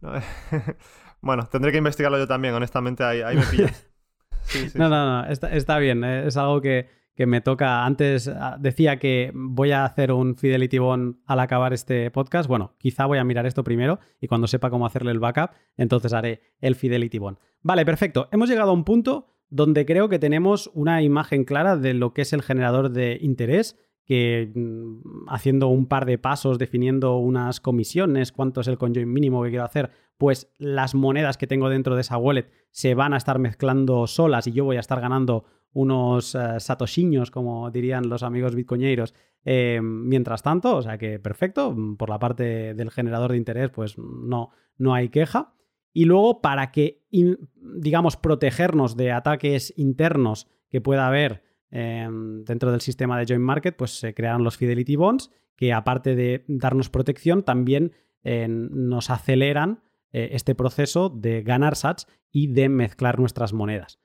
bueno, 1.20 1.46
tendré 1.46 1.72
que 1.72 1.78
investigarlo 1.78 2.18
yo 2.18 2.26
también, 2.26 2.54
honestamente, 2.54 3.02
ahí, 3.02 3.36
me 3.36 3.46
pillas. 3.46 3.88
no, 4.74 4.88
no, 4.88 5.22
no, 5.22 5.28
está, 5.28 5.78
bien. 5.78 6.04
Eh, 6.04 6.26
es 6.26 6.36
algo 6.36 6.60
que, 6.60 6.88
que, 7.16 7.26
me 7.26 7.40
toca. 7.40 7.84
Antes 7.84 8.28
ah, 8.28 8.56
decía 8.60 8.98
que 8.98 9.32
voy 9.34 9.72
a 9.72 9.84
hacer 9.84 10.12
un 10.12 10.36
Fidelity 10.36 10.78
Bond 10.78 11.16
al 11.26 11.40
acabar 11.40 11.72
este 11.72 12.10
podcast. 12.10 12.48
Bueno, 12.48 12.74
quizá 12.78 13.06
voy 13.06 13.18
a 13.18 13.24
mirar 13.24 13.46
esto 13.46 13.64
primero 13.64 13.98
y 14.20 14.26
cuando 14.26 14.46
sepa 14.46 14.70
cómo 14.70 14.86
hacerle 14.86 15.12
el 15.12 15.18
backup, 15.18 15.50
entonces 15.76 16.12
haré 16.12 16.40
el 16.60 16.74
Fidelity 16.74 17.18
Bond. 17.18 17.38
Vale, 17.62 17.84
perfecto. 17.84 18.28
Hemos 18.30 18.48
llegado 18.48 18.70
a 18.70 18.74
un 18.74 18.84
punto 18.84 19.26
donde 19.48 19.86
creo 19.86 20.08
que 20.08 20.18
tenemos 20.18 20.70
una 20.74 21.02
imagen 21.02 21.44
clara 21.44 21.76
de 21.76 21.94
lo 21.94 22.12
que 22.12 22.22
es 22.22 22.32
el 22.32 22.42
generador 22.42 22.90
de 22.90 23.18
interés, 23.20 23.76
que 24.04 24.52
mm, 24.54 25.28
haciendo 25.28 25.68
un 25.68 25.86
par 25.86 26.06
de 26.06 26.18
pasos, 26.18 26.58
definiendo 26.58 27.16
unas 27.16 27.60
comisiones, 27.60 28.32
cuánto 28.32 28.60
es 28.60 28.68
el 28.68 28.78
conjoin 28.78 29.12
mínimo 29.12 29.42
que 29.42 29.50
quiero 29.50 29.64
hacer, 29.64 29.90
pues 30.18 30.50
las 30.58 30.94
monedas 30.94 31.36
que 31.36 31.46
tengo 31.46 31.68
dentro 31.68 31.94
de 31.94 32.00
esa 32.00 32.16
wallet 32.16 32.50
se 32.70 32.94
van 32.94 33.12
a 33.12 33.16
estar 33.16 33.38
mezclando 33.38 34.06
solas 34.06 34.46
y 34.46 34.52
yo 34.52 34.64
voy 34.64 34.76
a 34.76 34.80
estar 34.80 35.00
ganando 35.00 35.44
unos 35.76 36.34
uh, 36.34 36.58
satoshiños, 36.58 37.30
como 37.30 37.70
dirían 37.70 38.08
los 38.08 38.22
amigos 38.22 38.54
bitcoñeiros, 38.54 39.14
eh, 39.44 39.78
mientras 39.82 40.42
tanto, 40.42 40.76
o 40.76 40.82
sea 40.82 40.96
que 40.96 41.18
perfecto, 41.18 41.76
por 41.98 42.08
la 42.08 42.18
parte 42.18 42.72
del 42.72 42.90
generador 42.90 43.32
de 43.32 43.36
interés, 43.36 43.68
pues 43.68 43.98
no, 43.98 44.50
no 44.78 44.94
hay 44.94 45.10
queja. 45.10 45.52
Y 45.92 46.06
luego, 46.06 46.40
para 46.40 46.72
que, 46.72 47.04
digamos, 47.10 48.16
protegernos 48.16 48.96
de 48.96 49.12
ataques 49.12 49.74
internos 49.76 50.48
que 50.70 50.80
pueda 50.80 51.06
haber 51.06 51.42
em, 51.70 52.42
dentro 52.44 52.72
del 52.72 52.80
sistema 52.80 53.18
de 53.18 53.26
Joint 53.26 53.44
Market, 53.44 53.76
pues 53.76 53.98
se 53.98 54.14
crearon 54.14 54.44
los 54.44 54.56
Fidelity 54.56 54.96
Bonds, 54.96 55.30
que 55.56 55.74
aparte 55.74 56.16
de 56.16 56.44
darnos 56.48 56.88
protección, 56.88 57.42
también 57.42 57.92
eh, 58.24 58.48
nos 58.48 59.10
aceleran 59.10 59.82
eh, 60.10 60.30
este 60.32 60.54
proceso 60.54 61.10
de 61.10 61.42
ganar 61.42 61.76
sats 61.76 62.06
y 62.30 62.46
de 62.46 62.70
mezclar 62.70 63.18
nuestras 63.18 63.52
monedas. 63.52 64.00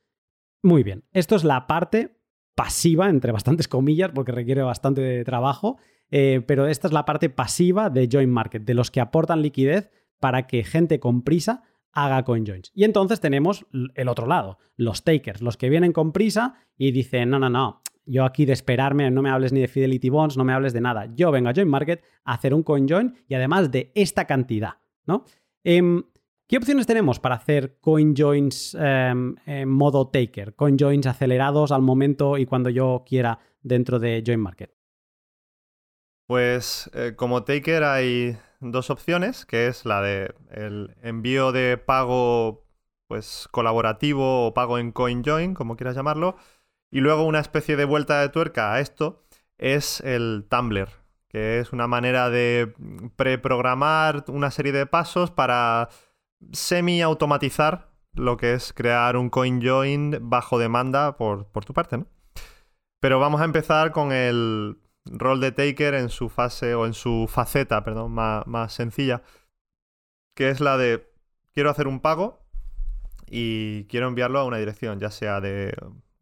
Muy 0.63 0.83
bien, 0.83 1.03
esto 1.11 1.35
es 1.35 1.43
la 1.43 1.67
parte 1.67 2.17
pasiva, 2.55 3.09
entre 3.09 3.31
bastantes 3.31 3.67
comillas, 3.67 4.11
porque 4.13 4.31
requiere 4.31 4.61
bastante 4.61 5.23
trabajo, 5.23 5.77
eh, 6.11 6.41
pero 6.45 6.67
esta 6.67 6.87
es 6.87 6.93
la 6.93 7.05
parte 7.05 7.29
pasiva 7.29 7.89
de 7.89 8.07
Joint 8.11 8.31
Market, 8.31 8.63
de 8.63 8.73
los 8.73 8.91
que 8.91 8.99
aportan 8.99 9.41
liquidez 9.41 9.89
para 10.19 10.45
que 10.45 10.63
gente 10.63 10.99
con 10.99 11.23
prisa 11.23 11.63
haga 11.93 12.23
CoinJoins. 12.23 12.71
Y 12.73 12.83
entonces 12.83 13.19
tenemos 13.19 13.65
el 13.95 14.07
otro 14.07 14.27
lado, 14.27 14.59
los 14.75 15.03
takers, 15.03 15.41
los 15.41 15.57
que 15.57 15.69
vienen 15.69 15.93
con 15.93 16.11
prisa 16.11 16.55
y 16.77 16.91
dicen, 16.91 17.29
no, 17.29 17.39
no, 17.39 17.49
no, 17.49 17.81
yo 18.05 18.25
aquí 18.25 18.45
de 18.45 18.53
esperarme, 18.53 19.09
no 19.11 19.21
me 19.21 19.29
hables 19.29 19.53
ni 19.53 19.59
de 19.59 19.67
Fidelity 19.67 20.09
Bonds, 20.09 20.37
no 20.37 20.43
me 20.43 20.53
hables 20.53 20.73
de 20.73 20.81
nada. 20.81 21.07
Yo 21.15 21.31
vengo 21.31 21.49
a 21.49 21.53
Join 21.53 21.69
Market 21.69 22.03
a 22.23 22.33
hacer 22.33 22.53
un 22.53 22.63
CoinJoin 22.63 23.15
y 23.27 23.33
además 23.35 23.71
de 23.71 23.91
esta 23.95 24.25
cantidad, 24.25 24.75
¿no? 25.05 25.25
Em, 25.63 26.03
¿Qué 26.51 26.57
opciones 26.57 26.85
tenemos 26.85 27.17
para 27.21 27.35
hacer 27.35 27.77
CoinJoins 27.79 28.75
em, 28.77 29.37
en 29.45 29.69
modo 29.69 30.09
taker? 30.09 30.53
CoinJoins 30.53 31.07
acelerados 31.07 31.71
al 31.71 31.81
momento 31.81 32.37
y 32.37 32.45
cuando 32.45 32.69
yo 32.69 33.05
quiera 33.07 33.39
dentro 33.61 33.99
de 33.99 34.21
Join 34.27 34.41
Market. 34.41 34.69
Pues 36.27 36.91
eh, 36.93 37.13
como 37.15 37.45
taker 37.45 37.85
hay 37.85 38.37
dos 38.59 38.89
opciones, 38.89 39.45
que 39.45 39.67
es 39.67 39.85
la 39.85 40.01
de 40.01 40.35
el 40.49 40.93
envío 41.01 41.53
de 41.53 41.77
pago 41.77 42.65
pues 43.07 43.47
colaborativo 43.49 44.47
o 44.47 44.53
pago 44.53 44.77
en 44.77 44.91
CoinJoin, 44.91 45.53
como 45.53 45.77
quieras 45.77 45.95
llamarlo, 45.95 46.35
y 46.89 46.99
luego 46.99 47.23
una 47.23 47.39
especie 47.39 47.77
de 47.77 47.85
vuelta 47.85 48.19
de 48.19 48.27
tuerca 48.27 48.73
a 48.73 48.81
esto 48.81 49.23
es 49.57 50.01
el 50.01 50.47
Tumblr, 50.49 50.89
que 51.29 51.59
es 51.61 51.71
una 51.71 51.87
manera 51.87 52.29
de 52.29 52.73
preprogramar 53.15 54.25
una 54.27 54.51
serie 54.51 54.73
de 54.73 54.85
pasos 54.85 55.31
para 55.31 55.87
semi-automatizar 56.51 57.89
lo 58.13 58.37
que 58.37 58.53
es 58.53 58.73
crear 58.73 59.15
un 59.17 59.29
CoinJoin 59.29 60.17
bajo 60.21 60.59
demanda 60.59 61.17
por, 61.17 61.47
por 61.47 61.65
tu 61.65 61.73
parte, 61.73 61.97
¿no? 61.97 62.07
Pero 62.99 63.19
vamos 63.19 63.41
a 63.41 63.45
empezar 63.45 63.91
con 63.91 64.11
el 64.11 64.77
rol 65.05 65.41
de 65.41 65.51
Taker 65.51 65.95
en 65.95 66.09
su 66.09 66.29
fase 66.29 66.75
o 66.75 66.85
en 66.85 66.93
su 66.93 67.27
faceta, 67.27 67.83
perdón, 67.83 68.11
más, 68.11 68.73
sencilla, 68.73 69.23
que 70.35 70.49
es 70.49 70.59
la 70.59 70.77
de 70.77 71.09
quiero 71.53 71.69
hacer 71.69 71.87
un 71.87 71.99
pago 71.99 72.45
y 73.27 73.85
quiero 73.85 74.07
enviarlo 74.07 74.39
a 74.39 74.45
una 74.45 74.57
dirección, 74.57 74.99
ya 74.99 75.09
sea 75.09 75.41
de 75.41 75.75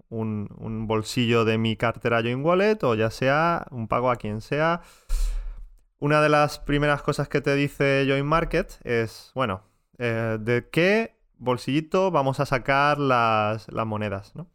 un, 0.10 0.50
un, 0.58 0.88
bolsillo 0.88 1.46
de 1.46 1.58
mi 1.58 1.76
cartera 1.76 2.22
Join 2.22 2.44
Wallet 2.44 2.84
o 2.84 2.96
ya 2.96 3.12
sea 3.12 3.68
un 3.72 3.88
pago 3.88 4.10
a 4.10 4.16
quien 4.16 4.42
sea. 4.42 4.82
Una 6.00 6.22
de 6.22 6.30
las 6.30 6.60
primeras 6.60 7.02
cosas 7.02 7.28
que 7.28 7.42
te 7.42 7.56
dice 7.56 8.06
Join 8.08 8.26
Market 8.26 8.80
es, 8.86 9.32
bueno, 9.36 9.69
eh, 10.00 10.38
¿de 10.40 10.70
qué 10.70 11.20
bolsillito 11.38 12.10
vamos 12.10 12.40
a 12.40 12.46
sacar 12.46 12.98
las, 13.00 13.68
monedas? 13.86 14.34
¿no? 14.36 14.50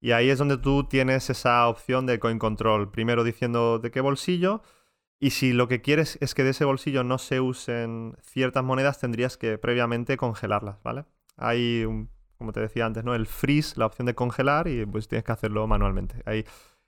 Y 0.00 0.12
ahí 0.12 0.30
es 0.30 0.38
donde 0.38 0.56
tú 0.56 0.84
tienes 0.84 1.30
esa 1.30 1.68
opción 1.68 2.06
de 2.06 2.18
coin 2.18 2.38
control. 2.38 2.90
Primero 2.90 3.22
diciendo 3.22 3.78
de 3.78 3.90
qué 3.90 4.00
bolsillo. 4.00 4.62
Y 5.20 5.30
si 5.30 5.52
lo 5.52 5.68
que 5.68 5.82
quieres 5.82 6.16
es 6.20 6.34
que 6.34 6.44
de 6.44 6.50
ese 6.50 6.64
bolsillo 6.64 7.04
no 7.04 7.18
se 7.18 7.40
usen 7.40 8.16
ciertas 8.22 8.64
monedas, 8.64 9.00
tendrías 9.00 9.36
que 9.36 9.58
previamente 9.58 10.16
congelarlas, 10.16 10.80
¿vale? 10.84 11.04
Hay, 11.36 11.84
como 12.38 12.52
te 12.52 12.60
decía 12.60 12.86
antes, 12.86 13.04
¿no? 13.04 13.14
El 13.14 13.26
freeze, 13.26 13.78
la 13.78 13.86
opción 13.86 14.06
de 14.06 14.14
congelar, 14.14 14.68
y 14.68 14.86
pues 14.86 15.08
tienes 15.08 15.24
que 15.24 15.32
hacerlo 15.32 15.66
manualmente. 15.66 16.22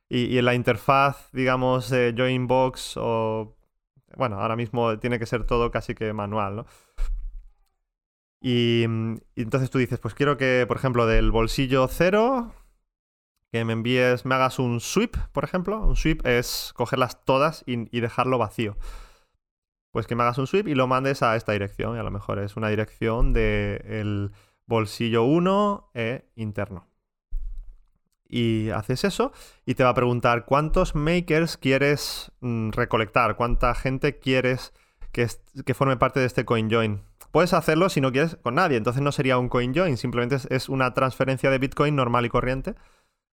Y, 0.08 0.38
en 0.38 0.44
la 0.44 0.54
interfaz, 0.54 1.30
digamos, 1.32 1.90
de 1.90 2.14
Joinbox 2.16 2.96
o... 2.96 3.56
Bueno, 4.16 4.40
ahora 4.40 4.56
mismo 4.56 4.98
tiene 4.98 5.18
que 5.18 5.26
ser 5.26 5.44
todo 5.44 5.70
casi 5.70 5.94
que 5.94 6.12
manual, 6.12 6.56
¿no? 6.56 6.66
Y, 8.40 8.84
y 9.34 9.42
entonces 9.42 9.70
tú 9.70 9.78
dices, 9.78 9.98
pues 9.98 10.14
quiero 10.14 10.36
que, 10.36 10.64
por 10.66 10.76
ejemplo, 10.76 11.06
del 11.06 11.30
bolsillo 11.30 11.86
cero 11.88 12.54
que 13.50 13.64
me 13.64 13.72
envíes, 13.72 14.24
me 14.24 14.34
hagas 14.34 14.58
un 14.58 14.80
sweep, 14.80 15.16
por 15.32 15.44
ejemplo. 15.44 15.80
Un 15.80 15.96
sweep 15.96 16.24
es 16.26 16.72
cogerlas 16.76 17.24
todas 17.24 17.64
y, 17.66 18.00
dejarlo 18.00 18.38
vacío. 18.38 18.76
Pues 19.90 20.06
que 20.06 20.14
me 20.14 20.22
hagas 20.22 20.38
un 20.38 20.46
sweep 20.46 20.68
y 20.68 20.74
lo 20.74 20.86
mandes 20.86 21.22
a 21.22 21.34
esta 21.36 21.52
dirección. 21.52 21.96
Y 21.96 21.98
a 21.98 22.04
lo 22.04 22.10
mejor 22.12 22.38
es 22.38 22.56
una 22.56 22.68
dirección 22.68 23.32
del 23.32 24.30
bolsillo 24.66 25.24
1 25.24 25.90
e 25.94 26.24
interno. 26.36 26.86
Y 28.28 28.70
haces 28.70 29.02
eso 29.02 29.32
y 29.66 29.74
te 29.74 29.82
va 29.82 29.90
a 29.90 29.94
preguntar 29.94 30.44
cuántos 30.44 30.94
makers 30.94 31.56
quieres 31.56 32.30
mm, 32.38 32.70
recolectar, 32.70 33.34
cuánta 33.34 33.74
gente 33.74 34.20
quieres 34.20 34.72
que, 35.10 35.26
que 35.66 35.74
forme 35.74 35.96
parte 35.96 36.20
de 36.20 36.26
este 36.26 36.44
CoinJoin. 36.44 37.02
Puedes 37.30 37.52
hacerlo 37.54 37.88
si 37.88 38.00
no 38.00 38.12
quieres 38.12 38.36
con 38.42 38.56
nadie, 38.56 38.76
entonces 38.76 39.02
no 39.02 39.12
sería 39.12 39.38
un 39.38 39.48
CoinJoin, 39.48 39.96
simplemente 39.96 40.36
es 40.48 40.68
una 40.68 40.94
transferencia 40.94 41.50
de 41.50 41.58
Bitcoin 41.58 41.96
normal 41.96 42.26
y 42.26 42.28
corriente 42.28 42.74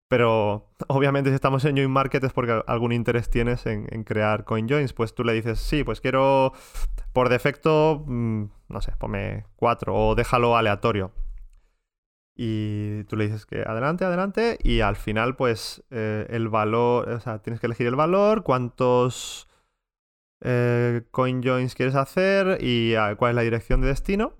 pero 0.08 0.70
obviamente 0.88 1.30
si 1.30 1.36
estamos 1.36 1.66
en 1.66 1.76
Join 1.76 1.92
Market 1.92 2.24
es 2.24 2.34
porque 2.34 2.62
algún 2.68 2.92
interés 2.92 3.30
tienes 3.30 3.66
en, 3.66 3.86
crear 4.04 4.46
CoinJoins. 4.46 4.94
Pues 4.94 5.14
tú 5.14 5.24
le 5.24 5.34
dices, 5.34 5.60
sí, 5.60 5.84
pues 5.84 6.02
quiero 6.02 6.54
por 7.14 7.30
defecto, 7.30 8.04
mm, 8.06 8.46
no 8.70 8.82
sé, 8.82 8.94
ponme 8.98 9.46
4 9.56 9.96
o 9.96 10.16
déjalo 10.16 10.56
aleatorio. 10.58 11.12
Y 12.40 13.04
tú 13.06 13.16
le 13.16 13.26
dices 13.26 13.46
que 13.48 13.64
adelante, 13.64 14.06
adelante. 14.06 14.60
Y 14.62 14.82
al 14.82 14.96
final, 14.96 15.36
pues 15.36 15.84
eh, 15.90 16.28
el 16.30 16.50
valor, 16.50 17.10
o 17.10 17.20
sea, 17.20 17.40
tienes 17.40 17.60
que 17.60 17.66
elegir 17.66 17.88
el 17.88 17.96
valor, 17.96 18.44
cuántos 18.44 19.47
eh, 20.42 21.02
CoinJoins 21.12 21.76
quieres 21.76 21.96
hacer 21.96 22.64
y 22.64 22.96
ah, 22.96 23.16
cuál 23.18 23.32
es 23.32 23.36
la 23.36 23.42
dirección 23.42 23.82
de 23.82 23.88
destino. 23.88 24.36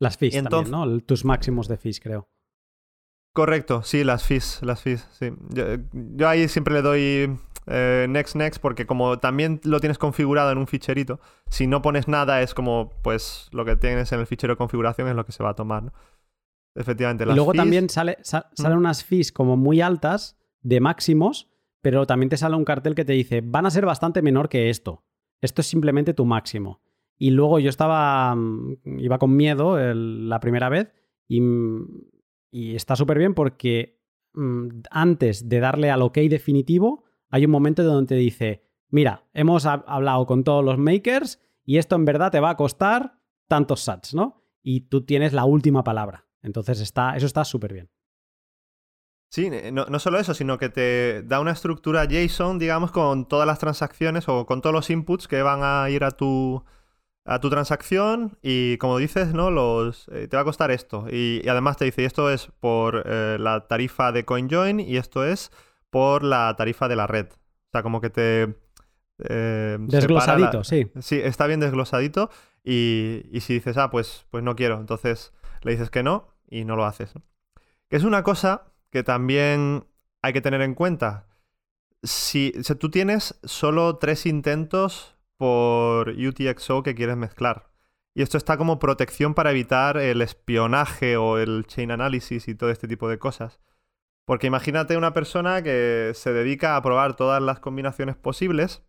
Las 0.00 0.16
fees 0.16 0.42
también, 0.42 0.70
¿no? 0.70 1.00
Tus 1.00 1.24
máximos 1.24 1.68
de 1.68 1.76
fees, 1.76 2.00
creo. 2.00 2.28
Correcto, 3.34 3.82
sí, 3.82 4.04
las 4.04 4.24
fees, 4.24 4.60
las 4.62 4.82
fees, 4.82 5.06
sí. 5.12 5.30
Yo, 5.50 6.28
ahí 6.28 6.48
siempre 6.48 6.74
le 6.74 6.82
doy 6.82 7.38
eh, 7.66 8.06
next, 8.08 8.34
next, 8.34 8.60
porque 8.60 8.86
como 8.86 9.18
también 9.18 9.60
lo 9.64 9.80
tienes 9.80 9.98
configurado 9.98 10.50
en 10.50 10.58
un 10.58 10.66
ficherito, 10.66 11.20
si 11.48 11.66
no 11.66 11.82
pones 11.82 12.08
nada 12.08 12.42
es 12.42 12.54
como, 12.54 12.90
pues, 13.02 13.48
lo 13.52 13.64
que 13.64 13.76
tienes 13.76 14.10
en 14.12 14.20
el 14.20 14.26
fichero 14.26 14.54
de 14.54 14.58
configuración 14.58 15.08
es 15.08 15.14
lo 15.14 15.24
que 15.24 15.32
se 15.32 15.42
va 15.42 15.50
a 15.50 15.54
tomar, 15.54 15.84
¿no? 15.84 15.92
Efectivamente, 16.74 17.26
las 17.26 17.34
Y 17.34 17.36
luego 17.36 17.54
también 17.54 17.88
sale, 17.88 18.18
salen 18.22 18.78
unas 18.78 19.04
fees 19.04 19.32
como 19.32 19.56
muy 19.56 19.80
altas 19.80 20.36
de 20.62 20.80
máximos, 20.80 21.48
pero 21.80 22.06
también 22.06 22.30
te 22.30 22.36
sale 22.36 22.56
un 22.56 22.64
cartel 22.64 22.94
que 22.94 23.04
te 23.04 23.12
dice, 23.12 23.40
van 23.44 23.66
a 23.66 23.70
ser 23.70 23.84
bastante 23.84 24.22
menor 24.22 24.48
que 24.48 24.70
esto. 24.70 25.04
Esto 25.40 25.60
es 25.60 25.66
simplemente 25.66 26.14
tu 26.14 26.24
máximo. 26.24 26.80
Y 27.16 27.30
luego 27.30 27.58
yo 27.58 27.70
estaba, 27.70 28.34
mm, 28.34 28.98
iba 28.98 29.18
con 29.18 29.36
miedo 29.36 29.76
la 29.94 30.40
primera 30.40 30.68
vez 30.68 30.92
y 31.26 31.40
y 32.50 32.74
está 32.74 32.96
súper 32.96 33.18
bien 33.18 33.34
porque 33.34 34.00
mm, 34.34 34.68
antes 34.90 35.48
de 35.48 35.60
darle 35.60 35.90
al 35.90 36.02
OK 36.02 36.18
definitivo, 36.18 37.04
hay 37.30 37.44
un 37.44 37.50
momento 37.50 37.82
donde 37.82 38.08
te 38.08 38.14
dice, 38.14 38.64
mira, 38.88 39.28
hemos 39.34 39.66
hablado 39.66 40.26
con 40.26 40.44
todos 40.44 40.64
los 40.64 40.78
makers 40.78 41.40
y 41.64 41.78
esto 41.78 41.96
en 41.96 42.04
verdad 42.04 42.30
te 42.30 42.40
va 42.40 42.50
a 42.50 42.56
costar 42.56 43.20
tantos 43.46 43.80
sats, 43.80 44.14
¿no? 44.14 44.42
Y 44.62 44.82
tú 44.82 45.04
tienes 45.04 45.32
la 45.32 45.44
última 45.44 45.84
palabra. 45.84 46.26
Entonces 46.42 46.80
está, 46.80 47.16
eso 47.16 47.26
está 47.26 47.44
súper 47.44 47.72
bien. 47.72 47.90
Sí, 49.30 49.50
no, 49.72 49.84
no, 49.84 49.98
solo 49.98 50.18
eso, 50.18 50.32
sino 50.32 50.56
que 50.56 50.70
te 50.70 51.22
da 51.22 51.40
una 51.40 51.52
estructura 51.52 52.06
JSON, 52.06 52.58
digamos, 52.58 52.90
con 52.92 53.28
todas 53.28 53.46
las 53.46 53.58
transacciones 53.58 54.26
o 54.28 54.46
con 54.46 54.62
todos 54.62 54.72
los 54.72 54.88
inputs 54.88 55.28
que 55.28 55.42
van 55.42 55.60
a 55.62 55.90
ir 55.90 56.02
a 56.02 56.12
tu, 56.12 56.64
a 57.26 57.38
tu 57.38 57.50
transacción 57.50 58.38
y 58.40 58.78
como 58.78 58.96
dices, 58.96 59.34
¿no? 59.34 59.50
Los, 59.50 60.08
eh, 60.08 60.28
te 60.28 60.36
va 60.36 60.42
a 60.42 60.44
costar 60.44 60.70
esto. 60.70 61.06
Y, 61.10 61.46
además 61.46 61.76
te 61.76 61.84
dice, 61.84 62.06
esto 62.06 62.30
es 62.30 62.48
por 62.58 63.02
eh, 63.04 63.36
la 63.38 63.66
tarifa 63.66 64.12
de 64.12 64.24
CoinJoin 64.24 64.80
y 64.80 64.96
esto 64.96 65.26
es 65.26 65.52
por 65.90 66.24
la 66.24 66.54
tarifa 66.56 66.88
de 66.88 66.96
la 66.96 67.06
red. 67.06 67.26
O 67.30 67.70
sea, 67.72 67.82
como 67.82 68.00
que 68.00 68.08
te... 68.08 68.56
Eh, 69.28 69.76
desglosadito, 69.80 70.64
sí. 70.64 70.90
Sí, 71.00 71.20
está 71.22 71.46
bien 71.46 71.60
desglosadito 71.60 72.30
y, 72.64 73.26
y, 73.30 73.40
si 73.40 73.54
dices, 73.54 73.76
ah, 73.76 73.90
pues, 73.90 74.24
pues 74.30 74.42
no 74.42 74.56
quiero, 74.56 74.80
entonces 74.80 75.34
le 75.62 75.72
dices 75.72 75.90
que 75.90 76.02
no 76.02 76.28
y 76.48 76.64
no 76.64 76.76
lo 76.76 76.86
haces. 76.86 77.12
Que 77.90 77.96
es 77.96 78.04
una 78.04 78.22
cosa 78.22 78.72
que 78.90 79.02
también 79.02 79.86
hay 80.22 80.32
que 80.32 80.40
tener 80.40 80.60
en 80.62 80.74
cuenta. 80.74 81.26
Si, 82.02 82.52
tú 82.78 82.90
tienes 82.90 83.38
solo 83.44 83.96
tres 83.96 84.26
intentos 84.26 85.16
por 85.36 86.10
UTXO 86.10 86.82
que 86.82 86.94
quieres 86.94 87.16
mezclar. 87.16 87.70
Y 88.14 88.22
esto 88.22 88.36
está 88.36 88.56
como 88.56 88.78
protección 88.78 89.34
para 89.34 89.52
evitar 89.52 89.96
el 89.96 90.22
espionaje 90.22 91.16
o 91.16 91.38
el 91.38 91.66
chain 91.66 91.92
analysis 91.92 92.48
y 92.48 92.54
todo 92.54 92.70
este 92.70 92.88
tipo 92.88 93.08
de 93.08 93.18
cosas. 93.18 93.60
Porque 94.24 94.48
imagínate 94.48 94.96
una 94.96 95.12
persona 95.12 95.62
que 95.62 96.12
se 96.14 96.32
dedica 96.32 96.76
a 96.76 96.82
probar 96.82 97.16
todas 97.16 97.40
las 97.42 97.60
combinaciones 97.60 98.16
posibles, 98.16 98.82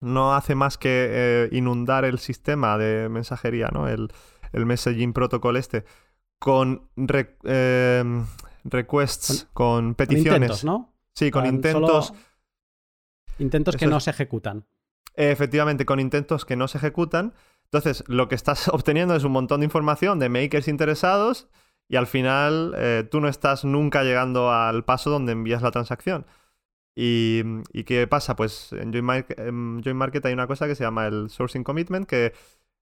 no 0.00 0.34
hace 0.34 0.54
más 0.54 0.78
que 0.78 1.08
eh, 1.10 1.48
inundar 1.52 2.04
el 2.04 2.18
sistema 2.18 2.76
de 2.76 3.08
mensajería, 3.08 3.68
¿no? 3.72 3.88
El, 3.88 4.10
messaging 4.52 5.12
protocol 5.12 5.56
este, 5.56 5.84
con 6.38 6.88
em, 6.96 8.26
requests, 8.68 9.48
con 9.52 9.94
peticiones. 9.94 10.32
Con 10.32 10.42
intentos, 10.42 10.64
¿no? 10.64 10.94
Sí, 11.14 11.30
con 11.30 11.46
intentos. 11.46 12.12
Intentos 13.38 13.76
que 13.76 13.86
no 13.86 14.00
se 14.00 14.10
ejecutan 14.10 14.66
efectivamente 15.16 15.86
con 15.86 15.98
intentos 15.98 16.44
que 16.44 16.56
no 16.56 16.68
se 16.68 16.78
ejecutan. 16.78 17.34
Entonces, 17.64 18.04
lo 18.06 18.28
que 18.28 18.34
estás 18.34 18.68
obteniendo 18.72 19.16
es 19.16 19.24
un 19.24 19.32
montón 19.32 19.60
de 19.60 19.66
información 19.66 20.18
de 20.18 20.28
makers 20.28 20.68
interesados 20.68 21.48
y 21.88 21.96
al 21.96 22.06
final 22.06 22.74
eh, 22.76 23.08
tú 23.10 23.20
no 23.20 23.28
estás 23.28 23.64
nunca 23.64 24.02
llegando 24.02 24.52
al 24.52 24.84
paso 24.84 25.10
donde 25.10 25.32
envías 25.32 25.62
la 25.62 25.70
transacción. 25.70 26.26
¿Y, 26.98 27.42
qué 27.84 28.06
pasa? 28.06 28.36
Pues 28.36 28.72
en 28.72 28.90
Join, 28.90 29.96
Market, 29.96 30.24
hay 30.24 30.32
una 30.32 30.46
cosa 30.46 30.66
que 30.66 30.74
se 30.74 30.82
llama 30.82 31.06
el 31.06 31.28
Sourcing 31.28 31.62
Commitment, 31.62 32.06
que 32.06 32.32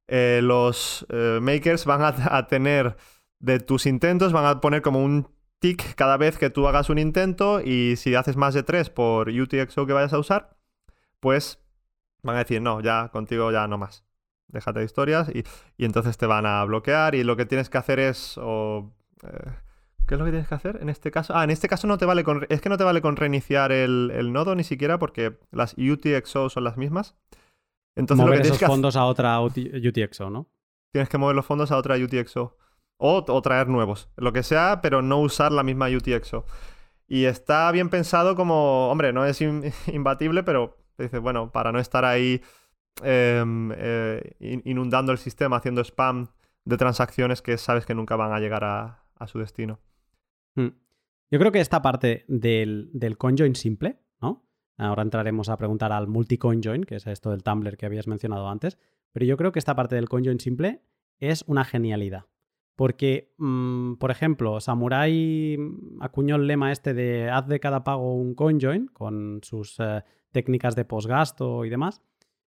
eh, 0.07 0.41
los 0.41 1.05
eh, 1.09 1.41
makers 1.43 1.85
van 1.85 2.03
a, 2.03 2.15
a, 2.37 2.47
tener 2.47 2.97
de 3.41 3.59
tus 3.59 3.87
intentos, 3.87 4.33
van 4.33 4.47
a 4.47 4.61
poner 4.61 4.83
como 4.83 5.03
un 5.03 5.29
tick 5.65 5.95
cada 5.95 6.19
vez 6.19 6.37
que 6.37 6.51
tú 6.51 6.69
hagas 6.69 6.91
un 6.91 6.99
intento 6.99 7.63
y 7.63 7.97
si 7.97 8.15
haces 8.15 8.37
más 8.37 8.53
de 8.53 8.63
tres 8.63 8.91
por 8.91 9.31
UTXO 9.31 9.87
que 9.87 9.95
vayas 9.95 10.13
a 10.13 10.19
usar, 10.19 10.59
pues 11.21 11.59
van 12.23 12.37
a 12.37 12.41
decir, 12.41 12.61
no, 12.61 12.83
ya 12.83 13.09
contigo 13.09 13.51
ya 13.51 13.67
no 13.67 13.79
más. 13.79 14.05
Déjate 14.49 14.81
de 14.81 14.85
historias 14.85 15.31
y, 15.35 15.43
entonces 15.79 16.19
te 16.19 16.27
van 16.27 16.45
a 16.45 16.63
bloquear 16.67 17.15
y 17.15 17.25
lo 17.25 17.35
que 17.37 17.47
tienes 17.47 17.71
que 17.71 17.79
hacer 17.79 17.99
es... 17.99 18.37
O, 18.37 18.93
eh, 19.23 19.53
¿Qué 20.07 20.17
es 20.17 20.19
lo 20.19 20.27
que 20.27 20.33
tienes 20.33 20.49
que 20.49 20.55
hacer 20.55 20.81
en 20.83 20.91
este 20.91 21.11
caso? 21.11 21.35
Ah, 21.35 21.45
en 21.45 21.51
este 21.51 21.67
caso 21.67 21.87
no 21.87 21.97
te 21.97 22.05
vale 22.05 22.25
con... 22.25 22.45
Es 22.51 22.61
que 22.61 22.69
no 22.69 22.77
te 22.77 22.85
vale 22.85 23.01
con 23.01 23.17
reiniciar 23.17 23.73
el, 23.73 24.33
nodo 24.35 24.55
ni 24.55 24.65
siquiera 24.65 24.99
porque 24.99 25.39
las 25.51 25.77
UTXO 25.79 26.51
son 26.51 26.65
las 26.65 26.77
mismas. 26.77 27.17
Entonces, 27.97 28.27
mover 28.27 28.43
esos 28.43 28.59
fondos 28.59 28.97
a 28.97 29.07
otra 29.07 29.41
UTXO, 29.41 30.29
¿no? 30.29 30.47
Tienes 30.93 31.09
que 31.09 31.17
mover 31.17 31.35
los 31.35 31.47
fondos 31.47 31.71
a 31.71 31.79
otra 31.79 31.97
UTXO. 31.97 32.55
O, 32.97 33.43
traer 33.43 33.69
nuevos. 33.69 34.09
Lo 34.17 34.33
que 34.33 34.43
sea, 34.43 34.81
pero 34.83 35.03
no 35.03 35.21
usar 35.21 35.53
la 35.53 35.63
misma 35.63 35.89
UTXO. 35.89 36.45
Y 37.07 37.25
está 37.25 37.71
bien 37.71 37.91
pensado 37.91 38.35
como, 38.35 38.91
hombre, 38.91 39.13
no 39.13 39.25
es 39.27 39.41
imbatible, 39.93 40.43
pero 40.43 40.77
dices, 40.99 41.21
bueno, 41.21 41.51
para 41.53 41.73
no 41.73 41.79
estar 41.79 42.05
ahí 42.05 42.41
em, 43.03 43.73
eh, 43.77 44.37
inundando 44.65 45.13
el 45.13 45.19
sistema, 45.19 45.57
haciendo 45.57 45.83
spam 45.83 46.29
de 46.65 46.77
transacciones 46.77 47.43
que 47.43 47.59
sabes 47.59 47.85
que 47.85 47.95
nunca 47.95 48.17
van 48.17 48.33
a 48.33 48.41
llegar 48.41 48.65
a, 48.65 49.01
su 49.27 49.39
destino. 49.39 49.81
Hmm. 50.55 50.69
Yo 51.31 51.39
creo 51.39 51.51
que 51.51 51.61
esta 51.61 51.81
parte 51.81 52.27
del, 52.29 52.91
del 52.93 53.17
conjoin 53.17 53.55
simple, 53.55 53.99
¿no? 54.21 54.47
Ahora 54.77 55.03
entraremos 55.03 55.49
a 55.49 55.57
preguntar 55.57 55.93
al 55.93 56.09
multi-conjoin, 56.09 56.85
que 56.85 56.97
es 56.97 57.07
esto 57.07 57.31
del 57.31 57.43
Tumblr 57.43 57.79
que 57.79 57.87
habías 57.87 58.07
mencionado 58.07 58.47
antes, 58.49 58.79
pero 59.13 59.25
yo 59.25 59.39
creo 59.39 59.51
que 59.51 59.59
esta 59.59 59.75
parte 59.75 59.95
del 59.95 60.11
conjoin 60.11 60.41
simple 60.41 60.83
es 61.21 61.45
una 61.47 61.65
genialidad. 61.65 62.27
Porque, 62.77 63.33
mm, 63.39 63.95
por 63.95 64.11
ejemplo, 64.11 64.61
Samurai 64.61 65.57
acuñó 66.01 66.37
el 66.37 66.47
lema 66.47 66.73
este 66.73 66.93
de 66.93 67.31
haz 67.31 67.47
de 67.47 67.61
cada 67.61 67.85
pago 67.85 68.15
un 68.15 68.35
conjoin 68.35 68.87
con 68.89 69.41
sus 69.43 69.77
eh, 69.79 70.03
técnicas 70.33 70.75
de 70.75 70.85
postgasto 70.85 71.65
y 71.65 71.71
demás, 71.71 72.03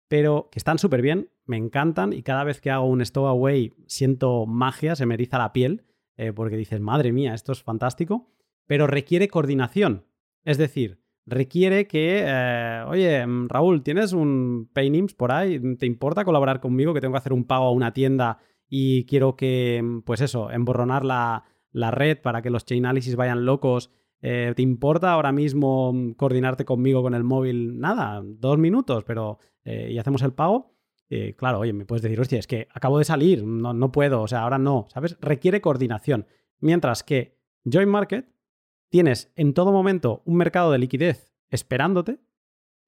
pero 0.08 0.50
que 0.52 0.58
están 0.60 0.80
súper 0.80 1.02
bien, 1.02 1.30
me 1.46 1.58
encantan 1.58 2.14
y 2.14 2.24
cada 2.24 2.44
vez 2.44 2.62
que 2.62 2.72
hago 2.72 2.88
un 2.88 3.06
stowaway 3.06 3.74
siento 3.86 4.46
magia, 4.46 4.96
se 4.96 5.06
me 5.06 5.14
eriza 5.14 5.38
la 5.38 5.54
piel, 5.54 5.86
eh, 6.18 6.34
porque 6.34 6.58
dices, 6.58 6.80
madre 6.80 7.12
mía, 7.12 7.36
esto 7.36 7.52
es 7.52 7.62
fantástico, 7.62 8.32
pero 8.66 8.88
requiere 8.88 9.28
coordinación. 9.28 10.06
Es 10.44 10.58
decir, 10.58 11.00
requiere 11.28 11.88
que, 11.88 12.24
eh, 12.26 12.84
oye, 12.88 13.24
Raúl, 13.48 13.84
¿tienes 13.84 14.14
un 14.14 14.70
Paynims 14.74 15.14
por 15.14 15.32
ahí? 15.32 15.60
¿Te 15.76 15.86
importa 15.86 16.26
colaborar 16.26 16.60
conmigo 16.60 16.94
que 16.94 17.02
tengo 17.02 17.14
que 17.14 17.20
hacer 17.20 17.34
un 17.34 17.44
pago 17.44 17.66
a 17.66 17.72
una 17.72 17.94
tienda? 17.94 18.40
Y 18.70 19.06
quiero 19.06 19.36
que, 19.36 19.82
mm, 19.84 20.02
pues 20.02 20.22
eso, 20.22 20.52
emborronar 20.52 21.06
la, 21.06 21.44
red 21.92 22.20
para 22.22 22.42
que 22.42 22.50
los 22.50 22.66
chain 22.66 22.86
analysis 22.86 23.16
vayan 23.16 23.46
locos. 23.46 23.92
Eh, 24.22 24.54
¿Te 24.56 24.62
importa 24.62 25.12
ahora 25.12 25.32
mismo 25.32 25.94
mm, 25.94 26.14
coordinarte 26.14 26.66
conmigo 26.66 27.02
con 27.02 27.14
el 27.14 27.24
móvil? 27.24 27.80
Nada, 27.80 28.22
dos 28.26 28.58
minutos, 28.58 29.04
pero 29.04 29.38
eh, 29.64 29.90
y 29.92 29.98
hacemos 30.00 30.22
el 30.24 30.34
pago. 30.34 30.76
Eh, 31.10 31.36
claro, 31.38 31.60
oye, 31.60 31.74
me 31.74 31.86
puedes 31.86 32.02
decir, 32.02 32.20
hostia, 32.20 32.40
es 32.40 32.48
que 32.48 32.68
acabo 32.74 32.98
de 32.98 33.06
salir, 33.06 33.46
no, 33.46 33.74
no 33.74 33.92
puedo, 33.92 34.22
o 34.22 34.28
sea, 34.28 34.42
ahora 34.42 34.58
no, 34.58 34.88
¿sabes? 34.90 35.18
Requiere 35.22 35.62
coordinación. 35.62 36.26
Mientras 36.60 37.04
que 37.04 37.38
Join 37.64 37.88
Market 37.88 38.28
tienes 38.90 39.32
en 39.36 39.54
todo 39.54 39.72
momento 39.72 40.22
un 40.26 40.36
mercado 40.36 40.72
de 40.72 40.80
liquidez 40.80 41.34
esperándote 41.50 42.20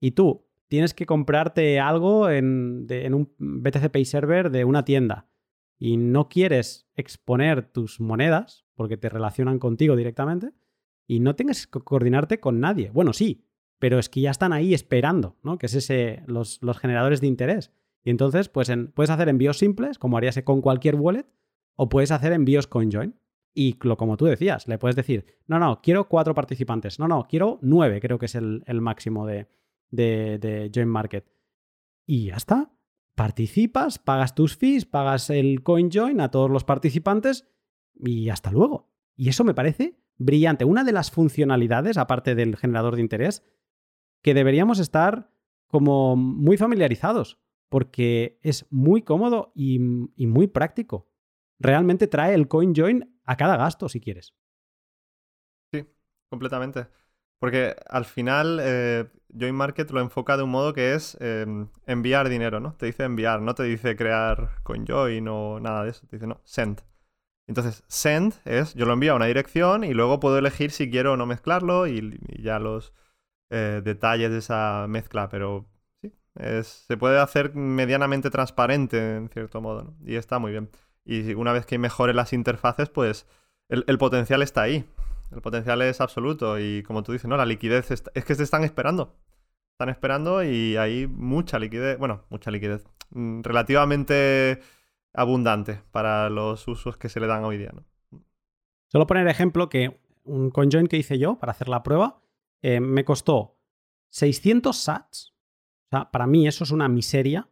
y 0.02 0.12
tú 0.12 0.46
tienes 0.68 0.94
que 0.94 1.06
comprarte 1.06 1.80
algo 1.80 2.30
en, 2.30 2.88
en 2.90 3.14
un 3.14 3.34
BTC 3.38 3.90
Pay 3.90 4.06
Server 4.06 4.50
de 4.50 4.66
una 4.66 4.84
tienda 4.84 5.30
y 5.80 5.96
no 5.96 6.28
quieres 6.28 6.88
exponer 6.96 7.72
tus 7.72 8.02
monedas 8.02 8.66
porque 8.76 8.98
te 8.98 9.08
relacionan 9.08 9.60
contigo 9.60 9.96
directamente 9.96 10.52
y 11.08 11.22
no 11.22 11.36
tengas 11.36 11.66
que 11.66 11.80
coordinarte 11.80 12.42
con 12.42 12.60
nadie. 12.60 12.92
Bueno, 12.92 13.14
sí, 13.14 13.46
pero 13.80 13.98
es 13.98 14.10
que 14.10 14.22
ya 14.22 14.32
están 14.32 14.52
ahí 14.52 14.74
esperando, 14.74 15.38
¿no? 15.42 15.58
Que 15.58 15.68
es 15.68 15.74
ese, 15.74 16.22
los, 16.28 16.62
los 16.62 16.78
generadores 16.78 17.22
de 17.22 17.28
interés. 17.28 17.72
Y 18.04 18.10
entonces, 18.10 18.50
pues 18.50 18.70
puedes 18.94 19.10
hacer 19.10 19.30
envíos 19.30 19.58
simples, 19.58 19.98
como 19.98 20.18
harías 20.18 20.40
con 20.44 20.62
cualquier 20.62 20.96
wallet, 20.96 21.26
o 21.76 21.88
puedes 21.88 22.12
hacer 22.12 22.34
envíos 22.34 22.68
con 22.68 22.92
Join. 22.92 23.16
Y 23.54 23.78
lo, 23.82 23.98
como 23.98 24.18
tú 24.18 24.26
decías, 24.26 24.68
le 24.68 24.78
puedes 24.78 24.96
decir, 24.96 25.26
no, 25.48 25.60
no, 25.60 25.82
quiero 25.82 26.08
cuatro 26.10 26.36
participantes. 26.36 27.00
No, 27.00 27.08
no, 27.08 27.26
quiero 27.28 27.58
nueve, 27.62 28.00
creo 28.02 28.20
que 28.20 28.26
es 28.26 28.36
el, 28.36 28.64
máximo 28.82 29.26
de, 29.26 29.48
de, 29.90 30.38
de 30.40 30.70
Join 30.74 30.90
Market. 30.90 31.26
Y 32.06 32.28
ya 32.28 32.36
está 32.36 32.70
participas, 33.20 34.00
pagas 34.00 34.34
tus 34.34 34.56
fees, 34.56 34.86
pagas 34.86 35.30
el 35.30 35.62
CoinJoin 35.62 36.22
a 36.22 36.32
todos 36.32 36.50
los 36.50 36.64
participantes 36.64 37.46
y 37.94 38.30
hasta 38.30 38.50
luego. 38.50 38.94
Y 39.18 39.28
eso 39.28 39.44
me 39.44 39.54
parece 39.54 40.00
brillante. 40.16 40.64
Una 40.64 40.86
de 40.86 40.94
las 40.94 41.12
funcionalidades, 41.12 41.98
aparte 41.98 42.34
del 42.34 42.56
generador 42.56 42.96
de 42.96 43.02
interés, 43.02 43.44
que 44.22 44.34
deberíamos 44.34 44.80
estar 44.80 45.34
como 45.68 46.16
muy 46.16 46.56
familiarizados, 46.56 47.42
porque 47.68 48.40
es 48.42 48.66
muy 48.70 49.02
cómodo 49.02 49.52
y, 49.54 49.80
muy 49.80 50.48
práctico. 50.48 51.12
Realmente 51.60 52.08
trae 52.08 52.34
el 52.34 52.48
CoinJoin 52.48 53.20
a 53.26 53.36
cada 53.36 53.58
gasto, 53.58 53.90
si 53.90 54.00
quieres. 54.00 54.34
Sí, 55.74 55.86
completamente. 56.30 56.88
Porque 57.40 57.76
al 57.90 58.06
final 58.06 58.60
eh, 58.62 59.06
Join 59.38 59.56
Market 59.56 59.90
lo 59.92 60.02
enfoca 60.02 60.38
de 60.38 60.44
un 60.44 60.52
modo 60.52 60.74
que 60.74 60.94
es 60.94 61.18
em, 61.22 61.70
enviar 61.86 62.30
dinero, 62.30 62.60
¿no? 62.60 62.74
Te 62.74 62.86
dice 62.86 63.04
enviar, 63.04 63.42
no 63.42 63.56
te 63.56 63.64
dice 63.64 63.96
crear 63.96 64.62
con 64.64 64.86
Join 64.86 65.28
o 65.28 65.60
nada 65.60 65.84
de 65.84 65.92
eso. 65.92 66.06
Te 66.08 66.18
dice, 66.18 66.28
no, 66.28 66.42
send. 66.44 66.82
Entonces, 67.48 67.84
send 67.88 68.36
es, 68.46 68.76
yo 68.76 68.86
lo 68.86 68.94
envío 68.94 69.14
a 69.14 69.16
una 69.16 69.26
dirección 69.26 69.84
y 69.84 69.94
luego 69.94 70.20
puedo 70.20 70.38
elegir 70.38 70.72
si 70.72 70.90
quiero 70.92 71.14
o 71.14 71.18
no 71.18 71.26
mezclarlo 71.26 71.88
y, 71.88 72.20
ya 72.42 72.60
los 72.60 72.94
eh, 73.50 73.82
detalles 73.84 74.32
de 74.32 74.38
esa 74.40 74.86
mezcla, 74.88 75.30
pero 75.30 75.66
sí, 76.02 76.14
se 76.64 76.98
puede 76.98 77.20
hacer 77.20 77.56
medianamente 77.56 78.30
transparente 78.30 79.16
en 79.16 79.30
cierto 79.30 79.62
modo, 79.62 79.84
¿no? 79.84 79.96
Y 80.06 80.16
está 80.16 80.40
muy 80.40 80.52
bien. 80.52 80.70
Y 81.06 81.34
una 81.34 81.54
vez 81.54 81.66
que 81.66 81.80
mejore 81.80 82.14
las 82.14 82.34
interfaces, 82.34 82.90
pues 82.90 83.26
el 83.70 83.98
potencial 83.98 84.42
está 84.42 84.64
ahí. 84.64 84.86
El 85.32 85.42
potencial 85.42 85.82
es 85.82 86.02
absoluto 86.02 86.60
y 86.60 86.84
como 86.84 87.04
tú 87.04 87.12
dices, 87.12 87.28
¿no? 87.28 87.38
La 87.38 87.46
liquidez 87.46 87.92
es, 87.92 88.02
que 88.02 88.36
se 88.36 88.44
están 88.44 88.64
esperando. 88.64 89.16
Están 89.74 89.90
esperando 89.90 90.44
y 90.44 90.76
hay 90.76 91.08
mucha 91.08 91.60
liquidez, 91.60 91.98
bueno, 91.98 92.26
mucha 92.30 92.52
liquidez, 92.52 92.86
mm, 93.12 93.42
relativamente 93.44 94.60
abundante 95.14 95.82
para 95.92 96.30
los 96.30 96.68
usos 96.68 96.98
que 96.98 97.10
se 97.10 97.20
le 97.20 97.28
dan 97.28 97.44
hoy 97.44 97.58
día, 97.58 97.72
¿no? 97.74 97.86
Solo 98.88 99.06
poner 99.06 99.28
ejemplo 99.28 99.70
que 99.70 100.00
un 100.24 100.50
conjoin 100.50 100.88
que 100.88 100.98
hice 100.98 101.20
yo 101.20 101.38
para 101.38 101.52
hacer 101.52 101.70
la 101.70 101.84
prueba 101.84 102.22
eh, 102.62 102.80
me 102.80 103.06
costó 103.06 103.60
600 104.10 104.76
sats. 104.76 105.36
O 105.86 105.90
sea, 105.90 106.12
para 106.12 106.28
mí 106.28 106.48
eso 106.48 106.64
es 106.64 106.72
una 106.72 106.88
miseria 106.88 107.50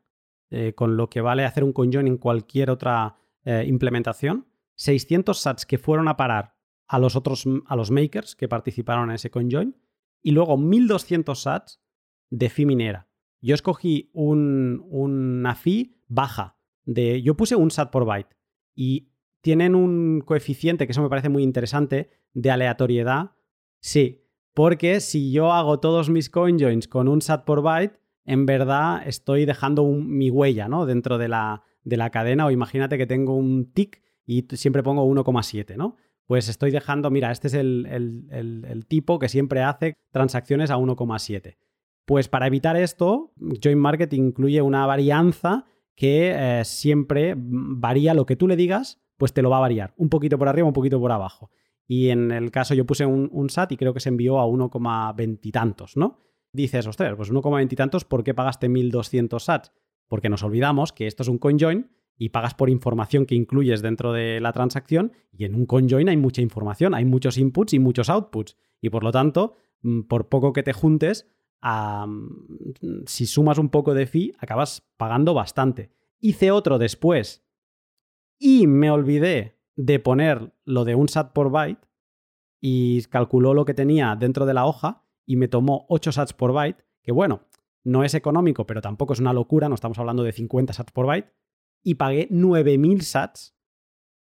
eh, 0.49 0.73
con 0.73 0.97
lo 0.97 1.09
que 1.09 1.21
vale 1.21 1.45
hacer 1.45 1.63
un 1.63 1.73
conjoin 1.73 2.07
en 2.07 2.17
cualquier 2.17 2.71
otra 2.71 3.17
eh, 3.45 3.63
implementación. 3.67 4.47
600 4.75 5.39
sats 5.39 5.65
que 5.65 5.77
fueron 5.77 6.07
a 6.07 6.17
parar 6.17 6.56
a 6.87 6.99
los 6.99 7.15
otros, 7.15 7.45
a 7.65 7.75
los 7.75 7.91
makers 7.91 8.35
que 8.35 8.47
participaron 8.47 9.09
en 9.09 9.15
ese 9.15 9.29
conjoin 9.29 9.75
y 10.21 10.31
luego 10.31 10.57
1200 10.57 11.41
sats 11.41 11.81
de 12.29 12.49
fee 12.49 12.65
minera. 12.65 13.07
Yo 13.41 13.55
escogí 13.55 14.09
un, 14.13 14.85
una 14.89 15.55
fee 15.55 16.01
baja. 16.07 16.57
De, 16.85 17.21
yo 17.21 17.35
puse 17.35 17.55
un 17.55 17.69
sat 17.69 17.91
por 17.91 18.05
byte 18.05 18.35
y 18.73 19.09
tienen 19.41 19.75
un 19.75 20.21
coeficiente 20.21 20.85
que 20.85 20.91
eso 20.91 21.01
me 21.01 21.09
parece 21.09 21.29
muy 21.29 21.43
interesante 21.43 22.09
de 22.33 22.51
aleatoriedad. 22.51 23.31
Sí, 23.79 24.25
porque 24.53 25.01
si 25.01 25.31
yo 25.31 25.51
hago 25.51 25.79
todos 25.79 26.09
mis 26.09 26.29
coinjoins 26.29 26.87
con 26.87 27.07
un 27.07 27.21
sat 27.21 27.45
por 27.45 27.61
byte, 27.61 27.99
en 28.25 28.45
verdad 28.45 29.01
estoy 29.05 29.45
dejando 29.45 29.85
mi 29.85 30.29
huella 30.29 30.67
¿no? 30.67 30.85
dentro 30.85 31.17
de 31.17 31.27
la, 31.27 31.63
de 31.83 31.97
la 31.97 32.09
cadena 32.09 32.45
o 32.45 32.51
imagínate 32.51 32.97
que 32.97 33.05
tengo 33.05 33.35
un 33.35 33.71
tick 33.71 34.01
y 34.25 34.45
siempre 34.53 34.83
pongo 34.83 35.05
1,7, 35.05 35.77
¿no? 35.77 35.95
Pues 36.27 36.49
estoy 36.49 36.71
dejando, 36.71 37.09
mira, 37.09 37.31
este 37.31 37.47
es 37.47 37.53
el, 37.53 38.85
tipo 38.87 39.17
que 39.17 39.29
siempre 39.29 39.63
hace 39.63 39.95
transacciones 40.11 40.69
a 40.69 40.77
1,7. 40.77 41.57
Pues 42.05 42.27
para 42.27 42.47
evitar 42.47 42.75
esto, 42.75 43.33
Join 43.63 43.79
Market 43.79 44.13
incluye 44.13 44.61
una 44.61 44.85
varianza 44.85 45.65
que 45.95 46.33
eh, 46.35 46.65
siempre 46.65 47.33
varía 47.37 48.13
lo 48.13 48.25
que 48.25 48.35
tú 48.35 48.47
le 48.47 48.57
digas, 48.57 49.01
pues 49.17 49.33
te 49.33 49.41
lo 49.41 49.49
va 49.49 49.57
a 49.57 49.61
variar, 49.61 49.93
un 49.97 50.09
poquito 50.09 50.37
por 50.37 50.49
arriba, 50.49 50.67
un 50.67 50.73
poquito 50.73 50.99
por 50.99 51.11
abajo. 51.11 51.49
Y 51.87 52.09
en 52.09 52.31
el 52.31 52.51
caso 52.51 52.73
yo 52.73 52.85
puse 52.85 53.05
un, 53.05 53.49
SAT 53.49 53.71
y 53.71 53.77
creo 53.77 53.93
que 53.93 54.01
se 54.01 54.09
envió 54.09 54.39
a 54.39 54.45
1,20 54.45 55.39
y 55.41 55.51
tantos, 55.51 55.95
¿no? 55.95 56.19
Dices, 56.51 56.85
ostras, 56.87 57.15
pues 57.15 57.31
1,20 57.31 57.71
y 57.71 57.75
tantos, 57.75 58.03
¿por 58.03 58.25
qué 58.25 58.33
pagaste 58.33 58.67
1200 58.67 59.43
SATs? 59.43 59.71
Porque 60.09 60.29
nos 60.29 60.43
olvidamos 60.43 60.91
que 60.91 61.07
esto 61.07 61.23
es 61.23 61.29
un 61.29 61.37
CoinJoin 61.37 61.89
y 62.17 62.29
pagas 62.29 62.53
por 62.53 62.69
información 62.69 63.25
que 63.25 63.35
incluyes 63.35 63.81
dentro 63.81 64.11
de 64.11 64.39
la 64.41 64.51
transacción 64.53 65.11
y 65.31 65.45
en 65.45 65.55
un 65.55 65.65
conjoin 65.65 66.09
hay 66.09 66.17
mucha 66.17 66.41
información, 66.41 66.93
hay 66.93 67.05
muchos 67.05 67.37
inputs 67.37 67.73
y 67.73 67.79
muchos 67.79 68.09
outputs 68.09 68.57
y 68.81 68.89
por 68.89 69.03
lo 69.03 69.11
tanto, 69.11 69.55
mm, 69.81 70.01
por 70.01 70.29
poco 70.29 70.53
que 70.53 70.63
te 70.63 70.73
juntes, 70.73 71.27
si 73.05 73.25
sumas 73.25 73.57
un 73.57 73.69
poco 73.69 73.93
de 73.93 74.05
fee, 74.05 74.33
acabas 74.37 74.87
pagando 74.95 75.33
bastante. 75.33 75.89
Hice 76.19 76.51
otro 76.51 76.77
después 76.77 77.43
y 78.39 78.67
me 78.67 78.91
olvidé 78.91 79.57
de 79.75 79.99
poner 79.99 80.53
lo 80.65 80.85
de 80.85 80.95
un 80.95 81.09
SAT 81.09 81.33
por 81.33 81.51
byte 81.51 81.87
y 82.59 83.03
calculó 83.03 83.53
lo 83.53 83.65
que 83.65 83.73
tenía 83.73 84.15
dentro 84.15 84.45
de 84.45 84.53
la 84.53 84.65
hoja 84.65 85.03
y 85.25 85.35
me 85.35 85.47
tomó 85.47 85.85
8 85.89 86.11
SATs 86.11 86.33
por 86.33 86.53
byte, 86.53 86.83
que 87.03 87.11
bueno, 87.11 87.41
no 87.83 88.03
es 88.03 88.13
económico, 88.13 88.65
pero 88.65 88.81
tampoco 88.81 89.13
es 89.13 89.19
una 89.19 89.33
locura, 89.33 89.69
no 89.69 89.75
estamos 89.75 89.99
hablando 89.99 90.23
de 90.23 90.31
50 90.31 90.73
SATs 90.73 90.91
por 90.91 91.05
byte, 91.05 91.31
y 91.83 91.95
pagué 91.95 92.27
9.000 92.29 93.01
sats 93.01 93.55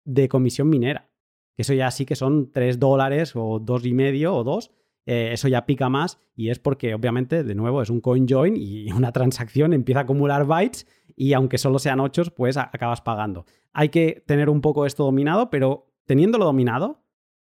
de 0.04 0.28
comisión 0.28 0.68
minera. 0.68 1.10
Eso 1.56 1.74
ya 1.74 1.90
sí 1.90 2.06
que 2.06 2.16
son 2.16 2.50
3 2.50 2.78
dólares 2.78 3.32
o 3.34 3.58
dos 3.60 3.84
y 3.84 3.94
medio 3.94 4.34
o 4.34 4.44
2. 4.44 4.70
eh, 5.04 5.30
eso 5.32 5.48
ya 5.48 5.66
pica 5.66 5.88
más 5.88 6.18
y 6.34 6.50
es 6.50 6.58
porque 6.58 6.94
obviamente, 6.94 7.42
de 7.42 7.54
nuevo, 7.54 7.82
es 7.82 7.90
un 7.90 8.00
coin 8.00 8.26
join 8.28 8.56
y 8.56 8.90
una 8.92 9.12
transacción 9.12 9.72
empieza 9.72 10.00
a 10.00 10.02
acumular 10.04 10.46
bytes 10.46 10.86
y 11.16 11.32
aunque 11.34 11.58
solo 11.58 11.78
sean 11.78 12.00
8, 12.00 12.34
pues 12.36 12.56
acabas 12.56 13.00
pagando. 13.00 13.44
Hay 13.72 13.88
que 13.90 14.22
tener 14.26 14.48
un 14.48 14.60
poco 14.60 14.86
esto 14.86 15.04
dominado, 15.04 15.50
pero 15.50 15.92
teniéndolo 16.06 16.44
dominado, 16.44 17.04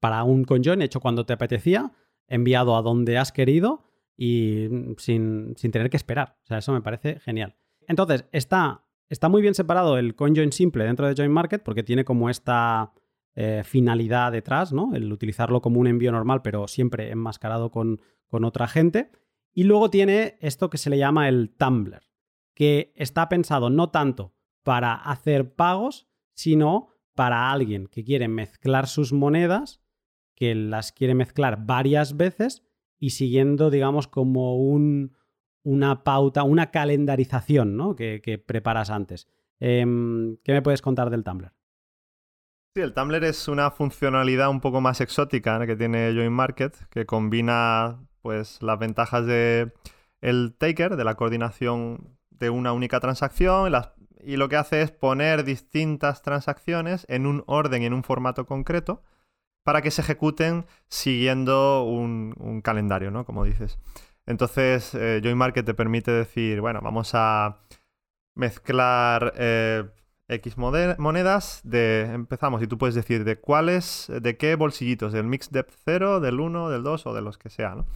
Para 0.00 0.24
un 0.24 0.44
conjoin 0.44 0.82
hecho 0.82 1.00
cuando 1.00 1.26
te 1.26 1.32
apetecía, 1.32 1.92
enviado 2.28 2.76
a 2.76 2.82
donde 2.82 3.18
has 3.18 3.32
querido 3.32 3.84
y 4.16 4.68
sin, 4.98 5.54
sin, 5.56 5.70
tener 5.70 5.90
que 5.90 5.96
esperar. 5.96 6.38
O 6.44 6.46
sea, 6.46 6.58
eso 6.58 6.72
me 6.72 6.82
parece 6.82 7.20
genial. 7.20 7.56
Entonces, 7.88 8.26
está, 8.32 8.84
está 9.08 9.28
muy 9.28 9.42
bien 9.42 9.54
separado 9.54 9.98
el 9.98 10.14
conjoin 10.14 10.52
simple 10.52 10.84
dentro 10.84 11.06
de 11.06 11.14
Join 11.14 11.30
Market 11.30 11.62
porque 11.62 11.82
tiene 11.82 12.04
como 12.04 12.30
esta 12.30 12.92
eh, 13.34 13.62
finalidad 13.64 14.32
detrás, 14.32 14.72
¿no? 14.72 14.94
El 14.94 15.12
utilizarlo 15.12 15.60
como 15.60 15.80
un 15.80 15.86
envío 15.86 16.12
normal, 16.12 16.42
pero 16.42 16.68
siempre 16.68 17.10
enmascarado 17.10 17.70
con, 17.70 18.00
con 18.26 18.44
otra 18.44 18.66
gente. 18.66 19.10
Y 19.52 19.64
luego 19.64 19.90
tiene 19.90 20.36
esto 20.40 20.68
que 20.70 20.78
se 20.78 20.90
le 20.90 20.98
llama 20.98 21.28
el 21.28 21.54
Tumblr, 21.56 22.02
que 22.54 22.92
está 22.96 23.28
pensado 23.28 23.70
no 23.70 23.90
tanto 23.90 24.35
para 24.66 24.94
hacer 24.94 25.54
pagos, 25.54 26.08
sino 26.34 26.88
para 27.14 27.52
alguien 27.52 27.86
que 27.86 28.02
quiere 28.02 28.26
mezclar 28.26 28.88
sus 28.88 29.12
monedas, 29.12 29.80
que 30.34 30.56
las 30.56 30.90
quiere 30.90 31.14
mezclar 31.14 31.64
varias 31.64 32.16
veces 32.16 32.64
y 32.98 33.10
siguiendo, 33.10 33.70
digamos, 33.70 34.08
como 34.08 34.56
un, 34.56 35.16
una 35.62 36.02
pauta, 36.02 36.42
una 36.42 36.72
calendarización 36.72 37.76
¿no? 37.76 37.94
que, 37.94 38.42
preparas 38.44 38.90
antes. 38.90 39.28
Em, 39.60 40.36
¿Qué 40.42 40.52
me 40.52 40.62
puedes 40.62 40.82
contar 40.82 41.10
del 41.10 41.22
Tumblr? 41.22 41.52
Sí, 42.74 42.80
el 42.80 42.92
Tumblr 42.92 43.22
es 43.22 43.46
una 43.46 43.70
funcionalidad 43.70 44.50
un 44.50 44.60
poco 44.60 44.80
más 44.80 45.00
exótica 45.00 45.64
que 45.64 45.76
tiene 45.76 46.12
Join 46.12 46.32
Market, 46.32 46.74
que 46.90 47.06
combina 47.06 48.04
pues, 48.20 48.60
las 48.64 48.80
ventajas 48.80 49.26
de 49.26 49.72
el 50.20 50.56
taker, 50.58 50.96
de 50.96 51.04
la 51.04 51.14
coordinación 51.14 52.16
de 52.38 52.50
una 52.50 52.72
única 52.72 53.00
transacción, 53.00 53.72
las 53.72 53.92
y 54.22 54.36
lo 54.36 54.48
que 54.48 54.56
hace 54.56 54.82
es 54.82 54.90
poner 54.90 55.44
distintas 55.44 56.22
transacciones 56.22 57.06
en 57.08 57.26
un 57.26 57.44
orden 57.46 57.82
y 57.82 57.86
en 57.86 57.94
un 57.94 58.02
formato 58.02 58.46
concreto 58.46 59.02
para 59.62 59.82
que 59.82 59.90
se 59.90 60.00
ejecuten 60.00 60.66
siguiendo 60.88 61.82
un, 61.82 62.60
calendario, 62.62 63.10
¿no? 63.10 63.24
Como 63.24 63.44
dices. 63.44 63.78
Entonces, 64.24 64.94
eh, 64.94 65.20
JoinMarket 65.22 65.66
te 65.66 65.74
permite 65.74 66.10
decir, 66.12 66.60
bueno, 66.60 66.80
vamos 66.82 67.10
a 67.14 67.58
mezclar 68.36 69.32
eh, 69.36 69.84
X 70.28 70.56
monedas 70.56 71.60
de... 71.64 72.02
Empezamos 72.12 72.62
y 72.62 72.66
tú 72.66 72.78
puedes 72.78 72.94
decir 72.94 73.24
de 73.24 73.40
cuáles, 73.40 74.06
de 74.08 74.36
qué 74.36 74.54
bolsillitos, 74.54 75.12
del 75.12 75.24
mix 75.24 75.50
depth 75.50 75.74
0, 75.84 76.20
del 76.20 76.40
1, 76.40 76.70
del 76.70 76.82
2 76.82 77.06
o 77.06 77.14
de 77.14 77.22
los 77.22 77.38
que 77.38 77.50
sea, 77.50 77.74
¿no? 77.74 77.86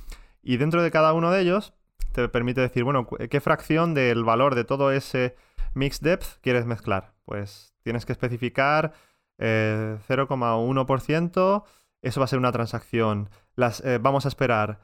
Y 0.43 0.57
dentro 0.57 0.83
de 0.83 0.91
cada 0.91 1.13
uno 1.13 1.31
de 1.31 1.41
ellos 1.41 1.75
te 2.13 2.29
permite 2.29 2.61
decir, 2.61 2.85
bueno, 2.85 3.07
qué 3.07 3.41
fracción 3.41 3.95
del 3.95 4.25
valor 4.25 4.55
de 4.55 4.65
todo 4.65 4.91
ese 4.91 5.37
Mix 5.75 6.01
depth 6.01 6.41
quieres 6.41 6.67
mezclar. 6.67 7.15
Pues 7.25 7.75
tienes 7.83 8.07
que 8.07 8.13
especificar 8.13 8.93
0,1%. 9.39 11.63
Eh, 11.63 11.67
Eso 12.03 12.21
va 12.21 12.25
a 12.25 12.29
ser 12.29 12.39
una 12.39 12.53
transacción. 12.53 13.29
Las, 13.55 13.85
eh, 13.85 13.99
vamos 14.01 14.25
a 14.25 14.29
esperar 14.29 14.81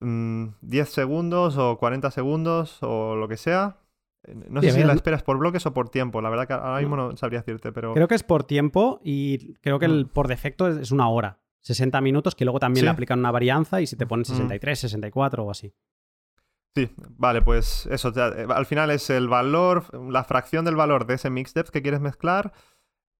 mm, 0.00 0.90
segundos 0.90 1.56
o 1.56 1.78
40 1.78 2.10
segundos 2.10 2.78
o 2.82 3.16
lo 3.16 3.28
que 3.28 3.36
sea. 3.36 3.78
No 4.48 4.62
sé 4.62 4.70
si 4.70 4.82
la 4.82 4.94
esperas 4.94 5.22
por 5.22 5.38
bloques 5.38 5.66
o 5.66 5.74
por 5.74 5.90
tiempo. 5.90 6.22
La 6.22 6.30
verdad 6.30 6.46
que 6.46 6.54
ahora 6.54 6.80
mismo 6.80 6.96
no 6.96 7.16
sabría 7.16 7.40
decirte, 7.40 7.72
pero... 7.72 7.92
Creo 7.92 8.08
que 8.08 8.14
es 8.14 8.22
por 8.22 8.44
tiempo 8.44 9.00
y 9.04 9.52
creo 9.60 9.78
que 9.78 9.84
el, 9.84 10.06
mm. 10.06 10.08
por 10.08 10.28
defecto 10.28 10.68
es 10.68 10.90
una 10.90 11.08
hora. 11.08 11.40
60 11.60 12.00
minutos, 12.02 12.34
que 12.34 12.44
luego 12.44 12.58
también 12.58 12.84
le 12.84 12.90
aplican 12.90 13.18
una 13.18 13.30
varianza 13.30 13.80
y 13.80 13.86
si 13.86 13.96
te 13.96 14.06
ponen 14.06 14.26
63, 14.26 14.78
64 14.78 15.44
o 15.44 15.50
así. 15.50 15.72
Sí, 16.74 16.90
vale, 17.18 17.40
pues 17.40 17.86
eso, 17.86 18.12
eh, 18.16 18.46
al 18.48 18.66
final 18.66 18.90
es 18.90 19.08
el 19.08 19.28
valor, 19.28 19.84
la 20.10 20.24
fracción 20.24 20.64
del 20.64 20.74
valor 20.74 21.06
de 21.06 21.14
ese 21.14 21.30
mix 21.30 21.54
depth 21.54 21.70
que 21.70 21.82
quieres 21.82 22.00
mezclar, 22.00 22.52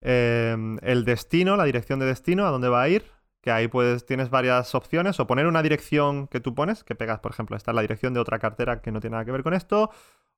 em, 0.01 0.78
el 0.82 1.05
destino, 1.05 1.56
la 1.56 1.64
dirección 1.64 2.01
de 2.01 2.06
destino, 2.06 2.47
a 2.47 2.51
dónde 2.51 2.68
va 2.68 2.82
a 2.82 2.89
ir, 2.89 3.05
que 3.40 3.52
ahí 3.52 3.68
pues 3.68 4.06
tienes 4.06 4.31
varias 4.31 4.74
opciones, 4.74 5.20
o 5.20 5.26
poner 5.28 5.47
una 5.47 5.62
dirección 5.62 6.26
que 6.28 6.40
tú 6.40 6.55
pones, 6.55 6.82
que 6.82 6.97
pegas, 6.97 7.20
por 7.20 7.31
ejemplo, 7.32 7.56
esta 7.56 7.70
es 7.70 7.76
la 7.76 7.82
dirección 7.82 8.12
de 8.12 8.20
otra 8.20 8.40
cartera 8.40 8.82
que 8.82 8.90
no 8.90 9.01
tiene 9.01 9.14
nada 9.14 9.24
que 9.24 9.32
ver 9.32 9.44
con 9.44 9.55
esto, 9.55 9.90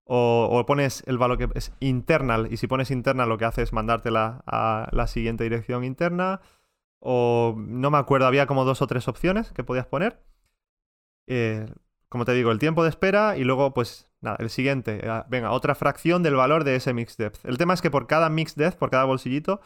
o, 0.05 0.65
pones 0.67 1.03
el 1.07 1.19
valor 1.19 1.39
que 1.39 1.49
es 1.55 1.73
internal, 1.81 2.49
y 2.53 2.59
si 2.59 2.67
pones 2.67 2.91
internal 2.91 3.29
lo 3.29 3.39
que 3.39 3.47
hace 3.47 3.63
es 3.63 3.73
mandártela 3.73 4.43
a 4.47 4.89
la 4.93 5.07
siguiente 5.07 5.45
dirección 5.45 5.85
interna, 5.85 6.41
o 7.01 7.55
no 7.57 7.91
me 7.91 7.99
acuerdo, 7.99 8.27
había 8.27 8.47
como 8.47 8.65
dos 8.65 8.83
o 8.83 8.87
tres 8.87 9.09
opciones 9.09 9.53
que 9.53 9.65
podías 9.65 9.87
poner. 9.87 10.21
Eh, 11.27 11.67
como 12.09 12.25
te 12.25 12.33
digo, 12.33 12.53
el 12.53 12.59
tiempo 12.59 12.83
de 12.83 12.91
espera 12.91 13.37
y 13.37 13.45
luego, 13.45 13.75
pues, 13.75 14.09
nada, 14.21 14.37
el 14.41 14.51
siguiente. 14.51 15.01
Eh, 15.03 15.23
venga, 15.29 15.51
otra 15.51 15.75
fracción 15.75 16.23
del 16.23 16.37
valor 16.37 16.65
de 16.65 16.77
ese 16.77 16.93
mix 16.93 17.17
depth. 17.17 17.45
El 17.45 17.59
tema 17.59 17.75
es 17.75 17.83
que 17.83 17.91
por 17.91 18.07
cada 18.07 18.29
mix 18.31 18.55
depth, 18.55 18.79
por 18.79 18.91
cada 18.91 19.05
bolsillito, 19.05 19.61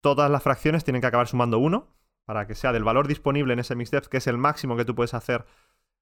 todas 0.00 0.30
las 0.30 0.42
fracciones 0.42 0.84
tienen 0.84 1.00
que 1.00 1.06
acabar 1.06 1.28
sumando 1.28 1.58
uno 1.58 1.88
para 2.24 2.46
que 2.46 2.54
sea 2.54 2.72
del 2.72 2.84
valor 2.84 3.08
disponible 3.08 3.54
en 3.54 3.58
ese 3.58 3.74
mix 3.74 3.90
depth, 3.90 4.08
que 4.08 4.18
es 4.18 4.26
el 4.26 4.36
máximo 4.36 4.76
que 4.76 4.84
tú 4.84 4.94
puedes 4.94 5.14
hacer, 5.14 5.46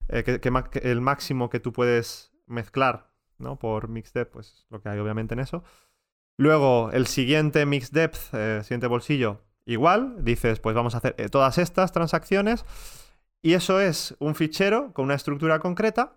eh, 0.09 0.25
que, 0.25 0.81
el 0.83 1.01
máximo 1.01 1.51
que 1.51 1.61
tú 1.61 1.73
puedes 1.73 2.33
mezclar, 2.47 3.13
¿no? 3.39 3.59
Por 3.59 3.89
mix 3.89 4.13
depth, 4.13 4.33
pues 4.33 4.67
lo 4.71 4.81
que 4.81 4.89
hay 4.89 4.99
obviamente 4.99 5.35
en 5.35 5.41
eso. 5.41 5.63
Luego, 6.37 6.91
el 6.93 7.07
siguiente 7.07 7.65
mix 7.65 7.93
depth, 7.93 8.35
eh, 8.35 8.61
siguiente 8.65 8.89
bolsillo, 8.89 9.43
igual. 9.65 10.25
Dices, 10.25 10.59
pues 10.59 10.75
vamos 10.75 10.95
a 10.95 10.99
hacer 10.99 11.31
todas 11.31 11.59
estas 11.59 11.93
transacciones. 11.93 12.65
Y 13.47 13.55
eso 13.55 13.78
es 13.78 14.16
un 14.18 14.35
fichero 14.35 14.93
con 14.93 15.05
una 15.05 15.14
estructura 15.14 15.60
concreta 15.60 16.14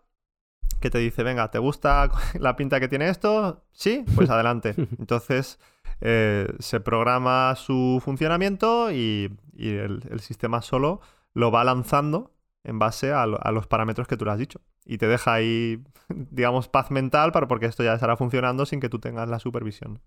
que 0.81 0.89
te 0.89 0.97
dice, 0.97 1.21
venga, 1.21 1.51
¿te 1.51 1.59
gusta 1.59 2.09
la 2.39 2.55
pinta 2.55 2.79
que 2.79 2.87
tiene 2.87 3.07
esto? 3.07 3.61
Sí, 3.71 4.03
pues 4.15 4.29
adelante. 4.31 4.73
Entonces 4.97 5.59
eh, 6.01 6.51
se 6.57 6.79
programa 6.79 7.53
su 7.55 8.01
funcionamiento 8.03 8.91
y, 8.91 9.37
el, 9.55 10.19
sistema 10.21 10.63
solo 10.63 11.01
lo 11.35 11.51
va 11.51 11.63
lanzando 11.63 12.33
en 12.63 12.79
base 12.79 13.11
a, 13.11 13.21
a, 13.21 13.51
los 13.51 13.67
parámetros 13.67 14.07
que 14.07 14.17
tú 14.17 14.25
le 14.25 14.31
has 14.31 14.39
dicho. 14.39 14.61
Y 14.83 14.97
te 14.97 15.05
deja 15.05 15.31
ahí, 15.31 15.83
digamos, 16.09 16.67
paz 16.67 16.89
mental 16.89 17.31
para 17.31 17.47
porque 17.47 17.67
esto 17.67 17.83
ya 17.83 17.93
estará 17.93 18.17
funcionando 18.17 18.65
sin 18.65 18.79
que 18.79 18.89
tú 18.89 18.97
tengas 18.97 19.29
la 19.29 19.37
supervisión 19.37 20.01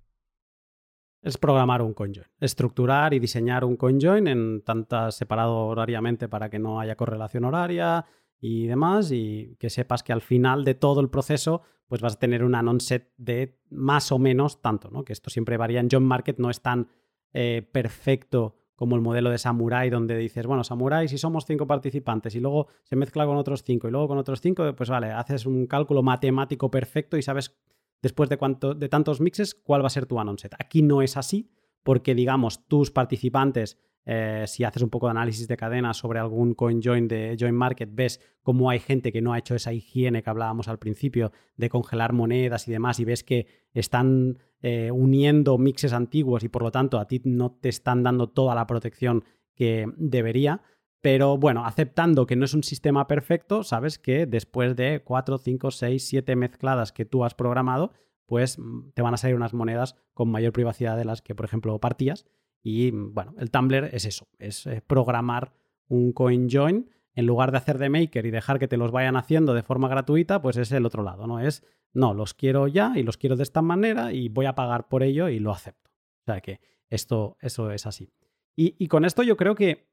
es 1.22 1.38
programar 1.38 1.82
un 1.82 1.94
conjoin, 1.94 2.26
estructurar 2.40 3.14
y 3.14 3.20
diseñar 3.20 3.64
un 3.64 3.76
conjoin 3.76 4.26
en 4.26 4.62
tantas 4.62 5.14
separado 5.14 5.66
horariamente 5.66 6.28
para 6.28 6.50
que 6.50 6.58
no 6.58 6.80
haya 6.80 6.96
correlación 6.96 7.44
horaria 7.44 8.04
y 8.40 8.66
demás 8.66 9.12
y 9.12 9.56
que 9.58 9.70
sepas 9.70 10.02
que 10.02 10.12
al 10.12 10.20
final 10.20 10.64
de 10.64 10.74
todo 10.74 11.00
el 11.00 11.10
proceso 11.10 11.62
pues 11.86 12.00
vas 12.00 12.14
a 12.14 12.18
tener 12.18 12.42
una 12.42 12.62
non-set 12.62 13.12
de 13.18 13.60
más 13.70 14.10
o 14.10 14.18
menos 14.18 14.60
tanto, 14.62 14.90
¿no? 14.90 15.04
Que 15.04 15.12
esto 15.12 15.30
siempre 15.30 15.56
varía 15.56 15.78
en 15.78 15.88
John 15.90 16.04
Market, 16.04 16.38
no 16.38 16.50
es 16.50 16.60
tan 16.60 16.88
eh, 17.32 17.68
perfecto 17.70 18.56
como 18.74 18.96
el 18.96 19.02
modelo 19.02 19.30
de 19.30 19.38
Samurai, 19.38 19.90
donde 19.90 20.16
dices, 20.16 20.46
bueno, 20.46 20.64
Samurai, 20.64 21.06
si 21.06 21.18
somos 21.18 21.44
cinco 21.46 21.66
participantes 21.68 22.34
y 22.34 22.40
luego 22.40 22.66
se 22.82 22.96
mezcla 22.96 23.26
con 23.26 23.36
otros 23.36 23.62
cinco 23.62 23.86
y 23.86 23.92
luego 23.92 24.08
con 24.08 24.18
otros 24.18 24.40
cinco, 24.40 24.74
pues 24.74 24.90
vale, 24.90 25.12
haces 25.12 25.46
un 25.46 25.66
cálculo 25.66 26.02
matemático 26.02 26.70
perfecto 26.70 27.16
y 27.16 27.22
sabes 27.22 27.54
después 28.02 28.28
de, 28.28 28.38
de 28.76 28.88
tantos 28.88 29.20
mixes 29.20 29.54
cuál 29.54 29.82
va 29.82 29.86
a 29.86 29.90
ser 29.90 30.06
tu 30.06 30.20
anon 30.20 30.38
set. 30.38 30.54
Aquí 30.58 30.82
no 30.82 31.00
es 31.00 31.16
así, 31.16 31.50
porque 31.82 32.14
digamos, 32.14 32.66
tus 32.66 32.90
participantes 32.90 33.78
eh, 34.04 34.44
si 34.48 34.64
haces 34.64 34.82
un 34.82 34.90
poco 34.90 35.06
de 35.06 35.12
análisis 35.12 35.46
de 35.46 35.56
cadena 35.56 35.94
sobre 35.94 36.18
algún 36.18 36.54
coin 36.54 36.80
join 36.82 37.06
de 37.06 37.36
join 37.38 37.54
market, 37.54 37.88
ves 37.92 38.20
cómo 38.42 38.68
hay 38.68 38.80
gente 38.80 39.12
que 39.12 39.22
no 39.22 39.32
ha 39.32 39.38
hecho 39.38 39.54
esa 39.54 39.72
higiene 39.72 40.22
que 40.22 40.30
hablábamos 40.30 40.66
al 40.68 40.78
principio 40.78 41.30
de 41.56 41.68
congelar 41.68 42.12
monedas 42.12 42.66
y 42.66 42.72
demás, 42.72 42.98
y 42.98 43.04
ves 43.04 43.22
que 43.22 43.46
están 43.74 44.38
eh, 44.60 44.90
uniendo 44.90 45.56
mixes 45.56 45.92
antiguos 45.92 46.42
y 46.42 46.48
por 46.48 46.62
lo 46.62 46.72
tanto 46.72 46.98
a 46.98 47.06
ti 47.06 47.20
no 47.24 47.52
te 47.52 47.68
están 47.68 48.02
dando 48.02 48.28
toda 48.28 48.54
la 48.54 48.66
protección 48.66 49.24
que 49.54 49.86
debería. 49.96 50.62
Pero 51.02 51.36
bueno, 51.36 51.66
aceptando 51.66 52.26
que 52.26 52.36
no 52.36 52.44
es 52.44 52.54
un 52.54 52.62
sistema 52.62 53.06
perfecto, 53.06 53.64
sabes 53.64 53.98
que 53.98 54.24
después 54.24 54.76
de 54.76 55.02
4, 55.04 55.36
5, 55.36 55.70
6, 55.70 56.06
7 56.06 56.36
mezcladas 56.36 56.92
que 56.92 57.04
tú 57.04 57.24
has 57.24 57.34
programado, 57.34 57.92
pues 58.26 58.58
mm, 58.58 58.92
te 58.94 59.02
van 59.02 59.12
a 59.12 59.16
salir 59.18 59.36
unas 59.36 59.52
monedas 59.52 59.96
con 60.14 60.30
mayor 60.30 60.52
privacidad 60.52 60.96
de 60.96 61.04
las 61.04 61.20
que, 61.20 61.34
por 61.34 61.44
ejemplo, 61.44 61.78
partías 61.80 62.24
y 62.62 62.92
mm, 62.92 63.14
bueno, 63.14 63.34
el 63.38 63.50
Tumblr 63.50 63.90
es 63.92 64.04
eso, 64.04 64.28
es 64.38 64.66
eh, 64.66 64.82
programar 64.86 65.52
un 65.88 66.12
coin 66.12 66.48
join 66.48 66.88
en 67.14 67.26
lugar 67.26 67.50
de 67.50 67.58
hacer 67.58 67.78
de 67.78 67.90
maker 67.90 68.24
y 68.24 68.30
dejar 68.30 68.58
que 68.58 68.68
te 68.68 68.76
los 68.76 68.90
vayan 68.90 69.16
haciendo 69.16 69.54
de 69.54 69.62
forma 69.62 69.88
gratuita, 69.88 70.40
pues 70.40 70.56
es 70.56 70.72
el 70.72 70.86
otro 70.86 71.02
lado, 71.02 71.26
¿no? 71.26 71.40
Es, 71.40 71.62
no, 71.92 72.14
los 72.14 72.32
quiero 72.32 72.68
ya 72.68 72.92
y 72.96 73.02
los 73.02 73.18
quiero 73.18 73.36
de 73.36 73.42
esta 73.42 73.60
manera 73.60 74.12
y 74.12 74.28
voy 74.28 74.46
a 74.46 74.54
pagar 74.54 74.88
por 74.88 75.02
ello 75.02 75.28
y 75.28 75.38
lo 75.38 75.50
acepto. 75.50 75.90
O 76.22 76.24
sea 76.24 76.40
que 76.40 76.60
esto, 76.88 77.36
eso 77.40 77.70
es 77.70 77.86
así. 77.86 78.12
Y, 78.54 78.86
con 78.88 79.06
esto 79.06 79.22
yo 79.22 79.36
creo 79.38 79.54
que 79.54 79.88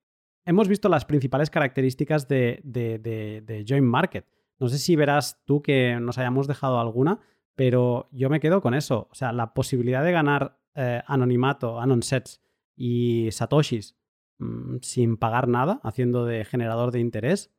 hemos 0.50 0.68
visto 0.68 0.90
las 0.90 1.06
principales 1.06 1.52
características 1.52 2.28
de, 2.28 3.66
Join 3.68 3.86
Market. 3.86 4.26
No 4.58 4.68
sé 4.68 4.80
si 4.80 4.96
verás 4.96 5.40
tú 5.46 5.62
que 5.62 6.00
nos 6.02 6.18
hayamos 6.18 6.48
dejado 6.48 6.80
alguna, 6.80 7.20
pero 7.56 8.10
yo 8.12 8.30
me 8.32 8.40
quedo 8.40 8.60
con 8.60 8.74
eso. 8.74 9.08
O 9.12 9.16
sea, 9.16 9.32
la 9.32 9.54
posibilidad 9.54 10.04
de 10.04 10.12
ganar 10.12 10.60
eh, 10.74 11.04
anonimato, 11.06 11.80
anon 11.80 12.02
sets 12.02 12.42
y 12.76 13.30
satoshis 13.32 13.96
mm, 14.40 14.78
sin 14.82 15.18
pagar 15.18 15.48
nada, 15.48 15.80
haciendo 15.84 16.26
de 16.26 16.44
generador 16.46 16.92
de 16.92 17.00
interés. 17.00 17.52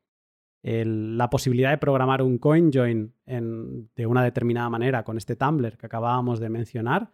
la 0.62 1.30
posibilidad 1.30 1.70
de 1.70 1.78
programar 1.78 2.22
un 2.22 2.38
coin 2.38 2.70
join 2.72 3.14
de 3.24 4.06
una 4.06 4.24
determinada 4.24 4.68
manera 4.68 5.04
con 5.04 5.16
este 5.16 5.36
Tumblr 5.36 5.78
que 5.78 5.86
acabábamos 5.86 6.40
de 6.40 6.50
mencionar. 6.50 7.12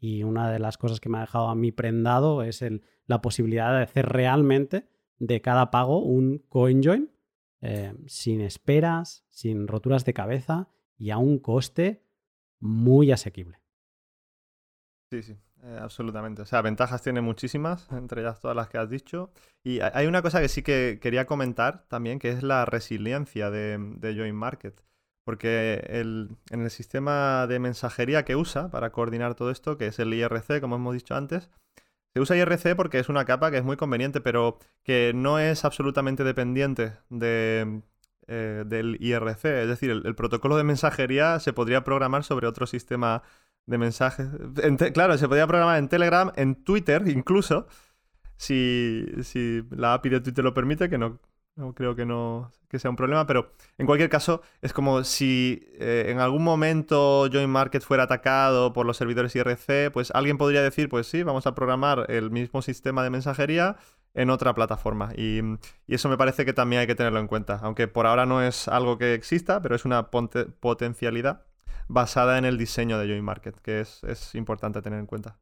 Y 0.00 0.24
una 0.24 0.50
de 0.50 0.58
las 0.58 0.78
cosas 0.78 0.98
que 0.98 1.08
me 1.08 1.18
ha 1.18 1.20
dejado 1.22 1.48
a 1.48 1.54
mí 1.54 1.70
prendado 1.70 2.42
es 2.42 2.64
la 3.06 3.22
posibilidad 3.22 3.72
de 3.76 3.84
hacer 3.84 4.06
realmente 4.08 4.90
de 5.18 5.40
cada 5.40 5.70
pago 5.70 6.00
un 6.00 6.38
coin 6.48 6.82
join 6.82 7.10
eh, 7.60 7.94
sin 8.06 8.40
esperas, 8.40 9.24
sin 9.30 9.68
roturas 9.68 10.04
de 10.04 10.14
cabeza 10.14 10.68
y 10.98 11.10
a 11.10 11.18
un 11.18 11.38
coste 11.38 12.04
muy 12.60 13.12
asequible. 13.12 13.60
Sí, 15.10 15.22
sí. 15.22 15.36
Eh, 15.62 15.78
absolutamente. 15.80 16.42
O 16.42 16.46
sea, 16.46 16.60
ventajas 16.60 17.02
tiene 17.02 17.20
muchísimas, 17.20 17.88
entre 17.92 18.22
ellas 18.22 18.40
todas 18.40 18.56
las 18.56 18.68
que 18.68 18.78
has 18.78 18.90
dicho. 18.90 19.32
Y 19.62 19.80
hay 19.80 20.06
una 20.06 20.22
cosa 20.22 20.40
que 20.40 20.48
sí 20.48 20.62
que 20.62 20.98
quería 21.00 21.26
comentar 21.26 21.86
también, 21.88 22.18
que 22.18 22.30
es 22.30 22.42
la 22.42 22.64
resiliencia 22.64 23.50
de, 23.50 23.78
de 23.78 24.14
Join 24.16 24.34
Market. 24.34 24.82
Porque 25.24 25.84
en 25.86 26.62
el 26.62 26.70
sistema 26.70 27.46
de 27.46 27.60
mensajería 27.60 28.24
que 28.24 28.34
usa 28.34 28.70
para 28.70 28.90
coordinar 28.90 29.36
todo 29.36 29.52
esto, 29.52 29.78
que 29.78 29.86
es 29.86 30.00
el 30.00 30.12
IRC, 30.12 30.60
como 30.60 30.74
hemos 30.74 30.94
dicho 30.94 31.14
antes, 31.14 31.48
se 32.14 32.20
usa 32.20 32.36
IRC 32.36 32.76
porque 32.76 32.98
es 32.98 33.08
una 33.08 33.24
capa 33.24 33.50
que 33.50 33.58
es 33.58 33.64
muy 33.64 33.76
conveniente, 33.76 34.20
pero 34.20 34.58
que 34.82 35.12
no 35.14 35.38
es 35.38 35.64
absolutamente 35.64 36.24
dependiente 36.24 36.92
de, 37.08 37.82
eh, 38.28 38.64
del 38.66 38.98
IRC. 39.00 39.44
Es 39.62 39.68
decir, 39.68 39.90
el, 39.90 40.14
protocolo 40.14 40.56
de 40.56 40.64
mensajería 40.64 41.40
se 41.40 41.52
podría 41.52 41.84
programar 41.84 42.24
sobre 42.24 42.46
otro 42.46 42.66
sistema 42.66 43.22
de 43.66 43.78
mensajes. 43.78 44.28
claro, 44.92 45.16
se 45.18 45.28
podía 45.28 45.46
programar 45.46 45.78
en 45.78 45.88
Telegram, 45.88 46.32
en 46.36 46.56
Twitter 46.64 47.02
incluso, 47.08 47.66
si, 48.36 49.06
si, 49.22 49.62
la 49.70 49.94
API 49.94 50.10
de 50.10 50.20
Twitter 50.20 50.44
lo 50.44 50.54
permite, 50.54 50.90
que 50.90 50.98
no, 50.98 51.20
creo 51.74 51.94
que 51.94 52.06
no 52.06 52.50
que 52.68 52.78
sea 52.78 52.90
un 52.90 52.96
problema, 52.96 53.26
pero 53.26 53.52
en 53.76 53.84
cualquier 53.84 54.08
caso 54.08 54.40
es 54.62 54.72
como 54.72 55.04
si 55.04 55.62
eh, 55.74 56.06
en 56.08 56.20
algún 56.20 56.42
momento 56.42 57.28
Join 57.30 57.50
Market 57.50 57.82
fuera 57.82 58.04
atacado 58.04 58.72
por 58.72 58.86
los 58.86 58.96
servidores 58.96 59.36
IRC, 59.36 59.92
pues 59.92 60.10
alguien 60.12 60.38
podría 60.38 60.62
decir, 60.62 60.88
pues 60.88 61.06
sí, 61.06 61.22
vamos 61.22 61.46
a 61.46 61.54
programar 61.54 62.06
el 62.10 62.30
mismo 62.30 62.62
sistema 62.62 63.04
de 63.04 63.10
mensajería 63.10 63.76
en 64.14 64.30
otra 64.30 64.54
plataforma. 64.54 65.12
Y, 65.14 65.40
y, 65.86 65.94
eso 65.94 66.08
me 66.08 66.16
parece 66.16 66.46
que 66.46 66.54
también 66.54 66.80
hay 66.80 66.86
que 66.86 66.94
tenerlo 66.94 67.20
en 67.20 67.26
cuenta, 67.26 67.60
aunque 67.62 67.88
por 67.88 68.06
ahora 68.06 68.24
no 68.24 68.42
es 68.42 68.68
algo 68.68 68.96
que 68.96 69.12
exista, 69.12 69.60
pero 69.60 69.76
es 69.76 69.84
una 69.84 70.08
potencialidad 70.10 71.44
basada 71.88 72.38
en 72.38 72.46
el 72.46 72.56
diseño 72.56 72.98
de 72.98 73.06
Join 73.06 73.24
Market, 73.24 73.56
que 73.60 73.80
es, 73.80 74.34
importante 74.34 74.80
tener 74.80 74.98
en 74.98 75.06
cuenta. 75.06 75.38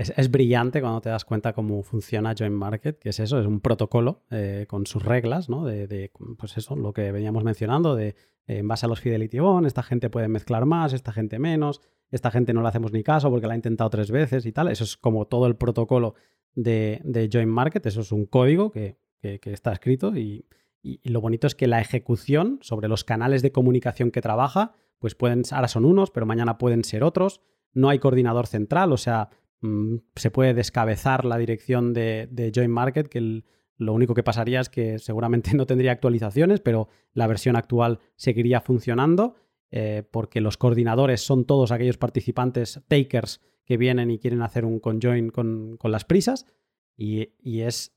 Es, 0.00 0.30
brillante 0.30 0.80
cuando 0.80 1.00
te 1.00 1.10
das 1.10 1.24
cuenta 1.24 1.52
cómo 1.52 1.82
funciona 1.82 2.34
Join 2.36 2.54
Market, 2.54 2.98
que 2.98 3.10
es 3.10 3.20
eso, 3.20 3.38
es 3.38 3.46
un 3.46 3.60
protocolo 3.60 4.22
eh, 4.30 4.66
con 4.68 4.86
sus 4.86 5.04
reglas, 5.04 5.48
¿no? 5.48 5.64
De, 5.64 6.10
pues 6.38 6.56
eso, 6.56 6.76
lo 6.76 6.92
que 6.92 7.12
veníamos 7.12 7.44
mencionando, 7.44 7.94
de 7.94 8.14
en 8.46 8.66
base 8.66 8.86
a 8.86 8.88
los 8.88 9.00
Fidelity 9.00 9.38
Bond, 9.38 9.66
esta 9.66 9.82
gente 9.82 10.10
puede 10.10 10.28
mezclar 10.28 10.64
más, 10.66 10.92
esta 10.92 11.12
gente 11.12 11.38
menos, 11.38 11.80
esta 12.10 12.30
gente 12.30 12.52
no 12.52 12.62
le 12.62 12.68
hacemos 12.68 12.92
ni 12.92 13.02
caso 13.02 13.30
porque 13.30 13.46
la 13.46 13.52
ha 13.52 13.56
intentado 13.56 13.90
tres 13.90 14.10
veces 14.10 14.46
y 14.46 14.52
tal. 14.52 14.68
Eso 14.68 14.84
es 14.84 14.96
como 14.96 15.26
todo 15.26 15.46
el 15.46 15.56
protocolo 15.56 16.14
de, 16.54 17.28
Join 17.32 17.48
Market, 17.48 17.86
eso 17.86 18.00
es 18.00 18.10
un 18.10 18.26
código 18.26 18.72
que 18.72 18.96
está 19.22 19.72
escrito 19.72 20.16
y, 20.16 20.46
y, 20.82 21.08
lo 21.10 21.20
bonito 21.20 21.46
es 21.46 21.54
que 21.54 21.66
la 21.66 21.80
ejecución 21.80 22.58
sobre 22.62 22.88
los 22.88 23.04
canales 23.04 23.42
de 23.42 23.52
comunicación 23.52 24.10
que 24.10 24.20
trabaja, 24.20 24.74
pues 24.98 25.14
pueden, 25.14 25.42
ahora 25.50 25.68
son 25.68 25.84
unos, 25.84 26.10
pero 26.10 26.26
mañana 26.26 26.58
pueden 26.58 26.84
ser 26.84 27.04
otros. 27.04 27.42
No 27.72 27.88
hay 27.88 27.98
coordinador 27.98 28.46
central, 28.46 28.92
o 28.92 28.96
sea, 28.96 29.30
mm, 29.60 29.96
se 30.16 30.30
puede 30.30 30.54
descabezar 30.54 31.24
la 31.24 31.38
dirección 31.38 31.92
de, 31.92 32.28
de 32.30 32.52
Join 32.54 32.70
Market, 32.70 33.08
que 33.08 33.42
lo 33.76 33.94
único 33.94 34.14
que 34.14 34.22
pasaría 34.22 34.60
es 34.60 34.68
que 34.68 34.98
seguramente 34.98 35.52
no 35.54 35.66
tendría 35.66 35.92
actualizaciones, 35.92 36.60
pero 36.60 36.88
la 37.12 37.26
versión 37.26 37.56
actual 37.56 38.00
seguiría 38.16 38.60
funcionando, 38.60 39.34
eh, 39.70 40.02
porque 40.10 40.40
los 40.40 40.56
coordinadores 40.56 41.20
son 41.20 41.44
todos 41.44 41.72
aquellos 41.72 41.96
participantes 41.96 42.82
takers 42.88 43.40
que 43.64 43.76
vienen 43.76 44.10
y 44.10 44.18
quieren 44.18 44.42
hacer 44.42 44.64
un 44.64 44.80
conjoin 44.80 45.30
con, 45.30 45.76
con 45.76 45.92
las 45.92 46.04
prisas, 46.04 46.46
y, 47.00 47.60
es, 47.62 47.92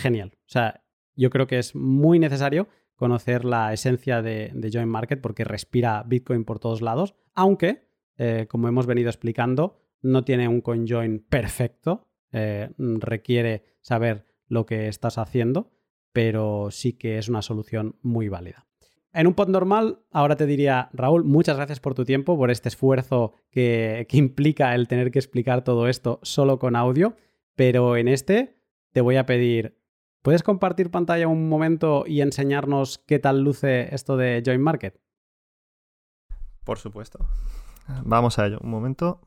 genial. 0.00 0.32
O 0.34 0.48
sea, 0.48 0.82
yo 1.14 1.30
creo 1.30 1.46
que 1.46 1.58
es 1.58 1.74
muy 1.74 2.18
necesario 2.18 2.68
conocer 2.94 3.44
la 3.44 3.72
esencia 3.72 4.22
de, 4.22 4.70
Join 4.72 4.88
Market 4.88 5.20
porque 5.20 5.44
respira 5.44 6.02
Bitcoin 6.06 6.44
por 6.44 6.58
todos 6.58 6.80
lados, 6.80 7.14
aunque, 7.34 7.86
eh, 8.16 8.46
como 8.48 8.68
hemos 8.68 8.86
venido 8.86 9.10
explicando, 9.10 9.78
no 10.06 10.24
tiene 10.24 10.48
un 10.48 10.60
CoinJoin 10.60 11.20
perfecto, 11.28 12.08
eh, 12.32 12.70
requiere 12.78 13.64
saber 13.80 14.26
lo 14.48 14.66
que 14.66 14.88
estás 14.88 15.18
haciendo, 15.18 15.70
pero 16.12 16.70
sí 16.70 16.94
que 16.94 17.18
es 17.18 17.28
una 17.28 17.42
solución 17.42 17.96
muy 18.02 18.28
válida. 18.28 18.66
En 19.12 19.26
un 19.26 19.34
pod 19.34 19.48
normal, 19.48 20.00
ahora 20.10 20.36
te 20.36 20.46
diría, 20.46 20.90
Raúl, 20.92 21.24
muchas 21.24 21.56
gracias 21.56 21.80
por 21.80 21.94
tu 21.94 22.04
tiempo, 22.04 22.36
por 22.36 22.50
este 22.50 22.68
esfuerzo 22.68 23.32
que, 23.50 24.06
que 24.08 24.18
implica 24.18 24.74
el 24.74 24.88
tener 24.88 25.10
que 25.10 25.18
explicar 25.18 25.64
todo 25.64 25.88
esto 25.88 26.20
solo 26.22 26.58
con 26.58 26.76
audio, 26.76 27.16
pero 27.54 27.96
en 27.96 28.08
este 28.08 28.58
te 28.92 29.00
voy 29.00 29.16
a 29.16 29.26
pedir 29.26 29.76
¿Puedes 30.26 30.42
compartir 30.42 30.90
pantalla 30.90 31.28
un 31.28 31.48
momento 31.48 32.02
y 32.04 32.20
enseñarnos 32.20 32.98
qué 32.98 33.20
tal 33.20 33.42
luce 33.42 33.94
esto 33.94 34.16
de 34.16 34.42
Join 34.44 34.60
Market? 34.60 35.00
Por 36.64 36.80
supuesto. 36.80 37.24
Vamos 38.04 38.36
a 38.40 38.46
ello. 38.46 38.58
Un 38.60 38.70
momento. 38.70 39.20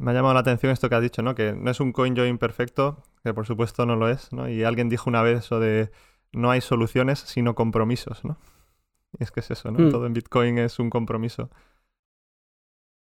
Me 0.00 0.10
ha 0.10 0.14
llamado 0.14 0.34
la 0.34 0.40
atención 0.40 0.72
esto 0.72 0.88
que 0.88 0.94
has 0.94 1.02
dicho, 1.02 1.22
¿no? 1.22 1.34
Que 1.34 1.52
no 1.52 1.70
es 1.70 1.80
un 1.80 1.92
coin 1.92 2.16
join 2.16 2.38
perfecto, 2.38 3.02
que 3.22 3.34
por 3.34 3.46
supuesto 3.46 3.86
no 3.86 3.96
lo 3.96 4.08
es, 4.08 4.32
¿no? 4.32 4.48
Y 4.48 4.64
alguien 4.64 4.88
dijo 4.88 5.10
una 5.10 5.22
vez 5.22 5.40
eso 5.40 5.60
de 5.60 5.90
no 6.32 6.50
hay 6.50 6.60
soluciones 6.60 7.18
sino 7.20 7.54
compromisos, 7.54 8.24
¿no? 8.24 8.38
Y 9.18 9.24
es 9.24 9.30
que 9.30 9.40
es 9.40 9.50
eso, 9.50 9.70
¿no? 9.70 9.78
Hmm. 9.78 9.90
Todo 9.90 10.06
en 10.06 10.14
Bitcoin 10.14 10.58
es 10.58 10.78
un 10.78 10.90
compromiso. 10.90 11.50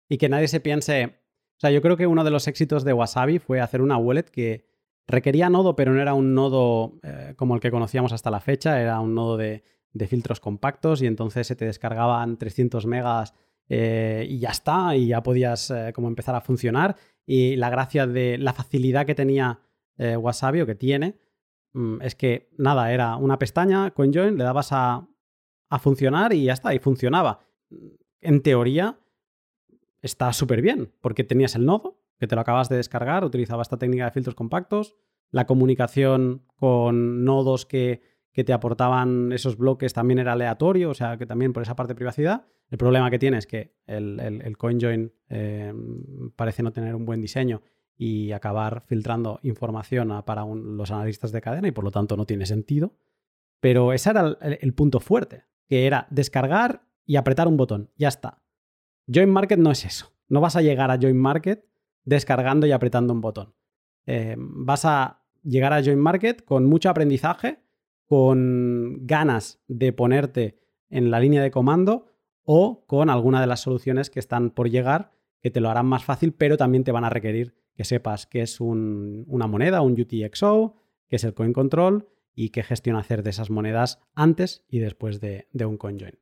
Y 0.08 0.18
que 0.18 0.28
nadie 0.28 0.48
se 0.48 0.60
piense. 0.60 1.20
O 1.56 1.60
sea, 1.60 1.70
yo 1.70 1.82
creo 1.82 1.96
que 1.96 2.06
uno 2.06 2.24
de 2.24 2.30
los 2.30 2.48
éxitos 2.48 2.84
de 2.84 2.92
Wasabi 2.92 3.38
fue 3.38 3.60
hacer 3.60 3.82
una 3.82 3.96
wallet 3.96 4.24
que 4.24 4.70
Requería 5.10 5.50
nodo, 5.50 5.74
pero 5.74 5.92
no 5.92 6.00
era 6.00 6.14
un 6.14 6.34
nodo 6.34 7.00
eh, 7.02 7.34
como 7.36 7.56
el 7.56 7.60
que 7.60 7.72
conocíamos 7.72 8.12
hasta 8.12 8.30
la 8.30 8.38
fecha, 8.38 8.80
era 8.80 9.00
un 9.00 9.16
nodo 9.16 9.36
de, 9.36 9.64
filtros 10.08 10.38
compactos 10.38 11.02
y 11.02 11.08
entonces 11.08 11.48
se 11.48 11.56
te 11.56 11.64
descargaban 11.64 12.36
300 12.36 12.86
megas 12.86 13.34
eh, 13.70 14.26
y 14.28 14.40
ya 14.40 14.50
está, 14.50 14.94
y 14.96 15.06
ya 15.06 15.22
podías 15.22 15.70
eh, 15.70 15.92
como 15.94 16.08
empezar 16.08 16.34
a 16.34 16.42
funcionar. 16.42 16.96
Y 17.24 17.56
la 17.56 17.70
gracia 17.70 18.06
de 18.06 18.36
la 18.36 18.52
facilidad 18.52 19.06
que 19.06 19.14
tenía 19.14 19.60
Wasabi 19.98 20.62
o 20.62 20.66
que 20.66 20.74
tiene 20.74 21.18
mm, 21.74 22.00
es 22.00 22.14
que 22.14 22.48
nada, 22.56 22.90
era 22.90 23.16
una 23.16 23.38
pestaña, 23.38 23.90
CoinJoin, 23.90 24.38
le 24.38 24.44
dabas 24.44 24.72
a, 24.72 25.06
a 25.68 25.78
funcionar 25.78 26.32
y 26.32 26.44
ya 26.44 26.54
está, 26.54 26.74
y 26.74 26.78
funcionaba. 26.78 27.40
En 28.20 28.42
teoría 28.42 28.98
está 30.02 30.32
súper 30.32 30.62
bien, 30.62 30.92
porque 31.00 31.22
tenías 31.22 31.54
el 31.54 31.66
nodo, 31.66 32.00
que 32.18 32.26
te 32.26 32.34
lo 32.34 32.40
acabas 32.40 32.68
de 32.68 32.76
descargar, 32.76 33.24
utilizaba 33.24 33.62
esta 33.62 33.78
técnica 33.78 34.06
de 34.06 34.10
filtros 34.10 34.34
compactos, 34.34 34.96
la 35.30 35.46
comunicación 35.46 36.44
con 36.56 37.24
nodos 37.24 37.66
que, 37.66 38.02
te 38.32 38.52
aportaban 38.52 39.32
esos 39.32 39.56
bloques 39.56 39.92
también 39.92 40.18
era 40.18 40.32
aleatorio, 40.32 40.90
o 40.90 40.94
sea 40.94 41.16
que 41.16 41.26
también 41.26 41.52
por 41.52 41.62
esa 41.62 41.76
parte 41.76 41.92
de 41.92 41.96
privacidad. 41.96 42.46
El 42.70 42.78
problema 42.78 43.10
que 43.10 43.18
tiene 43.18 43.38
es 43.38 43.46
que 43.46 43.74
el, 43.86 44.56
CoinJoin 44.56 45.12
eh, 45.28 45.74
parece 46.36 46.62
no 46.62 46.72
tener 46.72 46.94
un 46.94 47.04
buen 47.04 47.20
diseño 47.20 47.62
y 47.96 48.32
acabar 48.32 48.82
filtrando 48.86 49.40
información 49.42 50.22
para 50.24 50.46
los 50.46 50.90
analistas 50.90 51.32
de 51.32 51.40
cadena 51.42 51.68
y 51.68 51.72
por 51.72 51.84
lo 51.84 51.90
tanto 51.90 52.16
no 52.16 52.24
tiene 52.24 52.46
sentido. 52.46 52.94
Pero 53.60 53.92
ese 53.92 54.08
era 54.10 54.38
el, 54.40 54.72
punto 54.72 55.00
fuerte, 55.00 55.44
que 55.68 55.86
era 55.86 56.06
descargar 56.10 56.86
y 57.04 57.16
apretar 57.16 57.46
un 57.46 57.58
botón. 57.58 57.90
Ya 57.96 58.08
está. 58.08 58.42
Join 59.06 59.28
Market 59.28 59.58
no 59.58 59.70
es 59.70 59.84
eso. 59.84 60.14
No 60.28 60.40
vas 60.40 60.56
a 60.56 60.62
llegar 60.62 60.90
a 60.90 60.96
Join 60.96 61.18
Market 61.18 61.66
descargando 62.04 62.66
y 62.66 62.72
apretando 62.72 63.12
un 63.12 63.20
botón. 63.20 63.54
Eh, 64.06 64.36
vas 64.38 64.86
a 64.86 65.26
llegar 65.42 65.72
a 65.74 65.82
Join 65.82 66.00
Market 66.00 66.42
con 66.44 66.64
mucho 66.64 66.88
aprendizaje, 66.88 67.60
con 68.10 69.06
ganas 69.06 69.60
de 69.68 69.92
ponerte 69.92 70.58
en 70.88 71.12
la 71.12 71.20
línea 71.20 71.44
de 71.44 71.52
comando 71.52 72.08
o 72.42 72.84
con 72.88 73.08
alguna 73.08 73.40
de 73.40 73.46
las 73.46 73.60
soluciones 73.60 74.10
que 74.10 74.18
están 74.18 74.50
por 74.50 74.68
llegar 74.68 75.12
que 75.40 75.52
te 75.52 75.60
lo 75.60 75.70
harán 75.70 75.86
más 75.86 76.04
fácil, 76.04 76.32
pero 76.32 76.56
también 76.56 76.82
te 76.82 76.90
van 76.90 77.04
a 77.04 77.08
requerir 77.08 77.54
que 77.72 77.84
sepas 77.84 78.26
qué 78.26 78.42
es 78.42 78.60
una 78.60 79.46
moneda, 79.46 79.80
un 79.80 79.92
UTXO, 79.92 80.74
qué 81.06 81.14
es 81.14 81.22
el 81.22 81.34
coin 81.34 81.52
control 81.52 82.08
y 82.34 82.48
qué 82.48 82.64
gestión 82.64 82.96
hacer 82.96 83.22
de 83.22 83.30
esas 83.30 83.48
monedas 83.48 84.00
antes 84.16 84.64
y 84.68 84.80
después 84.80 85.20
de, 85.20 85.46
un 85.64 85.76
CoinJoin. 85.76 86.18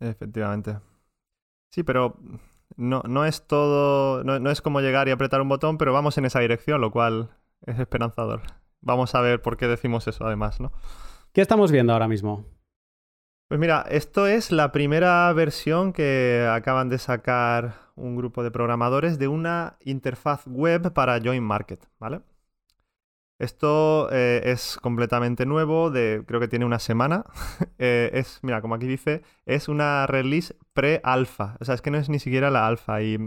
Efectivamente. 0.00 0.80
Sí, 1.70 1.82
pero 1.82 2.20
no, 2.76 3.02
no 3.08 3.24
es 3.24 3.46
todo, 3.46 4.22
no, 4.22 4.50
es 4.50 4.60
como 4.60 4.82
llegar 4.82 5.08
y 5.08 5.12
apretar 5.12 5.40
un 5.40 5.48
botón, 5.48 5.78
pero 5.78 5.94
vamos 5.94 6.18
en 6.18 6.26
esa 6.26 6.40
dirección, 6.40 6.82
lo 6.82 6.90
cual 6.90 7.30
es 7.62 7.78
esperanzador. 7.78 8.42
Vamos 8.86 9.16
a 9.16 9.20
ver 9.20 9.42
por 9.42 9.56
qué 9.56 9.66
decimos 9.66 10.06
eso 10.06 10.24
además, 10.24 10.60
¿no? 10.60 10.72
¿Qué 11.32 11.40
estamos 11.40 11.72
viendo 11.72 11.92
ahora 11.92 12.06
mismo? 12.06 12.44
Pues 13.48 13.58
mira, 13.58 13.84
esto 13.90 14.28
es 14.28 14.52
la 14.52 14.70
primera 14.70 15.32
versión 15.32 15.92
que 15.92 16.48
acaban 16.48 16.88
de 16.88 16.98
sacar 16.98 17.74
un 17.96 18.14
grupo 18.14 18.44
de 18.44 18.52
programadores 18.52 19.18
de 19.18 19.26
una 19.26 19.76
interfaz 19.80 20.46
web 20.46 20.92
para 20.92 21.20
Join 21.20 21.42
Market, 21.42 21.84
¿vale? 21.98 22.20
Esto 23.40 24.08
eh, 24.12 24.42
es 24.44 24.78
completamente 24.80 25.46
nuevo, 25.46 25.90
de, 25.90 26.22
creo 26.24 26.38
que 26.38 26.48
tiene 26.48 26.64
una 26.64 26.78
semana. 26.78 27.24
Eh, 27.78 28.10
es, 28.14 28.38
mira, 28.42 28.62
como 28.62 28.74
aquí 28.74 28.86
dice, 28.86 29.22
es 29.44 29.68
una 29.68 30.06
release 30.06 30.56
pre-alfa. 30.72 31.56
O 31.60 31.64
sea, 31.64 31.74
es 31.74 31.82
que 31.82 31.90
no 31.90 31.98
es 31.98 32.08
ni 32.08 32.18
siquiera 32.18 32.50
la 32.50 32.66
alfa 32.66 33.02
y 33.02 33.18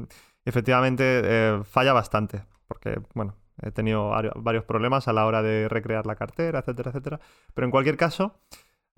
efectivamente 0.45 1.21
eh, 1.23 1.61
falla 1.65 1.93
bastante. 1.93 2.45
Porque, 2.67 2.99
bueno, 3.13 3.35
he 3.61 3.71
tenido 3.71 4.11
varios 4.35 4.63
problemas 4.63 5.07
a 5.07 5.13
la 5.13 5.25
hora 5.25 5.41
de 5.41 5.67
recrear 5.67 6.05
la 6.05 6.15
cartera, 6.15 6.59
etcétera, 6.59 6.91
etcétera. 6.91 7.19
Pero 7.53 7.65
en 7.65 7.71
cualquier 7.71 7.97
caso, 7.97 8.35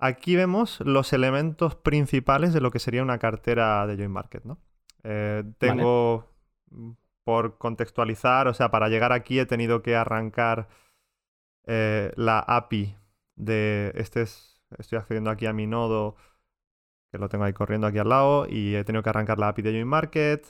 Aquí 0.02 0.34
vemos 0.34 0.80
los 0.80 1.12
elementos 1.12 1.76
principales 1.76 2.52
de 2.52 2.60
lo 2.60 2.72
que 2.72 2.80
sería 2.80 3.04
una 3.04 3.20
cartera 3.20 3.86
de 3.86 3.94
Join 3.94 4.10
Market, 4.10 4.44
¿no? 4.44 4.58
Eh, 5.04 5.44
tengo, 5.58 6.28
mm, 6.70 6.90
por 7.22 7.56
contextualizar, 7.56 8.48
o 8.48 8.54
sea, 8.54 8.72
para 8.72 8.88
llegar 8.88 9.12
aquí 9.12 9.38
he 9.38 9.46
tenido 9.46 9.80
que 9.80 9.94
arrancar 9.94 10.68
eh, 11.66 12.12
la 12.16 12.40
API 12.40 12.96
de 13.36 13.92
este 13.94 14.22
estoy 14.22 14.98
accediendo 14.98 15.30
aquí 15.30 15.46
a 15.46 15.52
mi 15.52 15.68
nodo 15.68 16.16
que 17.12 17.18
lo 17.18 17.28
tengo 17.28 17.44
ahí 17.44 17.52
corriendo 17.52 17.86
aquí 17.86 17.98
al 17.98 18.08
lado 18.08 18.46
y 18.48 18.74
he 18.74 18.82
tenido 18.82 19.04
que 19.04 19.10
arrancar 19.10 19.38
la 19.38 19.48
API 19.48 19.62
de 19.62 19.70
Join 19.70 19.86
Market. 19.86 20.44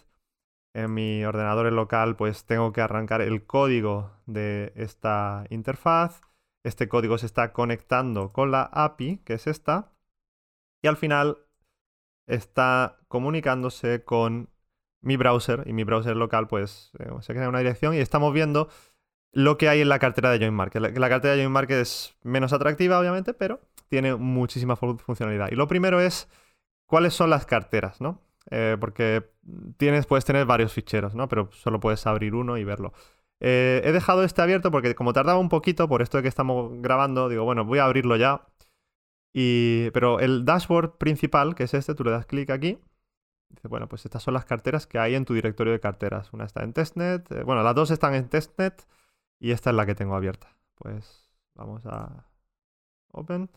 En 0.74 0.94
mi 0.94 1.24
ordenador 1.24 1.70
local 1.72 2.16
pues 2.16 2.44
tengo 2.44 2.72
que 2.72 2.80
arrancar 2.80 3.20
el 3.22 3.44
código 3.44 4.10
de 4.26 4.72
esta 4.76 5.44
interfaz 5.50 6.20
este 6.64 6.88
código 6.88 7.18
se 7.18 7.26
está 7.26 7.52
conectando 7.52 8.32
con 8.32 8.50
la 8.50 8.62
API, 8.72 9.18
que 9.18 9.34
es 9.34 9.46
esta, 9.46 9.92
y 10.82 10.88
al 10.88 10.96
final 10.96 11.38
está 12.26 12.98
comunicándose 13.08 14.04
con 14.04 14.50
mi 15.00 15.16
browser, 15.16 15.64
y 15.66 15.72
mi 15.72 15.84
browser 15.84 16.16
local 16.16 16.46
pues 16.48 16.92
eh, 17.00 17.10
se 17.20 17.34
crea 17.34 17.48
una 17.48 17.58
dirección 17.58 17.94
y 17.94 17.98
estamos 17.98 18.32
viendo 18.32 18.68
lo 19.32 19.58
que 19.58 19.68
hay 19.68 19.80
en 19.80 19.88
la 19.88 19.98
cartera 19.98 20.30
de 20.30 20.38
Join 20.38 20.54
Market. 20.54 20.82
La, 20.82 21.08
cartera 21.08 21.34
de 21.34 21.42
Join 21.42 21.52
Market 21.52 21.78
es 21.78 22.16
menos 22.22 22.52
atractiva, 22.52 23.00
obviamente, 23.00 23.34
pero 23.34 23.60
tiene 23.88 24.14
muchísima 24.14 24.76
funcionalidad. 24.76 25.50
Y 25.50 25.56
lo 25.56 25.66
primero 25.68 26.00
es 26.00 26.28
cuáles 26.86 27.14
son 27.14 27.30
las 27.30 27.46
carteras, 27.46 28.00
¿no? 28.00 28.20
Eh, 28.50 28.76
porque 28.80 29.30
tienes, 29.76 30.06
puedes 30.06 30.24
tener 30.24 30.46
varios 30.46 30.72
ficheros, 30.72 31.14
¿no? 31.14 31.28
Pero 31.28 31.50
solo 31.52 31.80
puedes 31.80 32.06
abrir 32.06 32.34
uno 32.34 32.58
y 32.58 32.64
verlo. 32.64 32.92
Eh, 33.40 33.82
he 33.84 33.92
dejado 33.92 34.24
este 34.24 34.42
abierto 34.42 34.70
porque 34.70 34.94
como 34.94 35.12
tardaba 35.12 35.38
un 35.38 35.48
poquito 35.48 35.88
por 35.88 36.02
esto 36.02 36.18
de 36.18 36.22
que 36.22 36.28
estamos 36.28 36.70
grabando, 36.80 37.28
digo, 37.28 37.44
bueno, 37.44 37.64
voy 37.64 37.78
a 37.78 37.84
abrirlo 37.84 38.16
ya. 38.16 38.46
Y... 39.32 39.90
Pero 39.92 40.20
el 40.20 40.44
dashboard 40.44 40.98
principal, 40.98 41.54
que 41.54 41.64
es 41.64 41.74
este, 41.74 41.94
tú 41.94 42.04
le 42.04 42.10
das 42.10 42.26
clic 42.26 42.50
aquí. 42.50 42.78
Dice, 43.48 43.68
bueno, 43.68 43.88
pues 43.88 44.04
estas 44.04 44.22
son 44.22 44.34
las 44.34 44.44
carteras 44.44 44.86
que 44.86 44.98
hay 44.98 45.14
en 45.14 45.24
tu 45.24 45.34
directorio 45.34 45.72
de 45.72 45.80
carteras. 45.80 46.32
Una 46.32 46.44
está 46.44 46.62
en 46.62 46.72
testnet, 46.72 47.30
eh, 47.32 47.42
bueno, 47.44 47.62
las 47.62 47.74
dos 47.74 47.90
están 47.90 48.14
en 48.14 48.28
testnet 48.28 48.86
y 49.40 49.52
esta 49.52 49.70
es 49.70 49.76
la 49.76 49.86
que 49.86 49.94
tengo 49.94 50.14
abierta. 50.14 50.56
Pues 50.76 51.30
vamos 51.54 51.84
a 51.86 52.26
open. 53.12 53.50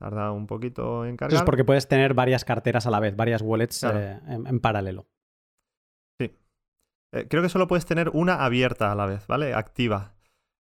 Tarda 0.00 0.32
un 0.32 0.48
poquito 0.48 1.04
en 1.04 1.16
cargar. 1.16 1.34
Eso 1.34 1.42
es 1.42 1.46
porque 1.46 1.64
puedes 1.64 1.86
tener 1.86 2.14
varias 2.14 2.44
carteras 2.44 2.86
a 2.86 2.90
la 2.90 2.98
vez, 2.98 3.14
varias 3.14 3.42
wallets 3.42 3.84
eh, 3.84 4.18
en 4.26 4.58
paralelo. 4.58 5.06
Eh, 7.12 7.26
creo 7.28 7.42
que 7.42 7.48
solo 7.48 7.66
puedes 7.66 7.86
tener 7.86 8.10
una 8.10 8.44
abierta 8.44 8.92
a 8.92 8.94
la 8.94 9.06
vez, 9.06 9.26
¿vale? 9.26 9.54
Activa. 9.54 10.14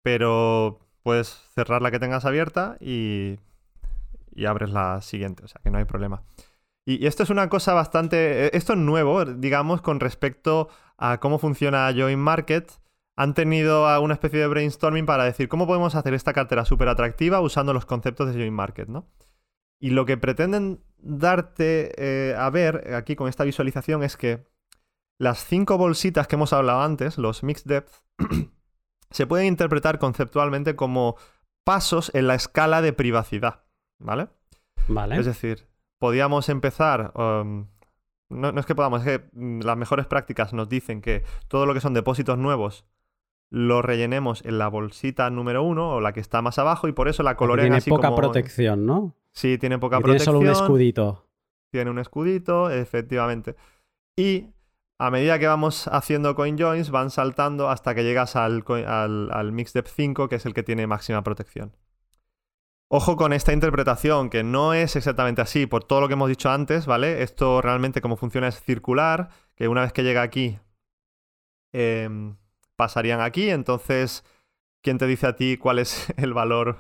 Pero 0.03 0.81
puedes 1.03 1.29
cerrar 1.55 1.81
la 1.83 1.91
que 1.91 1.99
tengas 1.99 2.25
abierta 2.25 2.77
y, 2.81 3.39
y 4.35 4.47
abres 4.47 4.71
la 4.71 5.01
siguiente, 5.01 5.45
o 5.45 5.49
sea 5.49 5.61
que 5.63 5.71
no 5.71 5.79
hay 5.79 5.85
problema. 5.85 6.23
Y, 6.87 7.07
esto 7.07 7.23
es 7.23 7.31
una 7.31 7.49
cosa 7.49 7.73
bastante... 7.73 8.47
Eh, 8.47 8.51
esto 8.53 8.75
es 8.75 8.79
nuevo, 8.79 9.25
digamos, 9.25 9.81
con 9.81 10.01
respecto 10.01 10.69
a 10.99 11.19
cómo 11.19 11.39
funciona 11.39 11.93
Join 11.97 12.19
Market. 12.19 12.71
Han 13.17 13.35
tenido 13.35 14.01
una 14.03 14.15
especie 14.15 14.41
de 14.41 14.47
brainstorming 14.49 15.07
para 15.07 15.25
decir 15.25 15.49
cómo 15.49 15.67
podemos 15.67 15.95
hacer 15.95 16.15
esta 16.15 16.33
cartera 16.33 16.65
súper 16.65 16.89
atractiva 16.89 17.41
usando 17.41 17.73
los 17.73 17.87
conceptos 17.87 18.29
de 18.29 18.35
Join 18.35 18.53
Market, 18.53 18.89
¿no? 18.89 19.09
Y 19.81 19.91
lo 19.91 20.05
que 20.05 20.17
pretenden 20.17 20.83
darte 20.99 21.93
eh, 21.99 22.35
a 22.35 22.49
ver 22.51 22.95
aquí 22.95 23.17
con 23.17 23.29
esta 23.29 23.45
visualización 23.45 24.03
es 24.03 24.17
que 24.17 24.45
las 25.19 25.45
cinco 25.45 25.79
bolsitas 25.79 26.27
que 26.27 26.37
hemos 26.37 26.53
hablado 26.53 26.83
antes, 26.83 27.19
los 27.19 27.43
mixed 27.43 27.67
depth, 27.67 27.93
se 29.11 29.27
pueden 29.27 29.47
interpretar 29.47 29.99
conceptualmente 29.99 30.75
como 30.75 31.17
pasos 31.65 32.11
en 32.15 32.27
la 32.27 32.35
escala 32.35 32.83
de 32.83 32.93
privacidad, 32.93 33.65
¿vale? 33.99 34.29
Vale. 34.89 35.17
Es 35.17 35.27
decir, 35.27 35.69
podíamos 35.99 36.49
empezar... 36.49 37.13
Um, 37.15 37.69
no, 38.31 38.49
es 38.59 38.67
que 38.67 38.75
podamos, 38.75 39.07
es 39.07 39.19
que 39.19 39.29
mm, 39.33 39.61
las 39.61 39.77
mejores 39.77 40.07
prácticas 40.07 40.53
nos 40.53 40.69
dicen 40.69 41.01
que 41.01 41.23
todo 41.47 41.67
lo 41.67 41.75
que 41.75 41.81
son 41.81 41.95
depósitos 41.95 42.39
nuevos 42.39 42.85
lo 43.51 43.83
rellenemos 43.83 44.45
en 44.45 44.59
la 44.59 44.69
bolsita 44.69 45.31
número 45.31 45.63
uno 45.63 45.91
o 45.91 46.01
la 46.01 46.13
que 46.13 46.21
está 46.21 46.43
más 46.43 46.59
abajo 46.59 46.89
y 46.89 46.93
por 46.93 47.09
eso 47.09 47.23
la 47.23 47.37
colorean 47.37 47.81
tiene 47.81 47.97
poca 47.97 48.15
protección, 48.15 48.87
¿no? 48.87 49.15
Sí, 49.33 49.59
tiene 49.59 49.79
poca 49.79 50.01
protección. 50.01 50.39
Tiene 50.39 50.55
solo 50.55 50.59
un 50.59 50.65
escudito. 50.65 51.27
Tiene 51.71 51.91
un 51.91 51.99
escudito, 51.99 52.71
efectivamente. 52.71 53.57
Y 54.17 54.47
a 54.99 55.11
medida 55.11 55.39
que 55.39 55.47
vamos 55.47 55.89
haciendo 55.89 56.35
coin 56.35 56.57
joins, 56.59 56.91
van 56.91 57.11
saltando 57.11 57.69
hasta 57.69 57.95
que 57.95 58.05
llegas 58.05 58.37
al, 58.37 58.65
al, 58.87 59.31
al 59.33 59.53
MixDep 59.53 59.87
5, 59.87 60.29
que 60.29 60.37
es 60.37 60.47
el 60.47 60.55
que 60.55 60.63
tiene 60.63 60.87
máxima 60.87 61.23
protección. 61.23 61.73
Ojo 62.89 63.17
con 63.17 63.33
esta 63.33 63.53
interpretación, 63.53 64.31
que 64.31 64.45
no 64.45 64.73
es 64.73 64.95
exactamente 64.95 65.43
así, 65.43 65.67
por 65.67 65.83
todo 65.85 66.01
lo 66.01 66.07
que 66.07 66.15
hemos 66.15 66.29
dicho 66.29 66.51
antes, 66.51 66.87
¿vale? 66.87 67.23
Esto 67.23 67.61
realmente 67.61 68.01
como 68.01 68.17
funciona 68.17 68.47
es 68.47 68.61
circular, 68.61 69.31
que 69.57 69.67
una 69.67 69.81
vez 69.81 69.93
que 69.93 70.05
llega 70.05 70.23
aquí, 70.23 70.59
em, 71.73 72.37
pasarían 72.77 73.21
aquí, 73.21 73.51
entonces, 73.51 74.25
¿quién 74.83 74.99
te 74.99 75.07
dice 75.07 75.27
a 75.27 75.37
ti 75.37 75.57
cuál 75.57 75.79
es 75.79 76.13
el 76.17 76.35
valor 76.35 76.79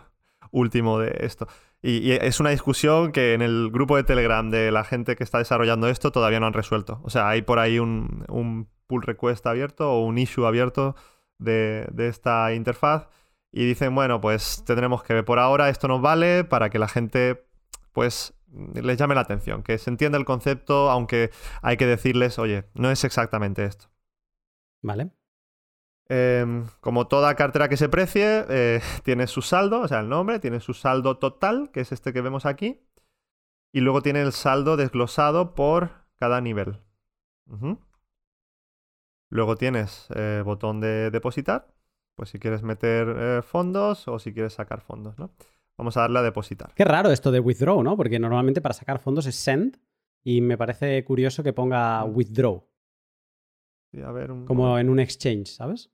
último 0.51 0.99
de 0.99 1.17
esto? 1.21 1.47
Y, 1.87 2.13
es 2.13 2.41
una 2.41 2.49
discusión 2.49 3.13
que 3.13 3.35
en 3.35 3.43
el 3.43 3.71
grupo 3.71 3.97
de 3.97 4.05
Telegram 4.05 4.49
de 4.51 4.73
la 4.73 4.85
gente 4.85 5.17
que 5.17 5.25
está 5.25 5.37
desarrollando 5.37 5.87
esto 5.89 6.13
todavía 6.13 6.41
no 6.41 6.47
han 6.47 6.55
resuelto. 6.55 7.01
O 7.05 7.11
sea, 7.11 7.29
hay 7.29 7.43
por 7.43 7.59
ahí 7.59 7.79
un, 7.79 8.69
pull 8.87 9.03
request 9.03 9.47
abierto 9.47 9.93
o 9.93 10.05
un 10.05 10.17
issue 10.17 10.47
abierto 10.47 10.97
de, 11.39 11.87
esta 11.99 12.55
interfaz 12.55 13.09
y 13.53 13.67
dicen, 13.67 13.95
bueno, 13.95 14.21
pues 14.23 14.65
tendremos 14.65 15.03
que 15.03 15.13
ver 15.13 15.25
por 15.27 15.39
ahora, 15.39 15.69
esto 15.69 15.87
nos 15.87 16.01
vale 16.01 16.45
para 16.45 16.71
que 16.71 16.79
la 16.79 16.89
gente 16.89 17.45
pues 17.93 18.35
les 18.75 18.97
llame 18.97 19.15
la 19.15 19.21
atención, 19.21 19.63
que 19.63 19.77
se 19.77 19.91
entienda 19.91 20.17
el 20.17 20.25
concepto, 20.25 20.91
aunque 20.91 21.31
hay 21.61 21.77
que 21.77 21.87
decirles, 21.87 22.39
oye, 22.39 22.65
no 22.75 22.91
es 22.91 23.05
exactamente 23.05 23.65
esto. 23.65 23.91
Vale. 24.83 25.11
Em, 26.09 26.67
como 26.81 27.07
toda 27.09 27.35
cartera 27.35 27.69
que 27.69 27.77
se 27.77 27.89
precie, 27.89 28.45
eh, 28.49 28.81
tiene 29.05 29.27
su 29.27 29.43
saldo, 29.43 29.81
o 29.81 29.89
sea, 29.89 30.01
el 30.01 30.09
nombre, 30.09 30.39
tiene 30.39 30.61
su 30.61 30.75
saldo 30.75 31.19
total, 31.19 31.71
que 31.73 31.81
es 31.81 31.93
este 31.93 32.13
que 32.13 32.21
vemos 32.21 32.47
aquí, 32.47 32.81
y 33.73 33.81
luego 33.81 34.03
tiene 34.03 34.21
el 34.23 34.33
saldo 34.33 34.77
desglosado 34.77 35.55
por 35.55 35.91
cada 36.17 36.41
nivel. 36.41 36.79
Luego 39.31 39.57
tienes 39.57 40.07
eh, 40.15 40.43
botón 40.45 40.81
de 40.81 41.11
depositar, 41.11 41.67
pues 42.15 42.29
si 42.31 42.39
quieres 42.39 42.63
meter 42.63 43.09
eh, 43.19 43.43
fondos 43.43 44.07
o 44.07 44.19
si 44.19 44.33
quieres 44.33 44.53
sacar 44.55 44.81
fondos, 44.81 45.19
¿no? 45.19 45.31
Vamos 45.77 45.97
a 45.97 46.03
darle 46.03 46.21
a 46.21 46.23
depositar. 46.23 46.73
Qué 46.75 46.85
raro 46.85 47.11
esto 47.11 47.33
de 47.33 47.41
withdraw, 47.41 47.83
¿no? 47.83 47.97
Porque 47.97 48.21
normalmente 48.21 48.61
para 48.61 48.75
sacar 48.75 49.01
fondos 49.01 49.27
es 49.27 49.35
send 49.35 49.81
y 50.23 50.41
me 50.41 50.57
parece 50.57 51.03
curioso 51.05 51.43
que 51.43 51.53
ponga 51.53 52.05
Mm. 52.05 52.17
withdraw, 52.17 52.65
Sí, 53.95 54.03
a 54.03 54.11
ver, 54.11 54.33
un- 54.33 54.45
como 54.45 54.77
en 54.79 54.91
un 54.91 54.99
exchange, 54.99 55.47
¿sabes? 55.49 55.91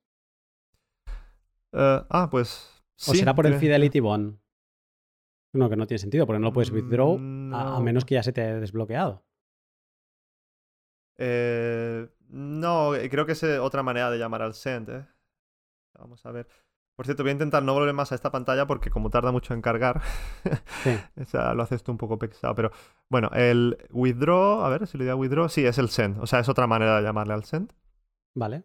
Eh, 1.72 2.02
ah, 2.08 2.28
pues... 2.30 2.82
O 3.06 3.14
será 3.14 3.34
por 3.34 3.46
el 3.46 3.54
Fidelity 3.56 4.00
Bond. 4.00 4.38
No, 5.52 5.68
que 5.68 5.76
no 5.76 5.86
tiene 5.86 5.98
sentido, 5.98 6.26
porque 6.26 6.38
no 6.38 6.46
lo 6.48 6.52
puedes 6.52 6.70
withdraw 6.70 7.18
Mm, 7.18 7.54
a, 7.54 7.60
a 7.62 7.78
no. 7.78 7.80
menos 7.82 8.04
que 8.04 8.14
ya 8.14 8.22
se 8.22 8.32
te 8.32 8.40
haya 8.42 8.60
desbloqueado. 8.60 9.24
Eh, 11.18 12.08
no, 12.28 12.94
eh, 12.94 13.10
creo 13.10 13.26
que 13.26 13.32
es 13.32 13.42
otra 13.42 13.82
manera 13.82 14.10
de 14.10 14.18
llamar 14.18 14.42
al 14.42 14.54
send, 14.54 14.88
¿eh? 14.90 15.06
Vamos 15.98 16.24
a 16.24 16.30
ver. 16.30 16.46
Por 16.96 17.06
cierto, 17.06 17.22
voy 17.22 17.30
a 17.30 17.32
intentar 17.32 17.62
no 17.62 17.72
volver 17.74 17.94
más 17.94 18.12
a 18.12 18.14
esta 18.14 18.30
pantalla 18.30 18.66
porque 18.66 18.90
como 18.90 19.10
tarda 19.10 19.32
mucho 19.32 19.54
en 19.54 19.62
cargar, 19.62 20.00
Sí. 20.84 20.96
o 21.20 21.24
sea, 21.24 21.54
lo 21.54 21.62
haces 21.62 21.82
tú 21.82 21.92
un 21.92 21.98
poco 21.98 22.18
pesado. 22.18 22.54
Pero 22.54 22.70
bueno, 23.08 23.30
el 23.34 23.76
withdraw, 23.90 24.62
a 24.64 24.68
ver 24.68 24.86
si 24.86 24.98
le 24.98 25.04
doy 25.04 25.10
a 25.12 25.16
withdraw, 25.16 25.48
sí, 25.48 25.64
es 25.66 25.78
el 25.78 25.88
send. 25.88 26.18
O 26.20 26.26
sea, 26.26 26.40
es 26.40 26.48
otra 26.48 26.66
manera 26.66 26.96
de 26.98 27.02
llamarle 27.02 27.34
al 27.34 27.44
send. 27.44 27.72
Vale. 28.34 28.64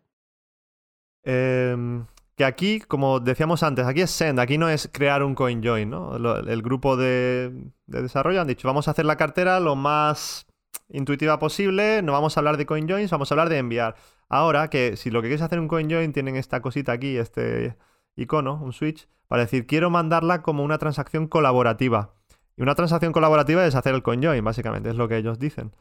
Em, 1.24 2.06
que 2.36 2.46
aquí, 2.46 2.80
como 2.82 3.20
decíamos 3.20 3.64
antes, 3.64 3.86
aquí 3.86 4.02
es 4.02 4.12
send, 4.12 4.40
aquí 4.40 4.58
no 4.58 4.70
es 4.70 4.90
crear 4.92 5.24
un 5.24 5.36
CoinJoin, 5.36 5.90
¿no? 5.90 6.16
El 6.16 6.62
grupo 6.62 6.98
de, 6.98 7.52
de 7.88 8.02
desarrollo 8.02 8.42
han 8.42 8.48
dicho, 8.48 8.68
vamos 8.68 8.88
a 8.88 8.92
hacer 8.92 9.06
la 9.06 9.18
cartera 9.18 9.60
lo 9.60 9.76
más 9.76 10.46
intuitiva 10.90 11.40
posible, 11.40 12.02
no 12.02 12.12
vamos 12.12 12.38
a 12.38 12.40
hablar 12.40 12.58
de 12.58 12.66
CoinJoins, 12.66 13.12
vamos 13.12 13.32
a 13.32 13.34
hablar 13.34 13.50
de 13.50 13.58
enviar. 13.58 13.96
Ahora 14.30 14.70
que 14.70 14.98
si 14.98 15.10
lo 15.12 15.22
que 15.22 15.30
quieres 15.30 15.42
hacer 15.42 15.60
un 15.60 15.68
CoinJoin, 15.68 16.14
tienen 16.14 16.36
esta 16.36 16.62
cosita 16.62 16.92
aquí, 16.92 17.18
este 17.18 17.78
icono, 18.16 18.56
un 18.62 18.74
switch, 18.74 19.08
para 19.28 19.44
decir, 19.44 19.66
quiero 19.68 19.90
mandarla 19.90 20.42
como 20.42 20.64
una 20.64 20.78
transacción 20.78 21.28
colaborativa. 21.28 22.14
Y 22.58 22.62
una 22.62 22.76
transacción 22.76 23.12
colaborativa 23.12 23.66
es 23.66 23.76
hacer 23.76 23.96
el 23.96 24.04
CoinJoin, 24.04 24.44
básicamente, 24.44 24.90
es 24.90 24.96
lo 24.96 25.08
que 25.08 25.18
ellos 25.18 25.40
dicen. 25.40 25.74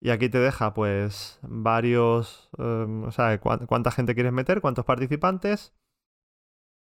Y 0.00 0.10
aquí 0.10 0.28
te 0.28 0.38
deja, 0.38 0.74
pues, 0.74 1.38
varios. 1.42 2.48
em, 2.58 3.04
o 3.04 3.10
sea, 3.10 3.38
cuán- 3.40 3.66
cuánta 3.66 3.90
gente 3.90 4.14
quieres 4.14 4.32
meter, 4.32 4.60
cuántos 4.60 4.84
participantes. 4.84 5.72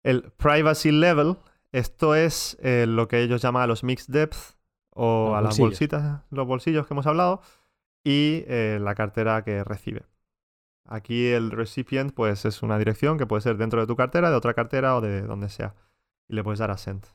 El 0.04 0.32
privacy 0.38 0.92
level, 0.92 1.38
esto 1.72 2.16
es 2.16 2.58
eh, 2.62 2.86
lo 2.88 3.08
que 3.08 3.22
ellos 3.22 3.42
llaman 3.42 3.64
a 3.64 3.68
los 3.68 3.84
mixed 3.84 4.14
depth 4.14 4.56
o 4.92 5.30
Los 5.30 5.38
a 5.38 5.42
las 5.42 5.50
bolsillos. 5.60 5.70
bolsitas, 5.70 6.22
los 6.32 6.48
bolsillos 6.48 6.88
que 6.88 6.94
hemos 6.94 7.08
hablado, 7.08 7.42
y 8.04 8.44
eh, 8.48 8.78
la 8.82 8.96
cartera 8.96 9.44
que 9.44 9.64
recibe. 9.64 10.04
Aquí 10.86 11.28
el 11.28 11.52
recipient, 11.52 12.14
pues, 12.14 12.46
es 12.46 12.64
una 12.64 12.78
dirección 12.78 13.18
que 13.18 13.26
puede 13.26 13.42
ser 13.42 13.58
dentro 13.58 13.82
de 13.82 13.88
tu 13.88 13.96
cartera, 13.98 14.30
de 14.30 14.38
otra 14.38 14.54
cartera 14.54 14.96
o 14.96 15.02
de 15.02 15.22
donde 15.24 15.50
sea. 15.50 15.76
Y 16.30 16.36
le 16.36 16.44
puedes 16.44 16.60
dar 16.60 16.72
a 16.72 16.78
send. 16.78 17.06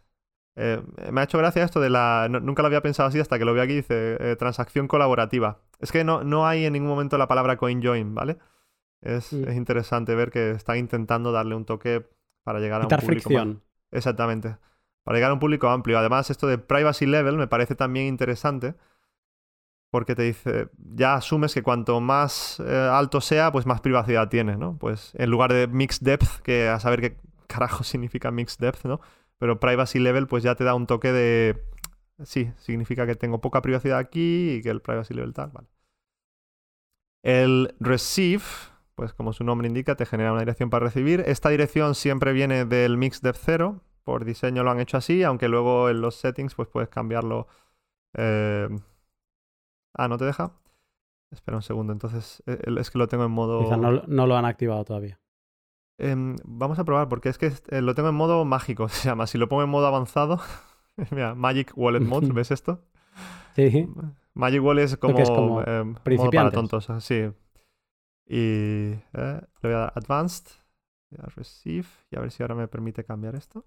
Eh, 0.57 0.83
me 1.11 1.21
ha 1.21 1.25
hecho 1.25 1.39
gracia 1.39 1.65
esto 1.65 1.81
de 1.81 1.91
la. 1.91 2.27
no- 2.31 2.41
nunca 2.41 2.63
lo 2.63 2.67
había 2.67 2.83
pensado 2.83 3.09
así 3.09 3.19
hasta 3.21 3.39
que 3.39 3.45
lo 3.45 3.55
vi 3.55 3.61
aquí. 3.61 3.75
Dice 3.77 4.17
eh, 4.21 4.37
transacción 4.37 4.87
colaborativa. 4.89 5.61
Es 5.79 5.93
que 5.93 6.05
no, 6.05 6.25
no 6.25 6.47
hay 6.47 6.65
en 6.67 6.73
ningún 6.75 6.91
momento 6.91 7.17
la 7.19 7.29
palabra 7.29 7.57
CoinJoin, 7.57 8.15
¿vale? 8.15 8.39
Es, 9.01 9.33
es 9.33 9.57
interesante 9.57 10.15
ver 10.15 10.31
que 10.31 10.51
están 10.53 10.77
intentando 10.79 11.33
darle 11.33 11.55
un 11.55 11.65
toque 11.65 12.07
para 12.45 12.61
llegar 12.61 12.81
a 12.81 12.85
Quitar 12.85 13.01
un 13.01 13.07
público. 13.07 13.31
más- 13.31 13.35
fricción. 13.43 13.63
Exactamente. 13.91 14.57
Para 15.05 15.17
llegar 15.17 15.31
a 15.31 15.35
un 15.35 15.41
público 15.41 15.69
amplio. 15.69 15.99
Además, 15.99 16.31
esto 16.31 16.47
de 16.47 16.59
privacy 16.59 17.07
level 17.07 17.37
me 17.37 17.49
parece 17.49 17.75
también 17.75 18.07
interesante. 18.07 18.75
Porque 19.91 20.15
te 20.15 20.23
dice, 20.23 20.69
ya 20.79 21.15
asumes 21.15 21.53
que 21.53 21.63
cuanto 21.63 22.01
más 22.01 22.63
eh, 22.67 22.89
alto 22.93 23.21
sea, 23.21 23.53
pues 23.53 23.67
más 23.67 23.83
privacidad 23.83 24.29
tiene, 24.31 24.57
¿no? 24.57 24.79
Pues 24.79 25.13
en 25.17 25.29
lugar 25.31 25.53
de 25.53 25.67
mixed 25.67 26.03
depth, 26.07 26.41
que 26.43 26.69
a 26.69 26.81
saber 26.81 27.01
qué 27.03 27.17
carajo 27.47 27.85
significa 27.85 28.31
mixed 28.31 28.59
depth, 28.61 28.85
¿no? 28.87 29.01
Pero 29.43 29.59
privacy 29.59 29.99
level, 29.99 30.29
pues 30.29 30.45
ya 30.45 30.55
te 30.55 30.63
da 30.63 30.73
un 30.77 30.87
toque 30.87 31.11
de. 31.11 31.61
Sí, 32.23 32.53
significa 32.59 33.09
que 33.09 33.17
tengo 33.17 33.41
poca 33.41 33.61
privacidad 33.61 33.99
aquí 33.99 34.53
y 34.53 34.63
que 34.63 34.71
el 34.71 34.81
privacy 34.81 35.15
level 35.15 35.33
tal, 35.35 35.51
vale. 35.51 35.67
El 37.25 37.75
receive, 37.81 38.45
pues 38.95 39.13
como 39.15 39.33
su 39.33 39.43
nombre 39.43 39.67
indica, 39.67 39.97
te 39.97 40.07
genera 40.07 40.31
una 40.31 40.43
dirección 40.43 40.71
para 40.71 40.85
recibir. 40.87 41.25
Esta 41.27 41.49
dirección 41.49 41.97
siempre 41.97 42.33
viene 42.33 42.67
del 42.67 42.97
mixed 42.97 43.23
depth 43.23 43.41
0. 43.43 43.81
Por 44.05 44.25
diseño 44.25 44.63
lo 44.63 44.71
han 44.71 44.79
hecho 44.79 44.97
así, 44.97 45.25
aunque 45.25 45.49
luego 45.49 45.91
en 45.91 46.01
los 46.03 46.15
settings 46.15 46.55
pues 46.55 46.69
puedes 46.69 46.89
cambiarlo. 46.89 47.49
eh, 48.15 48.69
Ah, 49.95 50.07
¿no 50.07 50.19
te 50.19 50.25
deja? 50.25 50.53
Espera 51.33 51.57
un 51.57 51.65
segundo, 51.65 51.93
entonces 51.93 52.45
eh, 52.47 52.61
es 52.79 52.93
que 52.93 52.99
lo 52.99 53.09
tengo 53.09 53.25
en 53.25 53.33
modo... 53.33 53.65
Quizá 53.65 53.77
no, 53.77 54.05
no 54.07 54.27
lo 54.29 54.37
han 54.37 54.45
activado 54.45 54.85
todavía. 54.85 55.19
Em, 56.03 56.37
vamos 56.45 56.81
a 56.81 56.85
probar, 56.85 57.09
porque 57.09 57.29
es 57.29 57.39
que 57.39 57.53
eh, 57.69 57.81
lo 57.81 57.95
tengo 57.95 58.09
en 58.09 58.17
modo 58.17 58.45
mágico, 58.45 58.89
se 58.89 59.09
llama. 59.09 59.27
Si 59.29 59.39
lo 59.39 59.49
pongo 59.49 59.63
en 59.63 59.69
modo 59.71 59.87
avanzado, 59.87 60.41
mira, 61.11 61.35
Magic 61.35 61.73
Wallet 61.77 62.01
Mode, 62.01 62.33
¿ves 62.33 62.51
esto? 62.51 62.85
Sí. 63.55 63.89
Magic 64.35 64.63
Wallet 64.63 64.85
es 64.85 64.97
como, 64.97 65.19
es 65.19 65.31
como 65.31 65.63
em, 65.63 65.95
modo 66.17 66.31
para 66.31 66.51
tontos, 66.51 66.91
así. 66.91 67.31
Y 68.27 68.95
eh, 69.13 69.41
le 69.63 69.69
voy 69.69 69.73
a 69.73 69.79
dar 69.79 69.93
Advanced, 69.95 70.47
voy 71.11 71.21
a 71.23 71.29
Receive, 71.29 71.87
y 72.11 72.17
a 72.17 72.21
ver 72.21 72.31
si 72.33 72.43
ahora 72.43 72.55
me 72.55 72.67
permite 72.67 73.05
cambiar 73.05 73.35
esto. 73.37 73.65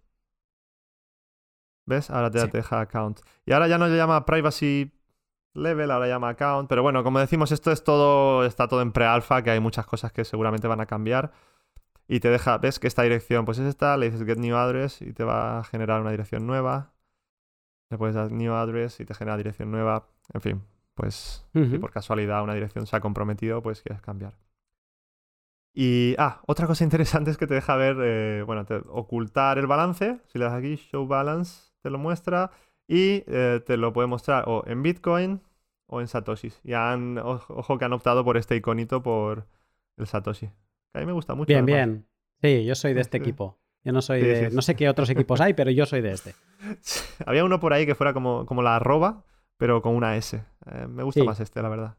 ¿Ves? 1.87 2.09
Ahora 2.09 2.31
te, 2.31 2.39
Sí. 2.39 2.49
te 2.49 2.57
deja 2.57 2.81
Account. 2.81 3.19
Y 3.45 3.53
ahora 3.53 3.67
ya 3.67 3.77
no 3.77 3.87
le 3.87 3.95
llama 3.95 4.25
Privacy 4.25 4.91
Level, 5.53 5.91
ahora 5.91 6.07
llama 6.07 6.29
Account. 6.29 6.67
Pero 6.67 6.81
bueno, 6.81 7.03
como 7.03 7.19
decimos, 7.19 7.51
esto 7.51 7.71
es 7.71 7.83
todo, 7.83 8.43
está 8.43 8.67
todo 8.67 8.81
en 8.81 8.91
pre-alpha, 8.91 9.43
que 9.43 9.51
hay 9.51 9.59
muchas 9.59 9.85
cosas 9.85 10.11
que 10.11 10.25
seguramente 10.25 10.67
van 10.67 10.81
a 10.81 10.85
cambiar. 10.87 11.31
Y 12.07 12.19
te 12.19 12.29
deja, 12.29 12.57
ves 12.59 12.79
que 12.79 12.87
esta 12.87 13.03
dirección, 13.03 13.45
pues 13.45 13.57
es 13.59 13.65
esta, 13.67 13.97
le 13.97 14.09
dices 14.11 14.25
Get 14.25 14.37
New 14.37 14.55
Address 14.55 15.01
y 15.01 15.13
te 15.13 15.23
va 15.23 15.59
a 15.59 15.63
generar 15.63 16.01
una 16.01 16.11
dirección 16.11 16.45
nueva. 16.45 16.93
Le 17.89 17.97
puedes 17.97 18.15
dar 18.15 18.31
New 18.31 18.53
Address 18.53 18.99
y 18.99 19.05
te 19.05 19.13
genera 19.13 19.37
dirección 19.37 19.71
nueva. 19.71 20.07
En 20.33 20.41
fin, 20.41 20.63
pues 20.93 21.45
si 21.53 21.59
Ujú. 21.59 21.79
por 21.79 21.91
casualidad 21.91 22.43
una 22.43 22.53
dirección 22.53 22.85
se 22.87 22.95
ha 22.95 22.99
comprometido, 23.01 23.61
pues 23.61 23.81
quieres 23.81 24.01
cambiar. 24.01 24.37
Y, 25.73 26.15
ah, 26.17 26.41
otra 26.47 26.67
cosa 26.67 26.83
interesante 26.83 27.31
es 27.31 27.37
que 27.37 27.47
te 27.47 27.53
deja 27.55 27.75
ver, 27.75 27.97
eh, 28.01 28.43
bueno, 28.45 28.65
te- 28.65 28.81
ocultar 28.89 29.57
el 29.57 29.67
balance. 29.67 30.19
Si 30.27 30.39
le 30.39 30.45
das 30.45 30.53
aquí, 30.53 30.75
Show 30.77 31.07
Balance, 31.07 31.71
te 31.81 31.89
lo 31.89 31.97
muestra. 31.97 32.51
Y 32.87 33.23
eh, 33.27 33.61
te 33.65 33.77
lo 33.77 33.93
puede 33.93 34.07
mostrar 34.07 34.43
o 34.47 34.63
en 34.67 34.83
Bitcoin 34.83 35.41
o 35.87 36.01
en 36.01 36.07
Satoshis. 36.07 36.59
Y 36.63 36.73
han, 36.73 37.17
ojo 37.17 37.77
que 37.77 37.85
han 37.85 37.93
optado 37.93 38.23
por 38.23 38.37
este 38.37 38.55
iconito 38.55 39.01
por 39.01 39.47
el 39.97 40.05
Satoshi. 40.07 40.51
A 40.95 40.99
mí 40.99 41.05
me 41.05 41.11
gusta 41.13 41.35
mucho. 41.35 41.47
Bien, 41.47 41.63
además. 41.63 42.05
bien. 42.41 42.59
Sí, 42.61 42.65
yo 42.65 42.75
soy 42.75 42.93
de 42.93 43.01
este 43.01 43.17
equipo. 43.17 43.59
Yo 43.83 43.91
no 43.91 44.01
soy 44.01 44.21
Sí, 44.21 44.27
de. 44.27 44.49
sí. 44.49 44.55
No 44.55 44.61
sé 44.61 44.75
qué 44.75 44.89
otros 44.89 45.09
equipos 45.11 45.41
hay, 45.41 45.53
pero 45.53 45.71
yo 45.71 45.85
soy 45.85 46.01
de 46.01 46.11
este. 46.11 46.33
Había 47.25 47.43
uno 47.45 47.59
por 47.59 47.73
ahí 47.73 47.85
que 47.85 47.95
fuera 47.95 48.13
como, 48.13 48.45
como 48.45 48.61
la 48.61 48.75
arroba, 48.77 49.23
pero 49.57 49.81
con 49.81 49.95
una 49.95 50.15
S. 50.17 50.43
Eh, 50.65 50.87
me 50.87 51.03
gusta 51.03 51.21
Sí. 51.21 51.25
más 51.27 51.39
este, 51.39 51.61
la 51.61 51.69
verdad. 51.69 51.97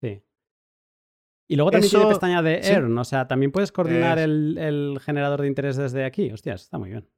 Sí. 0.00 0.22
Y 1.48 1.56
luego 1.56 1.70
también 1.70 1.90
tiene 1.90 2.04
Eso- 2.04 2.08
pestaña 2.10 2.42
de. 2.42 2.60
Earn, 2.62 2.96
o 2.98 3.04
sea, 3.04 3.28
también 3.28 3.52
puedes 3.52 3.72
coordinar 3.72 4.18
Es- 4.18 4.24
el, 4.24 4.58
el 4.58 5.00
generador 5.00 5.40
de 5.42 5.48
interés 5.48 5.76
desde 5.76 6.04
aquí. 6.04 6.30
Hostias, 6.30 6.62
está 6.62 6.78
muy 6.78 6.90
bien. 6.90 7.08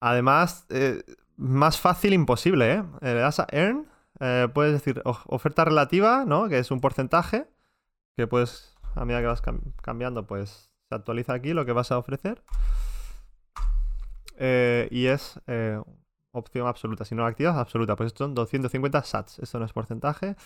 Además, 0.00 0.66
eh, 0.70 1.02
más 1.36 1.78
fácil 1.80 2.12
imposible, 2.12 2.72
¿eh? 2.74 2.82
Eh, 3.00 3.14
Le 3.14 3.20
das 3.20 3.40
a 3.40 3.46
Earn, 3.50 3.86
eh, 4.20 4.48
puedes 4.52 4.72
decir 4.72 5.02
oferta 5.04 5.64
relativa, 5.64 6.24
¿no? 6.26 6.48
Que 6.48 6.58
es 6.58 6.70
un 6.70 6.80
porcentaje, 6.80 7.46
que 8.16 8.26
puedes, 8.26 8.75
a 8.96 9.04
medida 9.04 9.20
que 9.20 9.26
vas 9.26 9.42
cam- 9.42 9.72
cambiando, 9.82 10.26
pues 10.26 10.70
se 10.88 10.94
actualiza 10.94 11.34
aquí 11.34 11.52
lo 11.52 11.64
que 11.64 11.72
vas 11.72 11.92
a 11.92 11.98
ofrecer. 11.98 12.42
Eh, 14.38 14.88
y 14.90 15.06
es 15.06 15.40
eh, 15.46 15.80
opción 16.32 16.66
absoluta. 16.66 17.04
Si 17.04 17.14
no 17.14 17.22
la 17.22 17.28
activas, 17.28 17.56
absoluta. 17.56 17.96
Pues 17.96 18.12
son 18.16 18.34
250 18.34 19.02
sats. 19.02 19.38
Esto 19.38 19.58
no 19.58 19.64
es 19.64 19.72
porcentaje. 19.72 20.36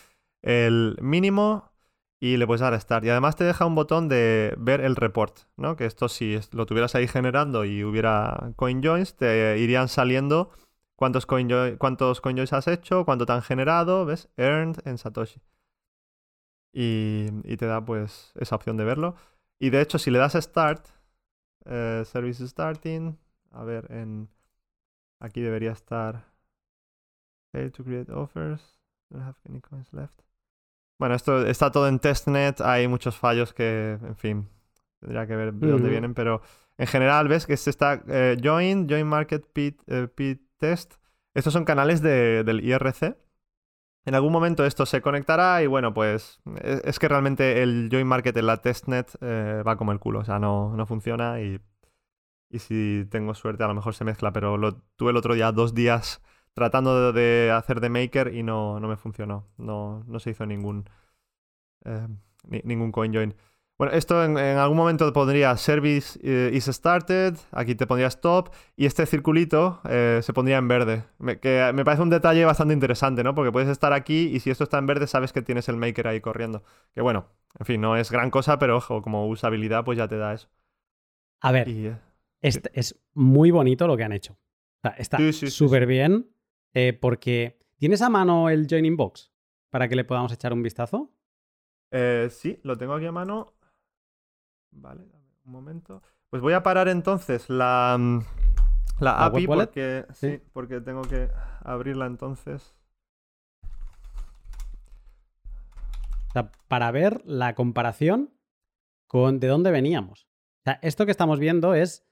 El 0.43 0.97
mínimo 1.01 1.70
y 2.20 2.36
le 2.36 2.47
puedes 2.47 2.60
dar 2.60 2.74
a 2.74 2.81
Start. 2.81 3.05
Y 3.05 3.10
además 3.10 3.36
te 3.36 3.44
deja 3.44 3.64
un 3.66 3.74
botón 3.74 4.09
de 4.09 4.55
ver 4.59 4.81
el 4.82 4.94
report, 4.97 5.39
¿no? 5.56 5.77
Que 5.77 5.86
esto 5.86 6.09
si 6.09 6.39
lo 6.52 6.66
tuvieras 6.66 6.94
ahí 6.94 7.09
generando 7.09 7.64
y 7.64 7.82
hubiera 7.82 8.52
CoinJoins, 8.56 9.16
te 9.16 9.59
irían 9.59 9.89
saliendo 9.89 10.51
cuántos, 10.97 11.24
CoinJoin, 11.27 11.77
cuántos 11.78 12.20
CoinJoins 12.20 12.52
has 12.52 12.68
hecho, 12.68 13.05
cuánto 13.06 13.24
te 13.27 13.32
han 13.32 13.43
generado, 13.43 14.05
¿ves? 14.05 14.28
Earned 14.36 14.86
en 14.86 14.98
Satoshi. 14.98 15.40
Y, 16.72 17.28
y 17.44 17.56
te 17.56 17.66
da 17.66 17.84
pues 17.84 18.32
esa 18.36 18.55
opción 18.56 18.76
de 18.76 18.84
verlo. 18.84 19.16
Y 19.59 19.70
de 19.70 19.80
hecho, 19.80 19.98
si 19.98 20.10
le 20.10 20.18
das 20.18 20.34
a 20.36 20.40
Start, 20.42 20.86
eh, 21.66 22.02
Service 22.06 22.47
Starting, 22.47 23.18
a 23.52 23.64
ver, 23.64 23.90
en 23.92 24.28
aquí 25.20 25.40
debería 25.40 25.72
estar 25.72 26.24
Fail 27.52 27.72
to 27.72 27.82
create 27.84 28.12
offers. 28.12 28.78
Don't 29.10 29.24
have 29.24 29.36
any 29.48 29.60
coins 29.60 29.92
left. 29.92 30.14
Bueno, 30.98 31.14
esto 31.16 31.44
está 31.47 31.70
todo 31.72 31.88
en 31.88 31.98
testnet, 31.98 32.60
hay 32.60 32.86
muchos 32.86 33.16
fallos 33.16 33.52
que, 33.52 33.98
en 34.02 34.16
fin, 34.16 34.48
tendría 35.01 35.26
que 35.26 35.34
ver 35.34 35.52
de 35.55 35.66
dónde 35.72 35.88
vienen, 35.88 36.14
pero 36.14 36.42
en 36.78 36.86
general 36.86 37.26
ves 37.26 37.47
que 37.47 37.55
este 37.55 37.70
está 37.70 38.02
eh, 38.06 38.36
Join, 38.42 38.86
Join 38.88 39.06
Market 39.06 39.44
Pit, 39.52 39.82
eh, 39.86 40.06
Pit 40.14 40.42
Test. 40.59 40.94
Estos 41.34 41.52
son 41.55 41.64
canales 41.64 42.02
de- 42.02 42.44
del 42.44 42.60
IRC 42.62 43.16
En 44.06 44.14
algún 44.14 44.32
momento 44.32 44.64
esto 44.64 44.86
se 44.86 45.02
conectará 45.02 45.62
y 45.62 45.66
bueno, 45.66 45.93
pues 45.93 46.40
es, 46.62 46.98
que 46.98 47.09
realmente 47.09 47.62
el 47.62 47.89
Join 47.93 48.06
Market 48.06 48.36
en 48.36 48.47
la 48.47 48.56
testnet 48.56 49.14
eh, 49.20 49.62
va 49.66 49.77
como 49.77 49.93
el 49.93 50.01
culo, 50.01 50.20
o 50.20 50.24
sea, 50.24 50.39
no, 50.39 50.74
no 50.74 50.86
funciona 50.86 51.40
y, 51.40 51.60
y, 52.51 52.59
si 52.60 53.06
tengo 53.10 53.35
suerte 53.35 53.62
a 53.62 53.68
lo 53.68 53.74
mejor 53.74 53.94
se 53.94 54.05
mezcla, 54.05 54.32
pero 54.32 54.56
lo 54.56 54.77
tuve 54.97 55.10
el 55.10 55.16
otro 55.18 55.35
día 55.35 55.52
dos 55.52 55.74
días 55.74 56.22
tratando 56.55 57.12
de 57.12 57.51
hacer 57.52 57.81
de 57.81 57.90
maker 57.90 58.35
y 58.35 58.43
no, 58.43 58.81
no 58.81 58.89
me 58.89 58.97
funcionó, 58.97 59.48
no, 59.59 60.02
no 60.06 60.18
se 60.20 60.31
hizo 60.31 60.47
ningún, 60.47 60.89
eh, 61.85 62.09
ningún 62.64 62.93
CoinJoin. 62.93 63.35
Bueno, 63.81 63.94
esto 63.94 64.23
en, 64.23 64.36
algún 64.36 64.77
momento 64.77 65.11
pondría 65.11 65.57
service 65.57 66.20
eh, 66.23 66.51
is 66.52 66.66
started, 66.66 67.35
aquí 67.51 67.74
te 67.74 67.86
pondría 67.86 68.09
stop 68.09 68.51
y 68.77 68.85
este 68.85 69.07
circulito 69.07 69.81
eh, 69.89 70.20
se 70.23 70.35
pondría 70.35 70.59
en 70.59 70.69
verde. 70.69 71.05
que 71.40 71.70
me 71.73 71.82
parece 71.82 72.02
un 72.02 72.11
detalle 72.11 72.44
bastante 72.44 72.74
interesante, 72.74 73.24
¿no? 73.24 73.35
Porque 73.35 73.51
puedes 73.51 73.70
estar 73.70 73.94
aquí 73.94 74.28
y 74.35 74.40
si 74.40 74.51
esto 74.51 74.65
está 74.65 74.77
en 74.77 74.86
verde 74.86 75.07
sabes 75.07 75.32
que 75.32 75.40
tienes 75.40 75.66
el 75.70 75.78
maker 75.78 76.09
ahí 76.09 76.20
corriendo. 76.20 76.62
Que 76.93 77.01
bueno, 77.01 77.31
en 77.59 77.65
fin, 77.65 77.81
no 77.81 77.97
es 77.97 78.11
gran 78.11 78.31
cosa, 78.31 78.59
pero 78.59 78.77
ojo, 78.77 79.01
como 79.01 79.27
usabilidad 79.28 79.82
pues 79.82 79.97
ya 79.97 80.07
te 80.07 80.19
da 80.19 80.35
eso. 80.35 80.51
A 81.40 81.51
ver, 81.51 81.66
eh, 81.70 81.97
es, 82.43 83.01
muy 83.15 83.51
bonito 83.51 83.86
lo 83.86 83.97
que 83.97 84.05
han 84.05 84.12
hecho. 84.12 84.36
está 84.98 85.16
súper 85.32 85.86
bien 85.86 86.28
porque... 87.01 87.59
¿Tienes 87.78 88.02
a 88.02 88.11
mano 88.11 88.51
el 88.51 88.66
joining 88.69 88.98
box 88.98 89.32
para 89.70 89.89
que 89.89 89.97
le 89.97 90.05
podamos 90.05 90.32
echar 90.32 90.52
un 90.52 90.62
vistazo? 90.62 91.15
sí, 92.28 92.61
lo 92.62 92.77
tengo 92.77 92.93
aquí 92.93 93.07
a 93.07 93.12
mano. 93.12 93.55
Vale, 94.72 95.05
un 95.44 95.52
momento. 95.52 96.02
Pues 96.30 96.42
voy 96.42 96.52
a 96.52 96.62
parar 96.62 96.88
entonces 96.88 97.48
la, 97.48 97.97
mm, 97.98 98.20
la, 99.01 99.24
API 99.24 99.47
porque, 99.47 100.06
¿Sí? 100.12 100.40
porque 100.52 100.80
tengo 100.80 101.02
que 101.02 101.28
abrirla 101.62 102.06
entonces. 102.06 102.74
para 106.68 106.92
ver 106.92 107.22
la 107.24 107.56
comparación 107.56 108.32
con 109.09 109.40
de 109.40 109.48
dónde 109.48 109.72
veníamos. 109.72 110.28
O 110.60 110.62
sea, 110.64 110.78
esto 110.82 111.05
que 111.05 111.10
estamos 111.10 111.40
viendo 111.40 111.74
es 111.74 112.06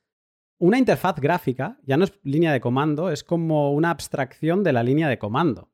una 0.59 0.79
interfaz 0.79 1.21
gráfica, 1.21 1.79
ya 1.85 1.97
no 1.97 2.05
es 2.05 2.19
línea 2.25 2.53
de 2.53 2.61
comando, 2.61 3.11
es 3.11 3.23
como 3.23 3.73
una 3.73 3.91
abstracción 3.91 4.65
de 4.65 4.73
la 4.73 4.83
línea 4.83 5.09
de 5.09 5.19
comando. 5.19 5.71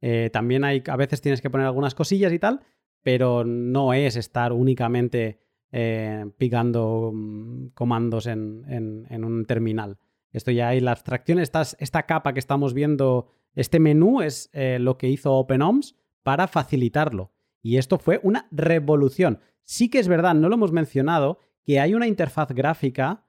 Eh, 0.00 0.30
también 0.32 0.64
hay, 0.64 0.82
a 0.88 0.96
veces 0.96 1.20
tienes 1.20 1.40
que 1.40 1.50
poner 1.50 1.66
algunas 1.66 1.94
cosillas 1.94 2.32
y 2.32 2.40
tal, 2.40 2.60
pero 3.02 3.44
no 3.44 3.92
es 3.94 4.16
estar 4.16 4.52
únicamente 4.52 5.43
eh, 5.76 6.30
picando 6.38 7.10
mm, 7.12 7.70
comandos 7.74 8.28
en, 8.28 9.08
un 9.10 9.44
terminal. 9.44 9.98
Esto 10.30 10.52
ya 10.52 10.68
hay 10.68 10.78
la 10.78 10.92
abstracción, 10.92 11.40
esta, 11.40 11.62
esta 11.62 12.04
capa 12.04 12.32
que 12.32 12.38
estamos 12.38 12.74
viendo, 12.74 13.26
este 13.56 13.80
menú 13.80 14.22
es 14.22 14.50
eh, 14.52 14.78
lo 14.78 14.98
que 14.98 15.08
hizo 15.08 15.32
OpenOMS 15.32 15.96
para 16.22 16.46
facilitarlo. 16.46 17.32
Y 17.60 17.78
esto 17.78 17.98
fue 17.98 18.20
una 18.22 18.46
revolución. 18.52 19.40
Sí 19.64 19.88
que 19.90 19.98
es 19.98 20.06
verdad, 20.06 20.36
no 20.36 20.48
lo 20.48 20.54
hemos 20.54 20.70
mencionado, 20.70 21.40
que 21.64 21.80
hay 21.80 21.94
una 21.94 22.06
interfaz 22.06 22.52
gráfica 22.52 23.26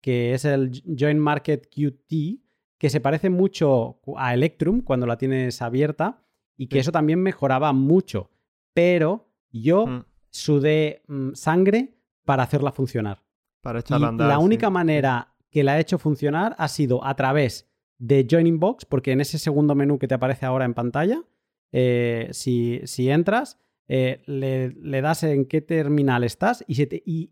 que 0.00 0.34
es 0.34 0.44
el 0.44 0.72
Join 0.98 1.20
Market 1.20 1.68
Qt, 1.68 2.42
que 2.76 2.90
se 2.90 3.00
parece 3.00 3.30
mucho 3.30 4.00
a 4.16 4.34
Electrum 4.34 4.80
cuando 4.80 5.06
la 5.06 5.16
tienes 5.16 5.62
abierta 5.62 6.24
y 6.56 6.66
que 6.66 6.80
eso 6.80 6.90
también 6.90 7.22
mejoraba 7.22 7.72
mucho. 7.72 8.30
Pero 8.72 9.30
yo 9.52 9.86
mm 9.86 10.04
sudé 10.34 11.02
mm, 11.06 11.34
sangre 11.34 11.94
para 12.24 12.42
hacerla 12.42 12.72
funcionar. 12.72 13.22
Para 13.60 13.80
echarla 13.80 14.08
a 14.08 14.10
andar. 14.10 14.28
La 14.28 14.38
única 14.40 14.68
manera 14.68 15.32
que 15.50 15.62
la 15.62 15.74
ha 15.74 15.80
hecho 15.80 15.96
funcionar 15.98 16.56
ha 16.58 16.66
sido 16.66 17.04
a 17.04 17.14
través 17.14 17.70
de 17.98 18.26
Joining 18.28 18.58
Box, 18.58 18.84
porque 18.84 19.12
en 19.12 19.20
ese 19.20 19.38
segundo 19.38 19.76
menú 19.76 19.98
que 19.98 20.08
te 20.08 20.14
aparece 20.14 20.44
ahora 20.44 20.64
en 20.64 20.74
pantalla, 20.74 21.22
eh, 21.70 22.28
si, 22.32 22.80
si, 22.84 23.08
entras, 23.10 23.60
eh, 23.86 24.22
le, 24.26 25.00
das 25.00 25.22
en 25.22 25.44
qué 25.44 25.60
terminal 25.60 26.24
estás 26.24 26.64
y, 26.66 26.74
se 26.74 26.86
te, 26.86 27.02
y 27.06 27.30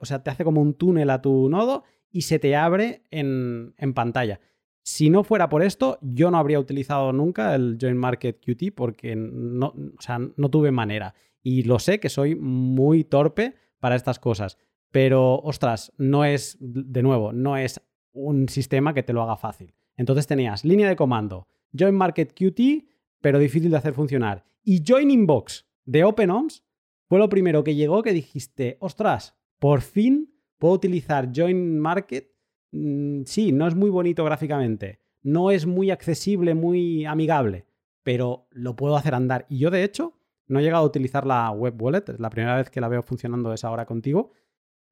o 0.00 0.04
sea, 0.04 0.22
te 0.22 0.30
hace 0.30 0.44
como 0.44 0.60
un 0.60 0.74
túnel 0.74 1.08
a 1.08 1.22
tu 1.22 1.48
nodo 1.48 1.84
y 2.10 2.22
se 2.22 2.38
te 2.38 2.54
abre 2.54 3.02
en, 3.10 3.74
en, 3.78 3.94
pantalla. 3.94 4.40
Si 4.82 5.08
no 5.08 5.24
fuera 5.24 5.48
por 5.48 5.62
esto, 5.62 5.98
yo 6.02 6.30
no 6.30 6.36
habría 6.36 6.60
utilizado 6.60 7.14
nunca 7.14 7.54
el 7.54 7.78
Join 7.80 7.96
Market 7.96 8.40
Qt 8.44 8.74
porque 8.74 9.16
no, 9.16 9.68
o 9.68 10.02
sea, 10.02 10.18
no 10.18 10.50
tuve 10.50 10.70
manera. 10.70 11.14
Y 11.42 11.64
lo 11.64 11.78
sé 11.78 12.00
que 12.00 12.08
soy 12.08 12.34
muy 12.34 13.04
torpe 13.04 13.54
para 13.80 13.96
estas 13.96 14.18
cosas. 14.18 14.58
Pero, 14.90 15.36
ostras, 15.36 15.92
no 15.96 16.24
es, 16.24 16.56
de 16.60 17.02
nuevo, 17.02 17.32
no 17.32 17.56
es 17.56 17.80
un 18.12 18.48
sistema 18.48 18.94
que 18.94 19.02
te 19.02 19.12
lo 19.12 19.22
haga 19.22 19.36
fácil. 19.36 19.74
Entonces 19.96 20.26
tenías 20.26 20.64
línea 20.64 20.88
de 20.88 20.96
comando, 20.96 21.48
Join 21.76 21.94
Market 21.94 22.32
Qt, 22.34 22.86
pero 23.20 23.38
difícil 23.38 23.70
de 23.70 23.76
hacer 23.76 23.94
funcionar. 23.94 24.44
Y 24.64 24.82
Join 24.86 25.10
Inbox 25.10 25.66
de 25.84 26.04
OpenOMS 26.04 26.64
fue 27.08 27.18
lo 27.18 27.28
primero 27.28 27.64
que 27.64 27.74
llegó 27.74 28.02
que 28.02 28.12
dijiste, 28.12 28.76
ostras, 28.80 29.36
por 29.58 29.80
fin 29.80 30.34
puedo 30.58 30.74
utilizar 30.74 31.30
Join 31.34 31.78
Market. 31.78 32.30
Mm, 32.70 33.22
sí, 33.24 33.52
no 33.52 33.66
es 33.66 33.74
muy 33.74 33.90
bonito 33.90 34.24
gráficamente, 34.24 35.00
no 35.22 35.50
es 35.50 35.66
muy 35.66 35.90
accesible, 35.90 36.54
muy 36.54 37.04
amigable, 37.04 37.66
pero 38.02 38.46
lo 38.50 38.76
puedo 38.76 38.96
hacer 38.96 39.14
andar. 39.14 39.46
Y 39.48 39.58
yo, 39.58 39.70
de 39.70 39.84
hecho, 39.84 40.14
no 40.52 40.60
he 40.60 40.62
llegado 40.62 40.84
a 40.84 40.86
utilizar 40.86 41.26
la 41.26 41.50
web 41.50 41.80
wallet, 41.80 42.04
la 42.18 42.28
primera 42.30 42.56
vez 42.56 42.70
que 42.70 42.80
la 42.80 42.88
veo 42.88 43.02
funcionando 43.02 43.52
es 43.52 43.64
ahora 43.64 43.86
contigo, 43.86 44.32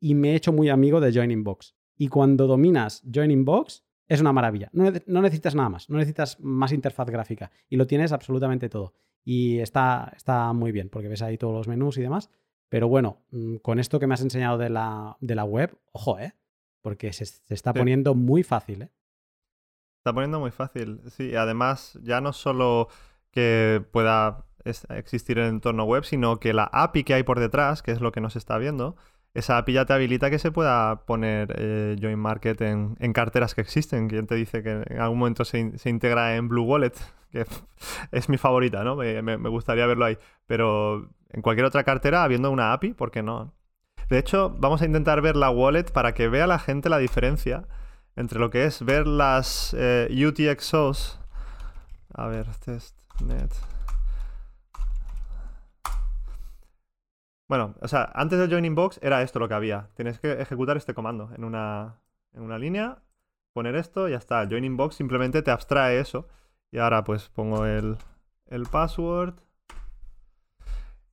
y 0.00 0.14
me 0.14 0.32
he 0.32 0.34
hecho 0.34 0.52
muy 0.52 0.70
amigo 0.70 1.00
de 1.00 1.12
Joining 1.12 1.44
Box. 1.44 1.76
Y 1.96 2.08
cuando 2.08 2.46
dominas 2.46 3.02
Joining 3.12 3.44
Box, 3.44 3.84
es 4.08 4.22
una 4.22 4.32
maravilla. 4.32 4.70
No, 4.72 4.90
necesitas 5.20 5.54
nada 5.54 5.68
más, 5.68 5.90
no 5.90 5.98
necesitas 5.98 6.40
más 6.40 6.72
interfaz 6.72 7.10
gráfica 7.10 7.52
y 7.68 7.76
lo 7.76 7.86
tienes 7.86 8.10
absolutamente 8.10 8.70
todo. 8.70 8.94
Y 9.22 9.58
está, 9.58 10.12
está 10.16 10.52
muy 10.54 10.72
bien 10.72 10.88
porque 10.88 11.08
ves 11.08 11.20
ahí 11.20 11.36
todos 11.36 11.54
los 11.54 11.68
menús 11.68 11.98
y 11.98 12.02
demás. 12.02 12.30
Pero 12.70 12.88
bueno, 12.88 13.18
mm, 13.30 13.56
con 13.56 13.78
esto 13.78 14.00
que 14.00 14.06
me 14.06 14.14
has 14.14 14.22
enseñado 14.22 14.56
de 14.56 14.70
la, 14.70 15.16
de 15.20 15.34
la 15.34 15.44
web, 15.44 15.78
ojo, 15.92 16.18
¿eh? 16.18 16.32
Porque 16.80 17.12
se, 17.12 17.24
está 17.52 17.74
poniendo 17.74 18.14
muy 18.14 18.42
fácil, 18.42 18.82
¿eh? 18.82 18.90
Está 19.98 20.14
poniendo 20.14 20.40
muy 20.40 20.50
fácil, 20.50 21.02
sí. 21.10 21.36
Además, 21.36 21.98
ya 22.02 22.22
no 22.22 22.32
solo 22.32 22.88
que 23.30 23.84
pueda 23.92 24.46
existir 24.64 25.38
en 25.38 25.44
el 25.44 25.50
entorno 25.50 25.84
web, 25.84 26.04
sino 26.04 26.38
que 26.38 26.52
la 26.52 26.64
API 26.64 27.04
que 27.04 27.14
hay 27.14 27.22
por 27.22 27.40
detrás, 27.40 27.82
que 27.82 27.92
es 27.92 28.00
lo 28.00 28.12
que 28.12 28.20
nos 28.20 28.36
está 28.36 28.58
viendo, 28.58 28.96
esa 29.34 29.58
API 29.58 29.74
ya 29.74 29.84
te 29.84 29.92
habilita 29.92 30.30
que 30.30 30.38
se 30.38 30.50
pueda 30.50 31.04
poner 31.06 31.54
eh, 31.56 31.96
Join 32.00 32.18
Market 32.18 32.60
en, 32.62 32.96
carteras 33.12 33.54
que 33.54 33.60
existen. 33.60 34.08
Quien 34.08 34.26
te 34.26 34.34
dice 34.34 34.62
que 34.62 34.82
en 34.86 35.00
algún 35.00 35.18
momento 35.18 35.44
se, 35.44 35.72
integra 35.84 36.36
en 36.36 36.48
Blue 36.48 36.64
Wallet, 36.64 36.94
que 37.32 37.46
es 38.12 38.28
mi 38.28 38.38
favorita, 38.38 38.82
¿no? 38.82 38.96
Me, 38.96 39.22
me, 39.22 39.48
gustaría 39.48 39.86
verlo 39.86 40.04
ahí. 40.04 40.18
Pero 40.46 41.10
en 41.30 41.42
cualquier 41.42 41.66
otra 41.66 41.84
cartera, 41.84 42.24
habiendo 42.24 42.50
una 42.50 42.72
API, 42.72 42.92
¿por 42.94 43.10
qué 43.10 43.22
no? 43.22 43.54
De 44.08 44.18
hecho, 44.18 44.50
vamos 44.58 44.82
a 44.82 44.86
intentar 44.86 45.20
ver 45.20 45.36
la 45.36 45.50
wallet 45.50 45.92
para 45.92 46.12
que 46.14 46.28
vea 46.28 46.48
la 46.48 46.58
gente 46.58 46.88
la 46.88 46.98
diferencia 46.98 47.68
entre 48.16 48.40
lo 48.40 48.50
que 48.50 48.64
es 48.64 48.84
ver 48.84 49.06
las 49.06 49.74
eh, 49.78 50.08
UTXOs. 50.26 51.20
A 52.14 52.26
ver, 52.26 52.46
testnet. 52.64 53.54
Bueno, 57.50 57.74
o 57.80 57.88
sea, 57.88 58.12
antes 58.14 58.38
del 58.38 58.48
joining 58.48 58.76
box 58.76 59.00
era 59.02 59.22
esto 59.22 59.40
lo 59.40 59.48
que 59.48 59.54
había. 59.54 59.88
Tienes 59.96 60.20
que 60.20 60.40
ejecutar 60.40 60.76
este 60.76 60.94
comando 60.94 61.32
en 61.34 61.42
una, 61.42 61.98
en 62.32 62.42
una 62.42 62.60
línea, 62.60 63.02
poner 63.52 63.74
esto 63.74 64.06
y 64.06 64.12
ya 64.12 64.18
está. 64.18 64.40
El 64.42 64.48
joining 64.48 64.76
box 64.76 64.94
simplemente 64.94 65.42
te 65.42 65.50
abstrae 65.50 65.98
eso. 65.98 66.28
Y 66.70 66.78
ahora 66.78 67.02
pues 67.02 67.28
pongo 67.30 67.66
el, 67.66 67.96
el 68.46 68.66
password. 68.66 69.34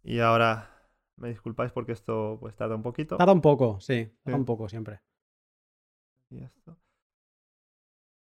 Y 0.03 0.19
ahora 0.19 0.69
me 1.15 1.29
disculpáis 1.29 1.71
porque 1.71 1.93
esto 1.93 2.37
pues 2.39 2.55
tarda 2.55 2.75
un 2.75 2.83
poquito. 2.83 3.17
Tarda 3.17 3.33
un 3.33 3.41
poco, 3.41 3.79
sí, 3.79 4.07
tarda 4.21 4.37
un 4.37 4.45
poco 4.45 4.69
siempre. 4.69 5.01
Y 6.29 6.43
esto. 6.43 6.77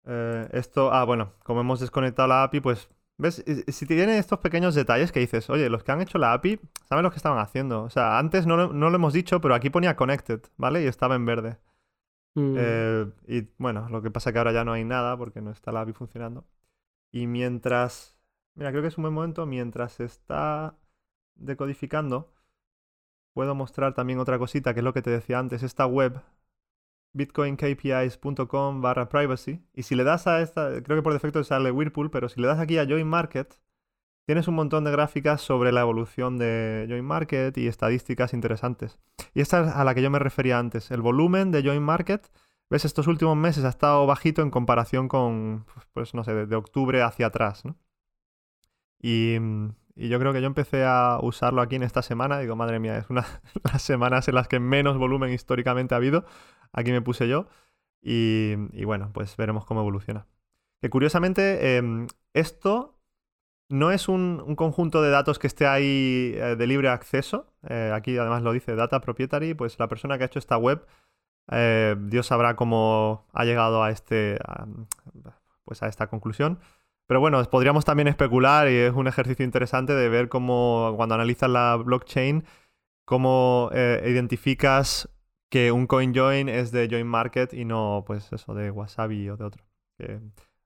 Eh, 0.07 0.49
esto, 0.53 0.91
ah, 0.91 1.05
bueno, 1.05 1.35
como 1.45 1.61
hemos 1.61 1.81
desconectado 1.81 2.29
la 2.29 2.45
API, 2.45 2.61
pues 2.61 2.89
¿Ves? 3.21 3.45
Si 3.69 3.87
tiene 3.87 4.17
estos 4.17 4.39
pequeños 4.39 4.75
detalles 4.75 5.13
que 5.13 5.21
dices, 5.21 5.51
oye, 5.51 5.69
los 5.69 5.85
que 5.85 5.93
han 5.93 6.01
hecho 6.01 6.17
la 6.17 6.33
API 6.33 6.59
saben 6.89 7.03
lo 7.03 7.11
que 7.11 7.19
estaban 7.19 7.39
haciendo. 7.39 7.83
O 7.83 7.91
sea, 7.91 8.19
antes 8.19 8.47
no 8.47 8.57
lo, 8.57 8.95
hemos 8.95 9.13
dicho, 9.13 9.43
pero 9.43 9.55
aquí 9.55 9.69
ponía 9.69 9.95
connected, 9.95 10.41
¿vale? 10.57 10.83
Y 10.83 10.87
estaba 10.87 11.17
en 11.17 11.27
verde. 11.27 11.59
Mm. 12.35 12.55
Eh, 12.57 13.13
y 13.27 13.49
bueno, 13.59 13.89
lo 13.91 14.01
que 14.01 14.11
pasa 14.11 14.31
es 14.31 14.33
que 14.33 14.39
ahora 14.39 14.53
ya 14.53 14.65
no 14.65 14.73
hay 14.73 14.85
nada 14.85 15.19
porque 15.19 15.43
no 15.43 15.51
está 15.51 15.71
la 15.71 15.83
API 15.83 15.93
funcionando. 15.93 16.47
Y 17.13 17.27
mientras. 17.27 18.17
Mira, 18.55 18.71
creo 18.71 18.83
que 18.83 18.89
es 18.89 18.97
un 18.97 19.03
buen 19.03 19.15
momento. 19.15 19.45
Mientras 19.45 19.93
se 19.93 20.05
está 20.05 20.79
decodificando, 21.35 22.33
puedo 23.35 23.55
mostrar 23.55 23.95
también 23.95 24.19
otra 24.19 24.39
cosita, 24.39 24.73
que 24.73 24.81
es 24.81 24.85
lo 24.85 24.95
que 24.95 25.03
te 25.03 25.11
decía 25.11 25.39
antes. 25.39 25.63
Esta 25.63 25.85
web 25.87 26.23
bitcoinkpis.com 27.13 28.81
barra 28.81 29.09
privacy. 29.09 29.63
Y 29.75 29.83
si 29.83 29.95
le 29.95 30.05
das 30.05 30.27
a 30.27 30.41
esta, 30.43 30.83
creo 30.83 30.99
que 30.99 31.03
por 31.03 31.13
defecto 31.13 31.43
sale 31.45 31.71
Whirlpool, 31.71 32.11
pero 32.11 32.29
si 32.29 32.41
le 32.41 32.47
das 32.47 32.59
aquí 32.59 32.79
a 32.79 32.87
Join 32.87 33.07
Market, 33.07 33.61
tienes 34.27 34.49
un 34.49 34.55
montón 34.55 34.85
de 34.85 34.93
gráficas 34.93 35.41
sobre 35.41 35.73
la 35.73 35.81
evolución 35.81 36.39
de 36.39 36.87
Join 36.89 37.05
Market 37.05 37.57
y 37.59 37.67
estadísticas 37.67 38.33
interesantes. 38.33 38.99
Y 39.35 39.41
esta 39.41 39.63
es 39.63 39.75
a 39.75 39.85
la 39.85 39.95
que 39.95 40.03
yo 40.03 40.11
me 40.11 40.19
refería 40.19 40.59
antes. 40.59 40.91
El 40.91 41.03
volumen 41.03 41.51
de 41.51 41.63
Join 41.63 41.83
Market, 41.83 42.31
ves, 42.71 42.85
estos 42.85 43.07
últimos 43.07 43.37
meses 43.37 43.65
ha 43.65 43.71
estado 43.71 44.07
bajito 44.07 44.43
en 44.43 44.51
comparación 44.51 45.09
con, 45.09 45.67
pues 45.93 46.15
no 46.15 46.25
sé, 46.25 46.47
de, 46.47 46.57
octubre 46.57 47.03
hacia 47.03 47.27
atrás, 47.27 47.65
¿no? 47.65 47.77
Y, 49.03 49.37
y, 49.95 50.09
yo 50.09 50.19
creo 50.19 50.33
que 50.33 50.41
yo 50.41 50.47
empecé 50.47 50.85
a 50.85 51.19
usarlo 51.23 51.63
aquí 51.63 51.77
en 51.77 51.83
esta 51.83 52.03
semana. 52.03 52.39
Digo, 52.39 52.57
madre 52.57 52.79
mía, 52.79 52.99
es 52.99 53.11
una 53.11 53.23
de 53.55 53.61
las 53.73 53.83
semanas 53.83 54.29
en 54.29 54.35
las 54.35 54.49
que 54.49 54.61
menos 54.61 54.99
volumen 54.99 55.33
históricamente 55.33 55.95
ha 55.95 55.99
habido. 55.99 56.25
Aquí 56.73 56.93
me 56.93 57.03
puse 57.03 57.29
yo. 57.29 57.47
Y, 58.03 58.55
y 58.73 58.85
bueno, 58.85 59.11
pues 59.13 59.37
veremos 59.37 59.65
cómo 59.65 59.81
evoluciona. 59.81 60.27
Que 60.81 60.89
curiosamente, 60.91 61.77
em, 61.77 62.07
esto 62.33 63.01
no 63.71 63.93
es 63.93 64.09
un, 64.09 64.57
conjunto 64.57 65.01
de 65.01 65.11
datos 65.11 65.39
que 65.39 65.47
esté 65.47 65.67
ahí 65.67 66.35
eh, 66.37 66.57
de 66.57 66.67
libre 66.67 66.89
acceso. 66.89 67.47
Eh, 67.69 67.93
aquí 67.95 68.19
además 68.19 68.43
lo 68.43 68.53
dice 68.53 68.75
Data 68.75 69.01
Proprietary, 69.01 69.55
pues 69.55 69.79
la 69.79 69.89
persona 69.89 70.19
que 70.19 70.25
ha 70.25 70.27
hecho 70.27 70.41
esta 70.41 70.59
web, 70.59 70.85
eh, 71.53 71.97
Dios 71.99 72.27
sabrá 72.27 72.57
cómo 72.57 73.27
ha 73.33 73.45
llegado 73.45 73.83
a, 73.83 73.91
este, 73.91 74.39
pues 75.65 75.83
a 75.83 75.89
esta 75.89 76.09
conclusión. 76.09 76.59
Pero 77.11 77.19
bueno, 77.19 77.43
podríamos 77.51 77.85
también 77.85 78.07
especular 78.07 78.71
y 78.71 78.77
es 78.77 78.93
un 78.93 79.09
ejercicio 79.09 79.45
interesante 79.45 79.95
de 79.95 80.09
ver 80.09 80.29
cómo 80.29 80.93
cuando 80.95 81.17
analizas 81.17 81.51
la 81.51 81.75
blockchain, 81.75 82.45
cómo 83.05 83.69
identificas 83.75 85.09
que 85.51 85.73
un 85.73 85.89
coin 85.89 86.15
join 86.15 86.49
es 86.49 86.71
de 86.71 86.89
join 86.89 87.09
market 87.09 87.53
y 87.53 87.65
no 87.65 88.05
pues 88.07 88.33
eso 88.33 88.55
de 88.55 88.71
wasabi 88.71 89.29
o 89.29 89.37
de 89.37 89.43
otro. 89.45 89.65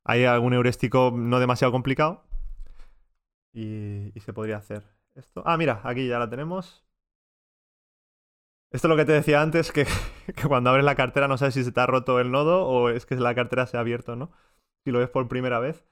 hay 0.05 0.27
algún 0.27 0.53
heurístico 0.53 1.15
no 1.17 1.41
demasiado 1.41 1.73
complicado, 1.73 2.27
y, 3.55 4.13
se 4.21 4.35
podría 4.35 4.59
hacer 4.59 4.83
esto. 5.15 5.43
Ah, 5.47 5.57
mira, 5.57 5.81
aquí 5.83 6.07
ya 6.07 6.19
la 6.19 6.29
tenemos. 6.29 6.85
Esto 8.71 8.89
es 8.89 8.91
lo 8.91 8.97
que 8.97 9.07
te 9.07 9.13
decía 9.13 9.41
antes, 9.41 9.73
que, 9.73 9.87
cuando 10.47 10.69
abres 10.69 10.85
la 10.85 10.95
cartera 10.95 11.27
no 11.27 11.39
sabes 11.39 11.55
si 11.55 11.65
se 11.65 11.73
te 11.73 11.81
ha 11.81 11.87
roto 11.87 12.21
el 12.21 12.31
nodo 12.31 12.67
o 12.67 12.91
es 12.91 13.07
que 13.07 13.15
la 13.15 13.35
cartera 13.35 13.67
se 13.67 13.79
ha 13.79 13.81
abierto, 13.81 14.15
¿no? 14.15 14.31
Si 14.85 14.91
lo 14.91 14.99
ves 14.99 15.09
por 15.09 15.27
primera 15.29 15.59
vez. 15.59 15.87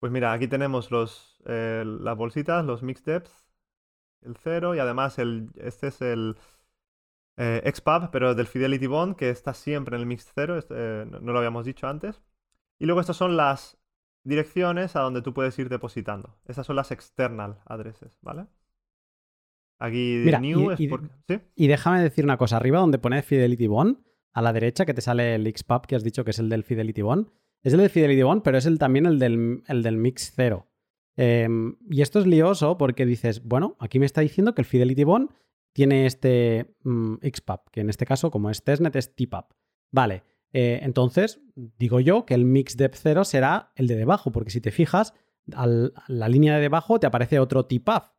Pues 0.00 0.12
mira, 0.12 0.32
aquí 0.32 0.46
tenemos 0.46 0.90
los, 0.90 1.40
eh, 1.46 1.84
las 1.84 2.16
bolsitas, 2.16 2.64
los 2.64 2.82
mixed 2.82 3.04
depths, 3.04 3.46
el 4.22 4.36
cero 4.36 4.74
y 4.74 4.78
además 4.78 5.18
el, 5.18 5.50
este 5.56 5.88
es 5.88 6.00
el 6.02 6.36
eh, 7.36 7.62
XPub, 7.72 8.10
pero 8.10 8.34
del 8.34 8.46
Fidelity 8.46 8.86
Bond, 8.86 9.16
que 9.16 9.30
está 9.30 9.54
siempre 9.54 9.96
en 9.96 10.10
el 10.10 10.18
cero, 10.18 10.58
este, 10.58 10.74
eh, 10.76 11.06
no 11.06 11.32
lo 11.32 11.38
habíamos 11.38 11.64
dicho 11.64 11.86
antes. 11.86 12.22
Y 12.78 12.86
luego 12.86 13.00
estas 13.00 13.16
son 13.16 13.36
las 13.36 13.78
direcciones 14.24 14.94
a 14.96 15.00
donde 15.00 15.22
tú 15.22 15.32
puedes 15.34 15.58
ir 15.58 15.68
depositando. 15.68 16.36
Esas 16.46 16.66
son 16.66 16.76
las 16.76 16.90
external 16.90 17.60
addresses, 17.64 18.18
¿vale? 18.22 18.46
Aquí 19.78 20.24
new 20.40 20.72
y, 20.72 20.84
es 20.84 20.90
porque... 20.90 21.08
¿sí? 21.28 21.40
y 21.54 21.68
déjame 21.68 22.02
decir 22.02 22.24
una 22.24 22.36
cosa. 22.36 22.56
Arriba 22.56 22.80
donde 22.80 22.98
pone 22.98 23.22
Fidelity 23.22 23.68
Bond, 23.68 23.98
a 24.32 24.42
la 24.42 24.52
derecha 24.52 24.84
que 24.84 24.94
te 24.94 25.00
sale 25.00 25.34
el 25.34 25.46
XPub 25.56 25.86
que 25.86 25.96
has 25.96 26.04
dicho 26.04 26.24
que 26.24 26.32
es 26.32 26.38
el 26.38 26.48
del 26.48 26.64
Fidelity 26.64 27.02
Bond. 27.02 27.30
Es 27.62 27.72
el 27.72 27.80
del 27.80 27.90
Fidelity 27.90 28.22
Bond, 28.22 28.42
pero 28.42 28.58
es 28.58 28.66
el, 28.66 28.78
también 28.78 29.06
el 29.06 29.18
del, 29.18 29.62
el 29.66 29.82
del 29.82 29.96
Mix 29.96 30.32
0. 30.34 30.66
Em, 31.16 31.76
y 31.90 32.02
esto 32.02 32.20
es 32.20 32.26
lioso 32.26 32.78
porque 32.78 33.04
dices, 33.04 33.42
bueno, 33.42 33.76
aquí 33.80 33.98
me 33.98 34.06
está 34.06 34.20
diciendo 34.20 34.54
que 34.54 34.62
el 34.62 34.66
Fidelity 34.66 35.04
Bond 35.04 35.30
tiene 35.72 36.06
este 36.06 36.76
mm, 36.84 37.16
XPub, 37.22 37.70
que 37.72 37.80
en 37.80 37.90
este 37.90 38.06
caso, 38.06 38.30
como 38.30 38.50
es 38.50 38.62
testnet, 38.62 38.94
es 38.96 39.14
TPUB. 39.14 39.44
Vale, 39.90 40.22
eh, 40.52 40.80
entonces, 40.82 41.40
digo 41.54 42.00
yo 42.00 42.24
que 42.24 42.34
el 42.34 42.44
mix 42.44 42.76
depth 42.76 42.98
0 43.02 43.24
será 43.24 43.72
el 43.74 43.86
de 43.86 43.96
debajo, 43.96 44.32
porque 44.32 44.50
si 44.50 44.60
te 44.60 44.70
fijas, 44.70 45.14
a 45.54 45.66
la 45.66 46.28
línea 46.28 46.54
de 46.54 46.60
debajo 46.60 47.00
te 47.00 47.06
aparece 47.06 47.38
otro 47.38 47.66
tipaf. 47.66 48.10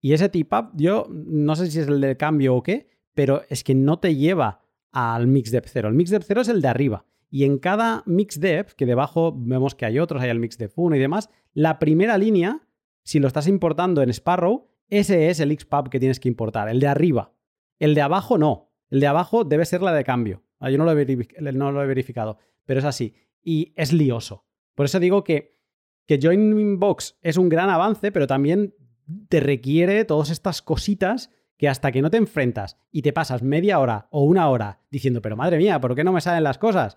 Y 0.00 0.12
ese 0.12 0.28
tipaf, 0.28 0.70
yo 0.74 1.06
no 1.10 1.56
sé 1.56 1.70
si 1.70 1.80
es 1.80 1.88
el 1.88 2.00
del 2.00 2.16
cambio 2.16 2.54
o 2.54 2.62
qué, 2.62 2.88
pero 3.14 3.42
es 3.48 3.64
que 3.64 3.74
no 3.74 3.98
te 3.98 4.14
lleva 4.14 4.62
al 4.92 5.26
mix 5.26 5.50
depth 5.50 5.70
0. 5.72 5.88
El 5.88 5.94
mix 5.94 6.10
depth 6.10 6.26
0 6.26 6.40
es 6.42 6.48
el 6.48 6.62
de 6.62 6.68
arriba. 6.68 7.04
Y 7.30 7.44
en 7.44 7.58
cada 7.58 8.02
mix 8.06 8.40
depth, 8.40 8.72
que 8.72 8.86
debajo 8.86 9.34
vemos 9.36 9.74
que 9.74 9.86
hay 9.86 9.98
otros, 9.98 10.22
hay 10.22 10.30
el 10.30 10.38
mix 10.38 10.56
depth 10.56 10.74
1 10.76 10.96
y 10.96 10.98
demás, 10.98 11.30
la 11.52 11.78
primera 11.78 12.16
línea, 12.16 12.66
si 13.02 13.18
lo 13.18 13.28
estás 13.28 13.46
importando 13.48 14.02
en 14.02 14.10
Sparrow, 14.10 14.68
ese 14.88 15.28
es 15.28 15.40
el 15.40 15.56
XPub 15.58 15.90
que 15.90 16.00
tienes 16.00 16.20
que 16.20 16.28
importar, 16.28 16.68
el 16.68 16.80
de 16.80 16.86
arriba. 16.86 17.32
El 17.78 17.94
de 17.94 18.00
abajo 18.00 18.38
no. 18.38 18.70
El 18.90 19.00
de 19.00 19.06
abajo 19.06 19.44
debe 19.44 19.66
ser 19.66 19.82
la 19.82 19.92
de 19.92 20.04
cambio. 20.04 20.42
Yo 20.60 20.78
no 20.78 20.84
lo, 20.84 20.92
he 20.92 21.86
verificado, 21.86 22.38
pero 22.64 22.80
es 22.80 22.86
así. 22.86 23.14
Y 23.42 23.72
es 23.76 23.92
lioso. 23.92 24.44
Por 24.74 24.86
eso 24.86 24.98
digo 24.98 25.24
que, 25.24 25.58
que 26.06 26.18
Box 26.78 27.18
es 27.22 27.36
un 27.36 27.48
gran 27.48 27.70
avance, 27.70 28.10
pero 28.10 28.26
también 28.26 28.74
te 29.28 29.40
requiere 29.40 30.04
todas 30.04 30.30
estas 30.30 30.62
cositas 30.62 31.30
que 31.56 31.68
hasta 31.68 31.92
que 31.92 32.02
no 32.02 32.10
te 32.10 32.16
enfrentas 32.16 32.78
y 32.90 33.02
te 33.02 33.12
pasas 33.12 33.42
media 33.42 33.78
hora 33.78 34.08
o 34.10 34.22
una 34.22 34.48
hora 34.48 34.80
diciendo, 34.90 35.20
pero 35.20 35.36
madre 35.36 35.58
mía, 35.58 35.80
¿por 35.80 35.94
qué 35.94 36.04
no 36.04 36.12
me 36.12 36.20
salen 36.20 36.44
las 36.44 36.58
cosas? 36.58 36.96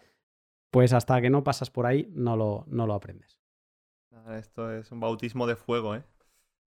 Pues 0.72 0.94
hasta 0.94 1.22
que 1.22 1.30
no 1.30 1.44
pasas 1.44 1.70
por 1.70 1.86
ahí 1.86 2.10
no 2.14 2.38
lo, 2.38 2.64
no 2.68 2.88
lo 2.88 2.94
aprendes. 2.94 3.38
Esto 4.30 4.72
es 4.72 4.92
un 4.92 5.00
bautismo 5.00 5.46
de 5.48 5.56
fuego, 5.56 5.96
¿eh? 5.96 6.04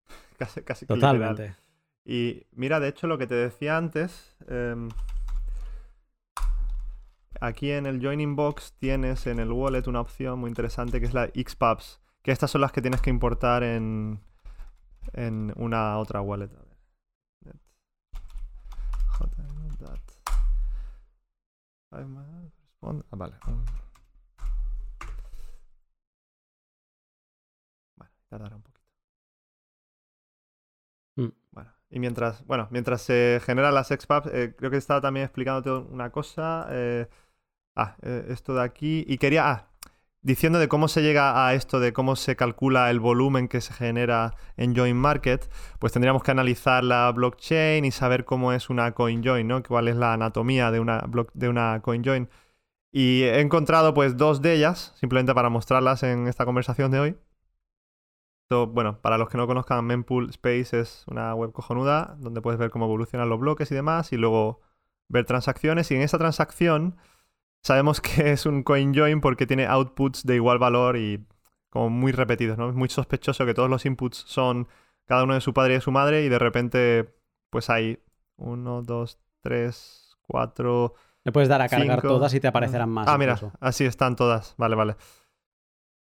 casi, 0.38 0.62
casi 0.62 0.86
Totalmente. 0.86 1.56
Y 2.06 2.48
mira, 2.52 2.80
de 2.80 2.88
hecho, 2.88 3.08
lo 3.08 3.18
que 3.18 3.28
te 3.28 3.36
decía 3.36 3.78
antes, 3.78 4.36
em, 4.48 4.90
aquí 7.42 7.72
en 7.72 7.86
el 7.86 8.02
Joining 8.02 8.36
Box 8.36 8.74
tienes 8.80 9.28
en 9.28 9.40
el 9.40 9.52
wallet 9.52 9.88
una 9.88 10.02
opción 10.02 10.40
muy 10.40 10.50
interesante 10.50 11.00
que 11.00 11.06
es 11.06 11.14
la 11.14 11.28
XPubs, 11.28 12.02
que 12.24 12.32
estas 12.32 12.50
son 12.50 12.62
las 12.62 12.72
que 12.72 12.82
tienes 12.82 13.02
que 13.02 13.10
importar 13.10 13.64
en, 13.64 14.22
en 15.14 15.54
una 15.58 15.98
otra 15.98 16.22
wallet. 16.22 16.50
Ah, 21.92 22.06
vale. 22.06 22.40
Bueno, 22.82 23.04
tardará 28.30 28.56
un 28.56 28.62
poquito. 28.64 28.90
Mm. 31.16 31.28
Bueno, 31.52 31.74
y 31.90 32.00
mientras, 32.00 32.46
bueno, 32.46 32.68
mientras 32.72 33.02
se 33.02 33.42
generan 33.44 33.74
las 33.74 33.88
XPubs, 33.90 34.28
eh, 34.34 34.56
creo 34.58 34.72
que 34.72 34.78
estaba 34.78 35.02
también 35.02 35.26
explicándote 35.26 35.72
una 35.72 36.12
cosa. 36.12 36.68
Eh, 36.72 37.08
Ah, 37.76 37.96
eh, 38.02 38.26
esto 38.30 38.56
de 38.56 38.64
aquí. 38.64 39.06
Y 39.08 39.18
quería. 39.18 39.50
Ah, 39.50 39.68
diciendo 40.22 40.60
de 40.60 40.68
cómo 40.68 40.88
se 40.90 41.02
llega 41.02 41.48
a 41.48 41.54
esto, 41.54 41.80
de 41.80 41.94
cómo 41.94 42.16
se 42.18 42.36
calcula 42.36 42.90
el 42.92 43.00
volumen 43.00 43.48
que 43.48 43.62
se 43.62 43.74
genera 43.74 44.36
en 44.58 44.76
Join 44.76 44.98
Market, 44.98 45.50
pues 45.80 45.94
tendríamos 45.94 46.24
que 46.24 46.32
analizar 46.32 46.84
la 46.84 47.12
blockchain 47.12 47.86
y 47.86 47.92
saber 47.92 48.26
cómo 48.26 48.52
es 48.54 48.70
una 48.70 48.92
coin 48.94 49.24
join, 49.24 49.48
¿no? 49.48 49.64
Cuál 49.64 49.88
es 49.88 49.96
la 49.96 50.14
anatomía 50.14 50.72
de 50.72 50.80
una, 50.82 51.04
de 51.34 51.50
una 51.50 51.82
coin 51.82 52.04
join. 52.04 52.30
Y 52.92 53.24
he 53.24 53.42
encontrado 53.42 53.94
pues 53.94 54.18
dos 54.18 54.42
de 54.42 54.56
ellas, 54.56 54.94
simplemente 55.00 55.34
para 55.36 55.50
mostrarlas 55.50 56.04
en 56.04 56.28
esta 56.28 56.46
conversación 56.46 56.92
de 56.92 57.00
hoy. 57.00 57.18
Bueno, 58.50 59.00
para 59.02 59.18
los 59.18 59.30
que 59.30 59.38
no 59.38 59.48
conozcan, 59.48 59.86
Mempool 59.86 60.30
Space 60.32 60.80
es 60.80 61.06
una 61.08 61.34
web 61.36 61.52
cojonuda 61.52 62.16
donde 62.20 62.42
puedes 62.42 62.60
ver 62.60 62.72
cómo 62.72 62.86
evolucionan 62.86 63.30
los 63.30 63.40
bloques 63.40 63.72
y 63.72 63.76
demás, 63.76 64.12
y 64.12 64.18
luego 64.18 64.62
ver 65.08 65.26
transacciones. 65.26 65.92
Y 65.92 65.96
en 65.96 66.02
esa 66.02 66.18
transacción 66.18 66.98
Sabemos 67.62 68.02
que 68.02 68.32
es 68.32 68.46
un 68.46 68.64
coin 68.64 68.94
join 68.94 69.22
porque 69.22 69.46
tiene 69.46 69.68
outputs 69.68 70.26
de 70.26 70.36
igual 70.36 70.60
valor 70.60 70.98
y 70.98 71.26
como 71.70 71.90
muy 71.90 72.12
repetidos, 72.12 72.58
¿no? 72.58 72.70
Es 72.70 72.76
muy 72.76 72.90
sospechoso 72.90 73.46
que 73.46 73.54
todos 73.54 73.70
los 73.70 73.86
inputs 73.86 74.24
son 74.28 74.68
cada 75.06 75.24
uno 75.24 75.34
de 75.36 75.42
su 75.42 75.54
padre 75.54 75.74
y 75.74 75.76
de 75.78 75.82
su 75.82 75.92
madre 75.92 76.24
y 76.24 76.30
de 76.30 76.40
repente 76.40 77.16
pues 77.50 77.70
hay 77.70 78.00
uno, 78.38 78.82
dos, 78.82 79.20
tres, 79.42 80.18
cuatro... 80.22 80.94
Le 81.26 81.32
puedes 81.32 81.50
dar 81.50 81.62
a 81.62 81.68
cargar 81.68 82.02
todas 82.02 82.34
y 82.34 82.40
te 82.40 82.48
aparecerán 82.48 82.90
más. 82.90 83.08
Ah, 83.08 83.18
mira, 83.18 83.38
así 83.60 83.86
están 83.86 84.16
todas. 84.16 84.56
Vale, 84.58 84.76
vale. 84.76 84.96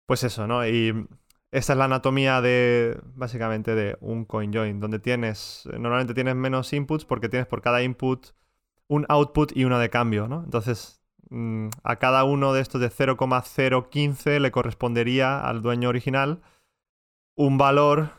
Pues 0.07 0.23
eso, 0.23 0.47
¿no? 0.47 0.67
Y 0.67 1.09
esta 1.51 1.73
es 1.73 1.79
la 1.79 1.87
anatomía 1.87 2.41
de, 2.41 3.01
básicamente, 3.15 3.75
de 3.75 3.97
un 4.01 4.25
coin 4.25 4.53
join, 4.53 4.81
donde 4.81 4.99
tienes, 4.99 5.69
normalmente 5.79 6.15
tienes 6.15 6.37
menos 6.37 6.73
inputs 6.73 7.05
porque 7.05 7.29
tienes 7.29 7.47
por 7.47 7.63
cada 7.63 7.83
input 7.83 8.29
un 8.89 9.07
output 9.09 9.57
y 9.57 9.65
uno 9.65 9.79
de 9.79 9.91
cambio, 9.91 10.29
¿no? 10.29 10.43
Entonces 10.45 10.99
Mm, 11.31 11.69
a 11.83 11.97
cada 11.97 12.25
uno 12.25 12.53
de 12.55 12.63
estos 12.63 12.81
de 12.81 12.91
0,015 12.91 14.41
le 14.41 14.51
correspondería 14.51 15.41
al 15.41 15.61
dueño 15.63 15.89
original 15.91 16.41
un 17.37 17.59
valor 17.59 18.11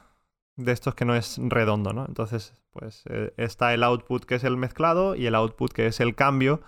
de 0.57 0.71
estos 0.73 0.95
que 0.95 1.05
no 1.05 1.15
es 1.15 1.39
redondo, 1.41 1.93
¿no? 1.93 2.05
Entonces, 2.07 2.53
pues 2.71 3.03
eh, 3.09 3.33
está 3.37 3.73
el 3.73 3.83
output 3.83 4.25
que 4.25 4.35
es 4.35 4.43
el 4.43 4.57
mezclado 4.57 5.15
y 5.15 5.25
el 5.27 5.35
output 5.35 5.71
que 5.73 5.87
es 5.87 5.99
el 5.99 6.15
cambio 6.15 6.61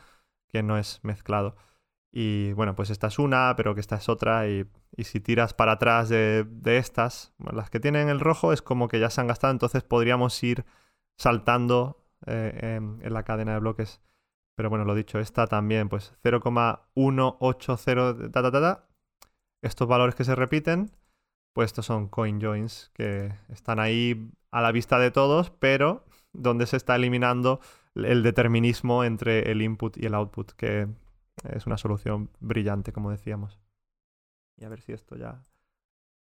que 0.49 0.63
no 0.63 0.77
es 0.77 0.99
mezclado. 1.03 1.55
Y 2.11 2.53
bueno, 2.53 2.75
pues 2.75 2.89
esta 2.89 3.07
es 3.07 3.19
una, 3.19 3.53
pero 3.55 3.73
que 3.73 3.81
esta 3.81 3.95
es 3.95 4.09
otra. 4.09 4.47
Y, 4.47 4.67
si 5.03 5.19
tiras 5.19 5.53
para 5.53 5.73
atrás 5.73 6.09
de, 6.09 6.45
estas, 6.63 7.33
las 7.39 7.69
que 7.69 7.79
tienen 7.79 8.09
el 8.09 8.19
rojo 8.19 8.53
es 8.53 8.61
como 8.61 8.87
que 8.87 8.99
ya 8.99 9.09
se 9.09 9.21
han 9.21 9.27
gastado, 9.27 9.51
entonces 9.51 9.83
podríamos 9.83 10.41
ir 10.43 10.65
saltando 11.17 12.03
eh, 12.27 12.79
en 13.01 13.13
la 13.13 13.23
cadena 13.23 13.53
de 13.53 13.59
bloques 13.59 14.01
pero 14.61 14.69
bueno, 14.69 14.85
lo 14.85 14.93
dicho, 14.93 15.17
esta 15.19 15.47
también, 15.47 15.89
pues 15.89 16.13
0,180, 16.21 18.31
ta, 18.31 18.43
ta, 18.43 18.51
ta, 18.51 18.87
Estos 19.63 19.87
valores 19.87 20.13
que 20.13 20.23
se 20.23 20.35
repiten, 20.35 20.91
pues 21.53 21.67
estos 21.67 21.87
son 21.87 22.07
coin 22.07 22.39
joins 22.39 22.91
que 22.93 23.33
están 23.49 23.79
ahí 23.79 24.29
a 24.51 24.61
la 24.61 24.71
vista 24.71 24.99
de 24.99 25.09
todos, 25.11 25.49
pero 25.49 26.05
donde 26.33 26.67
se 26.67 26.77
está 26.77 26.95
eliminando 26.95 27.59
el 27.95 28.21
determinismo 28.23 29.03
entre 29.03 29.51
el 29.51 29.61
input 29.63 29.97
y 29.97 30.05
el 30.05 30.13
output, 30.13 30.51
que 30.51 30.87
es 31.49 31.65
una 31.65 31.77
solución 31.77 32.29
brillante, 32.39 32.91
como 32.91 33.11
decíamos. 33.11 33.59
Y 34.57 34.65
a 34.65 34.69
ver 34.69 34.81
si 34.81 34.93
esto 34.93 35.15
ya... 35.15 35.43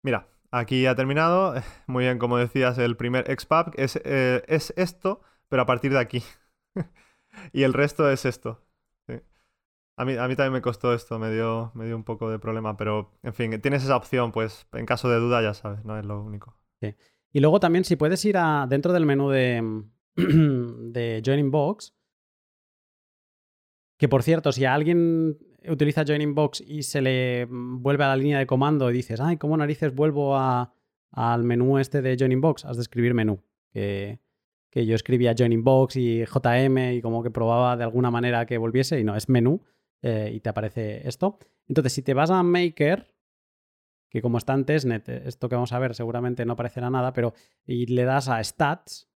Mira, 0.02 0.28
aquí 0.50 0.86
ha 0.86 0.94
terminado. 0.94 1.54
Muy 1.86 2.04
bien, 2.04 2.18
como 2.18 2.38
decías, 2.38 2.78
el 2.78 2.96
primer 2.96 3.24
XPub 3.26 3.72
es, 3.76 4.00
eh, 4.04 4.42
es 4.48 4.72
esto, 4.76 5.20
pero 5.48 5.62
a 5.62 5.66
partir 5.66 5.92
de 5.92 5.98
aquí. 5.98 6.22
y 7.52 7.62
el 7.62 7.72
resto 7.72 8.10
es 8.10 8.24
esto. 8.24 8.62
A, 9.96 10.06
mí, 10.06 10.16
a 10.16 10.26
mí 10.26 10.34
también 10.36 10.54
me 10.54 10.62
costó 10.62 10.94
esto, 10.94 11.18
me 11.18 11.30
dio, 11.30 11.70
me 11.74 11.84
dio 11.84 11.94
un 11.94 12.02
poco 12.02 12.30
de 12.30 12.38
problema, 12.38 12.76
pero 12.78 13.12
en 13.22 13.34
fin, 13.34 13.60
tienes 13.60 13.84
esa 13.84 13.94
opción, 13.94 14.32
pues 14.32 14.66
en 14.72 14.86
caso 14.86 15.10
de 15.10 15.18
duda 15.18 15.42
ya 15.42 15.52
sabes, 15.52 15.84
no 15.84 15.98
es 15.98 16.06
lo 16.06 16.22
único. 16.22 16.56
Sí. 16.80 16.94
Y 17.30 17.40
luego 17.40 17.60
también 17.60 17.84
si 17.84 17.96
puedes 17.96 18.24
ir 18.24 18.36
a, 18.38 18.66
dentro 18.68 18.92
del 18.92 19.04
menú 19.04 19.28
de, 19.28 19.84
de 20.16 21.22
Joining 21.24 21.50
Box, 21.50 21.94
que 24.02 24.08
por 24.08 24.24
cierto, 24.24 24.50
si 24.50 24.64
alguien 24.64 25.38
utiliza 25.68 26.02
Joining 26.04 26.34
Box 26.34 26.60
y 26.60 26.82
se 26.82 27.00
le 27.00 27.46
vuelve 27.48 28.02
a 28.02 28.08
la 28.08 28.16
línea 28.16 28.40
de 28.40 28.48
comando 28.48 28.90
y 28.90 28.94
dices, 28.94 29.20
ay, 29.20 29.36
¿cómo 29.36 29.56
narices 29.56 29.94
vuelvo 29.94 30.34
a, 30.34 30.74
al 31.12 31.44
menú 31.44 31.78
este 31.78 32.02
de 32.02 32.16
Joining 32.18 32.40
Box? 32.40 32.64
Has 32.64 32.78
de 32.78 32.82
escribir 32.82 33.14
menú. 33.14 33.44
Que, 33.72 34.18
que 34.70 34.86
yo 34.86 34.96
escribía 34.96 35.36
Joining 35.38 35.62
Box 35.62 35.94
y 35.94 36.24
JM 36.24 36.94
y 36.94 37.00
como 37.00 37.22
que 37.22 37.30
probaba 37.30 37.76
de 37.76 37.84
alguna 37.84 38.10
manera 38.10 38.44
que 38.44 38.58
volviese 38.58 38.98
y 38.98 39.04
no, 39.04 39.14
es 39.14 39.28
menú 39.28 39.62
eh, 40.02 40.32
y 40.34 40.40
te 40.40 40.48
aparece 40.48 41.06
esto. 41.06 41.38
Entonces, 41.68 41.92
si 41.92 42.02
te 42.02 42.12
vas 42.12 42.30
a 42.30 42.42
Maker, 42.42 43.14
que 44.10 44.20
como 44.20 44.38
está 44.38 44.54
en 44.54 44.64
testnet, 44.64 45.08
esto 45.08 45.48
que 45.48 45.54
vamos 45.54 45.72
a 45.72 45.78
ver 45.78 45.94
seguramente 45.94 46.44
no 46.44 46.54
aparecerá 46.54 46.90
nada, 46.90 47.12
pero 47.12 47.34
y 47.64 47.86
le 47.86 48.02
das 48.02 48.28
a 48.28 48.42
Stats, 48.42 49.11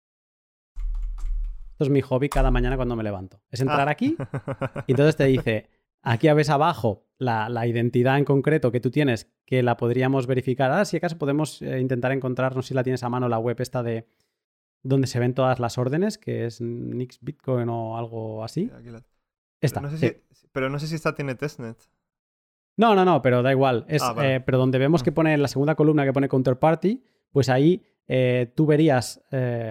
esto 1.73 1.85
es 1.85 1.89
mi 1.89 2.01
hobby 2.01 2.29
cada 2.29 2.51
mañana 2.51 2.75
cuando 2.75 2.95
me 2.95 3.03
levanto. 3.03 3.41
Es 3.49 3.59
entrar 3.59 3.87
ah. 3.87 3.91
aquí 3.91 4.15
y 4.87 4.91
entonces 4.91 5.15
te 5.15 5.25
dice, 5.25 5.69
aquí 6.03 6.31
ves 6.31 6.51
abajo 6.51 7.07
la, 7.17 7.65
identidad 7.65 8.19
en 8.19 8.25
concreto 8.25 8.71
que 8.71 8.79
tú 8.79 8.91
tienes, 8.91 9.27
que 9.45 9.63
la 9.63 9.75
podríamos 9.75 10.27
verificar. 10.27 10.69
Ah, 10.71 10.85
si 10.85 10.97
acaso 10.97 11.17
podemos 11.17 11.63
eh, 11.63 11.79
intentar 11.79 12.11
encontrar, 12.11 12.55
no 12.55 12.61
sé 12.61 12.69
si 12.69 12.73
la 12.75 12.83
tienes 12.83 13.01
a 13.03 13.09
mano, 13.09 13.27
la 13.27 13.39
web 13.39 13.59
esta 13.59 13.81
de 13.81 14.05
donde 14.83 15.07
se 15.07 15.17
ven 15.17 15.33
todas 15.33 15.59
las 15.59 15.79
órdenes, 15.79 16.19
que 16.19 16.45
es 16.45 16.61
Nix 16.61 17.19
Bitcoin 17.21 17.69
o 17.69 17.97
algo 17.97 18.43
así. 18.43 18.69
Esta. 19.59 19.81
Pero 19.81 19.91
no, 19.91 19.97
sé 19.97 20.09
si, 20.09 20.47
pero 20.51 20.69
no 20.69 20.77
sé 20.77 20.87
si 20.87 20.95
esta 20.95 21.15
tiene 21.15 21.33
testnet. 21.33 21.77
No, 22.77 22.93
no, 22.93 23.03
no, 23.03 23.23
pero 23.23 23.41
da 23.41 23.51
igual. 23.51 23.85
Es, 23.87 24.03
ah, 24.03 24.13
eh, 24.21 24.41
pero 24.45 24.59
donde 24.59 24.77
vemos 24.77 25.01
que 25.01 25.09
ah. 25.09 25.13
pone 25.13 25.33
en 25.33 25.41
la 25.41 25.47
segunda 25.47 25.73
columna 25.73 26.05
que 26.05 26.13
pone 26.13 26.29
counterparty, 26.29 27.03
pues 27.31 27.49
ahí 27.49 27.81
eh, 28.07 28.51
tú 28.55 28.67
verías 28.67 29.23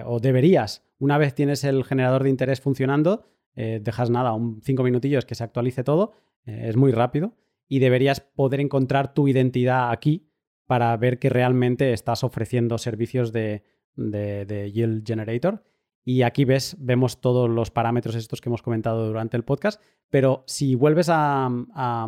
o 0.05 0.19
deberías 0.19 0.83
una 1.03 1.17
vez 1.17 1.35
tienes 1.35 1.65
el 1.65 1.83
generador 1.83 2.23
de 2.23 2.29
interés 2.29 2.61
funcionando, 2.61 3.25
eh, 3.55 3.81
dejas 3.83 4.09
nada, 4.09 4.31
un 4.31 4.61
cinco 4.61 4.83
minutillos 4.83 5.25
que 5.25 5.35
se 5.35 5.43
actualice 5.43 5.83
todo, 5.83 6.13
eh, 6.45 6.67
es 6.69 6.77
muy 6.77 6.93
rápido 6.93 7.35
y 7.67 7.79
deberías 7.79 8.21
poder 8.21 8.61
encontrar 8.61 9.13
tu 9.13 9.27
identidad 9.27 9.91
aquí 9.91 10.29
para 10.65 10.95
ver 10.95 11.19
que 11.19 11.27
realmente 11.27 11.91
estás 11.91 12.23
ofreciendo 12.23 12.77
servicios 12.77 13.33
de, 13.33 13.63
Yield 13.97 15.05
Generator. 15.05 15.65
Y 16.05 16.21
aquí 16.21 16.45
ves, 16.45 16.77
vemos 16.79 17.19
todos 17.19 17.49
los 17.49 17.69
parámetros 17.69 18.15
estos 18.15 18.39
que 18.39 18.47
hemos 18.47 18.61
comentado 18.61 19.05
durante 19.05 19.35
el 19.35 19.43
podcast, 19.43 19.81
pero 20.09 20.45
si 20.47 20.75
vuelves 20.75 21.09
a, 21.09 21.47
a, 21.75 22.07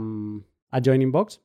a 0.71 0.81
Joining 0.81 1.11
Box, 1.11 1.41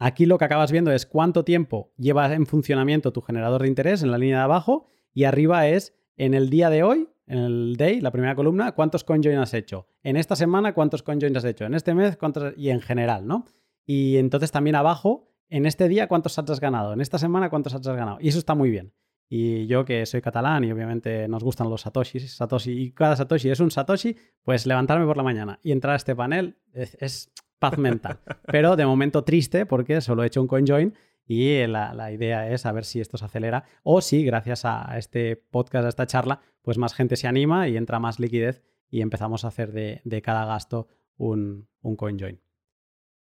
aquí 0.00 0.26
lo 0.26 0.38
que 0.38 0.44
acabas 0.44 0.72
viendo 0.72 0.90
es 0.90 1.06
cuánto 1.06 1.44
tiempo 1.44 1.92
lleva 1.98 2.34
en 2.34 2.46
funcionamiento 2.46 3.12
tu 3.12 3.20
generador 3.20 3.62
de 3.62 3.68
interés 3.68 4.02
en 4.02 4.10
la 4.10 4.18
línea 4.18 4.38
de 4.38 4.44
abajo 4.44 4.88
y 5.14 5.24
arriba 5.24 5.68
es 5.68 5.94
en 6.16 6.34
el 6.34 6.50
día 6.50 6.68
de 6.68 6.82
hoy, 6.82 7.08
en 7.26 7.38
el 7.38 7.76
day, 7.76 8.00
la 8.00 8.10
primera 8.10 8.34
columna, 8.34 8.72
cuántos 8.72 9.04
CoinJoin 9.04 9.38
has 9.38 9.54
hecho. 9.54 9.86
En 10.02 10.16
esta 10.16 10.36
semana, 10.36 10.74
cuántos 10.74 11.02
CoinJoin 11.02 11.36
has 11.36 11.44
hecho. 11.44 11.64
En 11.64 11.74
este 11.74 11.94
mes, 11.94 12.16
cuántos. 12.16 12.52
Y 12.56 12.68
en 12.68 12.80
general, 12.80 13.26
¿no? 13.26 13.46
Y 13.86 14.18
entonces 14.18 14.50
también 14.50 14.76
abajo, 14.76 15.30
en 15.48 15.66
este 15.66 15.88
día, 15.88 16.08
cuántos 16.08 16.34
sats 16.34 16.50
has 16.50 16.60
ganado. 16.60 16.92
En 16.92 17.00
esta 17.00 17.18
semana, 17.18 17.48
cuántos 17.48 17.72
sats 17.72 17.86
has 17.86 17.96
ganado. 17.96 18.18
Y 18.20 18.28
eso 18.28 18.38
está 18.38 18.54
muy 18.54 18.70
bien. 18.70 18.92
Y 19.28 19.66
yo 19.66 19.84
que 19.84 20.04
soy 20.04 20.20
catalán 20.20 20.64
y 20.64 20.72
obviamente 20.72 21.26
nos 21.28 21.42
gustan 21.42 21.70
los 21.70 21.80
satoshis, 21.80 22.36
satoshi 22.36 22.72
y 22.72 22.90
cada 22.90 23.16
satoshi 23.16 23.48
es 23.48 23.58
un 23.58 23.70
satoshi, 23.70 24.16
pues 24.42 24.66
levantarme 24.66 25.06
por 25.06 25.16
la 25.16 25.22
mañana 25.22 25.58
y 25.62 25.72
entrar 25.72 25.94
a 25.94 25.96
este 25.96 26.14
panel 26.14 26.58
es, 26.72 26.96
es 27.00 27.32
paz 27.58 27.78
mental. 27.78 28.20
Pero 28.46 28.76
de 28.76 28.84
momento 28.84 29.24
triste 29.24 29.64
porque 29.64 30.02
solo 30.02 30.22
he 30.22 30.26
hecho 30.26 30.42
un 30.42 30.46
CoinJoin 30.46 30.94
y 31.26 31.66
la, 31.66 32.12
idea 32.12 32.50
es 32.50 32.62
saber 32.62 32.84
si 32.84 33.00
esto 33.00 33.16
se 33.16 33.24
acelera 33.24 33.64
o 33.82 34.00
si 34.00 34.24
gracias 34.24 34.64
a 34.64 34.98
este 34.98 35.36
podcast, 35.36 35.86
a 35.86 35.88
esta 35.88 36.06
charla, 36.06 36.40
pues 36.62 36.78
más 36.78 36.94
gente 36.94 37.16
se 37.16 37.26
anima 37.26 37.68
y 37.68 37.76
entra 37.76 37.98
más 37.98 38.20
liquidez 38.20 38.62
y 38.90 39.00
empezamos 39.00 39.44
a 39.44 39.48
hacer 39.48 39.72
de, 39.72 40.22
cada 40.22 40.44
gasto 40.44 40.88
un, 41.16 41.68
un 41.82 41.96
CoinJoin. 41.96 42.40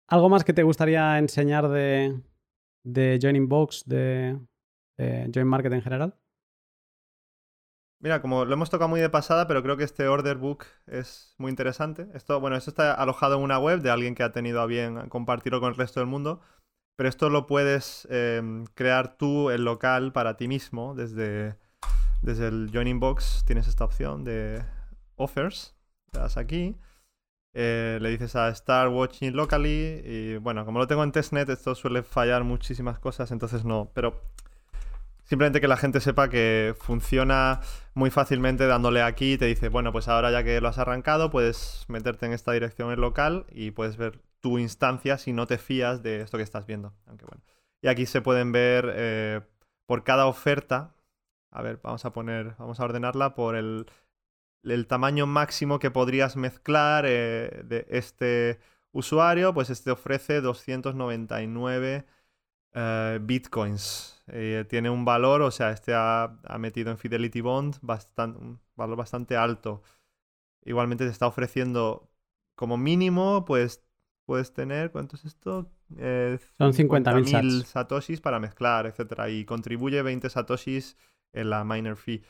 ¿Algo 0.08 0.30
más 0.30 0.44
que 0.44 0.54
te 0.54 0.64
gustaría 0.64 1.18
enseñar 1.18 1.70
de, 1.70 2.22
de 2.84 3.20
Joining 3.22 3.48
Box, 3.48 3.84
de, 3.86 4.40
Join 5.34 5.48
Market 5.48 5.74
en 5.74 5.82
general? 5.82 6.16
Mira, 8.00 8.22
como 8.22 8.46
lo 8.46 8.54
hemos 8.54 8.70
tocado 8.70 8.90
muy 8.90 9.00
de 9.00 9.10
pasada, 9.10 9.48
pero 9.48 9.62
creo 9.62 9.78
que 9.78 9.84
este 9.84 10.08
order 10.08 10.38
book 10.38 10.66
es 10.88 11.36
muy 11.38 11.52
interesante. 11.52 12.08
Esto, 12.16 12.40
bueno, 12.40 12.56
esto 12.56 12.72
está 12.72 12.94
alojado 12.94 13.38
en 13.38 13.44
una 13.44 13.60
web 13.60 13.82
de 13.82 13.92
alguien 13.92 14.16
que 14.16 14.24
ha 14.24 14.32
tenido 14.32 14.60
a 14.60 14.66
bien 14.66 15.08
compartirlo 15.10 15.60
con 15.60 15.70
el 15.70 15.76
resto 15.76 16.00
del 16.00 16.08
mundo. 16.08 16.42
Pero 16.96 17.10
esto 17.10 17.30
lo 17.30 17.48
puedes 17.48 18.08
em, 18.12 18.66
crear 18.76 19.18
tú 19.18 19.50
en 19.50 19.64
local 19.66 20.12
para 20.12 20.38
ti 20.38 20.48
mismo 20.48 20.94
desde, 20.94 21.56
desde 22.22 22.48
el 22.48 22.70
Joining 22.72 23.00
Box. 23.00 23.44
Tienes 23.46 23.68
esta 23.68 23.86
opción 23.86 24.24
de 24.24 24.64
Offers. 25.16 25.76
Le 26.14 26.20
das 26.20 26.38
aquí. 26.38 26.76
Eh, 27.54 28.00
le 28.02 28.10
dices 28.10 28.36
a 28.36 28.54
Start 28.54 28.92
Watching 28.92 29.36
Locally. 29.36 30.02
Y 30.06 30.38
bueno, 30.38 30.66
como 30.66 30.80
lo 30.80 30.88
tengo 30.88 31.04
en 31.04 31.12
testnet, 31.12 31.50
esto 31.50 31.76
suele 31.76 32.04
fallar 32.04 32.44
muchísimas 32.44 33.00
cosas, 33.00 33.32
entonces 33.32 33.66
no. 33.66 33.92
Pero 33.94 34.22
simplemente 35.24 35.62
que 35.62 35.68
la 35.68 35.78
gente 35.78 36.02
sepa 36.02 36.30
que 36.30 36.76
funciona 36.80 37.62
muy 37.94 38.10
fácilmente 38.10 38.68
dándole 38.68 39.02
aquí. 39.02 39.38
Te 39.38 39.46
dice, 39.46 39.70
bueno, 39.70 39.92
pues 39.92 40.08
ahora 40.08 40.32
ya 40.32 40.44
que 40.44 40.62
lo 40.62 40.68
has 40.68 40.78
arrancado, 40.78 41.32
puedes 41.32 41.86
meterte 41.88 42.26
en 42.26 42.34
esta 42.34 42.52
dirección 42.52 42.92
en 42.92 43.02
local 43.02 43.46
y 43.50 43.72
puedes 43.72 43.98
ver 43.98 44.20
tu 44.42 44.58
instancia 44.58 45.18
si 45.18 45.32
no 45.34 45.48
te 45.48 45.58
fías 45.58 46.04
de 46.04 46.22
esto 46.22 46.38
que 46.38 46.44
estás 46.44 46.66
viendo. 46.66 46.94
Aunque 47.06 47.26
bueno. 47.26 47.44
Y 47.82 47.88
aquí 47.88 48.06
se 48.06 48.22
pueden 48.22 48.52
ver 48.52 48.92
eh, 48.96 49.42
por 49.86 50.04
cada 50.04 50.28
oferta. 50.28 50.96
A 51.52 51.62
ver, 51.62 51.80
vamos 51.84 52.06
a 52.06 52.12
poner, 52.14 52.56
vamos 52.58 52.80
a 52.80 52.86
ordenarla 52.86 53.36
por 53.36 53.56
el, 53.56 53.86
tamaño 54.88 55.26
máximo 55.28 55.80
que 55.80 55.92
podrías 55.92 56.36
mezclar 56.36 57.06
eh, 57.08 57.62
de 57.66 57.88
este 57.90 58.60
usuario. 58.92 59.54
Pues 59.54 59.70
este 59.70 59.92
ofrece 59.92 60.42
299 60.42 62.06
eh, 62.74 63.20
bitcoins. 63.22 64.24
tiene 64.70 64.90
un 64.90 65.06
valor, 65.06 65.42
o 65.42 65.52
sea, 65.52 65.72
este 65.72 65.94
ha, 65.94 66.40
ha 66.44 66.58
metido 66.58 66.92
en 66.92 66.98
Fidelity 66.98 67.42
Bond 67.42 67.78
bastante, 67.82 68.40
un 68.40 68.60
valor 68.76 68.98
bastante 68.98 69.38
alto. 69.38 69.84
Igualmente 70.64 71.06
te 71.06 71.12
está 71.12 71.28
ofreciendo 71.28 72.10
como 72.56 72.78
mínimo, 72.78 73.46
pues 73.46 73.84
puedes 74.32 74.54
tener, 74.54 74.92
¿cuánto 74.92 75.18
es 75.18 75.26
esto? 75.26 75.70
Eh, 75.98 76.40
Son 76.58 76.72
50.000 76.72 77.66
satoshis 77.66 78.22
para 78.22 78.40
mezclar, 78.40 78.86
etcétera, 78.86 79.30
y 79.30 79.44
contribuye 79.44 80.02
20 80.02 80.30
satoshis 80.30 80.96
en 81.34 81.50
la 81.50 81.66
miner 81.66 81.98
fee. 81.98 82.24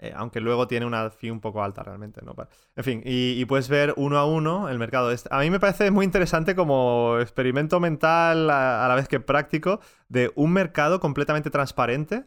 Eh, 0.00 0.14
aunque 0.16 0.40
luego 0.40 0.66
tiene 0.66 0.86
una 0.86 1.10
fee 1.10 1.30
un 1.30 1.40
poco 1.40 1.62
alta 1.62 1.82
realmente, 1.82 2.22
¿no? 2.22 2.34
En 2.74 2.84
fin, 2.84 3.02
y, 3.04 3.44
puedes 3.44 3.68
ver 3.68 3.92
uno 3.98 4.16
a 4.16 4.24
uno 4.24 4.70
el 4.70 4.78
mercado. 4.78 5.14
A 5.30 5.40
mí 5.40 5.50
me 5.50 5.60
parece 5.60 5.90
muy 5.90 6.06
interesante 6.06 6.54
como 6.56 7.18
experimento 7.20 7.78
mental 7.78 8.48
a, 8.48 8.88
la 8.88 8.94
vez 8.94 9.08
que 9.08 9.20
práctico 9.20 9.80
de 10.08 10.32
un 10.36 10.54
mercado 10.54 11.00
completamente 11.00 11.50
transparente 11.50 12.24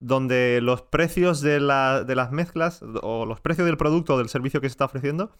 donde 0.00 0.58
los 0.60 0.82
precios 0.82 1.40
de, 1.40 1.60
de 1.60 2.14
las 2.16 2.32
mezclas 2.32 2.82
o 2.82 3.26
los 3.26 3.40
precios 3.40 3.66
del 3.66 3.76
producto 3.76 4.16
o 4.16 4.18
del 4.18 4.28
servicio 4.28 4.60
que 4.60 4.68
se 4.68 4.72
está 4.72 4.86
ofreciendo 4.86 5.30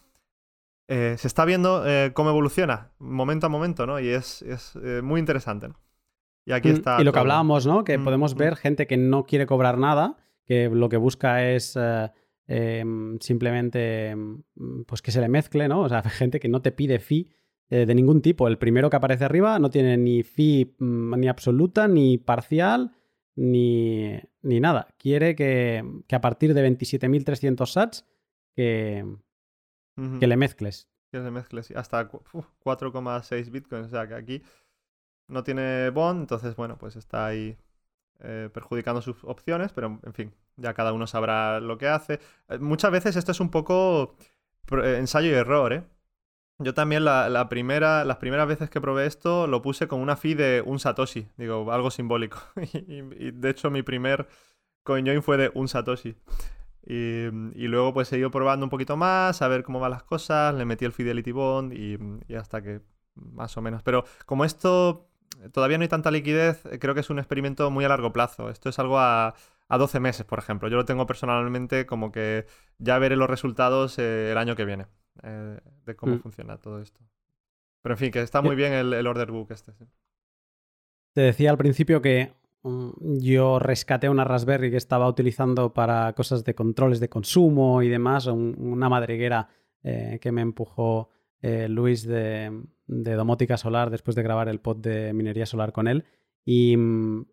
eh, 0.92 1.14
se 1.18 1.28
está 1.28 1.44
viendo 1.44 1.86
eh, 1.86 2.10
cómo 2.14 2.30
evoluciona 2.30 2.90
momento 2.98 3.46
a 3.46 3.48
momento, 3.48 3.86
¿no? 3.86 4.00
Y 4.00 4.08
es, 4.08 4.42
eh, 4.82 5.02
muy 5.04 5.20
interesante. 5.20 5.68
Y 6.44 6.50
aquí 6.50 6.70
mm, 6.70 6.72
está. 6.72 7.00
Y 7.00 7.04
lo 7.04 7.12
que 7.12 7.20
hablábamos, 7.20 7.64
¿no? 7.64 7.84
Que 7.84 7.96
mm, 7.96 8.04
podemos 8.04 8.34
mm. 8.34 8.38
ver 8.38 8.56
gente 8.56 8.88
que 8.88 8.96
no 8.96 9.24
quiere 9.24 9.46
cobrar 9.46 9.78
nada, 9.78 10.16
que 10.44 10.68
lo 10.68 10.88
que 10.88 10.96
busca 10.96 11.48
es 11.48 11.78
em, 12.48 13.20
simplemente 13.20 14.16
pues 14.88 15.00
que 15.00 15.12
se 15.12 15.20
le 15.20 15.28
mezcle, 15.28 15.68
¿no? 15.68 15.82
O 15.82 15.88
sea, 15.88 16.02
gente 16.10 16.40
que 16.40 16.48
no 16.48 16.60
te 16.60 16.72
pide 16.72 16.98
fee 16.98 17.30
de 17.68 17.94
ningún 17.94 18.20
tipo. 18.20 18.48
El 18.48 18.58
primero 18.58 18.90
que 18.90 18.96
aparece 18.96 19.24
arriba 19.24 19.60
no 19.60 19.70
tiene 19.70 19.96
ni 19.96 20.24
fee 20.24 20.74
ni 20.80 21.28
absoluta, 21.28 21.86
ni 21.86 22.18
parcial, 22.18 22.90
ni, 23.36 24.18
ni 24.42 24.58
nada. 24.58 24.88
Quiere 24.98 25.36
que, 25.36 25.84
que 26.08 26.16
a 26.16 26.20
partir 26.20 26.52
de 26.52 26.68
27.300 26.68 27.66
sats 27.66 28.06
que, 28.56 29.04
que 30.18 30.27
le 30.27 30.36
mezcles. 30.36 30.89
Que 31.10 31.18
le 31.18 31.31
mezcles, 31.31 31.70
hasta 31.72 32.10
4,6 32.10 33.51
bitcoins. 33.51 33.86
O 33.86 33.90
sea 33.90 34.06
que 34.06 34.14
aquí 34.14 34.43
no 35.28 35.43
tiene 35.43 35.90
bond, 35.90 36.20
entonces 36.20 36.56
bueno, 36.56 36.77
pues 36.77 36.97
está 36.97 37.27
ahí 37.27 37.56
eh, 38.20 38.51
perjudicando 38.52 39.01
sus 39.01 39.24
opciones, 39.24 39.72
pero 39.72 39.98
en 40.02 40.12
fin, 40.12 40.35
ya 40.56 40.74
cada 40.74 40.93
uno 40.93 41.06
sabrá 41.06 41.60
lo 41.60 41.78
que 41.78 41.89
hace. 41.89 42.20
Eh, 42.48 42.59
muchas 42.59 42.90
veces 42.90 43.16
esto 43.16 43.32
es 43.32 43.40
un 43.40 43.51
poco 43.51 44.14
eh, 44.70 44.97
ensayo 44.98 45.31
y 45.31 45.35
error, 45.35 45.72
¿eh? 45.72 45.85
Yo 46.59 46.74
también 46.74 47.06
la, 47.06 47.48
primera, 47.48 48.05
las 48.05 48.18
primeras 48.18 48.47
veces 48.47 48.68
que 48.68 48.82
probé 48.82 49.06
esto 49.06 49.47
lo 49.47 49.62
puse 49.62 49.89
con 49.89 49.98
una 49.98 50.16
fee 50.16 50.35
de 50.35 50.62
un 50.66 50.78
Satoshi, 50.78 51.27
digo, 51.39 51.72
algo 51.72 51.90
simbólico. 51.90 52.36
y, 52.74 53.31
de 53.31 53.51
hecho 53.51 53.70
mi 53.70 53.82
primer 53.82 54.28
CoinJoin 54.82 55.22
fue 55.22 55.39
de 55.39 55.51
un 55.55 55.68
Satoshi. 55.68 56.16
Y, 56.86 57.28
luego 57.69 57.93
pues 57.93 58.12
he 58.12 58.19
ido 58.19 58.31
probando 58.31 58.66
un 58.66 58.70
poquito 58.70 58.97
más, 58.97 59.43
a 59.43 59.48
ver 59.48 59.62
cómo 59.62 59.81
van 59.81 59.90
las 59.90 60.02
cosas, 60.02 60.55
le 60.55 60.65
metí 60.65 60.85
el 60.85 60.93
Fidelity 60.93 61.32
Bond 61.32 61.73
y, 61.73 61.98
y 62.27 62.35
hasta 62.35 62.62
que 62.62 62.81
más 63.15 63.57
o 63.57 63.62
menos. 63.62 63.82
Pero 63.82 64.05
como 64.27 64.44
esto 64.44 65.09
todavía 65.52 65.78
no 65.78 65.82
hay 65.82 65.89
tanta 65.89 66.11
liquidez, 66.11 66.62
creo 66.81 66.94
que 66.94 67.01
es 67.01 67.11
un 67.11 67.19
experimento 67.19 67.70
muy 67.70 67.85
a 67.85 67.89
largo 67.89 68.12
plazo. 68.12 68.51
Esto 68.51 68.69
es 68.69 68.78
algo 68.78 68.98
a, 68.98 69.35
a 69.69 69.78
12 69.78 70.01
meses, 70.01 70.27
por 70.27 70.39
ejemplo. 70.39 70.69
Yo 70.69 70.77
lo 70.77 70.85
tengo 70.85 71.07
personalmente 71.07 71.86
como 71.86 72.12
que 72.12 72.47
ya 72.78 72.98
veré 72.98 73.16
los 73.16 73.31
resultados 73.31 73.98
eh, 73.98 74.32
el 74.32 74.39
año 74.39 74.57
que 74.57 74.65
viene. 74.65 74.86
Eh, 75.23 75.59
de 75.86 75.97
cómo 75.97 76.16
mm. 76.16 76.20
funciona 76.20 76.57
todo 76.57 76.81
esto. 76.81 77.01
Pero 77.82 77.94
en 77.94 77.98
fin, 77.98 78.11
que 78.11 78.20
está 78.20 78.43
muy 78.43 78.57
bien 78.57 78.73
el, 78.73 79.07
order 79.07 79.31
book 79.31 79.52
este. 79.52 79.73
Te 81.12 81.20
decía 81.23 81.51
al 81.51 81.57
principio 81.57 82.02
que 82.02 82.32
yo 82.62 83.59
rescaté 83.59 84.09
una 84.09 84.24
Raspberry 84.24 84.70
que 84.70 84.77
estaba 84.77 85.09
utilizando 85.09 85.73
para 85.73 86.12
cosas 86.12 86.45
de 86.45 86.55
controles 86.55 87.01
de 87.01 87.09
consumo 87.09 87.82
y 87.82 87.89
demás, 87.89 88.27
una 88.27 88.89
madriguera 88.89 89.49
eh, 89.82 90.19
que 90.20 90.31
me 90.31 90.43
empujó 90.43 91.09
eh, 91.41 91.69
Luis 91.69 92.07
de, 92.07 92.53
Domótica 92.87 93.57
Solar 93.57 93.91
después 93.91 94.15
de 94.15 94.23
grabar 94.23 94.49
el 94.49 94.61
pod 94.61 94.77
de 94.77 95.12
minería 95.15 95.47
solar 95.47 95.73
con 95.73 95.89
él. 95.89 96.05
Y, 96.45 96.77
mm, 96.77 97.27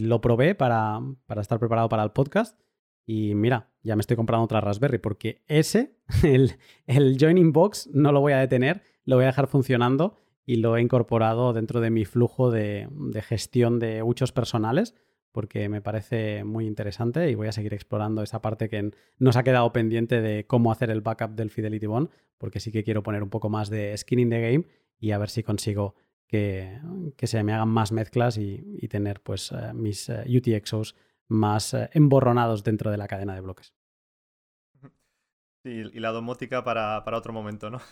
lo 0.00 0.20
probé 0.20 0.54
para, 0.54 1.00
para 1.26 1.42
estar 1.42 1.58
preparado 1.58 1.88
para 1.88 2.04
el 2.04 2.12
podcast. 2.12 2.58
Y 3.04 3.34
mira, 3.34 3.70
ya 3.82 3.96
me 3.96 4.00
estoy 4.00 4.16
comprando 4.16 4.44
otra 4.44 4.60
Raspberry 4.60 4.98
porque 4.98 5.42
ese, 5.46 5.96
el, 6.22 6.52
el 6.86 7.16
Joining 7.18 7.52
Box, 7.52 7.90
no 7.92 8.12
lo 8.12 8.20
voy 8.20 8.32
a 8.32 8.38
detener, 8.38 8.82
lo 9.04 9.16
voy 9.16 9.24
a 9.24 9.28
dejar 9.28 9.48
funcionando 9.48 10.16
y 10.48 10.56
lo 10.56 10.78
he 10.78 10.80
incorporado 10.80 11.52
dentro 11.52 11.82
de 11.82 11.90
mi 11.90 12.06
flujo 12.06 12.50
de, 12.50 12.88
gestión 13.20 13.78
de 13.78 14.02
huchos 14.02 14.32
personales 14.32 14.94
porque 15.30 15.68
me 15.68 15.82
parece 15.82 16.42
muy 16.42 16.66
interesante 16.66 17.30
y 17.30 17.34
voy 17.34 17.48
a 17.48 17.52
seguir 17.52 17.74
explorando 17.74 18.22
esa 18.22 18.40
parte 18.40 18.70
que 18.70 18.90
nos 19.18 19.36
ha 19.36 19.42
quedado 19.42 19.70
pendiente 19.74 20.22
de 20.22 20.46
cómo 20.46 20.72
hacer 20.72 20.88
el 20.88 21.02
backup 21.02 21.32
del 21.32 21.50
Fidelity 21.50 21.84
Bond, 21.84 22.08
porque 22.38 22.60
sí 22.60 22.72
que 22.72 22.82
quiero 22.82 23.02
poner 23.02 23.22
un 23.22 23.28
poco 23.28 23.50
más 23.50 23.68
de 23.68 23.94
skin 23.94 24.20
in 24.20 24.30
the 24.30 24.40
game 24.40 24.64
y 24.98 25.10
a 25.10 25.18
ver 25.18 25.28
si 25.28 25.42
consigo 25.42 25.94
que, 26.26 26.80
se 27.22 27.44
me 27.44 27.52
hagan 27.52 27.68
más 27.68 27.92
mezclas 27.92 28.38
y, 28.38 28.88
tener 28.88 29.20
pues 29.20 29.52
eh, 29.52 29.74
mis 29.74 30.08
eh, 30.08 30.24
UTXOs 30.34 30.96
más 31.28 31.74
eh, 31.74 31.90
emborronados 31.92 32.64
dentro 32.64 32.90
de 32.90 32.96
la 32.96 33.06
cadena 33.06 33.34
de 33.34 33.42
bloques. 33.42 33.74
Y 35.62 36.00
la 36.00 36.10
domótica 36.10 36.64
para, 36.64 37.04
otro 37.04 37.34
momento, 37.34 37.68
¿no? 37.68 37.82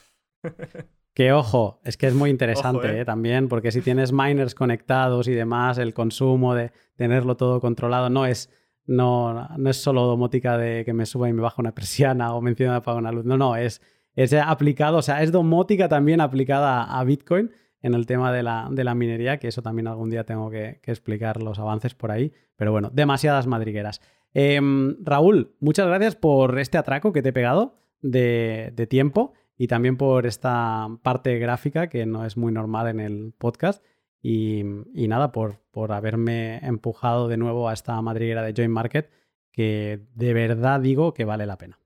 Que 1.17 1.33
ojo, 1.33 1.81
es 1.83 1.97
que 1.97 2.09
es 2.09 2.15
muy 2.15 2.29
interesante 2.29 2.89
¿eh? 2.89 3.01
¿eh? 3.01 3.05
también, 3.07 3.49
porque 3.49 3.73
si 3.73 3.81
tienes 3.81 4.13
miners 4.13 4.55
conectados 4.55 5.29
y 5.29 5.33
demás, 5.33 5.79
el 5.79 5.95
consumo 5.95 6.55
de 6.55 6.73
tenerlo 6.95 7.39
todo 7.39 7.59
controlado 7.59 8.11
no 8.11 8.27
es, 8.27 8.51
no, 8.85 9.49
no 9.57 9.71
es 9.71 9.79
solo 9.79 10.03
domótica 10.03 10.59
de 10.59 10.85
que 10.85 10.93
me 10.93 11.07
suba 11.07 11.31
y 11.31 11.33
me 11.33 11.41
baja 11.41 11.63
una 11.63 11.73
persiana 11.75 12.35
o 12.35 12.43
menciona 12.43 12.73
de 12.73 12.79
apagar 12.81 13.01
una 13.01 13.13
luz. 13.13 13.25
No, 13.25 13.39
no, 13.39 13.57
es, 13.57 13.81
es 14.15 14.35
aplicado, 14.35 14.99
o 14.99 15.03
sea, 15.03 15.23
es 15.23 15.33
domótica 15.33 15.89
también 15.89 16.21
aplicada 16.21 16.85
a 16.85 17.03
Bitcoin 17.03 17.51
en 17.81 17.95
el 17.95 18.05
tema 18.05 18.31
de 18.31 18.43
la, 18.43 18.69
de 18.71 18.85
la 18.85 18.95
minería, 18.95 19.39
que 19.39 19.49
eso 19.49 19.63
también 19.63 19.87
algún 19.87 20.11
día 20.11 20.25
tengo 20.25 20.51
que, 20.51 20.81
explicar 20.85 21.43
los 21.43 21.59
avances 21.59 21.95
por 21.95 22.11
ahí. 22.11 22.35
Pero 22.57 22.73
bueno, 22.73 22.91
demasiadas 22.93 23.47
madrigueras. 23.47 24.03
Em, 24.35 25.03
Raúl, 25.03 25.55
muchas 25.61 25.87
gracias 25.87 26.15
por 26.15 26.59
este 26.59 26.77
atraco 26.77 27.15
que 27.15 27.23
te 27.23 27.31
he 27.31 27.33
pegado 27.33 27.79
de, 28.03 28.87
tiempo 28.91 29.33
y 29.57 29.69
también 29.69 29.97
por 29.97 30.27
esta 30.27 30.89
parte 31.03 31.39
gráfica 31.39 31.89
que 31.89 32.07
no 32.07 32.25
es 32.25 32.37
muy 32.37 32.53
normal 32.53 32.89
en 32.89 33.01
el 33.01 33.33
podcast. 33.37 33.85
Y, 34.23 34.65
nada, 34.95 35.31
por, 35.31 35.61
por 35.71 35.93
haberme 35.93 36.59
empujado 36.67 37.29
de 37.29 37.37
nuevo 37.37 37.69
a 37.69 37.73
esta 37.73 38.01
madriguera 38.03 38.43
de 38.43 38.55
Join 38.57 38.73
Market, 38.73 39.09
que 39.53 40.01
de 40.15 40.35
verdad 40.35 40.81
digo 40.81 41.15
que 41.15 41.25
vale 41.25 41.47
la 41.47 41.59
pena. 41.59 41.79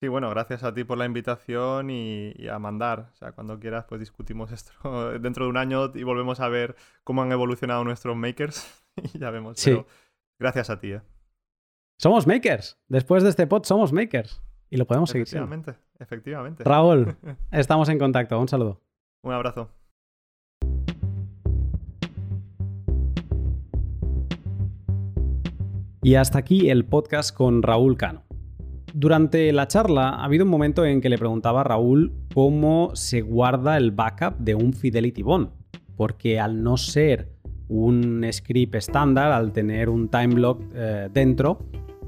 Sí, 0.00 0.06
bueno, 0.06 0.30
gracias 0.30 0.62
a 0.62 0.72
ti 0.72 0.84
por 0.84 0.96
la 0.96 1.06
invitación 1.06 1.90
y, 1.90 2.46
a 2.48 2.60
mandar. 2.60 3.10
O 3.12 3.16
sea, 3.16 3.32
cuando 3.32 3.58
quieras, 3.58 3.84
pues 3.88 3.98
discutimos 3.98 4.52
esto 4.52 5.18
dentro 5.18 5.44
de 5.44 5.50
un 5.50 5.56
año 5.56 5.90
y 5.94 6.04
volvemos 6.04 6.38
a 6.38 6.48
ver 6.48 6.76
cómo 7.02 7.22
han 7.22 7.32
evolucionado 7.32 7.82
nuestros 7.82 8.16
makers 8.16 8.84
y 9.12 9.18
ya 9.18 9.30
vemos. 9.30 9.58
Sí. 9.58 9.76
gracias 10.38 10.70
a 10.70 10.78
ti. 10.78 10.92
¿eh? 10.92 11.02
Somos 11.98 12.28
makers. 12.28 12.78
Después 12.86 13.24
de 13.24 13.30
este 13.30 13.48
pod, 13.48 13.64
somos 13.64 13.92
makers. 13.92 14.40
Y 14.70 14.76
lo 14.76 14.86
podemos 14.86 15.10
seguir. 15.10 15.22
Efectivamente, 15.22 15.74
efectivamente. 15.98 16.64
Raúl, 16.64 17.16
estamos 17.50 17.88
en 17.88 17.98
contacto. 17.98 18.38
Un 18.38 18.48
saludo. 18.48 18.80
Un 19.22 19.32
abrazo. 19.32 19.70
Y 26.02 26.14
hasta 26.14 26.38
aquí 26.38 26.70
el 26.70 26.84
podcast 26.84 27.34
con 27.34 27.62
Raúl 27.62 27.96
Cano. 27.96 28.22
Durante 28.94 29.52
la 29.52 29.68
charla 29.68 30.10
ha 30.10 30.24
habido 30.24 30.44
un 30.44 30.50
momento 30.50 30.84
en 30.84 31.00
que 31.00 31.08
le 31.08 31.18
preguntaba 31.18 31.60
a 31.60 31.64
Raúl 31.64 32.12
cómo 32.32 32.90
se 32.94 33.20
guarda 33.20 33.76
el 33.76 33.90
backup 33.90 34.38
de 34.38 34.54
un 34.54 34.72
Fidelity 34.72 35.22
Bond, 35.22 35.50
porque 35.96 36.40
al 36.40 36.62
no 36.62 36.76
ser 36.76 37.32
un 37.68 38.24
script 38.32 38.74
estándar, 38.76 39.32
al 39.32 39.52
tener 39.52 39.88
un 39.88 40.08
time 40.08 40.34
lock 40.36 40.62
eh, 40.72 41.08
dentro, 41.12 41.58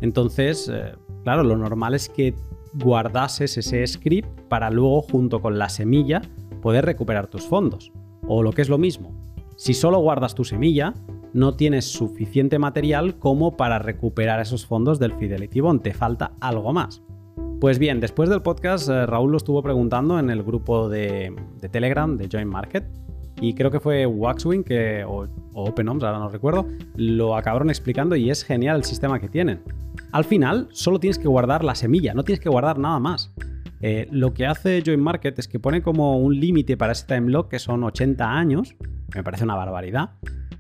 entonces, 0.01 0.71
eh, 0.73 0.95
claro, 1.23 1.43
lo 1.43 1.57
normal 1.57 1.95
es 1.95 2.09
que 2.09 2.35
guardases 2.75 3.57
ese 3.59 3.87
script 3.87 4.29
para 4.49 4.71
luego, 4.71 5.03
junto 5.03 5.41
con 5.41 5.59
la 5.59 5.69
semilla, 5.69 6.23
poder 6.63 6.85
recuperar 6.85 7.27
tus 7.27 7.47
fondos. 7.47 7.93
O 8.27 8.43
lo 8.43 8.53
que 8.53 8.63
es 8.63 8.69
lo 8.69 8.79
mismo, 8.79 9.13
si 9.57 9.75
solo 9.75 9.99
guardas 9.99 10.35
tu 10.35 10.45
semilla, 10.45 10.95
no 11.33 11.55
tienes 11.55 11.85
suficiente 11.85 12.59
material 12.59 13.19
como 13.19 13.57
para 13.57 13.79
recuperar 13.79 14.41
esos 14.41 14.67
fondos 14.67 14.99
del 14.99 15.13
Fidelity 15.13 15.61
Bond, 15.61 15.83
te 15.83 15.93
falta 15.93 16.33
algo 16.41 16.73
más. 16.73 17.03
Pues 17.61 17.79
bien, 17.79 18.01
después 18.01 18.31
del 18.31 18.41
podcast, 18.41 18.89
eh, 18.89 19.05
Raúl 19.05 19.33
lo 19.33 19.37
estuvo 19.37 19.63
preguntando 19.63 20.19
en 20.19 20.31
el 20.31 20.43
grupo 20.43 20.89
de, 20.89 21.35
Telegram 21.71 22.17
de 22.17 22.29
Join 22.33 22.49
Market 22.49 22.85
y 23.39 23.53
creo 23.53 23.71
que 23.71 23.81
fue 23.81 24.07
Waxwing 24.07 24.65
que, 24.65 25.05
o, 25.07 25.27
OpenOms, 25.53 26.03
ahora 26.03 26.19
no 26.19 26.31
recuerdo, 26.31 26.67
lo 26.97 27.37
acabaron 27.37 27.69
explicando 27.69 28.17
y 28.17 28.31
es 28.31 28.45
genial 28.45 28.79
el 28.79 28.85
sistema 28.85 29.21
que 29.21 29.29
tienen. 29.29 29.61
Al 30.13 30.25
final, 30.25 30.69
solo 30.73 30.99
tienes 30.99 31.19
que 31.19 31.29
guardar 31.29 31.65
la 31.65 31.75
semilla, 31.75 32.15
no 32.15 32.25
tienes 32.25 32.41
que 32.41 32.49
guardar 32.49 32.79
nada 32.79 32.99
más. 32.99 33.33
Eh, 33.81 34.09
lo 34.11 34.35
que 34.35 34.47
hace 34.47 34.83
Join 34.85 35.01
Market 35.01 35.39
es 35.39 35.49
que 35.49 35.59
pone 35.59 35.83
como 35.83 36.19
un 36.19 36.39
límite 36.39 36.77
para 36.77 36.93
ese 36.93 37.07
time 37.07 37.31
lock 37.31 37.49
que 37.49 37.59
son 37.59 37.83
80 37.85 38.31
años, 38.31 38.77
me 39.15 39.23
parece 39.23 39.45
una 39.45 39.55
barbaridad, 39.55 40.11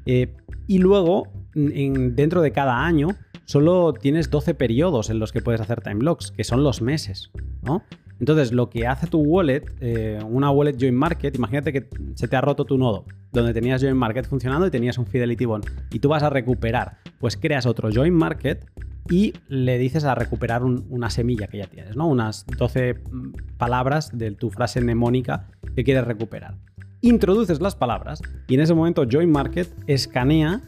eh, 0.06 0.34
y 0.66 0.78
luego, 0.78 1.28
dentro 1.54 2.40
de 2.42 2.52
cada 2.52 2.84
año, 2.84 3.08
solo 3.44 3.92
tienes 3.92 4.30
12 4.30 4.54
periodos 4.54 5.10
en 5.10 5.18
los 5.18 5.32
que 5.32 5.42
puedes 5.42 5.60
hacer 5.60 5.80
time 5.80 6.02
locks, 6.02 6.30
que 6.30 6.44
son 6.44 6.62
los 6.62 6.80
meses, 6.80 7.30
¿no? 7.62 7.82
Entonces, 8.20 8.52
lo 8.52 8.70
que 8.70 8.86
hace 8.86 9.06
tu 9.06 9.18
wallet, 9.18 9.64
eh, 9.80 10.18
una 10.28 10.50
wallet 10.50 10.76
Join 10.78 10.94
Market, 10.94 11.34
imagínate 11.34 11.72
que 11.72 11.88
se 12.14 12.28
te 12.28 12.36
ha 12.36 12.40
roto 12.40 12.64
tu 12.64 12.78
nodo, 12.78 13.06
donde 13.32 13.52
tenías 13.52 13.82
Join 13.82 13.96
Market 13.96 14.26
funcionando 14.26 14.66
y 14.66 14.70
tenías 14.70 14.98
un 14.98 15.06
Fidelity 15.06 15.46
Bond, 15.46 15.64
y 15.90 15.98
tú 15.98 16.08
vas 16.08 16.22
a 16.22 16.30
recuperar, 16.30 16.98
pues 17.18 17.36
creas 17.36 17.66
otro 17.66 17.90
Join 17.92 18.14
Market 18.14 18.66
y 19.10 19.32
le 19.48 19.78
dices 19.78 20.04
a 20.04 20.14
recuperar 20.14 20.62
una 20.62 21.10
semilla 21.10 21.48
que 21.48 21.58
ya 21.58 21.66
tienes, 21.66 21.96
¿no? 21.96 22.06
Unas 22.06 22.46
12 22.58 22.94
mm, 22.94 23.32
palabras 23.58 24.16
de 24.16 24.30
tu 24.32 24.50
frase 24.50 24.80
mnemónica 24.80 25.48
que 25.74 25.82
quieres 25.82 26.04
recuperar 26.04 26.54
introduces 27.00 27.60
las 27.60 27.74
palabras 27.74 28.20
y 28.48 28.54
en 28.54 28.60
ese 28.60 28.74
momento 28.74 29.06
Join 29.10 29.30
Market 29.30 29.68
escanea 29.86 30.60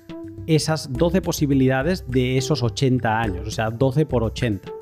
esas 0.46 0.92
12 0.92 1.20
posibilidades 1.22 2.04
de 2.08 2.36
esos 2.36 2.62
80 2.62 3.20
años, 3.20 3.46
o 3.46 3.50
sea, 3.50 3.70
12 3.70 4.06
por 4.06 4.24
80. 4.24 4.72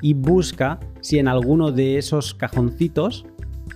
Y 0.00 0.14
busca 0.14 0.80
si 1.00 1.18
en 1.18 1.28
alguno 1.28 1.72
de 1.72 1.98
esos 1.98 2.34
cajoncitos 2.34 3.24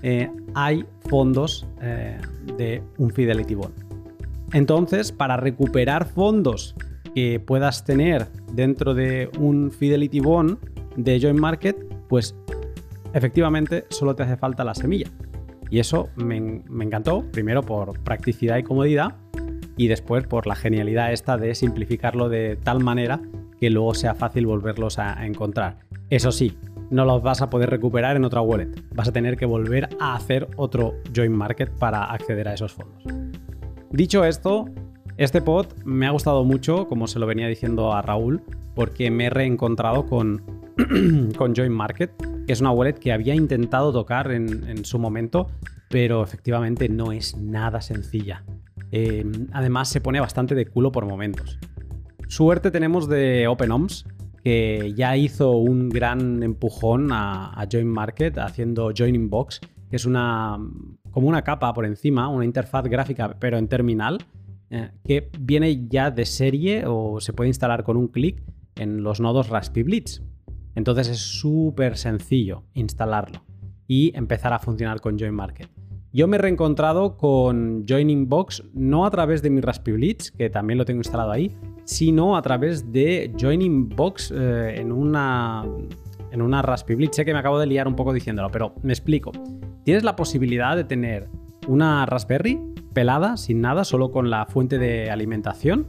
eh, 0.02 0.30
hay 0.54 0.84
fondos 1.08 1.66
eh, 1.80 2.18
de 2.56 2.82
un 2.98 3.10
Fidelity 3.10 3.54
Bond. 3.54 3.74
Entonces, 4.52 5.12
para 5.12 5.36
recuperar 5.36 6.06
fondos 6.06 6.74
que 7.14 7.40
puedas 7.40 7.84
tener 7.84 8.28
dentro 8.52 8.94
de 8.94 9.30
un 9.38 9.70
Fidelity 9.70 10.20
Bond 10.20 10.58
de 10.96 11.20
Join 11.20 11.40
Market, 11.40 11.76
pues 12.08 12.34
efectivamente 13.12 13.86
solo 13.90 14.14
te 14.14 14.22
hace 14.22 14.36
falta 14.36 14.64
la 14.64 14.74
semilla. 14.74 15.10
Y 15.70 15.80
eso 15.80 16.08
me, 16.16 16.36
encantó, 16.36 17.24
primero 17.30 17.62
por 17.62 17.98
practicidad 18.00 18.56
y 18.56 18.62
comodidad, 18.62 19.16
y 19.76 19.88
después 19.88 20.26
por 20.26 20.46
la 20.46 20.54
genialidad 20.54 21.12
esta 21.12 21.36
de 21.36 21.54
simplificarlo 21.54 22.28
de 22.28 22.56
tal 22.56 22.82
manera 22.82 23.20
que 23.60 23.70
luego 23.70 23.94
sea 23.94 24.14
fácil 24.14 24.46
volverlos 24.46 24.98
a, 24.98 25.26
encontrar. 25.26 25.78
Eso 26.10 26.32
sí, 26.32 26.56
no 26.90 27.04
los 27.04 27.22
vas 27.22 27.42
a 27.42 27.50
poder 27.50 27.70
recuperar 27.70 28.16
en 28.16 28.24
otra 28.24 28.40
wallet. 28.40 28.70
Vas 28.94 29.08
a 29.08 29.12
tener 29.12 29.36
que 29.36 29.46
volver 29.46 29.88
a 30.00 30.14
hacer 30.14 30.48
otro 30.56 30.94
join 31.14 31.32
market 31.32 31.70
para 31.78 32.04
acceder 32.04 32.48
a 32.48 32.54
esos 32.54 32.72
fondos. 32.72 33.02
Dicho 33.90 34.24
esto, 34.24 34.66
este 35.16 35.42
pod 35.42 35.66
me 35.84 36.06
ha 36.06 36.10
gustado 36.10 36.44
mucho, 36.44 36.86
como 36.88 37.06
se 37.06 37.18
lo 37.18 37.26
venía 37.26 37.48
diciendo 37.48 37.92
a 37.92 38.02
Raúl, 38.02 38.42
porque 38.74 39.10
me 39.10 39.26
he 39.26 39.30
reencontrado 39.30 40.06
con, 40.06 40.42
con 41.36 41.54
Join 41.54 41.72
Market 41.72 42.12
que 42.48 42.54
es 42.54 42.62
una 42.62 42.70
wallet 42.70 42.94
que 42.94 43.12
había 43.12 43.34
intentado 43.34 43.92
tocar 43.92 44.32
en, 44.32 44.82
su 44.86 44.98
momento, 44.98 45.50
pero 45.90 46.22
efectivamente 46.22 46.88
no 46.88 47.12
es 47.12 47.36
nada 47.36 47.82
sencilla. 47.82 48.42
Eh, 48.90 49.22
además 49.52 49.90
se 49.90 50.00
pone 50.00 50.18
bastante 50.18 50.54
de 50.54 50.64
culo 50.64 50.90
por 50.90 51.04
momentos. 51.04 51.58
Suerte 52.28 52.70
tenemos 52.70 53.08
de 53.08 53.48
OpenOms, 53.48 54.06
que 54.44 54.92
ya 54.94 55.16
hizo 55.16 55.52
un 55.52 55.88
gran 55.88 56.42
empujón 56.42 57.08
a, 57.10 57.66
Join 57.72 57.88
Market 57.88 58.38
haciendo 58.38 58.92
Joining 58.94 59.30
Box, 59.30 59.60
que 59.90 59.96
es 59.96 60.04
una 60.04 60.58
como 61.10 61.26
una 61.26 61.42
capa 61.42 61.72
por 61.72 61.86
encima, 61.86 62.28
una 62.28 62.44
interfaz 62.44 62.84
gráfica 62.84 63.34
pero 63.40 63.56
en 63.56 63.66
terminal, 63.66 64.18
eh, 64.68 64.90
que 65.04 65.30
viene 65.40 65.88
ya 65.88 66.10
de 66.10 66.26
serie 66.26 66.84
o 66.86 67.18
se 67.18 67.32
puede 67.32 67.48
instalar 67.48 67.82
con 67.82 67.96
un 67.96 68.08
clic 68.08 68.42
en 68.76 69.02
los 69.02 69.20
nodos 69.20 69.48
Raspberry 69.48 69.84
Blitz. 69.84 70.22
Entonces 70.74 71.08
es 71.08 71.18
súper 71.18 71.96
sencillo 71.96 72.62
instalarlo 72.74 73.42
y 73.86 74.12
empezar 74.14 74.52
a 74.52 74.58
funcionar 74.58 75.00
con 75.00 75.18
Join 75.18 75.34
Market. 75.34 75.70
Yo 76.12 76.28
me 76.28 76.36
he 76.36 76.40
reencontrado 76.40 77.16
con 77.16 77.86
Joining 77.88 78.28
Box 78.28 78.62
no 78.74 79.06
a 79.06 79.10
través 79.10 79.40
de 79.42 79.48
mi 79.48 79.62
Raspberry 79.62 79.96
Blitz, 79.96 80.30
que 80.30 80.50
también 80.50 80.78
lo 80.78 80.84
tengo 80.84 81.00
instalado 81.00 81.32
ahí, 81.32 81.56
sino 81.88 82.36
a 82.36 82.42
través 82.42 82.92
de 82.92 83.32
Joining 83.40 83.88
Box 83.88 84.30
eh, 84.30 84.74
en 84.76 84.92
una 84.92 85.64
en 86.30 86.42
una 86.42 86.60
Raspberry. 86.60 87.08
Sé 87.10 87.24
que 87.24 87.32
me 87.32 87.38
acabo 87.38 87.58
de 87.58 87.66
liar 87.66 87.88
un 87.88 87.96
poco 87.96 88.12
diciéndolo, 88.12 88.50
pero 88.50 88.74
me 88.82 88.92
explico. 88.92 89.32
Tienes 89.84 90.04
la 90.04 90.14
posibilidad 90.14 90.76
de 90.76 90.84
tener 90.84 91.30
una 91.66 92.04
Raspberry 92.04 92.60
pelada, 92.92 93.38
sin 93.38 93.62
nada, 93.62 93.84
solo 93.84 94.10
con 94.10 94.28
la 94.28 94.44
fuente 94.44 94.78
de 94.78 95.10
alimentación. 95.10 95.86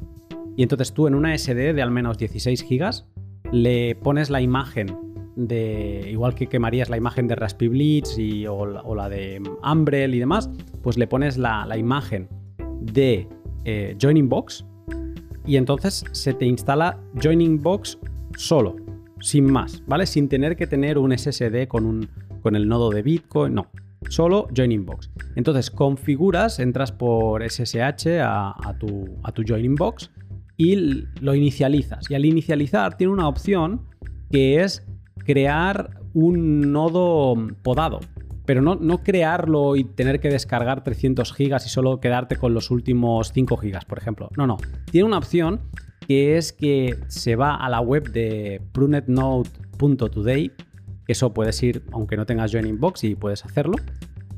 Y 0.55 0.63
entonces 0.63 0.93
tú 0.93 1.05
en 1.05 1.15
una 1.15 1.37
SD 1.37 1.73
de 1.73 1.81
al 1.81 1.91
menos 1.91 2.17
16 2.17 2.65
GB 2.69 3.51
le 3.51 3.95
pones 3.95 4.29
la 4.29 4.39
imagen 4.39 4.95
de, 5.35 6.07
igual 6.09 6.33
que 6.33 6.47
quemarías 6.47 6.89
la 6.89 6.95
imagen 6.95 7.27
de 7.27 7.35
Raspberry 7.35 7.67
Blitz 7.67 8.17
o, 8.49 8.95
la, 8.95 9.09
de 9.09 9.41
Umbrel 9.69 10.15
y 10.15 10.19
demás, 10.19 10.49
pues 10.81 10.97
le 10.97 11.07
pones 11.07 11.37
la, 11.37 11.77
imagen 11.77 12.29
de 12.79 13.27
eh, 13.65 13.97
Joining 13.99 14.29
Box 14.29 14.63
y 15.49 15.57
entonces 15.57 16.05
se 16.11 16.35
te 16.35 16.45
instala 16.45 16.99
Joining 17.19 17.59
Box 17.59 17.97
solo, 18.37 18.75
sin 19.19 19.51
más, 19.51 19.83
¿vale? 19.87 20.05
Sin 20.05 20.29
tener 20.29 20.55
que 20.55 20.67
tener 20.67 20.99
un 20.99 21.11
SSD 21.17 21.67
con, 21.67 21.87
un, 21.87 22.07
con 22.43 22.55
el 22.55 22.67
nodo 22.67 22.91
de 22.91 23.01
Bitcoin, 23.01 23.55
no, 23.55 23.71
solo 24.09 24.47
Joining 24.55 24.85
Box. 24.85 25.09
Entonces 25.35 25.71
configuras, 25.71 26.59
entras 26.59 26.91
por 26.91 27.41
SSH 27.41 28.21
a, 28.21 28.75
tu, 28.79 29.09
a 29.23 29.31
tu 29.31 29.41
Joining 29.43 29.73
Box 29.73 30.11
y 30.55 30.75
lo 31.19 31.33
inicializas. 31.33 32.11
Y 32.11 32.13
al 32.13 32.25
inicializar 32.25 32.95
tiene 32.95 33.11
una 33.11 33.27
opción 33.27 33.87
que 34.31 34.61
es 34.61 34.85
crear 35.25 35.99
un 36.13 36.71
nodo 36.71 37.35
podado. 37.63 38.01
Pero 38.49 38.63
no, 38.63 38.73
no 38.73 39.03
crearlo 39.03 39.75
y 39.75 39.83
tener 39.83 40.19
que 40.19 40.27
descargar 40.29 40.83
300 40.83 41.33
gigas 41.33 41.67
y 41.67 41.69
solo 41.69 41.99
quedarte 41.99 42.35
con 42.35 42.55
los 42.55 42.71
últimos 42.71 43.31
5 43.31 43.57
gigas, 43.57 43.85
por 43.85 43.99
ejemplo. 43.99 44.31
No, 44.35 44.47
no. 44.47 44.57
Tiene 44.89 45.05
una 45.05 45.19
opción 45.19 45.61
que 46.07 46.35
es 46.35 46.51
que 46.51 46.97
se 47.09 47.35
va 47.35 47.53
a 47.53 47.69
la 47.69 47.79
web 47.79 48.11
de 48.11 48.59
prunetnode.today, 48.71 50.51
eso 51.07 51.31
puedes 51.31 51.61
ir 51.61 51.83
aunque 51.91 52.17
no 52.17 52.25
tengas 52.25 52.51
Joining 52.51 52.79
Box 52.79 53.03
y 53.03 53.13
puedes 53.13 53.45
hacerlo. 53.45 53.75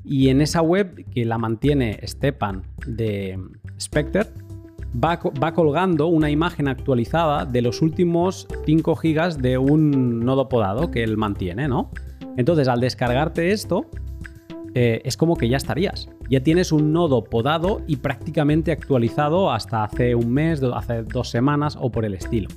Y 0.04 0.28
en 0.28 0.42
esa 0.42 0.62
web 0.62 1.06
que 1.10 1.24
la 1.24 1.38
mantiene 1.38 1.98
Stepan 2.06 2.64
de 2.86 3.40
Spectre, 3.80 4.26
va, 4.94 5.22
va, 5.42 5.54
colgando 5.54 6.08
una 6.08 6.30
imagen 6.30 6.68
actualizada 6.68 7.46
de 7.46 7.62
los 7.62 7.82
últimos 7.82 8.46
5 8.66 8.94
gigas 8.98 9.38
de 9.38 9.58
un 9.58 10.20
nodo 10.20 10.50
podado 10.50 10.92
que 10.92 11.02
él 11.02 11.16
mantiene, 11.16 11.70
¿no? 11.70 11.92
Entonces, 12.38 12.68
al 12.68 12.80
descargarte 12.80 13.52
esto, 13.52 13.86
eh, 14.74 15.02
es 15.04 15.18
como 15.18 15.36
que 15.36 15.50
ya 15.50 15.58
estarías. 15.58 16.10
Ya 16.30 16.42
tienes 16.42 16.72
un 16.72 16.94
nodo 16.94 17.24
podado 17.24 17.82
y 17.88 17.98
prácticamente 17.98 18.72
actualizado 18.72 19.52
hasta 19.52 19.84
hace 19.84 20.16
un 20.16 20.32
mes, 20.32 20.62
hace 20.64 21.04
dos 21.04 21.30
semanas 21.30 21.78
o 21.80 21.92
por 21.92 22.06
el 22.06 22.14
estilo. 22.14 22.48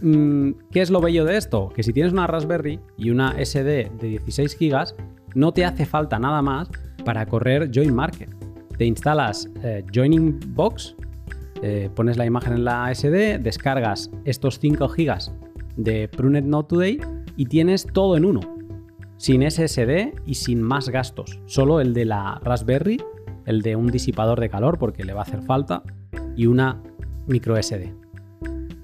Mm, 0.00 0.52
¿Qué 0.70 0.80
es 0.80 0.90
lo 0.90 1.00
bello 1.00 1.26
de 1.26 1.36
esto? 1.36 1.68
Que 1.74 1.82
si 1.82 1.92
tienes 1.92 2.12
una 2.12 2.26
Raspberry 2.26 2.80
y 2.96 3.10
una 3.10 3.34
SD 3.38 3.90
de 4.00 4.08
16 4.08 4.56
GB, 4.58 4.94
no 5.34 5.52
te 5.52 5.64
hace 5.64 5.84
falta 5.84 6.18
nada 6.18 6.40
más 6.40 6.70
para 7.04 7.26
correr 7.26 7.70
Join 7.72 7.94
Market. 7.94 8.30
Te 8.78 8.86
instalas 8.86 9.46
eh, 9.62 9.84
Joining 9.94 10.40
Box, 10.54 10.96
eh, 11.62 11.90
pones 11.94 12.16
la 12.16 12.24
imagen 12.24 12.54
en 12.54 12.64
la 12.64 12.90
SD, 12.94 13.38
descargas 13.38 14.10
estos 14.24 14.58
5 14.58 14.88
GB 14.88 15.18
de 15.76 16.08
Prunet 16.08 16.46
Node 16.46 16.68
Today 16.68 17.00
y 17.36 17.44
tienes 17.44 17.86
todo 17.86 18.16
en 18.16 18.24
uno 18.24 18.59
sin 19.20 19.42
SSD 19.42 20.14
y 20.24 20.34
sin 20.36 20.62
más 20.62 20.88
gastos. 20.88 21.40
Solo 21.44 21.82
el 21.82 21.92
de 21.92 22.06
la 22.06 22.40
Raspberry, 22.42 22.96
el 23.44 23.60
de 23.60 23.76
un 23.76 23.88
disipador 23.88 24.40
de 24.40 24.48
calor 24.48 24.78
porque 24.78 25.04
le 25.04 25.12
va 25.12 25.20
a 25.20 25.24
hacer 25.24 25.42
falta 25.42 25.82
y 26.36 26.46
una 26.46 26.82
micro 27.26 27.62
SD. 27.62 27.92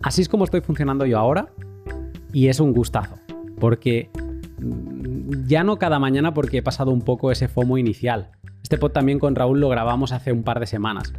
Así 0.02 0.20
es 0.20 0.28
como 0.28 0.44
estoy 0.44 0.60
funcionando 0.60 1.06
yo 1.06 1.18
ahora 1.18 1.48
y 2.34 2.48
es 2.48 2.60
un 2.60 2.74
gustazo 2.74 3.14
porque 3.58 4.10
mm, 4.60 5.46
ya 5.46 5.64
no 5.64 5.78
cada 5.78 5.98
mañana 5.98 6.34
porque 6.34 6.58
he 6.58 6.62
pasado 6.62 6.90
un 6.90 7.00
poco 7.00 7.32
ese 7.32 7.48
FOMO 7.48 7.78
inicial. 7.78 8.30
Este 8.62 8.76
pod 8.76 8.92
también 8.92 9.18
con 9.18 9.36
Raúl 9.36 9.58
lo 9.58 9.70
grabamos 9.70 10.12
hace 10.12 10.32
un 10.32 10.42
par 10.42 10.60
de 10.60 10.66
semanas. 10.66 11.14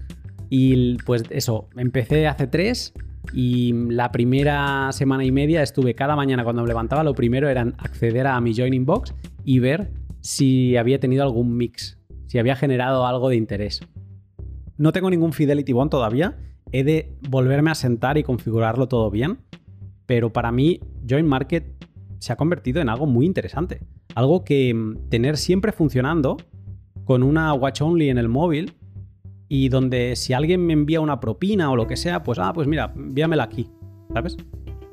Y 0.52 0.98
pues 1.06 1.24
eso, 1.32 1.70
empecé 1.76 2.28
hace 2.28 2.46
tres 2.46 2.94
y 3.34 3.74
la 3.74 4.12
primera 4.12 4.92
semana 4.92 5.26
y 5.26 5.32
media 5.32 5.62
estuve 5.62 5.94
cada 5.94 6.16
mañana 6.16 6.44
cuando 6.44 6.62
me 6.62 6.68
levantaba, 6.68 7.04
lo 7.04 7.14
primero 7.14 7.50
era 7.50 7.62
acceder 7.78 8.28
a 8.28 8.40
mi 8.42 8.54
Joining 8.54 8.86
Box 8.86 9.14
y 9.44 9.60
ver 9.60 9.92
si 10.22 10.78
había 10.78 11.00
tenido 11.00 11.24
algún 11.24 11.56
mix, 11.56 11.98
si 12.26 12.40
había 12.40 12.56
generado 12.56 13.06
algo 13.06 13.30
de 13.30 13.36
interés. 13.36 13.82
No 14.78 14.92
tengo 14.92 15.10
ningún 15.10 15.34
Fidelity 15.34 15.74
Bond 15.74 15.92
todavía, 15.92 16.38
he 16.72 16.84
de 16.84 17.16
volverme 17.30 17.72
a 17.72 17.76
sentar 17.76 18.18
y 18.18 18.24
configurarlo 18.24 18.88
todo 18.88 19.10
bien, 19.10 19.40
pero 20.06 20.32
para 20.32 20.52
mí 20.52 20.80
Join 21.10 21.28
Market 21.28 21.66
se 22.20 22.34
ha 22.34 22.36
convertido 22.36 22.82
en 22.82 22.90
algo 22.90 23.06
muy 23.06 23.26
interesante. 23.26 23.82
Algo 24.16 24.44
que 24.44 24.74
mm, 24.74 25.10
tener 25.10 25.38
siempre 25.38 25.72
funcionando 25.72 26.38
con 27.06 27.24
una 27.24 27.54
watch 27.54 27.82
only 27.82 28.10
en 28.10 28.18
el 28.18 28.28
móvil 28.28 28.74
y 29.50 29.70
donde 29.70 30.16
si 30.16 30.34
alguien 30.34 30.66
me 30.66 30.74
envía 30.74 31.00
una 31.00 31.20
propina 31.20 31.72
o 31.72 31.76
lo 31.76 31.88
que 31.88 31.98
sea, 31.98 32.24
pues, 32.24 32.40
ah, 32.40 32.52
pues 32.54 32.68
mira, 32.68 32.94
envíamela 32.96 33.44
aquí, 33.44 33.70
¿sabes? 34.14 34.38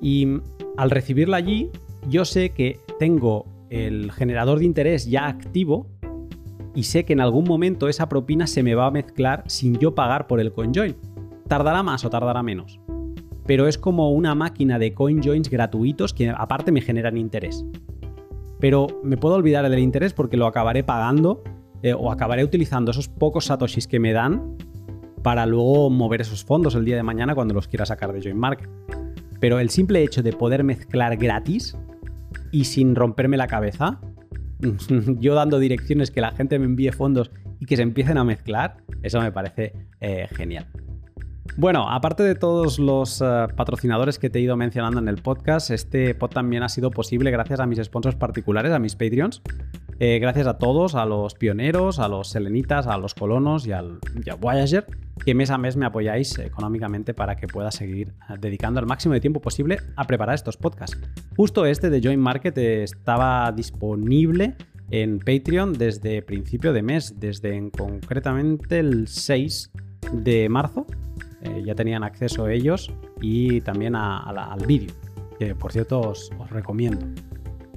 Y 0.00 0.28
al 0.76 0.90
recibirla 0.90 1.36
allí, 1.36 1.70
yo 2.08 2.24
sé 2.24 2.50
que 2.50 2.78
tengo 2.98 3.46
el 3.70 4.12
generador 4.12 4.58
de 4.58 4.66
interés 4.66 5.06
ya 5.06 5.26
activo 5.26 5.88
y 6.74 6.84
sé 6.84 7.04
que 7.04 7.12
en 7.12 7.20
algún 7.20 7.44
momento 7.44 7.88
esa 7.88 8.08
propina 8.08 8.46
se 8.46 8.62
me 8.62 8.74
va 8.74 8.86
a 8.86 8.90
mezclar 8.90 9.44
sin 9.46 9.78
yo 9.78 9.94
pagar 9.94 10.26
por 10.26 10.40
el 10.40 10.52
CoinJoin. 10.52 10.96
Tardará 11.48 11.82
más 11.82 12.04
o 12.04 12.10
tardará 12.10 12.42
menos. 12.42 12.80
Pero 13.46 13.68
es 13.68 13.78
como 13.78 14.10
una 14.10 14.34
máquina 14.34 14.78
de 14.78 14.94
CoinJoins 14.94 15.50
gratuitos 15.50 16.14
que 16.14 16.30
aparte 16.30 16.72
me 16.72 16.80
generan 16.80 17.16
interés. 17.16 17.64
Pero 18.58 18.86
me 19.02 19.16
puedo 19.16 19.34
olvidar 19.34 19.68
del 19.68 19.78
interés 19.78 20.14
porque 20.14 20.36
lo 20.36 20.46
acabaré 20.46 20.82
pagando 20.82 21.42
eh, 21.84 21.92
o 21.92 22.10
acabaré 22.10 22.42
utilizando 22.42 22.92
esos 22.92 23.08
pocos 23.10 23.44
satoshis 23.44 23.86
que 23.86 24.00
me 24.00 24.14
dan 24.14 24.56
para 25.22 25.44
luego 25.44 25.90
mover 25.90 26.22
esos 26.22 26.42
fondos 26.42 26.74
el 26.74 26.86
día 26.86 26.96
de 26.96 27.02
mañana 27.02 27.34
cuando 27.34 27.52
los 27.52 27.68
quiera 27.68 27.84
sacar 27.84 28.10
de 28.14 28.22
Join 28.22 28.38
Market. 28.38 28.70
Pero 29.38 29.58
el 29.58 29.68
simple 29.68 30.02
hecho 30.02 30.22
de 30.22 30.32
poder 30.32 30.64
mezclar 30.64 31.14
gratis 31.18 31.76
y 32.50 32.64
sin 32.64 32.94
romperme 32.94 33.36
la 33.36 33.48
cabeza, 33.48 34.00
yo 35.18 35.34
dando 35.34 35.58
direcciones 35.58 36.10
que 36.10 36.22
la 36.22 36.30
gente 36.30 36.58
me 36.58 36.64
envíe 36.64 36.90
fondos 36.90 37.30
y 37.60 37.66
que 37.66 37.76
se 37.76 37.82
empiecen 37.82 38.16
a 38.16 38.24
mezclar, 38.24 38.78
eso 39.02 39.20
me 39.20 39.30
parece 39.30 39.74
eh, 40.00 40.26
genial. 40.30 40.66
Bueno, 41.56 41.88
aparte 41.88 42.22
de 42.22 42.34
todos 42.34 42.78
los 42.78 43.20
eh, 43.20 43.46
patrocinadores 43.54 44.18
que 44.18 44.28
te 44.28 44.38
he 44.38 44.42
ido 44.42 44.56
mencionando 44.56 44.98
en 44.98 45.08
el 45.08 45.22
podcast, 45.22 45.70
este 45.70 46.14
pod 46.14 46.30
también 46.30 46.62
ha 46.64 46.68
sido 46.68 46.90
posible 46.90 47.30
gracias 47.30 47.60
a 47.60 47.66
mis 47.66 47.78
sponsors 47.82 48.16
particulares, 48.16 48.72
a 48.72 48.78
mis 48.78 48.96
Patreons. 48.96 49.40
Eh, 50.00 50.18
gracias 50.18 50.48
a 50.48 50.58
todos, 50.58 50.96
a 50.96 51.06
los 51.06 51.34
pioneros, 51.34 52.00
a 52.00 52.08
los 52.08 52.28
selenitas, 52.28 52.88
a 52.88 52.98
los 52.98 53.14
colonos 53.14 53.66
y, 53.66 53.72
al, 53.72 54.00
a 54.28 54.34
Voyager, 54.34 54.86
que 55.24 55.34
mes 55.34 55.50
a 55.50 55.58
mes 55.58 55.76
me 55.76 55.86
apoyáis 55.86 56.36
económicamente 56.38 57.14
para 57.14 57.36
que 57.36 57.46
pueda 57.46 57.70
seguir 57.70 58.08
eh, 58.28 58.34
dedicando 58.40 58.80
el 58.80 58.86
máximo 58.86 59.14
de 59.14 59.20
tiempo 59.20 59.40
posible 59.40 59.78
a 59.94 60.04
preparar 60.06 60.34
estos 60.34 60.56
podcasts. 60.56 60.98
Justo 61.36 61.66
este 61.66 61.90
de 61.90 62.00
Join 62.02 62.18
Market 62.18 62.58
estaba 62.58 63.52
disponible 63.52 64.56
en 64.90 65.20
Patreon 65.20 65.74
desde 65.74 66.22
principio 66.22 66.72
de 66.72 66.82
mes, 66.82 67.14
desde 67.20 67.70
concretamente 67.70 68.80
el 68.80 69.06
6 69.06 69.70
de 70.12 70.48
marzo. 70.48 70.86
Eh, 71.44 71.62
ya 71.64 71.74
tenían 71.74 72.02
acceso 72.02 72.48
ellos 72.48 72.90
y 73.20 73.60
también 73.60 73.94
al 73.94 74.66
vídeo, 74.66 74.92
que 75.38 75.54
por 75.54 75.72
cierto 75.72 76.00
os 76.00 76.30
recomiendo. 76.50 77.06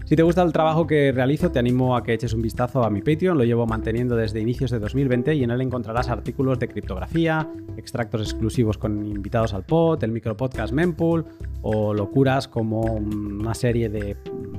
Si 0.08 0.16
te 0.16 0.24
gusta 0.24 0.42
el 0.42 0.54
trabajo 0.54 0.88
que 0.88 1.12
realizo, 1.12 1.52
te 1.52 1.60
animo 1.60 1.98
a 1.98 2.02
que 2.02 2.14
eches 2.14 2.32
un 2.32 2.42
vistazo 2.42 2.82
a 2.86 2.90
mi 2.90 3.02
Patreon, 3.02 3.38
lo 3.38 3.44
llevo 3.44 3.68
manteniendo 3.68 4.16
desde 4.16 4.40
inicios 4.40 4.72
de 4.72 4.80
2020 4.80 5.36
y 5.36 5.44
en 5.44 5.52
él 5.52 5.60
encontrarás 5.60 6.08
artículos 6.08 6.60
de 6.60 6.70
criptografía, 6.70 7.46
extractos 7.76 8.22
exclusivos 8.22 8.78
con 8.78 9.06
invitados 9.06 9.54
al 9.54 9.64
pod, 9.64 10.02
el 10.06 10.14
micropodcast 10.14 10.72
Mempool 10.72 11.26
o 11.62 11.94
locuras 11.94 12.48
como 12.48 12.84
una 12.84 13.54
serie 13.54 13.90
de 13.90 14.16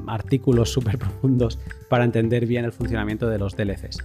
artículos 0.06 0.68
súper 0.74 0.98
profundos 0.98 1.58
para 1.88 2.04
entender 2.04 2.44
bien 2.44 2.66
el 2.66 2.72
funcionamiento 2.72 3.26
de 3.26 3.38
los 3.38 3.56
DLCs. 3.56 4.04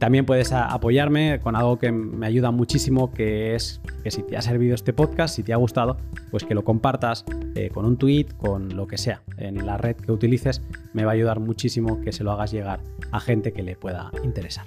También 0.00 0.24
puedes 0.24 0.50
apoyarme 0.52 1.40
con 1.42 1.56
algo 1.56 1.78
que 1.78 1.92
me 1.92 2.26
ayuda 2.26 2.50
muchísimo, 2.50 3.12
que 3.12 3.54
es 3.54 3.82
que 4.02 4.10
si 4.10 4.22
te 4.22 4.34
ha 4.34 4.40
servido 4.40 4.74
este 4.74 4.94
podcast, 4.94 5.36
si 5.36 5.42
te 5.42 5.52
ha 5.52 5.56
gustado, 5.56 5.98
pues 6.30 6.44
que 6.44 6.54
lo 6.54 6.64
compartas 6.64 7.26
eh, 7.54 7.68
con 7.68 7.84
un 7.84 7.98
tweet, 7.98 8.28
con 8.38 8.74
lo 8.74 8.86
que 8.86 8.96
sea, 8.96 9.22
en 9.36 9.66
la 9.66 9.76
red 9.76 9.96
que 9.96 10.10
utilices, 10.10 10.62
me 10.94 11.04
va 11.04 11.10
a 11.10 11.14
ayudar 11.14 11.38
muchísimo 11.38 12.00
que 12.00 12.12
se 12.12 12.24
lo 12.24 12.32
hagas 12.32 12.50
llegar 12.50 12.80
a 13.12 13.20
gente 13.20 13.52
que 13.52 13.62
le 13.62 13.76
pueda 13.76 14.10
interesar. 14.24 14.64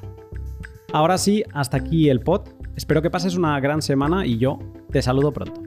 Ahora 0.93 1.17
sí, 1.17 1.43
hasta 1.51 1.77
aquí 1.77 2.09
el 2.09 2.19
pod. 2.19 2.49
Espero 2.75 3.01
que 3.01 3.09
pases 3.09 3.35
una 3.35 3.59
gran 3.59 3.81
semana 3.81 4.27
y 4.27 4.37
yo 4.37 4.59
te 4.91 5.01
saludo 5.01 5.31
pronto. 5.31 5.63